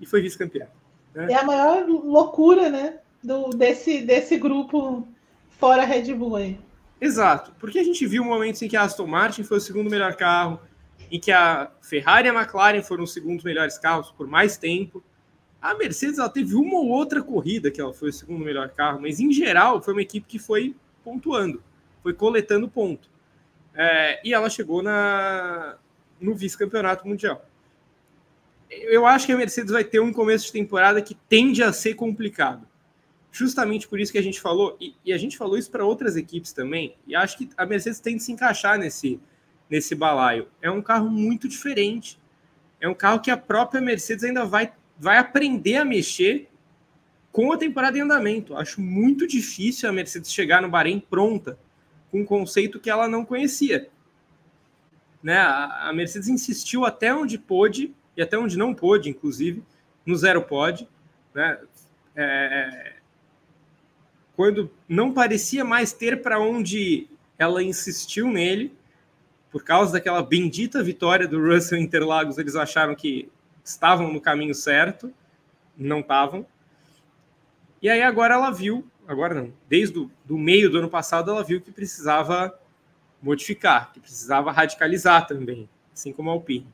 E 0.00 0.06
foi 0.06 0.22
vice-campeã. 0.22 0.66
Né? 1.14 1.32
É 1.32 1.34
a 1.34 1.44
maior 1.44 1.86
loucura, 1.86 2.70
né? 2.70 2.98
Do, 3.22 3.50
desse, 3.50 4.00
desse 4.00 4.38
grupo 4.38 5.06
fora 5.58 5.84
Red 5.84 6.14
Bull 6.14 6.36
aí. 6.36 6.58
Exato, 7.00 7.52
porque 7.58 7.78
a 7.78 7.84
gente 7.84 8.06
viu 8.06 8.24
momentos 8.24 8.60
em 8.62 8.68
que 8.68 8.76
a 8.76 8.82
Aston 8.82 9.06
Martin 9.06 9.42
foi 9.42 9.58
o 9.58 9.60
segundo 9.60 9.90
melhor 9.90 10.14
carro, 10.16 10.60
em 11.10 11.18
que 11.18 11.32
a 11.32 11.70
Ferrari 11.80 12.28
e 12.28 12.30
a 12.30 12.34
McLaren 12.34 12.82
foram 12.82 13.04
os 13.04 13.12
segundos 13.12 13.44
melhores 13.44 13.78
carros 13.78 14.10
por 14.10 14.26
mais 14.26 14.56
tempo. 14.56 15.02
A 15.60 15.74
Mercedes 15.74 16.18
ela 16.18 16.28
teve 16.28 16.54
uma 16.54 16.76
ou 16.76 16.88
outra 16.88 17.22
corrida 17.22 17.70
que 17.70 17.80
ela 17.80 17.92
foi 17.92 18.10
o 18.10 18.12
segundo 18.12 18.44
melhor 18.44 18.70
carro, 18.70 19.00
mas 19.00 19.20
em 19.20 19.32
geral 19.32 19.82
foi 19.82 19.94
uma 19.94 20.02
equipe 20.02 20.26
que 20.26 20.38
foi 20.38 20.74
pontuando, 21.04 21.62
foi 22.02 22.14
coletando 22.14 22.68
ponto. 22.68 23.08
É, 23.74 24.20
e 24.24 24.32
ela 24.32 24.48
chegou 24.48 24.82
na, 24.82 25.76
no 26.20 26.34
vice-campeonato 26.34 27.06
mundial. 27.06 27.44
Eu 28.70 29.04
acho 29.04 29.26
que 29.26 29.32
a 29.32 29.36
Mercedes 29.36 29.72
vai 29.72 29.84
ter 29.84 30.00
um 30.00 30.12
começo 30.12 30.46
de 30.46 30.52
temporada 30.52 31.02
que 31.02 31.14
tende 31.14 31.62
a 31.62 31.72
ser 31.72 31.94
complicado 31.94 32.66
justamente 33.32 33.86
por 33.86 34.00
isso 34.00 34.12
que 34.12 34.18
a 34.18 34.22
gente 34.22 34.40
falou, 34.40 34.76
e, 34.80 34.94
e 35.04 35.12
a 35.12 35.18
gente 35.18 35.36
falou 35.36 35.56
isso 35.56 35.70
para 35.70 35.84
outras 35.84 36.16
equipes 36.16 36.52
também, 36.52 36.96
e 37.06 37.14
acho 37.14 37.38
que 37.38 37.48
a 37.56 37.64
Mercedes 37.64 38.00
tem 38.00 38.16
que 38.16 38.22
se 38.22 38.32
encaixar 38.32 38.78
nesse, 38.78 39.20
nesse 39.68 39.94
balaio. 39.94 40.48
É 40.60 40.70
um 40.70 40.82
carro 40.82 41.08
muito 41.08 41.48
diferente. 41.48 42.18
É 42.80 42.88
um 42.88 42.94
carro 42.94 43.20
que 43.20 43.30
a 43.30 43.36
própria 43.36 43.80
Mercedes 43.80 44.24
ainda 44.24 44.44
vai, 44.44 44.72
vai 45.00 45.16
aprender 45.16 45.76
a 45.76 45.84
mexer 45.84 46.46
com 47.32 47.50
a 47.52 47.56
temporada 47.56 47.96
em 47.96 48.02
andamento. 48.02 48.54
Acho 48.54 48.82
muito 48.82 49.26
difícil 49.26 49.88
a 49.88 49.92
Mercedes 49.92 50.30
chegar 50.30 50.60
no 50.60 50.68
Bahrein 50.68 51.00
pronta, 51.00 51.58
com 52.10 52.20
um 52.20 52.24
conceito 52.24 52.78
que 52.78 52.90
ela 52.90 53.08
não 53.08 53.24
conhecia. 53.24 53.88
Né? 55.22 55.38
A, 55.38 55.90
Mercedes 55.94 56.28
insistiu 56.28 56.84
até 56.84 57.14
onde 57.14 57.38
pôde, 57.38 57.94
e 58.14 58.20
até 58.20 58.38
onde 58.38 58.58
não 58.58 58.74
pôde, 58.74 59.08
inclusive, 59.08 59.62
no 60.04 60.14
zero 60.16 60.42
pod. 60.42 60.86
Né? 61.34 61.58
É, 62.14 62.96
quando 64.36 64.70
não 64.86 65.14
parecia 65.14 65.64
mais 65.64 65.94
ter 65.94 66.20
para 66.20 66.38
onde 66.38 67.08
ela 67.38 67.62
insistiu 67.62 68.28
nele, 68.28 68.74
por 69.50 69.64
causa 69.64 69.94
daquela 69.94 70.22
bendita 70.22 70.82
vitória 70.82 71.26
do 71.26 71.40
Russell 71.42 71.78
Interlagos, 71.78 72.36
eles 72.36 72.54
acharam 72.54 72.94
que 72.94 73.30
estavam 73.64 74.12
no 74.12 74.20
caminho 74.20 74.54
certo, 74.54 75.12
não 75.76 76.00
estavam. 76.00 76.46
E 77.80 77.88
aí 77.88 78.02
agora 78.02 78.34
ela 78.34 78.50
viu, 78.50 78.86
agora 79.06 79.34
não, 79.34 79.52
desde 79.68 79.98
o 79.98 80.10
do 80.24 80.36
meio 80.36 80.70
do 80.70 80.78
ano 80.78 80.90
passado 80.90 81.30
ela 81.30 81.42
viu 81.42 81.60
que 81.60 81.72
precisava 81.72 82.58
modificar, 83.22 83.92
que 83.92 84.00
precisava 84.00 84.52
radicalizar 84.52 85.26
também, 85.26 85.68
assim 85.92 86.12
como 86.12 86.30
a 86.30 86.32
Alpine. 86.32 86.66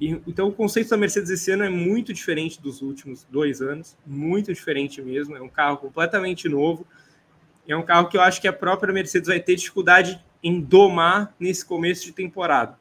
E, 0.00 0.18
então, 0.26 0.48
o 0.48 0.52
conceito 0.52 0.88
da 0.88 0.96
Mercedes 0.96 1.28
esse 1.28 1.50
ano 1.50 1.62
é 1.62 1.68
muito 1.68 2.12
diferente 2.12 2.60
dos 2.60 2.80
últimos 2.80 3.26
dois 3.30 3.60
anos, 3.60 3.96
muito 4.06 4.52
diferente 4.52 5.02
mesmo. 5.02 5.36
É 5.36 5.42
um 5.42 5.48
carro 5.48 5.76
completamente 5.76 6.48
novo. 6.48 6.86
É 7.68 7.76
um 7.76 7.82
carro 7.82 8.08
que 8.08 8.16
eu 8.16 8.22
acho 8.22 8.40
que 8.40 8.48
a 8.48 8.52
própria 8.52 8.94
Mercedes 8.94 9.28
vai 9.28 9.38
ter 9.38 9.56
dificuldade 9.56 10.18
em 10.42 10.58
domar 10.58 11.34
nesse 11.38 11.64
começo 11.64 12.06
de 12.06 12.12
temporada. 12.12 12.79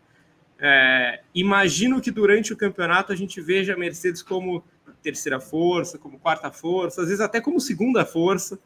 É, 0.59 1.21
imagino 1.33 2.01
que 2.01 2.11
durante 2.11 2.51
o 2.51 2.57
campeonato 2.57 3.13
a 3.13 3.15
gente 3.15 3.39
veja 3.39 3.73
a 3.73 3.77
Mercedes 3.77 4.21
como 4.21 4.63
terceira 5.01 5.39
força, 5.39 5.97
como 5.97 6.19
quarta 6.19 6.51
força, 6.51 7.01
às 7.01 7.07
vezes 7.07 7.21
até 7.21 7.39
como 7.39 7.59
segunda 7.59 8.05
força. 8.05 8.59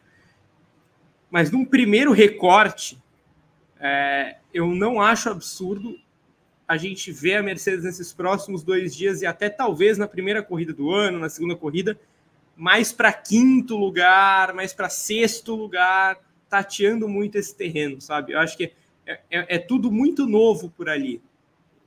Mas 1.30 1.52
num 1.52 1.66
primeiro 1.66 2.12
recorte, 2.12 3.02
é, 3.80 4.38
eu 4.54 4.68
não 4.68 5.02
acho 5.02 5.30
absurdo 5.30 5.96
a 6.68 6.78
gente 6.78 7.12
vê 7.12 7.36
a 7.36 7.44
Mercedes 7.44 7.84
nesses 7.84 8.14
próximos 8.14 8.64
dois 8.64 8.96
dias 8.96 9.22
e 9.22 9.26
até 9.26 9.50
talvez 9.50 9.98
na 9.98 10.08
primeira 10.08 10.42
corrida 10.42 10.74
do 10.74 10.92
ano, 10.92 11.20
na 11.20 11.30
segunda 11.30 11.56
corrida, 11.56 12.00
mais 12.56 12.92
para 12.92 13.12
quinto 13.12 13.76
lugar, 13.76 14.54
mais 14.54 14.74
para 14.74 14.90
sexto 14.90 15.56
lugar, 15.56 16.18
tateando 16.50 17.08
muito 17.08 17.38
esse 17.38 17.56
terreno, 17.56 18.00
sabe? 18.00 18.34
Eu 18.34 18.40
acho 18.40 18.56
que 18.56 18.72
é, 19.06 19.20
é, 19.30 19.56
é, 19.56 19.60
tudo 19.60 19.92
muito 19.92 20.26
novo 20.26 20.70
por 20.70 20.90
ali. 20.90 21.22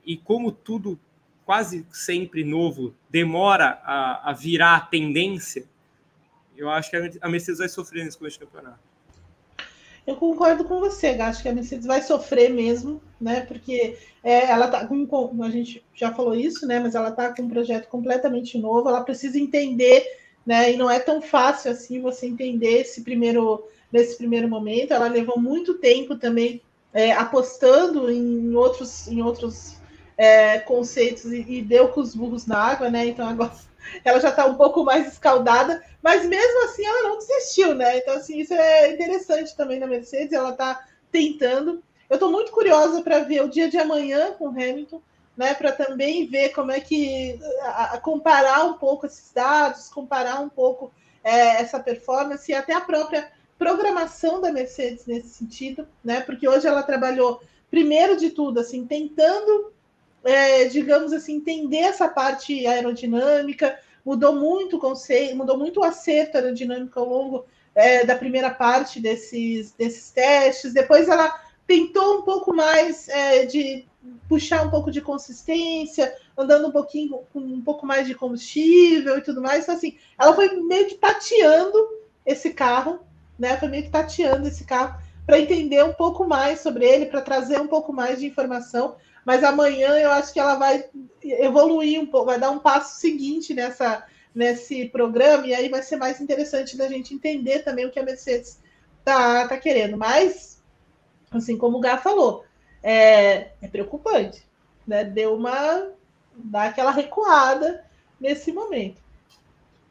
E 0.07 0.15
como 0.15 0.53
tudo 0.53 0.97
quase 1.45 1.85
sempre 1.91 2.45
novo 2.45 2.95
demora 3.09 3.79
a, 3.83 4.31
a 4.31 4.33
virar 4.33 4.77
a 4.77 4.79
tendência, 4.79 5.65
eu 6.55 6.69
acho 6.69 6.89
que 6.89 7.19
a 7.21 7.29
Mercedes 7.29 7.59
vai 7.59 7.67
sofrer 7.69 8.05
nesse 8.05 8.17
começo 8.17 8.39
de 8.39 8.45
campeonato. 8.45 8.79
Eu 10.07 10.15
concordo 10.15 10.63
com 10.63 10.79
você, 10.79 11.07
acho 11.07 11.43
que 11.43 11.49
a 11.49 11.53
Mercedes 11.53 11.85
vai 11.85 12.01
sofrer 12.01 12.49
mesmo, 12.49 13.01
né? 13.19 13.41
Porque 13.41 13.97
é, 14.23 14.49
ela 14.49 14.69
tá 14.69 14.87
com, 14.87 15.43
a 15.43 15.49
gente 15.49 15.83
já 15.93 16.13
falou 16.13 16.33
isso, 16.33 16.65
né? 16.65 16.79
Mas 16.79 16.95
ela 16.95 17.11
tá 17.11 17.35
com 17.35 17.43
um 17.43 17.49
projeto 17.49 17.89
completamente 17.89 18.57
novo, 18.57 18.87
ela 18.87 19.03
precisa 19.03 19.37
entender, 19.37 20.05
né? 20.45 20.71
E 20.71 20.77
não 20.77 20.89
é 20.89 20.99
tão 20.99 21.21
fácil 21.21 21.71
assim 21.71 22.01
você 22.01 22.25
entender 22.25 22.79
esse 22.79 23.01
primeiro 23.01 23.67
nesse 23.91 24.17
primeiro 24.17 24.47
momento. 24.47 24.93
Ela 24.93 25.09
levou 25.09 25.37
muito 25.37 25.73
tempo 25.73 26.15
também 26.15 26.61
é, 26.93 27.11
apostando 27.11 28.09
em 28.09 28.55
outros, 28.55 29.09
em 29.09 29.21
outros 29.21 29.77
é, 30.17 30.59
conceitos 30.59 31.25
e, 31.25 31.45
e 31.47 31.61
deu 31.61 31.89
com 31.89 32.01
os 32.01 32.15
burros 32.15 32.47
na 32.47 32.57
água, 32.57 32.89
né? 32.89 33.05
Então 33.05 33.27
agora 33.27 33.51
ela 34.03 34.19
já 34.19 34.29
está 34.29 34.45
um 34.45 34.55
pouco 34.55 34.83
mais 34.83 35.07
escaldada, 35.07 35.83
mas 36.01 36.25
mesmo 36.25 36.65
assim 36.65 36.85
ela 36.85 37.09
não 37.09 37.17
desistiu, 37.17 37.75
né? 37.75 37.97
Então, 37.99 38.15
assim, 38.15 38.39
isso 38.39 38.53
é 38.53 38.91
interessante 38.93 39.55
também 39.55 39.79
na 39.79 39.87
Mercedes, 39.87 40.33
ela 40.33 40.51
está 40.51 40.85
tentando. 41.11 41.83
Eu 42.09 42.15
estou 42.15 42.31
muito 42.31 42.51
curiosa 42.51 43.01
para 43.01 43.19
ver 43.19 43.43
o 43.43 43.49
dia 43.49 43.69
de 43.69 43.77
amanhã 43.77 44.31
com 44.33 44.47
Hamilton, 44.47 45.01
né? 45.35 45.53
Para 45.53 45.71
também 45.71 46.25
ver 46.25 46.49
como 46.49 46.71
é 46.71 46.79
que 46.79 47.39
a, 47.61 47.95
a 47.95 47.97
comparar 47.99 48.65
um 48.65 48.73
pouco 48.73 49.05
esses 49.05 49.31
dados, 49.31 49.89
comparar 49.89 50.39
um 50.39 50.49
pouco 50.49 50.91
é, 51.23 51.61
essa 51.61 51.79
performance 51.79 52.51
e 52.51 52.55
até 52.55 52.73
a 52.73 52.81
própria 52.81 53.31
programação 53.57 54.39
da 54.39 54.51
Mercedes 54.51 55.05
nesse 55.05 55.29
sentido, 55.29 55.87
né? 56.03 56.21
Porque 56.21 56.47
hoje 56.47 56.67
ela 56.67 56.83
trabalhou, 56.83 57.41
primeiro 57.69 58.15
de 58.15 58.29
tudo, 58.29 58.59
assim, 58.59 58.85
tentando 58.85 59.73
é, 60.27 60.65
digamos 60.65 61.13
assim, 61.13 61.35
entender 61.35 61.77
essa 61.77 62.09
parte 62.09 62.67
aerodinâmica, 62.67 63.79
mudou 64.05 64.35
muito 64.35 64.75
o 64.75 64.79
conceito, 64.79 65.35
mudou 65.35 65.57
muito 65.57 65.79
o 65.79 65.83
acerto 65.83 66.37
aerodinâmico 66.37 66.99
ao 66.99 67.07
longo 67.07 67.45
é, 67.73 68.05
da 68.05 68.15
primeira 68.15 68.49
parte 68.49 68.99
desses, 68.99 69.71
desses 69.71 70.11
testes. 70.11 70.73
Depois 70.73 71.07
ela 71.07 71.33
tentou 71.65 72.19
um 72.19 72.21
pouco 72.23 72.53
mais 72.53 73.07
é, 73.07 73.45
de 73.45 73.85
puxar 74.27 74.65
um 74.65 74.69
pouco 74.69 74.91
de 74.91 75.01
consistência, 75.01 76.13
andando 76.37 76.67
um 76.67 76.71
pouquinho 76.71 77.21
com 77.31 77.39
um 77.39 77.61
pouco 77.61 77.85
mais 77.85 78.05
de 78.05 78.13
combustível 78.13 79.17
e 79.17 79.21
tudo 79.21 79.41
mais. 79.41 79.63
Então, 79.63 79.75
assim, 79.75 79.97
ela 80.19 80.33
foi 80.33 80.49
meio 80.61 80.87
que 80.87 80.95
tateando 80.95 81.77
esse 82.25 82.51
carro, 82.51 82.99
né? 83.39 83.57
Foi 83.57 83.69
meio 83.69 83.83
que 83.83 83.89
tateando 83.89 84.45
esse 84.47 84.65
carro 84.65 84.99
para 85.25 85.39
entender 85.39 85.83
um 85.83 85.93
pouco 85.93 86.25
mais 86.25 86.59
sobre 86.59 86.85
ele, 86.85 87.05
para 87.05 87.21
trazer 87.21 87.59
um 87.59 87.67
pouco 87.67 87.93
mais 87.93 88.19
de 88.19 88.27
informação 88.27 88.95
mas 89.27 89.43
amanhã 89.43 89.89
eu 89.99 90.09
acho 90.11 90.31
que 90.31 90.39
ela 90.39 90.55
vai 90.55 90.85
evoluir 91.21 91.99
um 91.99 92.05
pouco, 92.05 92.27
vai 92.27 92.39
dar 92.39 92.49
um 92.49 92.59
passo 92.59 92.97
seguinte 92.97 93.53
nessa, 93.53 94.05
nesse 94.33 94.87
programa, 94.87 95.45
e 95.45 95.53
aí 95.53 95.67
vai 95.67 95.83
ser 95.83 95.97
mais 95.97 96.21
interessante 96.21 96.77
da 96.77 96.87
gente 96.87 97.13
entender 97.13 97.59
também 97.59 97.85
o 97.85 97.91
que 97.91 97.99
a 97.99 98.05
Mercedes 98.05 98.57
tá, 99.03 99.45
tá 99.45 99.57
querendo. 99.57 99.97
Mas, 99.97 100.63
assim 101.29 101.57
como 101.57 101.77
o 101.77 101.81
Gá 101.81 101.97
falou, 101.97 102.45
é, 102.81 103.49
é 103.61 103.67
preocupante, 103.69 104.47
né? 104.87 105.03
Deu 105.03 105.35
uma. 105.35 105.89
dá 106.33 106.63
aquela 106.63 106.91
recuada 106.91 107.83
nesse 108.21 108.53
momento. 108.53 109.01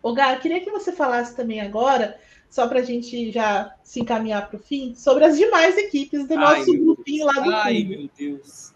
O 0.02 0.14
Gá, 0.14 0.34
queria 0.36 0.62
que 0.62 0.70
você 0.70 0.92
falasse 0.92 1.36
também 1.36 1.60
agora, 1.60 2.18
só 2.48 2.66
para 2.66 2.78
a 2.78 2.84
gente 2.84 3.30
já 3.30 3.76
se 3.84 4.00
encaminhar 4.00 4.48
para 4.48 4.56
o 4.56 4.62
fim, 4.62 4.94
sobre 4.94 5.26
as 5.26 5.36
demais 5.36 5.76
equipes 5.76 6.26
do 6.26 6.36
nosso 6.36 6.70
Ai, 6.72 6.78
grupinho 6.78 7.26
lá 7.26 7.34
do 7.34 7.54
Ai, 7.54 7.82
fundo. 7.82 7.88
meu 7.90 8.10
Deus. 8.16 8.75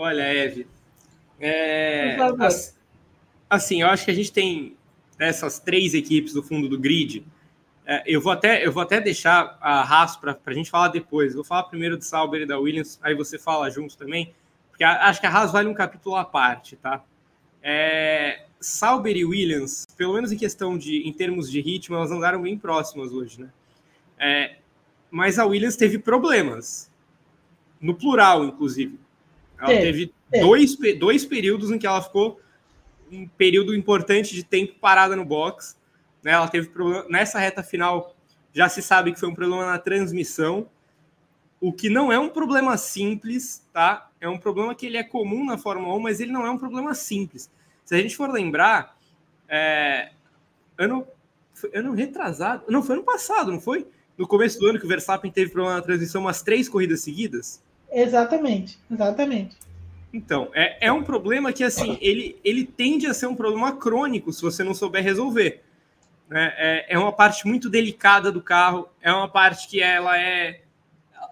Olha, 0.00 0.22
Eve, 0.22 0.64
é, 1.40 2.16
assim, 3.50 3.82
eu 3.82 3.88
acho 3.88 4.04
que 4.04 4.12
a 4.12 4.14
gente 4.14 4.32
tem 4.32 4.76
essas 5.18 5.58
três 5.58 5.92
equipes 5.92 6.32
do 6.32 6.40
fundo 6.40 6.68
do 6.68 6.78
grid. 6.78 7.26
É, 7.84 8.04
eu, 8.06 8.20
vou 8.20 8.30
até, 8.30 8.64
eu 8.64 8.70
vou 8.70 8.80
até 8.80 9.00
deixar 9.00 9.58
a 9.60 9.80
Haas 9.82 10.16
para 10.16 10.38
a 10.46 10.52
gente 10.52 10.70
falar 10.70 10.86
depois. 10.86 11.34
Vou 11.34 11.42
falar 11.42 11.64
primeiro 11.64 11.96
do 11.96 12.04
Sauber 12.04 12.42
e 12.42 12.46
da 12.46 12.60
Williams, 12.60 13.00
aí 13.02 13.12
você 13.12 13.40
fala 13.40 13.68
junto 13.70 13.96
também, 13.96 14.32
porque 14.70 14.84
acho 14.84 15.20
que 15.20 15.26
a 15.26 15.30
Haas 15.30 15.50
vale 15.50 15.68
um 15.68 15.74
capítulo 15.74 16.14
à 16.14 16.24
parte, 16.24 16.76
tá? 16.76 17.02
É, 17.60 18.44
Sauber 18.60 19.16
e 19.16 19.24
Williams, 19.24 19.84
pelo 19.96 20.14
menos 20.14 20.30
em 20.30 20.36
questão 20.36 20.78
de, 20.78 21.08
em 21.08 21.12
termos 21.12 21.50
de 21.50 21.60
ritmo, 21.60 21.96
elas 21.96 22.12
andaram 22.12 22.40
bem 22.40 22.56
próximas 22.56 23.10
hoje, 23.10 23.40
né? 23.40 23.50
É, 24.16 24.58
mas 25.10 25.40
a 25.40 25.44
Williams 25.44 25.74
teve 25.74 25.98
problemas, 25.98 26.88
no 27.80 27.96
plural, 27.96 28.44
inclusive. 28.44 29.07
Ela 29.60 29.72
é, 29.72 29.80
teve 29.80 30.12
é. 30.32 30.40
Dois, 30.40 30.76
dois 30.98 31.24
períodos 31.24 31.70
em 31.70 31.78
que 31.78 31.86
ela 31.86 32.02
ficou 32.02 32.40
um 33.10 33.26
período 33.26 33.74
importante 33.74 34.34
de 34.34 34.42
tempo 34.42 34.74
parada 34.80 35.16
no 35.16 35.24
box. 35.24 35.76
Né? 36.22 36.32
Ela 36.32 36.48
teve 36.48 36.68
problema 36.68 37.06
nessa 37.08 37.38
reta 37.38 37.62
final. 37.62 38.14
Já 38.52 38.68
se 38.68 38.82
sabe 38.82 39.12
que 39.12 39.20
foi 39.20 39.28
um 39.28 39.34
problema 39.34 39.66
na 39.66 39.78
transmissão. 39.78 40.68
o 41.60 41.72
que 41.72 41.88
não 41.88 42.12
é 42.12 42.18
um 42.18 42.28
problema 42.28 42.76
simples, 42.76 43.66
tá? 43.72 44.10
É 44.20 44.28
um 44.28 44.38
problema 44.38 44.74
que 44.74 44.86
ele 44.86 44.96
é 44.96 45.02
comum 45.02 45.44
na 45.44 45.58
Fórmula 45.58 45.94
1, 45.96 46.00
mas 46.00 46.20
ele 46.20 46.30
não 46.30 46.46
é 46.46 46.50
um 46.50 46.58
problema 46.58 46.94
simples. 46.94 47.50
Se 47.84 47.94
a 47.94 47.98
gente 47.98 48.16
for 48.16 48.30
lembrar, 48.30 48.96
é, 49.48 50.10
ano, 50.76 51.06
ano 51.74 51.94
retrasado, 51.94 52.64
não, 52.68 52.82
foi 52.82 52.94
ano 52.94 53.04
passado, 53.04 53.50
não 53.50 53.60
foi? 53.60 53.88
No 54.16 54.26
começo 54.26 54.58
do 54.60 54.66
ano 54.66 54.78
que 54.78 54.84
o 54.84 54.88
Verstappen 54.88 55.32
teve 55.32 55.50
problema 55.50 55.76
na 55.76 55.82
transmissão 55.82 56.20
umas 56.20 56.42
três 56.42 56.68
corridas 56.68 57.00
seguidas? 57.00 57.62
Exatamente, 57.90 58.78
exatamente. 58.90 59.56
Então, 60.12 60.50
é, 60.54 60.86
é 60.86 60.92
um 60.92 61.02
problema 61.02 61.52
que, 61.52 61.62
assim, 61.62 61.98
ele, 62.00 62.38
ele 62.42 62.64
tende 62.64 63.06
a 63.06 63.14
ser 63.14 63.26
um 63.26 63.36
problema 63.36 63.76
crônico 63.76 64.32
se 64.32 64.42
você 64.42 64.64
não 64.64 64.74
souber 64.74 65.02
resolver. 65.02 65.62
Né? 66.28 66.52
É, 66.56 66.94
é 66.94 66.98
uma 66.98 67.12
parte 67.12 67.46
muito 67.46 67.68
delicada 67.68 68.32
do 68.32 68.42
carro, 68.42 68.88
é 69.00 69.12
uma 69.12 69.28
parte 69.28 69.68
que 69.68 69.80
ela 69.80 70.18
é. 70.18 70.62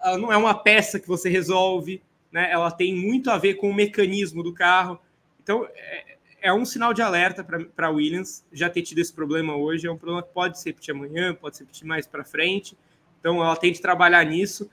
Ela 0.03 0.17
não 0.17 0.31
é 0.31 0.37
uma 0.37 0.53
peça 0.53 0.99
que 0.99 1.07
você 1.07 1.27
resolve, 1.27 2.01
né? 2.31 2.51
ela 2.51 2.69
tem 2.69 2.95
muito 2.95 3.31
a 3.31 3.37
ver 3.37 3.55
com 3.55 3.69
o 3.69 3.73
mecanismo 3.73 4.43
do 4.43 4.53
carro. 4.53 4.99
Então, 5.41 5.67
é, 5.75 6.17
é 6.41 6.53
um 6.53 6.65
sinal 6.65 6.93
de 6.93 7.01
alerta 7.01 7.43
para 7.43 7.87
a 7.87 7.91
Williams 7.91 8.45
já 8.51 8.69
ter 8.69 8.83
tido 8.83 8.99
esse 8.99 9.11
problema 9.11 9.55
hoje. 9.55 9.87
É 9.87 9.91
um 9.91 9.97
problema 9.97 10.21
que 10.21 10.33
pode 10.33 10.59
se 10.59 10.69
repetir 10.69 10.93
amanhã, 10.93 11.33
pode 11.33 11.57
se 11.57 11.63
repetir 11.63 11.85
mais 11.85 12.05
para 12.05 12.23
frente. 12.23 12.77
Então, 13.19 13.43
ela 13.43 13.55
tem 13.55 13.71
de 13.71 13.81
trabalhar 13.81 14.23
nisso. 14.23 14.69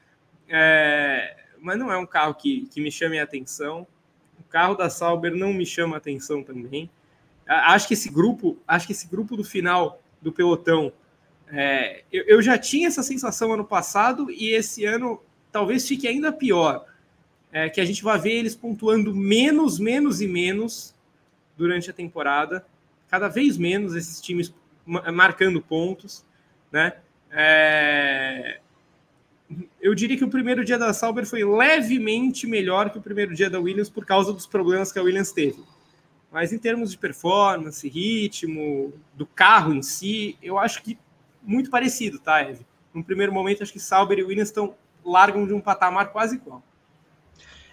É, 0.47 1.44
mas 1.65 1.79
não 1.79 1.91
é 1.91 1.97
um 1.97 2.05
carro 2.05 2.35
que, 2.35 2.67
que 2.67 2.79
me 2.79 2.93
chame 2.93 3.19
a 3.19 3.23
atenção. 3.25 3.87
O 4.39 4.43
carro 4.43 4.75
da 4.75 4.91
Sauber 4.91 5.35
não 5.35 5.53
me 5.53 5.65
chama 5.65 5.97
a 5.97 5.99
atenção 5.99 6.43
também. 6.43 6.91
Acho 7.47 7.89
que 7.89 7.95
esse 7.95 8.11
grupo, 8.11 8.59
acho 8.69 8.87
que 8.87 8.93
esse 8.93 9.09
grupo 9.09 9.35
do 9.35 9.43
final 9.43 10.03
do 10.21 10.31
pelotão, 10.31 10.93
é, 11.49 12.05
eu, 12.13 12.25
eu, 12.25 12.43
já 12.43 12.59
tinha 12.59 12.89
essa 12.89 13.03
sensação 13.03 13.53
ano 13.53 13.65
passado 13.65 14.31
e 14.31 14.51
esse 14.51 14.85
ano 14.85 15.23
talvez 15.51 15.89
fique 15.89 16.07
ainda 16.07 16.31
pior, 16.33 16.87
é, 17.51 17.71
que 17.71 17.81
a 17.81 17.85
gente 17.85 18.03
vai 18.03 18.19
ver 18.19 18.33
eles 18.33 18.55
pontuando 18.55 19.15
menos, 19.15 19.79
menos 19.79 20.21
e 20.21 20.27
menos 20.27 20.95
durante 21.57 21.89
a 21.89 21.95
temporada, 21.95 22.67
cada 23.09 23.29
vez 23.29 23.57
menos 23.57 23.95
esses 23.95 24.21
times 24.21 24.55
marcando 24.87 25.63
pontos, 25.63 26.27
né? 26.71 26.95
É, 27.31 28.61
eu 29.81 29.95
diria 29.95 30.17
que 30.17 30.25
o 30.25 30.31
primeiro 30.31 30.65
dia 30.65 30.79
da 30.79 30.93
Sauber 30.93 31.27
foi 31.27 31.45
levemente 31.45 32.47
melhor 32.47 32.91
que 32.91 32.99
o 32.99 33.03
primeiro 33.03 33.35
dia 33.35 33.51
da 33.51 33.61
Williams 33.61 33.91
por 33.91 34.07
causa 34.07 34.33
dos 34.33 34.47
problemas 34.47 34.93
que 34.93 34.99
a 34.99 35.03
Williams 35.03 35.33
teve. 35.33 35.63
Mas 36.31 36.53
em 36.53 36.59
termos 36.59 36.91
de 36.91 36.99
performance, 36.99 37.89
ritmo, 37.89 38.93
do 39.15 39.27
carro 39.27 39.73
em 39.73 39.83
si, 39.83 40.37
eu 40.43 40.59
acho 40.59 40.83
que 40.83 40.99
muito 41.43 41.71
parecido, 41.71 42.19
tá, 42.19 42.43
Eve? 42.43 42.67
No 42.93 43.05
primeiro 43.05 43.33
momento, 43.33 43.63
acho 43.63 43.73
que 43.73 43.81
Sauber 43.81 44.19
e 44.19 44.25
Williams 44.25 44.49
estão 44.49 44.75
largam 45.05 45.47
de 45.47 45.53
um 45.53 45.61
patamar 45.61 46.11
quase 46.11 46.37
igual. 46.37 46.63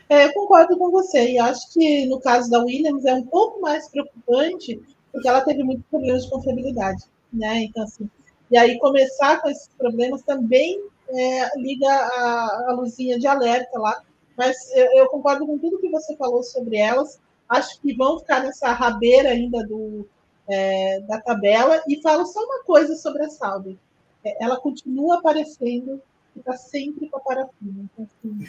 É, 0.10 0.26
eu 0.26 0.34
concordo 0.34 0.78
com 0.78 0.92
você, 0.92 1.32
e 1.32 1.40
acho 1.40 1.72
que 1.74 2.06
no 2.08 2.20
caso 2.20 2.52
da 2.52 2.60
Williams 2.60 3.06
é 3.06 3.14
um 3.14 3.26
pouco 3.26 3.62
mais 3.62 3.88
preocupante, 3.90 4.82
porque 5.12 5.28
ela 5.28 5.42
teve 5.42 5.64
muitos 5.64 5.86
problemas 5.90 6.26
de 6.26 6.30
confiabilidade, 6.30 7.06
né? 7.32 7.64
Então, 7.64 7.84
assim, 7.84 8.10
e 8.52 8.58
aí 8.58 8.78
começar 8.80 9.42
com 9.42 9.50
esses 9.50 9.70
problemas 9.78 10.22
também 10.24 10.84
é, 11.14 11.60
liga 11.60 11.90
a, 11.90 12.70
a, 12.70 12.74
luzinha 12.74 13.20
de 13.20 13.28
alerta 13.28 13.80
lá. 13.80 14.02
Mas 14.38 14.58
eu, 14.74 14.92
eu, 14.94 15.08
concordo 15.08 15.46
com 15.46 15.58
tudo 15.58 15.80
que 15.80 15.90
você 15.90 16.16
falou 16.16 16.42
sobre 16.44 16.78
elas. 16.78 17.20
Acho 17.48 17.80
que 17.82 17.94
vão 17.94 18.20
ficar 18.20 18.42
nessa 18.42 18.72
rabeira 18.72 19.30
ainda 19.30 19.66
do, 19.66 20.08
é, 20.48 21.02
da 21.02 21.20
tabela. 21.20 21.82
E 21.88 22.02
falo 22.02 22.26
só 22.26 22.40
uma 22.44 22.64
coisa 22.64 22.96
sobre 22.96 23.24
a 23.24 23.30
Salve. 23.30 23.78
É, 24.24 24.44
ela 24.44 24.60
continua 24.60 25.20
aparecendo 25.20 26.02
e 26.36 26.40
está 26.40 26.54
sempre 26.54 27.10
com 27.10 27.18
a 27.18 27.22
parafina. 27.22 27.90
Então, 27.94 28.06
assim, 28.06 28.46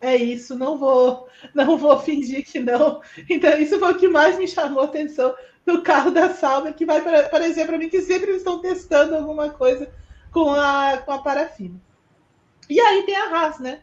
é 0.00 0.14
isso, 0.14 0.54
não 0.56 0.76
vou, 0.76 1.26
não 1.54 1.78
vou 1.78 1.98
fingir 1.98 2.44
que 2.44 2.60
não. 2.60 3.00
Então, 3.28 3.58
isso 3.58 3.78
foi 3.78 3.92
o 3.92 3.98
que 3.98 4.08
mais 4.08 4.38
me 4.38 4.46
chamou 4.46 4.82
a 4.82 4.86
atenção 4.86 5.34
no 5.64 5.82
carro 5.82 6.10
da 6.10 6.32
Salve, 6.32 6.74
que 6.74 6.84
vai 6.84 7.02
parecer 7.28 7.66
para 7.66 7.78
mim 7.78 7.88
que 7.88 8.02
sempre 8.02 8.30
eles 8.30 8.42
estão 8.42 8.60
testando 8.60 9.16
alguma 9.16 9.50
coisa 9.50 9.90
com 10.36 10.50
a, 10.50 10.98
com 10.98 11.12
a 11.12 11.18
parafina. 11.22 11.80
E 12.68 12.78
aí 12.78 13.04
tem 13.04 13.16
a 13.16 13.30
Haas, 13.30 13.58
né? 13.58 13.80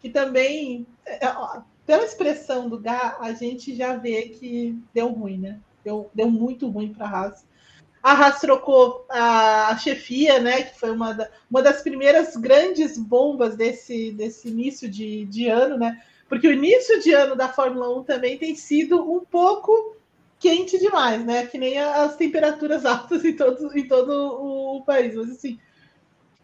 Que 0.00 0.08
também, 0.08 0.86
é, 1.04 1.20
pela 1.84 2.02
expressão 2.02 2.70
do 2.70 2.78
Gá, 2.78 3.18
a 3.20 3.34
gente 3.34 3.76
já 3.76 3.94
vê 3.94 4.30
que 4.30 4.78
deu 4.94 5.08
ruim, 5.08 5.36
né? 5.36 5.60
Deu, 5.84 6.10
deu 6.14 6.30
muito 6.30 6.70
ruim 6.70 6.94
para 6.94 7.04
a 7.04 7.10
Haas. 7.10 7.46
A 8.02 8.12
Haas 8.12 8.40
trocou 8.40 9.04
a 9.10 9.76
chefia, 9.76 10.40
né? 10.40 10.62
Que 10.62 10.80
foi 10.80 10.90
uma, 10.90 11.12
da, 11.12 11.28
uma 11.50 11.60
das 11.60 11.82
primeiras 11.82 12.34
grandes 12.34 12.96
bombas 12.96 13.54
desse, 13.54 14.10
desse 14.12 14.48
início 14.48 14.88
de, 14.88 15.26
de 15.26 15.48
ano, 15.48 15.76
né? 15.76 16.02
Porque 16.30 16.48
o 16.48 16.52
início 16.52 16.98
de 17.02 17.12
ano 17.12 17.36
da 17.36 17.50
Fórmula 17.50 17.94
1 17.98 18.04
também 18.04 18.38
tem 18.38 18.54
sido 18.54 19.02
um 19.02 19.22
pouco 19.22 19.94
quente 20.38 20.78
demais, 20.78 21.22
né? 21.22 21.44
Que 21.44 21.58
nem 21.58 21.78
as 21.78 22.16
temperaturas 22.16 22.86
altas 22.86 23.22
em 23.22 23.36
todo, 23.36 23.76
em 23.76 23.86
todo 23.86 24.10
o 24.10 24.82
país. 24.82 25.14
Mas 25.14 25.30
assim, 25.30 25.58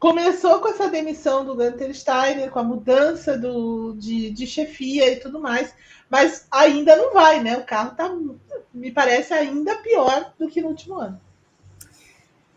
Começou 0.00 0.60
com 0.60 0.68
essa 0.68 0.88
demissão 0.88 1.44
do 1.44 1.54
Gunter 1.54 1.94
Steiner, 1.94 2.50
com 2.50 2.58
a 2.58 2.64
mudança 2.64 3.36
do, 3.36 3.94
de, 3.98 4.30
de 4.30 4.46
chefia 4.46 5.12
e 5.12 5.16
tudo 5.16 5.38
mais, 5.38 5.74
mas 6.08 6.46
ainda 6.50 6.96
não 6.96 7.12
vai, 7.12 7.42
né? 7.42 7.58
O 7.58 7.66
carro 7.66 7.94
tá, 7.94 8.10
me 8.72 8.90
parece 8.90 9.34
ainda 9.34 9.76
pior 9.76 10.32
do 10.38 10.48
que 10.48 10.62
no 10.62 10.68
último 10.68 10.94
ano. 10.94 11.20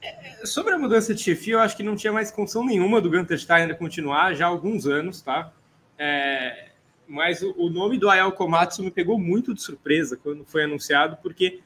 É, 0.02 0.46
sobre 0.46 0.74
a 0.74 0.78
mudança 0.78 1.14
de 1.14 1.22
chefia, 1.22 1.56
eu 1.56 1.60
acho 1.60 1.76
que 1.76 1.84
não 1.84 1.98
tinha 1.98 2.14
mais 2.14 2.32
condição 2.32 2.66
nenhuma 2.66 3.02
do 3.02 3.10
Gunter 3.10 3.38
Steiner 3.38 3.78
continuar 3.78 4.34
já 4.34 4.46
há 4.46 4.50
alguns 4.50 4.88
anos, 4.88 5.22
tá? 5.22 5.52
É, 5.98 6.70
mas 7.06 7.42
o, 7.42 7.54
o, 7.58 7.70
nome 7.70 7.98
do 7.98 8.10
Ayao 8.10 8.32
Komatsu 8.32 8.82
me 8.82 8.90
pegou 8.90 9.20
muito 9.20 9.54
de 9.54 9.62
surpresa 9.62 10.16
quando 10.16 10.46
foi 10.46 10.64
anunciado, 10.64 11.18
porque 11.22 11.60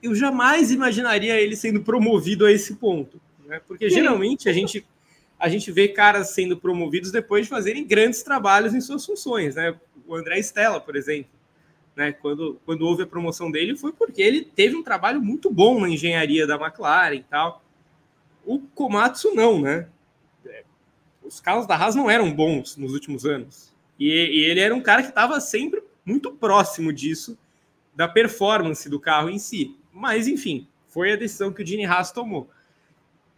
eu 0.00 0.14
jamais 0.14 0.70
imaginaria 0.70 1.40
ele 1.40 1.56
sendo 1.56 1.82
promovido 1.82 2.46
a 2.46 2.52
esse 2.52 2.76
ponto 2.76 3.20
né? 3.52 3.60
Porque 3.68 3.88
Sim. 3.90 3.96
geralmente 3.96 4.48
a 4.48 4.52
gente 4.52 4.84
a 5.38 5.48
gente 5.48 5.70
vê 5.72 5.88
caras 5.88 6.30
sendo 6.30 6.56
promovidos 6.56 7.10
depois 7.10 7.44
de 7.44 7.50
fazerem 7.50 7.84
grandes 7.84 8.22
trabalhos 8.22 8.74
em 8.74 8.80
suas 8.80 9.04
funções, 9.04 9.56
né? 9.56 9.76
O 10.06 10.14
André 10.14 10.38
Stella, 10.38 10.80
por 10.80 10.96
exemplo, 10.96 11.30
né? 11.96 12.12
Quando, 12.12 12.60
quando 12.64 12.82
houve 12.82 13.02
a 13.02 13.06
promoção 13.06 13.50
dele 13.50 13.76
foi 13.76 13.92
porque 13.92 14.22
ele 14.22 14.42
teve 14.42 14.76
um 14.76 14.82
trabalho 14.82 15.20
muito 15.20 15.50
bom 15.50 15.80
na 15.80 15.88
engenharia 15.88 16.46
da 16.46 16.54
McLaren 16.54 17.16
e 17.16 17.22
tal. 17.24 17.62
O 18.46 18.60
Komatsu 18.60 19.34
não, 19.34 19.60
né? 19.60 19.88
Os 21.22 21.40
carros 21.40 21.66
da 21.66 21.76
Haas 21.76 21.94
não 21.94 22.10
eram 22.10 22.32
bons 22.32 22.76
nos 22.76 22.92
últimos 22.92 23.26
anos. 23.26 23.72
E, 23.98 24.08
e 24.08 24.44
ele 24.44 24.60
era 24.60 24.74
um 24.74 24.80
cara 24.80 25.02
que 25.02 25.08
estava 25.08 25.40
sempre 25.40 25.82
muito 26.04 26.32
próximo 26.32 26.92
disso, 26.92 27.38
da 27.94 28.08
performance 28.08 28.88
do 28.88 28.98
carro 28.98 29.28
em 29.28 29.38
si. 29.38 29.76
Mas, 29.92 30.26
enfim, 30.26 30.66
foi 30.88 31.12
a 31.12 31.16
decisão 31.16 31.52
que 31.52 31.62
o 31.62 31.66
Gene 31.66 31.84
Haas 31.84 32.10
tomou. 32.10 32.48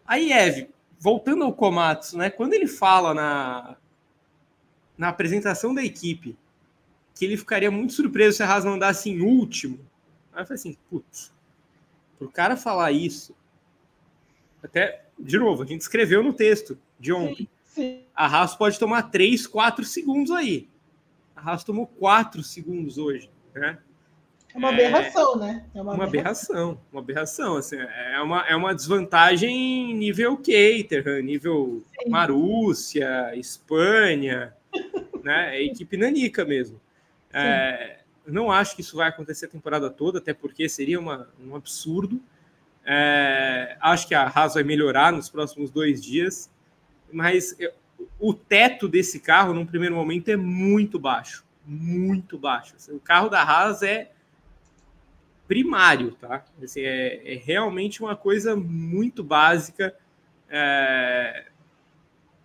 Aí, 0.07 0.33
Eve, 0.33 0.71
voltando 0.99 1.45
ao 1.45 1.53
Komatsu, 1.53 2.19
né? 2.19 2.31
Quando 2.31 2.55
ele 2.55 2.67
fala 2.67 3.15
na, 3.15 3.77
na 4.97 5.09
apresentação 5.09 5.75
da 5.75 5.85
equipe 5.85 6.37
que 7.15 7.25
ele 7.25 7.37
ficaria 7.37 7.71
muito 7.71 7.93
surpreso 7.93 8.39
se 8.39 8.43
a 8.43 8.47
Haas 8.47 8.65
não 8.65 8.75
andasse 8.75 9.09
em 9.09 9.21
último, 9.21 9.79
aí 10.33 10.43
eu 10.43 10.47
falei 10.47 10.59
assim, 10.59 10.77
putz, 10.91 11.33
pro 12.19 12.29
cara 12.29 12.57
falar 12.57 12.91
isso, 12.91 13.37
até, 14.63 15.05
de 15.19 15.39
novo, 15.39 15.63
a 15.63 15.67
gente 15.67 15.83
escreveu 15.83 16.23
no 16.23 16.33
texto 16.33 16.79
de 16.99 17.13
ontem, 17.13 17.49
sim, 17.65 17.83
sim. 17.83 18.05
a 18.15 18.27
Haas 18.27 18.57
pode 18.57 18.79
tomar 18.79 19.05
3, 19.05 19.47
4 19.47 19.85
segundos 19.85 20.33
aí. 20.33 20.69
A 21.37 21.51
Haas 21.51 21.63
tomou 21.63 21.87
4 21.87 22.43
segundos 22.43 22.99
hoje, 22.99 23.31
né? 23.55 23.79
É 24.55 24.59
uma 24.59 24.69
aberração, 24.69 25.35
é, 25.35 25.39
né? 25.39 25.65
É 25.75 25.83
uma, 25.83 25.95
uma 25.95 26.05
aberração. 26.05 26.55
aberração, 26.55 26.81
uma 26.93 27.01
aberração. 27.01 27.57
Assim, 27.57 27.77
é, 27.77 28.21
uma, 28.21 28.47
é 28.47 28.55
uma 28.55 28.73
desvantagem 28.73 29.93
nível 29.95 30.37
Caterham, 30.37 31.21
nível 31.21 31.83
Sim. 32.01 32.09
Marúcia, 32.09 33.35
Espanha, 33.35 34.55
né? 35.25 35.57
É 35.57 35.65
equipe 35.65 35.97
nanica 35.97 36.45
mesmo. 36.45 36.81
É, 37.33 37.99
não 38.25 38.49
acho 38.53 38.77
que 38.77 38.81
isso 38.81 38.97
vai 38.97 39.09
acontecer 39.09 39.47
a 39.47 39.49
temporada 39.49 39.91
toda, 39.91 40.19
até 40.19 40.33
porque 40.33 40.69
seria 40.69 41.01
uma, 41.01 41.29
um 41.45 41.57
absurdo. 41.57 42.23
É, 42.87 43.77
acho 43.81 44.07
que 44.07 44.15
a 44.15 44.23
Haas 44.23 44.55
vai 44.55 44.63
melhorar 44.63 45.13
nos 45.13 45.29
próximos 45.29 45.69
dois 45.69 46.01
dias, 46.01 46.49
mas 47.13 47.57
o 48.21 48.33
teto 48.33 48.87
desse 48.87 49.19
carro, 49.19 49.53
num 49.53 49.67
primeiro 49.67 49.97
momento, 49.97 50.29
é 50.29 50.37
muito 50.37 50.97
baixo. 50.97 51.45
Muito 51.67 52.39
baixo. 52.39 52.77
Assim, 52.77 52.93
o 52.93 53.01
carro 53.01 53.29
da 53.29 53.43
Haas 53.43 53.83
é 53.83 54.14
primário, 55.47 56.13
tá? 56.13 56.45
Assim, 56.63 56.81
é, 56.81 57.35
é, 57.35 57.37
realmente 57.37 58.03
uma 58.03 58.17
coisa 58.17 58.57
muito 58.57 59.23
básica. 59.23 59.95
É... 60.49 61.47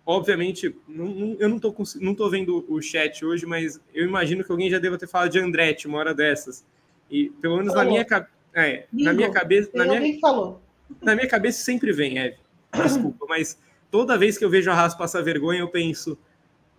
Obviamente, 0.04 0.74
não, 0.88 1.06
não, 1.06 1.36
eu 1.38 1.48
não 1.48 1.58
tô, 1.58 1.74
não 2.00 2.14
tô 2.14 2.28
vendo 2.28 2.64
o 2.68 2.82
chat 2.82 3.24
hoje, 3.24 3.46
mas 3.46 3.80
eu 3.94 4.04
imagino 4.04 4.42
que 4.42 4.50
alguém 4.50 4.70
já 4.70 4.78
deva 4.78 4.98
ter 4.98 5.06
falado 5.06 5.30
de 5.30 5.38
Andretti 5.38 5.86
uma 5.86 5.98
hora 5.98 6.14
dessas. 6.14 6.64
E 7.10 7.30
pelo 7.40 7.58
menos 7.58 7.74
na 7.74 7.84
minha, 7.84 8.06
é, 8.54 8.86
na 8.92 9.12
minha 9.12 9.30
cabeça. 9.30 9.70
Na 9.74 9.84
minha, 9.84 10.18
falou. 10.20 10.60
na 11.00 11.14
minha 11.14 11.28
cabeça 11.28 11.62
sempre 11.62 11.92
vem, 11.92 12.18
Eve. 12.18 12.36
Desculpa, 12.72 13.26
mas 13.28 13.58
toda 13.90 14.18
vez 14.18 14.36
que 14.36 14.44
eu 14.44 14.50
vejo 14.50 14.70
a 14.70 14.74
Haas 14.74 14.94
passar 14.94 15.22
vergonha, 15.22 15.60
eu 15.60 15.68
penso, 15.68 16.18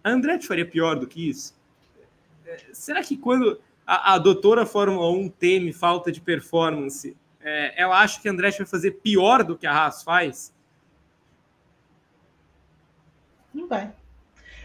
a 0.04 0.10
Andretti 0.10 0.48
faria 0.48 0.66
pior 0.66 1.00
do 1.00 1.08
que 1.08 1.30
isso? 1.30 1.56
É, 2.46 2.58
será 2.74 3.02
que 3.04 3.16
quando 3.18 3.60
a, 3.86 4.14
a 4.14 4.18
doutora 4.18 4.66
Fórmula 4.66 5.10
1 5.12 5.30
teme 5.30 5.74
falta 5.74 6.12
de 6.12 6.22
performance, 6.22 7.16
é, 7.42 7.82
ela 7.82 8.00
acha 8.00 8.22
que 8.22 8.28
a 8.28 8.32
Andretti 8.32 8.60
vai 8.60 8.68
fazer 8.68 8.92
pior 8.92 9.44
do 9.44 9.58
que 9.58 9.66
a 9.66 9.74
Haas 9.74 10.04
faz? 10.04 10.54
Não 13.54 13.68
vai. 13.68 13.92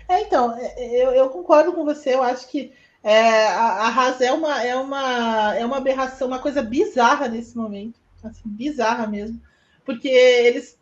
É, 0.09 0.21
então, 0.21 0.57
é, 0.57 0.75
é, 0.77 1.05
eu, 1.05 1.11
eu, 1.11 1.29
concordo 1.31 1.73
com 1.73 1.85
você, 1.85 2.15
eu 2.15 2.23
acho 2.23 2.49
que 2.49 2.73
é, 3.03 3.49
a, 3.49 3.87
a 3.87 3.89
Haas 3.89 4.21
é 4.21 4.33
uma, 4.33 4.63
é, 4.63 4.77
uma, 4.77 5.55
é 5.57 5.65
uma 5.65 5.79
aberração, 5.79 6.29
uma 6.29 6.39
coisa 6.39 6.63
bizarra 6.63 7.29
nesse 7.29 7.57
momento, 7.57 7.99
assim, 8.23 8.43
bizarra 8.45 9.07
mesmo, 9.07 9.41
porque 9.85 10.09
eles 10.09 10.79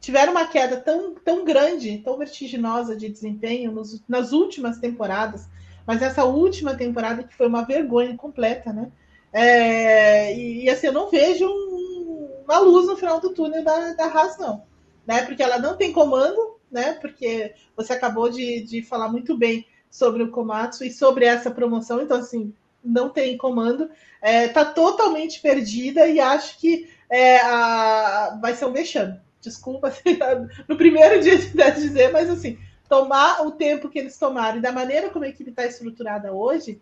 tiveram 0.00 0.32
uma 0.32 0.46
queda 0.46 0.78
tão, 0.78 1.14
tão 1.14 1.44
grande, 1.44 1.98
tão 1.98 2.16
vertiginosa 2.16 2.96
de 2.96 3.08
desempenho 3.08 3.72
nos, 3.72 4.02
nas 4.08 4.32
últimas 4.32 4.78
temporadas, 4.78 5.48
mas 5.86 6.02
essa 6.02 6.24
última 6.24 6.74
temporada 6.74 7.22
que 7.22 7.34
foi 7.34 7.46
uma 7.46 7.64
vergonha 7.64 8.16
completa, 8.16 8.72
né? 8.72 8.90
É, 9.32 10.36
e, 10.36 10.64
e, 10.64 10.70
assim, 10.70 10.88
eu 10.88 10.92
não 10.92 11.10
vejo 11.10 11.46
um, 11.46 12.42
uma 12.44 12.58
luz 12.58 12.86
no 12.86 12.96
final 12.96 13.18
do 13.18 13.30
túnel 13.30 13.64
da, 13.64 13.94
da 13.94 14.04
Haas, 14.06 14.36
não. 14.38 14.64
Né? 15.06 15.22
Porque 15.22 15.42
ela 15.42 15.58
não 15.58 15.76
tem 15.76 15.92
comando, 15.92 16.56
né? 16.70 16.92
Porque 17.00 17.54
você 17.76 17.94
acabou 17.94 18.28
de, 18.28 18.62
de 18.62 18.82
falar 18.82 19.08
muito 19.08 19.36
bem 19.36 19.66
sobre 19.90 20.22
o 20.22 20.30
Komatsu 20.30 20.84
e 20.84 20.90
sobre 20.90 21.26
essa 21.26 21.50
promoção, 21.50 22.00
então 22.00 22.16
assim, 22.16 22.54
não 22.82 23.10
tem 23.10 23.36
comando, 23.36 23.90
é, 24.22 24.48
tá 24.48 24.64
totalmente 24.64 25.40
perdida 25.40 26.06
e 26.06 26.18
acho 26.18 26.58
que 26.58 26.90
é, 27.10 27.38
a, 27.40 28.38
vai 28.40 28.54
ser 28.54 28.64
um 28.64 28.72
vexame. 28.72 29.20
Desculpa 29.40 29.88
assim, 29.88 30.18
no 30.66 30.76
primeiro 30.76 31.20
dia 31.20 31.36
de 31.36 31.72
dizer, 31.72 32.10
mas 32.10 32.30
assim, 32.30 32.58
tomar 32.92 33.40
o 33.40 33.52
tempo 33.52 33.88
que 33.88 33.98
eles 33.98 34.18
tomaram 34.18 34.58
e 34.58 34.60
da 34.60 34.70
maneira 34.70 35.08
como 35.08 35.24
a 35.24 35.28
equipe 35.28 35.48
está 35.48 35.64
estruturada 35.64 36.30
hoje, 36.30 36.78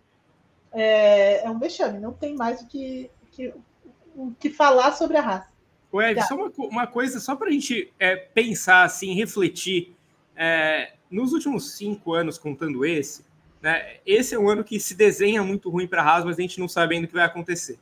é, 0.72 1.44
é, 1.44 1.48
um 1.48 1.56
vexame. 1.56 2.00
Não 2.00 2.12
tem 2.12 2.34
mais 2.34 2.60
o 2.60 2.66
que, 2.66 3.08
que, 3.30 3.54
o 4.16 4.32
que 4.32 4.50
falar 4.50 4.90
sobre 4.90 5.16
a 5.16 5.20
raça. 5.20 5.48
Ed, 5.94 6.16
tá. 6.16 6.26
só 6.26 6.34
uma, 6.34 6.50
uma, 6.56 6.86
coisa, 6.88 7.20
só 7.20 7.36
para 7.36 7.46
a 7.46 7.52
gente 7.52 7.92
é, 7.96 8.16
pensar, 8.16 8.82
assim, 8.82 9.14
refletir. 9.14 9.94
É, 10.34 10.94
nos 11.08 11.32
últimos 11.32 11.76
cinco 11.76 12.12
anos, 12.12 12.38
contando 12.38 12.84
esse, 12.84 13.24
né, 13.62 13.98
esse 14.04 14.34
é 14.34 14.38
um 14.38 14.48
ano 14.48 14.64
que 14.64 14.80
se 14.80 14.96
desenha 14.96 15.44
muito 15.44 15.70
ruim 15.70 15.86
para 15.86 16.02
a 16.02 16.04
Haas, 16.04 16.24
mas 16.24 16.38
a 16.40 16.42
gente 16.42 16.58
não 16.58 16.66
sabe 16.66 16.96
ainda 16.96 17.04
o 17.04 17.08
que 17.08 17.14
vai 17.14 17.24
acontecer. 17.24 17.78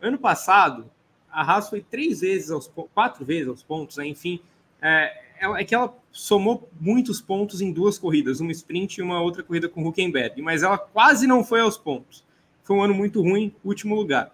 Ano 0.00 0.18
passado, 0.18 0.90
a 1.30 1.42
Haas 1.42 1.68
foi 1.68 1.80
três 1.80 2.22
vezes 2.22 2.50
aos 2.50 2.68
quatro 2.92 3.24
vezes 3.24 3.46
aos 3.46 3.62
pontos, 3.62 3.98
né, 3.98 4.06
enfim, 4.06 4.40
é, 4.80 5.22
é, 5.42 5.64
que 5.64 5.74
ela 5.74 5.96
somou 6.10 6.70
muitos 6.80 7.20
pontos 7.20 7.60
em 7.60 7.72
duas 7.72 7.98
corridas, 7.98 8.40
uma 8.40 8.52
sprint 8.52 8.98
e 8.98 9.02
uma 9.02 9.20
outra 9.20 9.42
corrida 9.42 9.68
com 9.68 9.86
Huckenberg, 9.86 10.40
mas 10.40 10.62
ela 10.62 10.78
quase 10.78 11.26
não 11.26 11.42
foi 11.44 11.60
aos 11.60 11.76
pontos. 11.76 12.24
Foi 12.62 12.76
um 12.76 12.82
ano 12.82 12.94
muito 12.94 13.20
ruim, 13.20 13.54
último 13.64 13.94
lugar. 13.94 14.32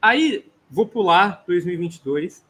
Aí, 0.00 0.44
vou 0.70 0.86
pular 0.86 1.42
2022. 1.46 2.44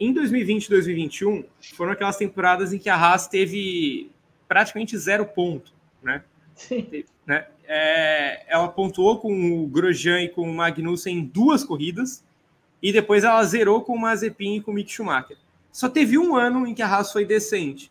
Em 0.00 0.12
2020 0.12 0.64
e 0.64 0.70
2021, 0.70 1.44
foram 1.74 1.92
aquelas 1.92 2.16
temporadas 2.16 2.72
em 2.72 2.78
que 2.78 2.88
a 2.88 2.96
Haas 2.96 3.28
teve 3.28 4.10
praticamente 4.48 4.98
zero 4.98 5.24
ponto, 5.24 5.72
né? 6.02 6.24
Sim. 6.54 7.04
né? 7.24 7.46
É, 7.66 8.44
ela 8.48 8.68
pontuou 8.68 9.18
com 9.18 9.62
o 9.62 9.66
Grosjean 9.68 10.22
e 10.22 10.28
com 10.28 10.42
o 10.42 10.54
Magnussen 10.54 11.18
em 11.18 11.24
duas 11.24 11.64
corridas, 11.64 12.24
e 12.82 12.92
depois 12.92 13.24
ela 13.24 13.42
zerou 13.44 13.82
com 13.82 13.94
o 13.94 14.00
Mazepin 14.00 14.56
e 14.56 14.60
com 14.60 14.70
o 14.70 14.74
Mick 14.74 14.90
Schumacher. 14.90 15.38
Só 15.74 15.88
teve 15.88 16.16
um 16.16 16.36
ano 16.36 16.68
em 16.68 16.72
que 16.72 16.82
a 16.82 16.86
Haas 16.86 17.10
foi 17.10 17.24
decente. 17.24 17.90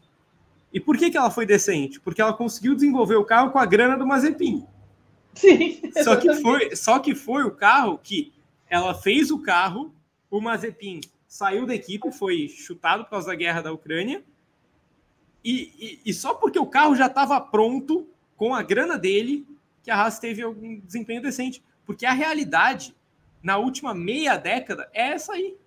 E 0.72 0.80
por 0.80 0.98
que, 0.98 1.12
que 1.12 1.18
ela 1.18 1.30
foi 1.30 1.46
decente? 1.46 2.00
Porque 2.00 2.22
ela 2.22 2.34
conseguiu 2.34 2.74
desenvolver 2.74 3.18
o 3.18 3.26
carro 3.26 3.52
com 3.52 3.60
a 3.60 3.66
grana 3.66 3.98
do 3.98 4.08
Mazepin. 4.08 4.66
Sim. 5.34 5.82
Só 6.02 6.16
que 6.16 6.34
foi, 6.36 6.74
só 6.78 6.98
que 6.98 7.14
foi 7.14 7.44
o 7.44 7.52
carro 7.52 8.00
que 8.02 8.32
ela 8.70 8.96
fez 8.96 9.32
o 9.32 9.40
carro, 9.40 9.94
o 10.32 10.40
Mazepin 10.40 11.02
saiu 11.28 11.66
da 11.66 11.76
equipe, 11.76 12.10
foi 12.14 12.48
chutado 12.48 13.04
por 13.04 13.10
causa 13.10 13.28
da 13.28 13.36
guerra 13.36 13.60
da 13.60 13.74
Ucrânia. 13.74 14.24
E, 15.44 16.00
e, 16.06 16.10
e 16.10 16.14
só 16.14 16.34
porque 16.34 16.58
o 16.58 16.66
carro 16.66 16.96
já 16.96 17.08
estava 17.08 17.40
pronto, 17.42 18.08
com 18.38 18.56
a 18.56 18.64
grana 18.64 18.98
dele, 18.98 19.46
que 19.84 19.92
a 19.92 20.02
Haas 20.02 20.20
teve 20.20 20.42
algum 20.42 20.80
desempenho 20.80 21.22
decente. 21.22 21.62
Porque 21.86 22.06
a 22.06 22.14
realidade, 22.14 22.96
na 23.44 23.58
última 23.58 23.94
meia 23.94 24.38
década, 24.38 24.90
é 24.94 25.10
essa 25.10 25.34
aí. 25.34 25.58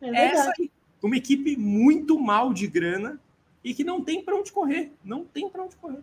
É, 0.00 0.08
é 0.08 0.24
essa 0.32 0.52
aí 0.58 0.70
uma 1.02 1.16
equipe 1.16 1.56
muito 1.56 2.18
mal 2.18 2.52
de 2.52 2.66
grana 2.66 3.20
e 3.62 3.74
que 3.74 3.84
não 3.84 4.00
tem 4.00 4.22
para 4.22 4.36
onde 4.36 4.52
correr. 4.52 4.92
Não 5.04 5.24
tem 5.24 5.48
para 5.48 5.62
onde 5.62 5.76
correr. 5.76 6.00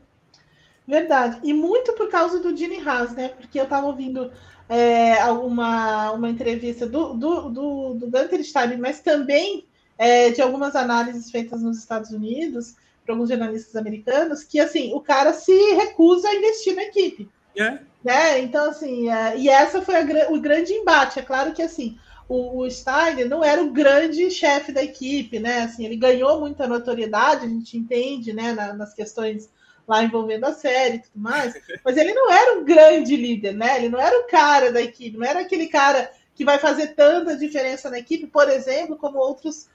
Verdade. 0.87 1.39
E 1.43 1.53
muito 1.53 1.93
por 1.93 2.09
causa 2.09 2.39
do 2.39 2.55
Gene 2.55 2.77
Haas, 2.85 3.13
né? 3.13 3.29
Porque 3.29 3.59
eu 3.59 3.63
estava 3.63 3.87
ouvindo 3.87 4.31
é, 4.67 5.23
uma, 5.31 6.11
uma 6.11 6.29
entrevista 6.29 6.85
do, 6.85 7.13
do, 7.13 7.49
do, 7.49 7.93
do 7.95 8.07
Gunter 8.07 8.43
Stein, 8.43 8.77
mas 8.77 8.99
também 8.99 9.65
é, 9.97 10.31
de 10.31 10.41
algumas 10.41 10.75
análises 10.75 11.31
feitas 11.31 11.61
nos 11.61 11.77
Estados 11.77 12.11
Unidos 12.11 12.75
por 13.05 13.11
alguns 13.13 13.29
jornalistas 13.29 13.75
americanos, 13.75 14.43
que 14.43 14.59
assim, 14.59 14.93
o 14.93 15.01
cara 15.01 15.33
se 15.33 15.53
recusa 15.73 16.27
a 16.27 16.35
investir 16.35 16.75
na 16.75 16.83
equipe. 16.83 17.29
É. 17.55 17.79
Né? 18.03 18.39
Então, 18.41 18.69
assim, 18.69 19.09
é, 19.09 19.37
e 19.37 19.49
essa 19.49 19.81
foi 19.81 19.95
a, 19.95 20.31
o 20.31 20.39
grande 20.39 20.73
embate. 20.73 21.19
É 21.19 21.21
claro 21.21 21.53
que 21.53 21.61
assim, 21.61 21.97
o, 22.27 22.59
o 22.61 22.71
Steiner 22.71 23.27
não 23.27 23.43
era 23.43 23.63
o 23.63 23.71
grande 23.71 24.29
chefe 24.31 24.71
da 24.71 24.83
equipe, 24.83 25.39
né? 25.39 25.63
Assim, 25.63 25.85
ele 25.85 25.95
ganhou 25.95 26.39
muita 26.39 26.67
notoriedade, 26.67 27.45
a 27.45 27.49
gente 27.49 27.77
entende, 27.77 28.33
né, 28.33 28.53
na, 28.53 28.73
nas 28.73 28.93
questões 28.93 29.49
lá 29.87 30.03
envolvendo 30.03 30.45
a 30.45 30.53
série 30.53 30.95
e 30.95 30.99
tudo 30.99 31.19
mais, 31.19 31.53
mas 31.83 31.97
ele 31.97 32.13
não 32.13 32.31
era 32.31 32.57
um 32.57 32.63
grande 32.63 33.15
líder, 33.15 33.53
né? 33.53 33.77
Ele 33.77 33.89
não 33.89 33.99
era 33.99 34.17
o 34.19 34.27
cara 34.27 34.71
da 34.71 34.81
equipe, 34.81 35.17
não 35.17 35.25
era 35.25 35.41
aquele 35.41 35.67
cara 35.67 36.11
que 36.35 36.45
vai 36.45 36.57
fazer 36.57 36.95
tanta 36.95 37.37
diferença 37.37 37.89
na 37.89 37.99
equipe, 37.99 38.27
por 38.27 38.49
exemplo, 38.49 38.97
como 38.97 39.19
outros, 39.19 39.67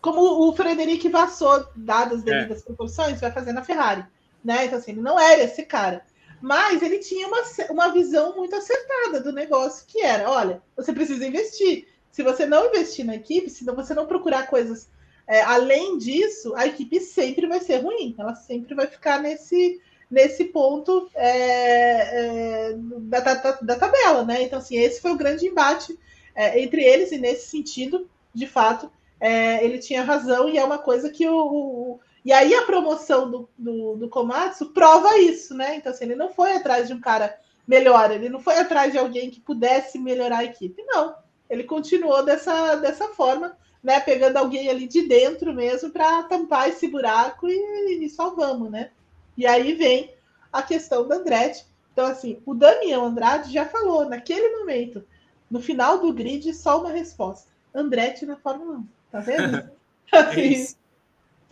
como 0.00 0.20
o 0.20 0.52
Frederic 0.54 1.08
Vassou, 1.08 1.66
dadas 1.74 2.18
as 2.20 2.26
é. 2.26 2.30
devidas 2.30 2.60
é. 2.60 2.64
proporções, 2.64 3.20
vai 3.20 3.30
fazer 3.30 3.52
na 3.52 3.62
Ferrari, 3.62 4.04
né? 4.44 4.66
Então, 4.66 4.78
assim, 4.78 4.92
ele 4.92 5.00
não 5.00 5.18
era 5.18 5.42
esse 5.42 5.64
cara. 5.64 6.02
Mas 6.40 6.82
ele 6.82 6.98
tinha 6.98 7.26
uma, 7.26 7.42
uma 7.70 7.88
visão 7.92 8.36
muito 8.36 8.54
acertada 8.54 9.20
do 9.20 9.32
negócio, 9.32 9.86
que 9.86 10.00
era, 10.00 10.30
olha, 10.30 10.62
você 10.76 10.92
precisa 10.92 11.26
investir. 11.26 11.86
Se 12.10 12.22
você 12.22 12.46
não 12.46 12.66
investir 12.66 13.04
na 13.04 13.16
equipe, 13.16 13.50
se 13.50 13.64
você 13.64 13.94
não 13.94 14.06
procurar 14.06 14.46
coisas 14.46 14.88
é, 15.26 15.40
além 15.42 15.96
disso, 15.98 16.54
a 16.54 16.66
equipe 16.66 17.00
sempre 17.00 17.46
vai 17.46 17.60
ser 17.60 17.78
ruim. 17.78 18.14
Ela 18.18 18.34
sempre 18.34 18.74
vai 18.74 18.86
ficar 18.86 19.20
nesse, 19.20 19.80
nesse 20.10 20.44
ponto 20.44 21.08
é, 21.14 22.68
é, 22.68 22.74
da, 22.76 23.20
da, 23.20 23.52
da, 23.52 23.76
tabela, 23.76 24.24
né? 24.24 24.42
Então, 24.42 24.58
assim, 24.58 24.76
esse 24.76 25.00
foi 25.00 25.12
o 25.12 25.16
grande 25.16 25.46
embate 25.46 25.98
é, 26.34 26.60
entre 26.60 26.82
eles, 26.82 27.10
e 27.12 27.18
nesse 27.18 27.48
sentido, 27.48 28.08
de 28.34 28.46
fato, 28.46 28.90
é, 29.18 29.64
ele 29.64 29.78
tinha 29.78 30.02
razão, 30.02 30.48
e 30.48 30.58
é 30.58 30.64
uma 30.64 30.78
coisa 30.78 31.10
que 31.10 31.26
o. 31.26 31.36
o 31.36 32.00
e 32.24 32.32
aí 32.32 32.54
a 32.54 32.62
promoção 32.62 33.30
do, 33.30 33.48
do, 33.56 33.96
do 33.96 34.08
Komatsu 34.08 34.66
prova 34.66 35.18
isso, 35.18 35.54
né? 35.54 35.76
Então, 35.76 35.92
assim, 35.92 36.04
ele 36.04 36.14
não 36.14 36.32
foi 36.32 36.52
atrás 36.52 36.88
de 36.88 36.94
um 36.94 37.00
cara 37.00 37.38
melhor, 37.66 38.10
ele 38.10 38.28
não 38.28 38.40
foi 38.40 38.58
atrás 38.58 38.92
de 38.92 38.98
alguém 38.98 39.30
que 39.30 39.40
pudesse 39.40 39.98
melhorar 39.98 40.38
a 40.38 40.44
equipe, 40.44 40.82
não 40.86 41.14
ele 41.48 41.64
continuou 41.64 42.24
dessa, 42.24 42.76
dessa 42.76 43.08
forma, 43.08 43.56
né? 43.82 44.00
Pegando 44.00 44.36
alguém 44.36 44.68
ali 44.68 44.86
de 44.86 45.06
dentro 45.06 45.52
mesmo 45.52 45.90
para 45.90 46.22
tampar 46.24 46.68
esse 46.68 46.88
buraco 46.88 47.48
e, 47.48 48.04
e 48.04 48.08
salvamos, 48.08 48.70
né? 48.70 48.90
E 49.36 49.46
aí 49.46 49.74
vem 49.74 50.12
a 50.52 50.62
questão 50.62 51.06
da 51.06 51.16
Andretti. 51.16 51.66
Então, 51.92 52.06
assim, 52.06 52.40
o 52.44 52.54
Damião 52.54 53.04
Andrade 53.04 53.52
já 53.52 53.66
falou 53.66 54.08
naquele 54.08 54.48
momento, 54.58 55.04
no 55.50 55.60
final 55.60 55.98
do 55.98 56.12
grid, 56.12 56.52
só 56.54 56.80
uma 56.80 56.90
resposta: 56.90 57.50
Andretti 57.74 58.26
na 58.26 58.36
Fórmula 58.36 58.78
1. 58.78 58.86
Tá 59.12 59.20
vendo? 59.20 59.70
é 60.12 60.74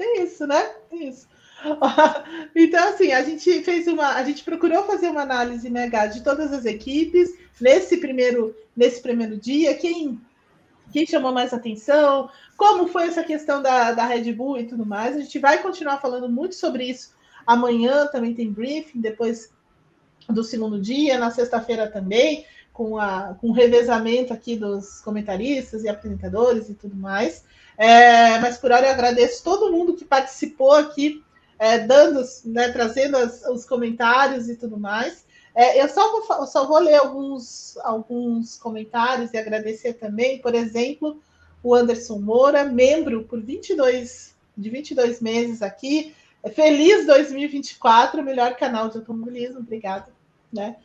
Tem 0.03 0.25
isso, 0.25 0.47
né? 0.49 0.69
Isso. 0.91 1.29
Então, 2.57 2.89
assim, 2.89 3.13
a 3.13 3.23
gente 3.23 3.63
fez 3.63 3.87
uma. 3.87 4.15
A 4.15 4.25
gente 4.25 4.43
procurou 4.43 4.83
fazer 4.83 5.09
uma 5.09 5.23
análise 5.23 5.71
né, 5.71 5.89
de 6.09 6.21
todas 6.21 6.53
as 6.53 6.65
equipes 6.65 7.31
nesse 7.61 7.99
primeiro, 7.99 8.53
nesse 8.77 9.01
primeiro 9.01 9.37
dia, 9.37 9.73
quem, 9.75 10.21
quem 10.93 11.07
chamou 11.07 11.33
mais 11.33 11.55
atenção, 11.55 12.29
como 12.57 12.89
foi 12.89 13.07
essa 13.07 13.23
questão 13.23 13.63
da, 13.63 13.93
da 13.93 14.05
Red 14.05 14.33
Bull 14.33 14.59
e 14.59 14.67
tudo 14.67 14.85
mais. 14.85 15.15
A 15.17 15.21
gente 15.21 15.39
vai 15.39 15.63
continuar 15.63 16.01
falando 16.01 16.29
muito 16.29 16.57
sobre 16.57 16.85
isso 16.91 17.15
amanhã, 17.47 18.09
também 18.09 18.35
tem 18.35 18.51
briefing, 18.51 19.01
depois 19.01 19.53
do 20.29 20.43
segundo 20.43 20.81
dia, 20.81 21.17
na 21.17 21.31
sexta-feira 21.31 21.89
também, 21.89 22.45
com, 22.73 22.99
a, 22.99 23.37
com 23.41 23.49
o 23.49 23.53
revezamento 23.53 24.33
aqui 24.33 24.57
dos 24.57 25.01
comentaristas 25.01 25.85
e 25.85 25.89
apresentadores 25.89 26.69
e 26.69 26.75
tudo 26.75 26.97
mais. 26.97 27.45
É, 27.77 28.39
mas 28.39 28.59
por 28.59 28.71
hora 28.71 28.87
eu 28.87 28.93
agradeço 28.93 29.43
todo 29.43 29.73
mundo 29.73 29.95
que 29.95 30.05
participou 30.05 30.73
aqui 30.73 31.23
é, 31.59 31.79
dando, 31.79 32.23
né, 32.45 32.71
trazendo 32.71 33.17
as, 33.17 33.45
os 33.47 33.65
comentários 33.65 34.49
e 34.49 34.57
tudo 34.57 34.79
mais. 34.79 35.25
É, 35.55 35.83
eu 35.83 35.89
só 35.89 36.11
vou, 36.11 36.47
só 36.47 36.67
vou 36.67 36.79
ler 36.79 36.97
alguns, 36.97 37.77
alguns 37.79 38.57
comentários 38.57 39.33
e 39.33 39.37
agradecer 39.37 39.95
também, 39.95 40.39
por 40.39 40.55
exemplo, 40.55 41.21
o 41.63 41.75
Anderson 41.75 42.19
Moura, 42.19 42.65
membro 42.65 43.25
por 43.25 43.41
22 43.41 44.35
de 44.57 44.71
22 44.71 45.21
meses 45.21 45.63
aqui. 45.63 46.15
Feliz 46.55 47.07
2024, 47.07 48.23
melhor 48.23 48.57
canal 48.57 48.89
de 48.89 48.99
automobilismo, 48.99 49.61
obrigada. 49.61 50.09
Né? 50.53 50.77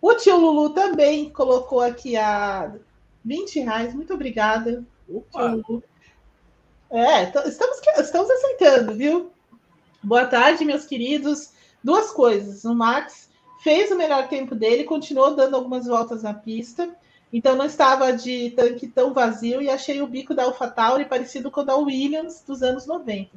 O 0.00 0.14
tio 0.14 0.36
Lulu 0.36 0.70
também 0.70 1.28
colocou 1.30 1.80
aqui 1.80 2.16
a 2.16 2.72
20 3.24 3.60
reais, 3.60 3.94
muito 3.94 4.14
obrigada. 4.14 4.84
É, 6.90 7.24
estamos, 7.46 7.80
estamos 7.98 8.30
aceitando, 8.30 8.94
viu? 8.94 9.30
Boa 10.02 10.26
tarde, 10.26 10.64
meus 10.64 10.86
queridos. 10.86 11.52
Duas 11.84 12.10
coisas. 12.10 12.64
O 12.64 12.74
Max 12.74 13.28
fez 13.62 13.90
o 13.90 13.96
melhor 13.96 14.28
tempo 14.28 14.54
dele, 14.54 14.84
continuou 14.84 15.36
dando 15.36 15.56
algumas 15.56 15.86
voltas 15.86 16.22
na 16.22 16.32
pista. 16.32 16.88
Então 17.32 17.54
não 17.54 17.66
estava 17.66 18.12
de 18.12 18.50
tanque 18.50 18.88
tão 18.88 19.12
vazio 19.12 19.62
e 19.62 19.70
achei 19.70 20.00
o 20.00 20.06
bico 20.06 20.34
da 20.34 20.44
AlphaTauri 20.44 21.04
parecido 21.04 21.50
com 21.50 21.60
o 21.60 21.64
da 21.64 21.76
Williams 21.76 22.42
dos 22.46 22.62
anos 22.62 22.86
90. 22.86 23.30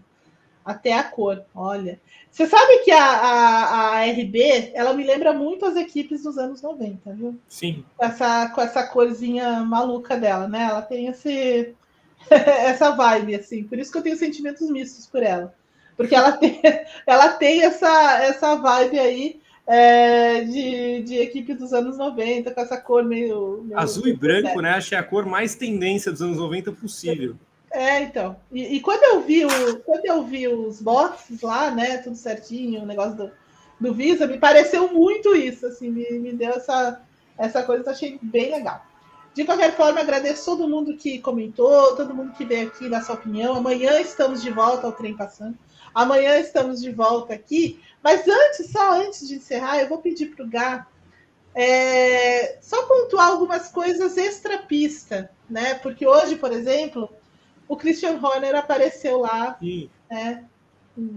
Até 0.65 0.94
a 0.94 1.03
cor, 1.03 1.44
olha. 1.53 1.99
Você 2.31 2.48
sabe 2.48 2.80
que 2.80 2.91
a, 2.91 3.06
a, 3.06 3.98
a, 3.98 4.06
RB, 4.06 4.72
ela 4.73 4.94
me 4.94 5.03
lembra 5.03 5.34
muito 5.34 5.65
as 5.65 5.76
equipes 5.76 6.23
dos 6.23 6.38
anos 6.38 6.61
90, 6.61 7.14
viu? 7.14 7.40
Sim. 7.48 7.84
Com 7.95 8.06
essa, 8.06 8.49
com 8.49 8.61
essa 8.61 8.88
corzinha 8.88 9.60
maluca 9.60 10.18
dela, 10.18 10.48
né? 10.48 10.64
Ela 10.64 10.81
tem 10.81 11.07
esse, 11.07 11.76
essa 12.30 12.91
vibe, 12.91 13.35
assim. 13.35 13.64
Por 13.64 13.77
isso 13.77 13.91
que 13.91 13.98
eu 13.98 14.02
tenho 14.02 14.18
sentimentos 14.18 14.69
mistos 14.69 15.06
por 15.06 15.22
ela. 15.22 15.53
Porque 15.95 16.15
ela 16.15 16.31
tem, 16.31 16.60
ela 17.06 17.30
tem 17.30 17.64
essa, 17.64 18.23
essa 18.23 18.56
vibe 18.56 18.99
aí 18.99 19.41
é, 19.68 20.41
de, 20.41 21.03
de 21.03 21.18
equipe 21.18 21.53
dos 21.53 21.73
anos 21.73 21.98
90, 21.98 22.52
com 22.52 22.61
essa 22.61 22.77
cor 22.77 23.03
meio. 23.03 23.64
meio 23.64 23.80
Azul 23.80 24.07
e 24.07 24.14
branco, 24.14 24.60
né? 24.61 24.72
Acho 24.72 24.90
que 24.90 24.95
é 24.95 24.99
a 24.99 25.03
cor 25.03 25.26
mais 25.26 25.56
tendência 25.56 26.11
dos 26.11 26.22
anos 26.22 26.38
90 26.38 26.72
possível. 26.72 27.35
É, 27.73 28.01
então. 28.01 28.37
E, 28.51 28.75
e, 28.75 28.79
quando 28.79 29.03
eu 29.03 29.21
vi 29.21 29.43
o, 29.45 29.79
quando 29.79 30.05
eu 30.05 30.23
vi 30.23 30.47
os 30.47 30.79
boxes 30.79 31.41
lá, 31.41 31.71
né? 31.71 31.97
Tudo 31.97 32.15
certinho, 32.15 32.83
o 32.83 32.85
negócio 32.85 33.15
do, 33.15 33.31
do 33.81 33.93
Visa, 33.93 34.27
me 34.27 34.37
pareceu 34.37 34.93
muito 34.93 35.35
isso, 35.35 35.65
assim, 35.65 35.89
me, 35.89 36.07
me 36.19 36.33
deu 36.33 36.51
essa, 36.51 37.01
essa 37.35 37.63
coisa, 37.63 37.89
achei 37.89 38.19
bem 38.21 38.51
legal. 38.51 38.85
De 39.33 39.43
qualquer 39.43 39.75
forma, 39.75 39.99
agradeço 39.99 40.45
todo 40.45 40.69
mundo 40.69 40.95
que 40.95 41.17
comentou, 41.17 41.95
todo 41.95 42.13
mundo 42.13 42.33
que 42.33 42.45
veio 42.45 42.67
aqui 42.67 42.87
dar 42.87 43.03
sua 43.03 43.15
opinião. 43.15 43.55
Amanhã 43.55 43.99
estamos 43.99 44.43
de 44.43 44.51
volta 44.51 44.85
ao 44.85 44.93
trem 44.93 45.17
passando. 45.17 45.57
Amanhã 45.95 46.37
estamos 46.37 46.79
de 46.79 46.91
volta 46.91 47.33
aqui. 47.33 47.81
Mas 48.03 48.27
antes, 48.27 48.71
só 48.71 49.01
antes 49.01 49.27
de 49.27 49.35
encerrar, 49.35 49.79
eu 49.79 49.89
vou 49.89 49.97
pedir 49.97 50.27
para 50.27 50.45
o 50.45 50.49
Gá 50.49 50.85
é, 51.55 52.59
só 52.61 52.83
pontuar 52.83 53.29
algumas 53.29 53.69
coisas 53.69 54.17
extra-pista, 54.17 55.31
né? 55.49 55.73
Porque 55.75 56.05
hoje, 56.05 56.35
por 56.35 56.51
exemplo, 56.51 57.09
o 57.68 57.76
Christian 57.76 58.19
Horner 58.22 58.56
apareceu 58.56 59.19
lá, 59.19 59.57
né? 60.10 60.45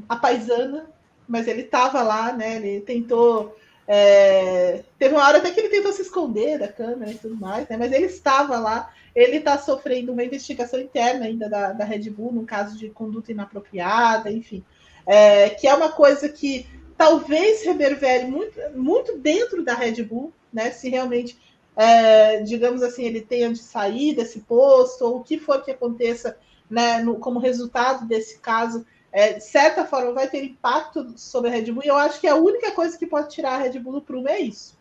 A 0.09 0.17
paisana, 0.17 0.89
mas 1.29 1.47
ele 1.47 1.63
estava 1.63 2.03
lá, 2.03 2.33
né? 2.33 2.57
Ele 2.57 2.81
tentou. 2.81 3.57
É... 3.87 4.83
Teve 4.99 5.15
uma 5.15 5.27
hora 5.27 5.39
até 5.39 5.51
que 5.51 5.61
ele 5.61 5.69
tentou 5.69 5.93
se 5.93 6.03
esconder 6.03 6.59
da 6.59 6.69
câmera 6.69 7.11
e 7.11 7.19
tudo 7.19 7.37
mais, 7.37 7.69
né? 7.69 7.77
Mas 7.77 7.93
ele 7.93 8.07
estava 8.07 8.59
lá. 8.59 8.93
Ele 9.15 9.37
está 9.37 9.59
sofrendo 9.59 10.13
uma 10.13 10.25
investigação 10.25 10.79
interna 10.79 11.25
ainda 11.25 11.49
da, 11.49 11.73
da 11.73 11.85
Red 11.85 12.11
Bull, 12.11 12.33
no 12.33 12.45
caso 12.45 12.77
de 12.77 12.91
conduta 12.91 13.33
inapropriada, 13.33 14.31
enfim. 14.31 14.65
É, 15.07 15.51
que 15.51 15.67
é 15.67 15.75
uma 15.75 15.91
coisa 15.91 16.29
que 16.29 16.67
talvez 16.97 17.63
reverbere 17.65 18.27
muito, 18.27 18.59
muito 18.75 19.19
dentro 19.19 19.65
da 19.65 19.75
Red 19.75 20.03
Bull, 20.03 20.33
né? 20.53 20.71
Se 20.71 20.89
realmente, 20.89 21.39
é, 21.77 22.41
digamos 22.43 22.83
assim, 22.83 23.05
ele 23.05 23.21
tenha 23.21 23.53
de 23.53 23.59
sair 23.59 24.15
desse 24.15 24.41
posto, 24.41 25.05
ou 25.05 25.19
o 25.19 25.23
que 25.23 25.39
for 25.39 25.63
que 25.63 25.71
aconteça 25.71 26.37
né, 26.69 26.99
no, 27.03 27.17
como 27.17 27.39
resultado 27.39 28.07
desse 28.07 28.39
caso, 28.39 28.85
é, 29.13 29.35
de 29.35 29.45
certa 29.45 29.85
forma 29.85 30.13
vai 30.13 30.29
ter 30.29 30.43
impacto 30.43 31.15
sobre 31.17 31.51
a 31.51 31.53
Red 31.53 31.71
Bull. 31.71 31.85
E 31.85 31.89
eu 31.89 31.97
acho 31.97 32.21
que 32.21 32.27
a 32.27 32.35
única 32.35 32.73
coisa 32.73 32.99
que 32.99 33.07
pode 33.07 33.31
tirar 33.31 33.55
a 33.55 33.59
Red 33.59 33.79
Bull 33.79 33.95
do 33.95 34.01
prumo 34.01 34.29
é 34.29 34.41
isso, 34.41 34.77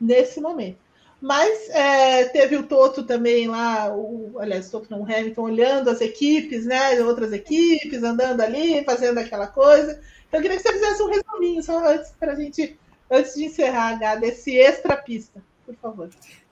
nesse 0.00 0.40
momento. 0.40 0.78
Mas 1.20 1.68
é, 1.68 2.24
teve 2.24 2.56
o 2.56 2.62
Toto 2.62 3.02
também 3.02 3.46
lá, 3.46 3.94
o, 3.94 4.38
aliás, 4.38 4.68
o 4.68 4.70
Toto 4.70 4.90
não, 4.90 5.02
o 5.02 5.04
Hamilton 5.04 5.42
olhando 5.42 5.90
as 5.90 6.00
equipes, 6.00 6.64
né? 6.64 6.98
Outras 7.02 7.32
equipes, 7.32 8.02
andando 8.02 8.40
ali, 8.40 8.82
fazendo 8.84 9.18
aquela 9.18 9.46
coisa. 9.46 10.00
Então, 10.26 10.40
eu 10.40 10.42
queria 10.42 10.56
que 10.56 10.62
você 10.62 10.72
fizesse 10.72 11.02
um 11.02 11.10
resuminho, 11.10 11.62
só 11.62 11.86
antes 11.86 12.10
para 12.12 12.34
gente, 12.34 12.78
antes 13.10 13.34
de 13.34 13.44
encerrar, 13.44 13.96
H, 13.96 14.14
desse 14.16 14.56
extra 14.56 14.96
pista, 14.96 15.42
por 15.66 15.74
favor. 15.74 16.08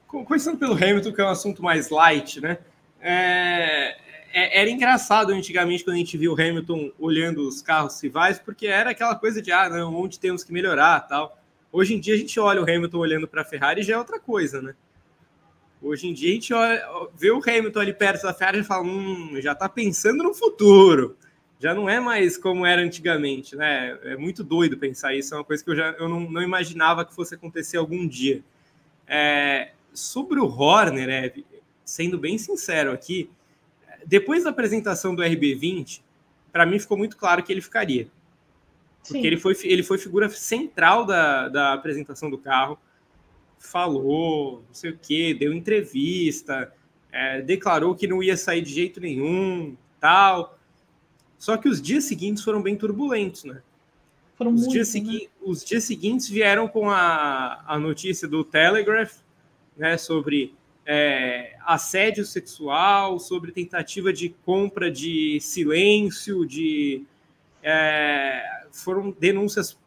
Começando 0.09 0.59
pelo 0.59 0.73
Hamilton, 0.73 1.13
que 1.13 1.21
é 1.21 1.25
um 1.25 1.29
assunto 1.29 1.63
mais 1.63 1.91
light, 1.91 2.41
né? 2.41 2.59
É, 3.01 3.97
é, 4.33 4.61
era 4.61 4.71
engraçado 4.71 5.33
antigamente 5.33 5.85
quando 5.85 5.97
a 5.97 5.99
gente 5.99 6.17
viu 6.17 6.33
o 6.33 6.35
Hamilton 6.35 6.91
olhando 6.99 7.47
os 7.47 7.61
carros 7.61 8.01
rivais, 8.03 8.39
porque 8.39 8.67
era 8.67 8.91
aquela 8.91 9.15
coisa 9.15 9.43
de, 9.43 9.53
ah, 9.53 9.69
não, 9.69 9.95
onde 9.95 10.19
temos 10.19 10.43
que 10.43 10.53
melhorar 10.53 11.01
tal. 11.01 11.39
Hoje 11.71 11.95
em 11.95 12.01
dia 12.01 12.15
a 12.15 12.17
gente 12.17 12.41
olha 12.41 12.61
o 12.61 12.65
Hamilton 12.65 12.99
olhando 12.99 13.29
para 13.29 13.43
a 13.43 13.45
Ferrari 13.45 13.83
e 13.83 13.85
já 13.85 13.95
é 13.95 13.99
outra 13.99 14.19
coisa, 14.19 14.63
né? 14.63 14.75
Hoje 15.83 16.09
em 16.09 16.15
dia 16.15 16.31
a 16.31 16.35
gente 16.35 16.55
olha, 16.55 16.83
vê 17.15 17.31
o 17.31 17.43
Hamilton 17.47 17.79
ali 17.79 17.93
perto 17.93 18.23
da 18.23 18.33
Ferrari 18.33 18.61
e 18.61 18.65
fala, 18.65 18.83
hum, 18.83 19.39
já 19.41 19.53
está 19.53 19.69
pensando 19.69 20.25
no 20.25 20.35
futuro 20.35 21.17
já 21.61 21.75
não 21.75 21.89
é 21.89 21.99
mais 21.99 22.39
como 22.39 22.65
era 22.65 22.81
antigamente, 22.81 23.57
né? 23.57 23.99
É 24.05 24.17
muito 24.17 24.45
doido 24.45 24.79
pensar 24.79 25.15
isso, 25.15 25.35
é 25.35 25.39
uma 25.39 25.45
coisa 25.45 25.63
que 25.63 25.71
eu 25.71 25.77
já 25.77 25.91
eu 25.99 26.09
não, 26.09 26.21
não 26.21 26.41
imaginava 26.41 27.05
que 27.05 27.15
fosse 27.15 27.35
acontecer 27.35 27.77
algum 27.77 28.07
dia. 28.07 28.43
É, 29.07 29.73
sobre 29.99 30.41
o 30.41 30.47
Horner, 30.47 31.09
é, 31.09 31.33
sendo 31.85 32.19
bem 32.19 32.39
sincero 32.39 32.93
aqui, 32.93 33.31
depois 34.07 34.45
da 34.45 34.51
apresentação 34.51 35.15
do 35.15 35.23
RB20, 35.23 36.01
para 36.53 36.65
mim 36.65 36.79
ficou 36.79 36.97
muito 36.97 37.17
claro 37.17 37.43
que 37.43 37.53
ele 37.53 37.61
ficaria. 37.61 38.09
Porque 39.07 39.27
ele 39.27 39.39
foi, 39.39 39.57
ele 39.65 39.83
foi 39.83 39.97
figura 39.97 40.29
central 40.29 41.07
da, 41.07 41.49
da 41.49 41.73
apresentação 41.73 42.29
do 42.31 42.37
carro, 42.37 42.79
falou, 43.59 44.63
não 44.67 44.75
sei 44.75 44.91
o 44.91 44.99
que, 44.99 45.35
deu 45.35 45.53
entrevista, 45.53 46.73
é, 47.11 47.41
declarou 47.41 47.95
que 47.95 48.07
não 48.07 48.23
ia 48.23 48.37
sair 48.37 48.63
de 48.63 48.73
jeito 48.73 49.01
nenhum, 49.01 49.77
tal. 49.99 50.59
Só 51.39 51.57
que 51.57 51.69
os 51.69 51.81
dias 51.81 52.05
seguintes 52.05 52.45
foram 52.45 52.63
bem 52.63 52.77
turbulentos, 52.77 53.45
né? 53.45 53.63
Foram 54.37 54.53
os, 54.55 54.61
muito, 54.61 54.73
dias 54.73 54.95
né? 54.95 55.21
os 55.43 55.65
dias 55.65 55.85
seguintes 55.85 56.29
vieram 56.29 56.69
com 56.69 56.91
a, 56.91 57.65
a 57.67 57.79
notícia 57.79 58.29
do 58.29 58.45
Telegraph, 58.45 59.17
né, 59.79 59.97
sobre 59.97 60.55
é, 60.85 61.57
assédio 61.65 62.25
sexual, 62.25 63.19
sobre 63.19 63.53
tentativa 63.53 64.13
de 64.13 64.31
compra 64.45 64.91
de 64.91 65.39
silêncio, 65.41 66.45
de 66.45 67.07
é, 67.63 68.67
foram 68.73 69.11
denúncias 69.11 69.79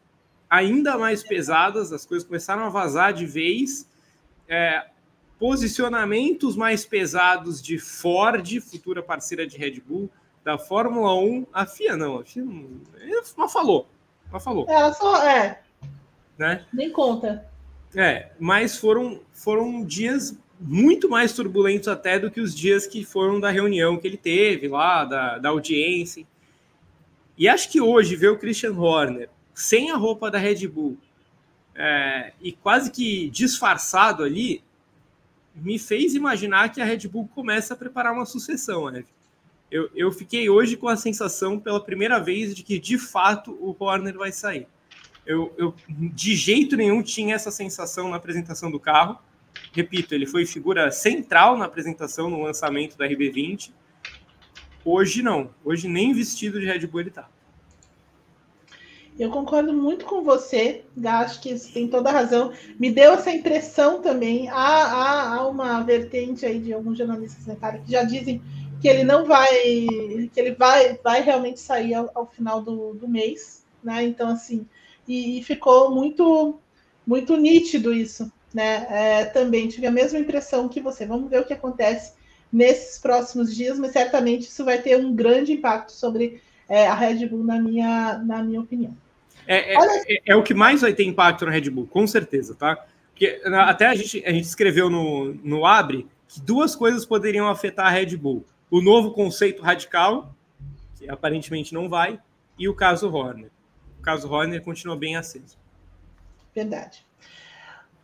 ainda 0.48 0.96
mais 0.96 1.22
pesadas, 1.22 1.92
as 1.92 2.06
coisas 2.06 2.26
começaram 2.26 2.64
a 2.64 2.68
vazar 2.68 3.12
de 3.12 3.26
vez, 3.26 3.88
é, 4.48 4.86
posicionamentos 5.38 6.56
mais 6.56 6.84
pesados 6.84 7.60
de 7.60 7.78
Ford, 7.78 8.60
futura 8.60 9.02
parceira 9.02 9.46
de 9.46 9.56
Red 9.56 9.80
Bull, 9.80 10.10
da 10.44 10.58
Fórmula 10.58 11.14
1, 11.14 11.46
a 11.52 11.66
FIA 11.66 11.96
não, 11.96 12.20
a 12.20 12.24
FIA 12.24 12.44
não, 12.44 12.80
mas 13.36 13.52
falou, 13.52 13.88
mas 14.30 14.44
falou. 14.44 14.66
Ela 14.68 14.92
só, 14.92 15.24
é, 15.26 15.62
né? 16.38 16.64
Nem 16.72 16.90
conta. 16.90 17.50
É, 17.94 18.30
mas 18.38 18.76
foram, 18.76 19.20
foram 19.32 19.84
dias 19.84 20.36
muito 20.58 21.08
mais 21.08 21.32
turbulentos 21.32 21.88
até 21.88 22.18
do 22.18 22.30
que 22.30 22.40
os 22.40 22.54
dias 22.54 22.86
que 22.86 23.04
foram 23.04 23.40
da 23.40 23.50
reunião 23.50 23.98
que 23.98 24.06
ele 24.06 24.16
teve 24.16 24.68
lá, 24.68 25.04
da, 25.04 25.38
da 25.38 25.48
audiência. 25.50 26.26
E 27.36 27.48
acho 27.48 27.70
que 27.70 27.80
hoje 27.80 28.16
ver 28.16 28.30
o 28.30 28.38
Christian 28.38 28.72
Horner 28.72 29.28
sem 29.52 29.90
a 29.90 29.96
roupa 29.96 30.30
da 30.30 30.38
Red 30.38 30.66
Bull 30.68 30.96
é, 31.74 32.32
e 32.40 32.52
quase 32.52 32.90
que 32.90 33.28
disfarçado 33.30 34.22
ali, 34.22 34.62
me 35.54 35.78
fez 35.78 36.14
imaginar 36.14 36.70
que 36.70 36.80
a 36.80 36.84
Red 36.84 37.08
Bull 37.08 37.28
começa 37.34 37.74
a 37.74 37.76
preparar 37.76 38.12
uma 38.12 38.24
sucessão, 38.24 38.90
né? 38.90 39.04
eu, 39.72 39.88
eu 39.94 40.12
fiquei 40.12 40.50
hoje 40.50 40.76
com 40.76 40.86
a 40.86 40.96
sensação, 40.98 41.58
pela 41.58 41.82
primeira 41.82 42.18
vez, 42.18 42.54
de 42.54 42.62
que 42.62 42.78
de 42.78 42.98
fato 42.98 43.52
o 43.52 43.74
Horner 43.82 44.18
vai 44.18 44.30
sair. 44.30 44.68
Eu, 45.26 45.54
eu 45.56 45.74
de 45.88 46.34
jeito 46.34 46.76
nenhum 46.76 47.02
tinha 47.02 47.34
essa 47.34 47.50
sensação 47.50 48.08
na 48.08 48.16
apresentação 48.16 48.70
do 48.70 48.80
carro. 48.80 49.18
Repito, 49.72 50.14
ele 50.14 50.26
foi 50.26 50.44
figura 50.44 50.90
central 50.90 51.56
na 51.56 51.66
apresentação, 51.66 52.28
no 52.28 52.42
lançamento 52.42 52.96
da 52.96 53.06
RB20. 53.06 53.72
Hoje 54.84 55.22
não. 55.22 55.50
Hoje 55.64 55.88
nem 55.88 56.12
vestido 56.12 56.58
de 56.58 56.66
Red 56.66 56.86
Bull 56.86 57.00
ele 57.00 57.10
tá. 57.10 57.28
Eu 59.18 59.30
concordo 59.30 59.74
muito 59.74 60.06
com 60.06 60.22
você, 60.22 60.84
acho 61.04 61.40
que 61.40 61.56
você 61.56 61.70
tem 61.70 61.86
toda 61.86 62.08
a 62.08 62.12
razão. 62.12 62.52
Me 62.80 62.90
deu 62.90 63.12
essa 63.12 63.30
impressão 63.30 64.00
também. 64.00 64.48
Há, 64.48 64.54
há, 64.54 65.34
há 65.36 65.48
uma 65.48 65.82
vertente 65.82 66.46
aí 66.46 66.58
de 66.58 66.72
alguns 66.72 66.96
jornalistas 66.96 67.44
que 67.84 67.92
já 67.92 68.04
dizem 68.04 68.42
que 68.80 68.88
ele 68.88 69.04
não 69.04 69.26
vai, 69.26 69.48
que 70.32 70.40
ele 70.40 70.52
vai, 70.52 70.98
vai 71.04 71.22
realmente 71.22 71.60
sair 71.60 71.94
ao, 71.94 72.10
ao 72.14 72.26
final 72.26 72.62
do, 72.62 72.94
do 72.94 73.06
mês, 73.06 73.64
né? 73.84 74.02
Então, 74.02 74.28
assim, 74.28 74.66
e, 75.06 75.38
e, 75.38 75.42
ficou 75.42 75.90
muito, 75.90 76.58
muito 77.06 77.36
nítido 77.36 77.92
isso, 77.92 78.30
né? 78.52 78.86
É, 78.88 79.24
também 79.26 79.68
tive 79.68 79.86
a 79.86 79.90
mesma 79.90 80.18
impressão 80.18 80.68
que 80.68 80.80
você. 80.80 81.06
Vamos 81.06 81.30
ver 81.30 81.40
o 81.40 81.44
que 81.44 81.52
acontece 81.52 82.14
nesses 82.52 82.98
próximos 82.98 83.54
dias, 83.54 83.78
mas 83.78 83.92
certamente 83.92 84.42
isso 84.42 84.64
vai 84.64 84.80
ter 84.80 84.96
um 84.96 85.14
grande 85.14 85.52
impacto 85.52 85.92
sobre 85.92 86.42
é, 86.68 86.86
a 86.86 86.94
Red 86.94 87.26
Bull, 87.26 87.44
na 87.44 87.60
minha, 87.60 88.18
na 88.18 88.42
minha 88.42 88.60
opinião. 88.60 88.96
É, 89.46 89.74
é, 89.74 89.76
é, 90.08 90.22
é, 90.26 90.36
o 90.36 90.42
que 90.42 90.54
mais 90.54 90.82
vai 90.82 90.92
ter 90.92 91.04
impacto 91.04 91.44
na 91.44 91.50
Red 91.50 91.70
Bull, 91.70 91.86
com 91.86 92.06
certeza, 92.06 92.54
tá? 92.54 92.84
Porque 93.10 93.40
até 93.44 93.86
a 93.86 93.94
gente, 93.94 94.22
a 94.24 94.32
gente 94.32 94.44
escreveu 94.44 94.88
no, 94.88 95.34
no 95.42 95.66
Abre 95.66 96.06
que 96.28 96.40
duas 96.40 96.76
coisas 96.76 97.04
poderiam 97.04 97.48
afetar 97.48 97.86
a 97.86 97.90
Red 97.90 98.16
Bull: 98.16 98.44
o 98.70 98.80
novo 98.80 99.12
conceito 99.12 99.62
radical, 99.62 100.34
que 100.98 101.08
aparentemente 101.08 101.74
não 101.74 101.88
vai, 101.88 102.20
e 102.58 102.68
o 102.68 102.74
caso 102.74 103.12
Horner. 103.12 103.50
Caso 104.02 104.30
Horner 104.30 104.62
continua 104.62 104.96
bem 104.96 105.16
aceso. 105.16 105.56
Verdade. 106.54 107.04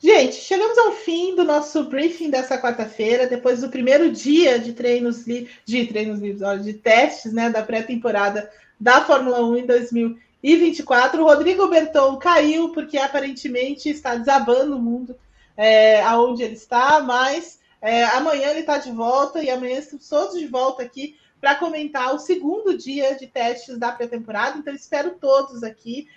Gente, 0.00 0.36
chegamos 0.36 0.78
ao 0.78 0.92
fim 0.92 1.34
do 1.34 1.42
nosso 1.42 1.84
briefing 1.84 2.30
dessa 2.30 2.56
quarta-feira, 2.56 3.26
depois 3.26 3.60
do 3.62 3.68
primeiro 3.68 4.12
dia 4.12 4.56
de 4.58 4.72
treinos 4.72 5.24
de 5.24 5.86
treinos 5.86 6.20
livres, 6.20 6.64
de 6.64 6.74
testes, 6.74 7.32
né, 7.32 7.50
da 7.50 7.64
pré-temporada 7.64 8.48
da 8.78 9.04
Fórmula 9.04 9.44
1 9.44 9.56
em 9.56 9.66
2024. 9.66 11.20
O 11.20 11.24
Rodrigo 11.26 11.66
Berton 11.66 12.16
caiu 12.16 12.68
porque 12.72 12.96
aparentemente 12.96 13.88
está 13.88 14.14
desabando 14.14 14.76
o 14.76 14.80
mundo 14.80 15.16
é, 15.56 16.00
aonde 16.02 16.44
ele 16.44 16.54
está, 16.54 17.00
mas 17.00 17.58
é, 17.82 18.04
amanhã 18.04 18.50
ele 18.50 18.60
está 18.60 18.78
de 18.78 18.92
volta 18.92 19.42
e 19.42 19.50
amanhã 19.50 19.78
estamos 19.78 20.08
todos 20.08 20.38
de 20.38 20.46
volta 20.46 20.80
aqui 20.80 21.16
para 21.40 21.54
comentar 21.54 22.14
o 22.14 22.18
segundo 22.18 22.76
dia 22.76 23.16
de 23.16 23.26
testes 23.26 23.78
da 23.78 23.92
pré-temporada. 23.92 24.58
Então, 24.58 24.74
espero 24.74 25.16
todos 25.20 25.62
aqui. 25.62 26.08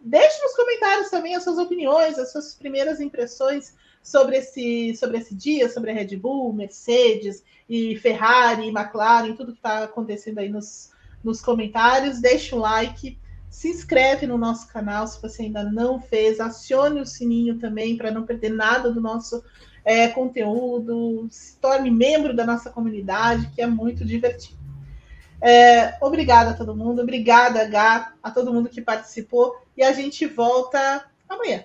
Deixe 0.00 0.42
nos 0.42 0.54
comentários 0.54 1.10
também 1.10 1.34
as 1.34 1.44
suas 1.44 1.58
opiniões, 1.58 2.18
as 2.18 2.32
suas 2.32 2.54
primeiras 2.54 3.00
impressões 3.00 3.74
sobre 4.02 4.36
esse, 4.36 4.94
sobre 4.96 5.18
esse 5.18 5.34
dia, 5.34 5.68
sobre 5.68 5.90
a 5.90 5.94
Red 5.94 6.16
Bull, 6.16 6.52
Mercedes 6.52 7.42
e 7.68 7.96
Ferrari, 7.96 8.68
McLaren, 8.68 9.34
tudo 9.34 9.52
que 9.52 9.58
está 9.58 9.84
acontecendo 9.84 10.38
aí 10.38 10.48
nos, 10.48 10.90
nos 11.24 11.40
comentários. 11.40 12.20
Deixe 12.20 12.54
um 12.54 12.58
like, 12.58 13.18
se 13.50 13.68
inscreve 13.68 14.26
no 14.26 14.38
nosso 14.38 14.68
canal 14.68 15.06
se 15.06 15.20
você 15.20 15.42
ainda 15.42 15.64
não 15.64 16.00
fez, 16.00 16.38
acione 16.38 17.00
o 17.00 17.06
sininho 17.06 17.58
também 17.58 17.96
para 17.96 18.10
não 18.10 18.24
perder 18.24 18.50
nada 18.50 18.92
do 18.92 19.00
nosso 19.00 19.42
é, 19.84 20.08
conteúdo, 20.08 21.26
se 21.30 21.56
torne 21.56 21.90
membro 21.90 22.34
da 22.34 22.44
nossa 22.44 22.70
comunidade, 22.70 23.50
que 23.54 23.62
é 23.62 23.66
muito 23.66 24.04
divertido. 24.04 24.65
É, 25.40 25.96
obrigada 26.00 26.50
a 26.50 26.54
todo 26.54 26.76
mundo, 26.76 27.02
obrigada, 27.02 27.64
Gá, 27.68 28.14
a 28.22 28.30
todo 28.30 28.52
mundo 28.52 28.68
que 28.68 28.80
participou, 28.80 29.54
e 29.76 29.82
a 29.82 29.92
gente 29.92 30.26
volta 30.26 31.04
amanhã. 31.28 31.64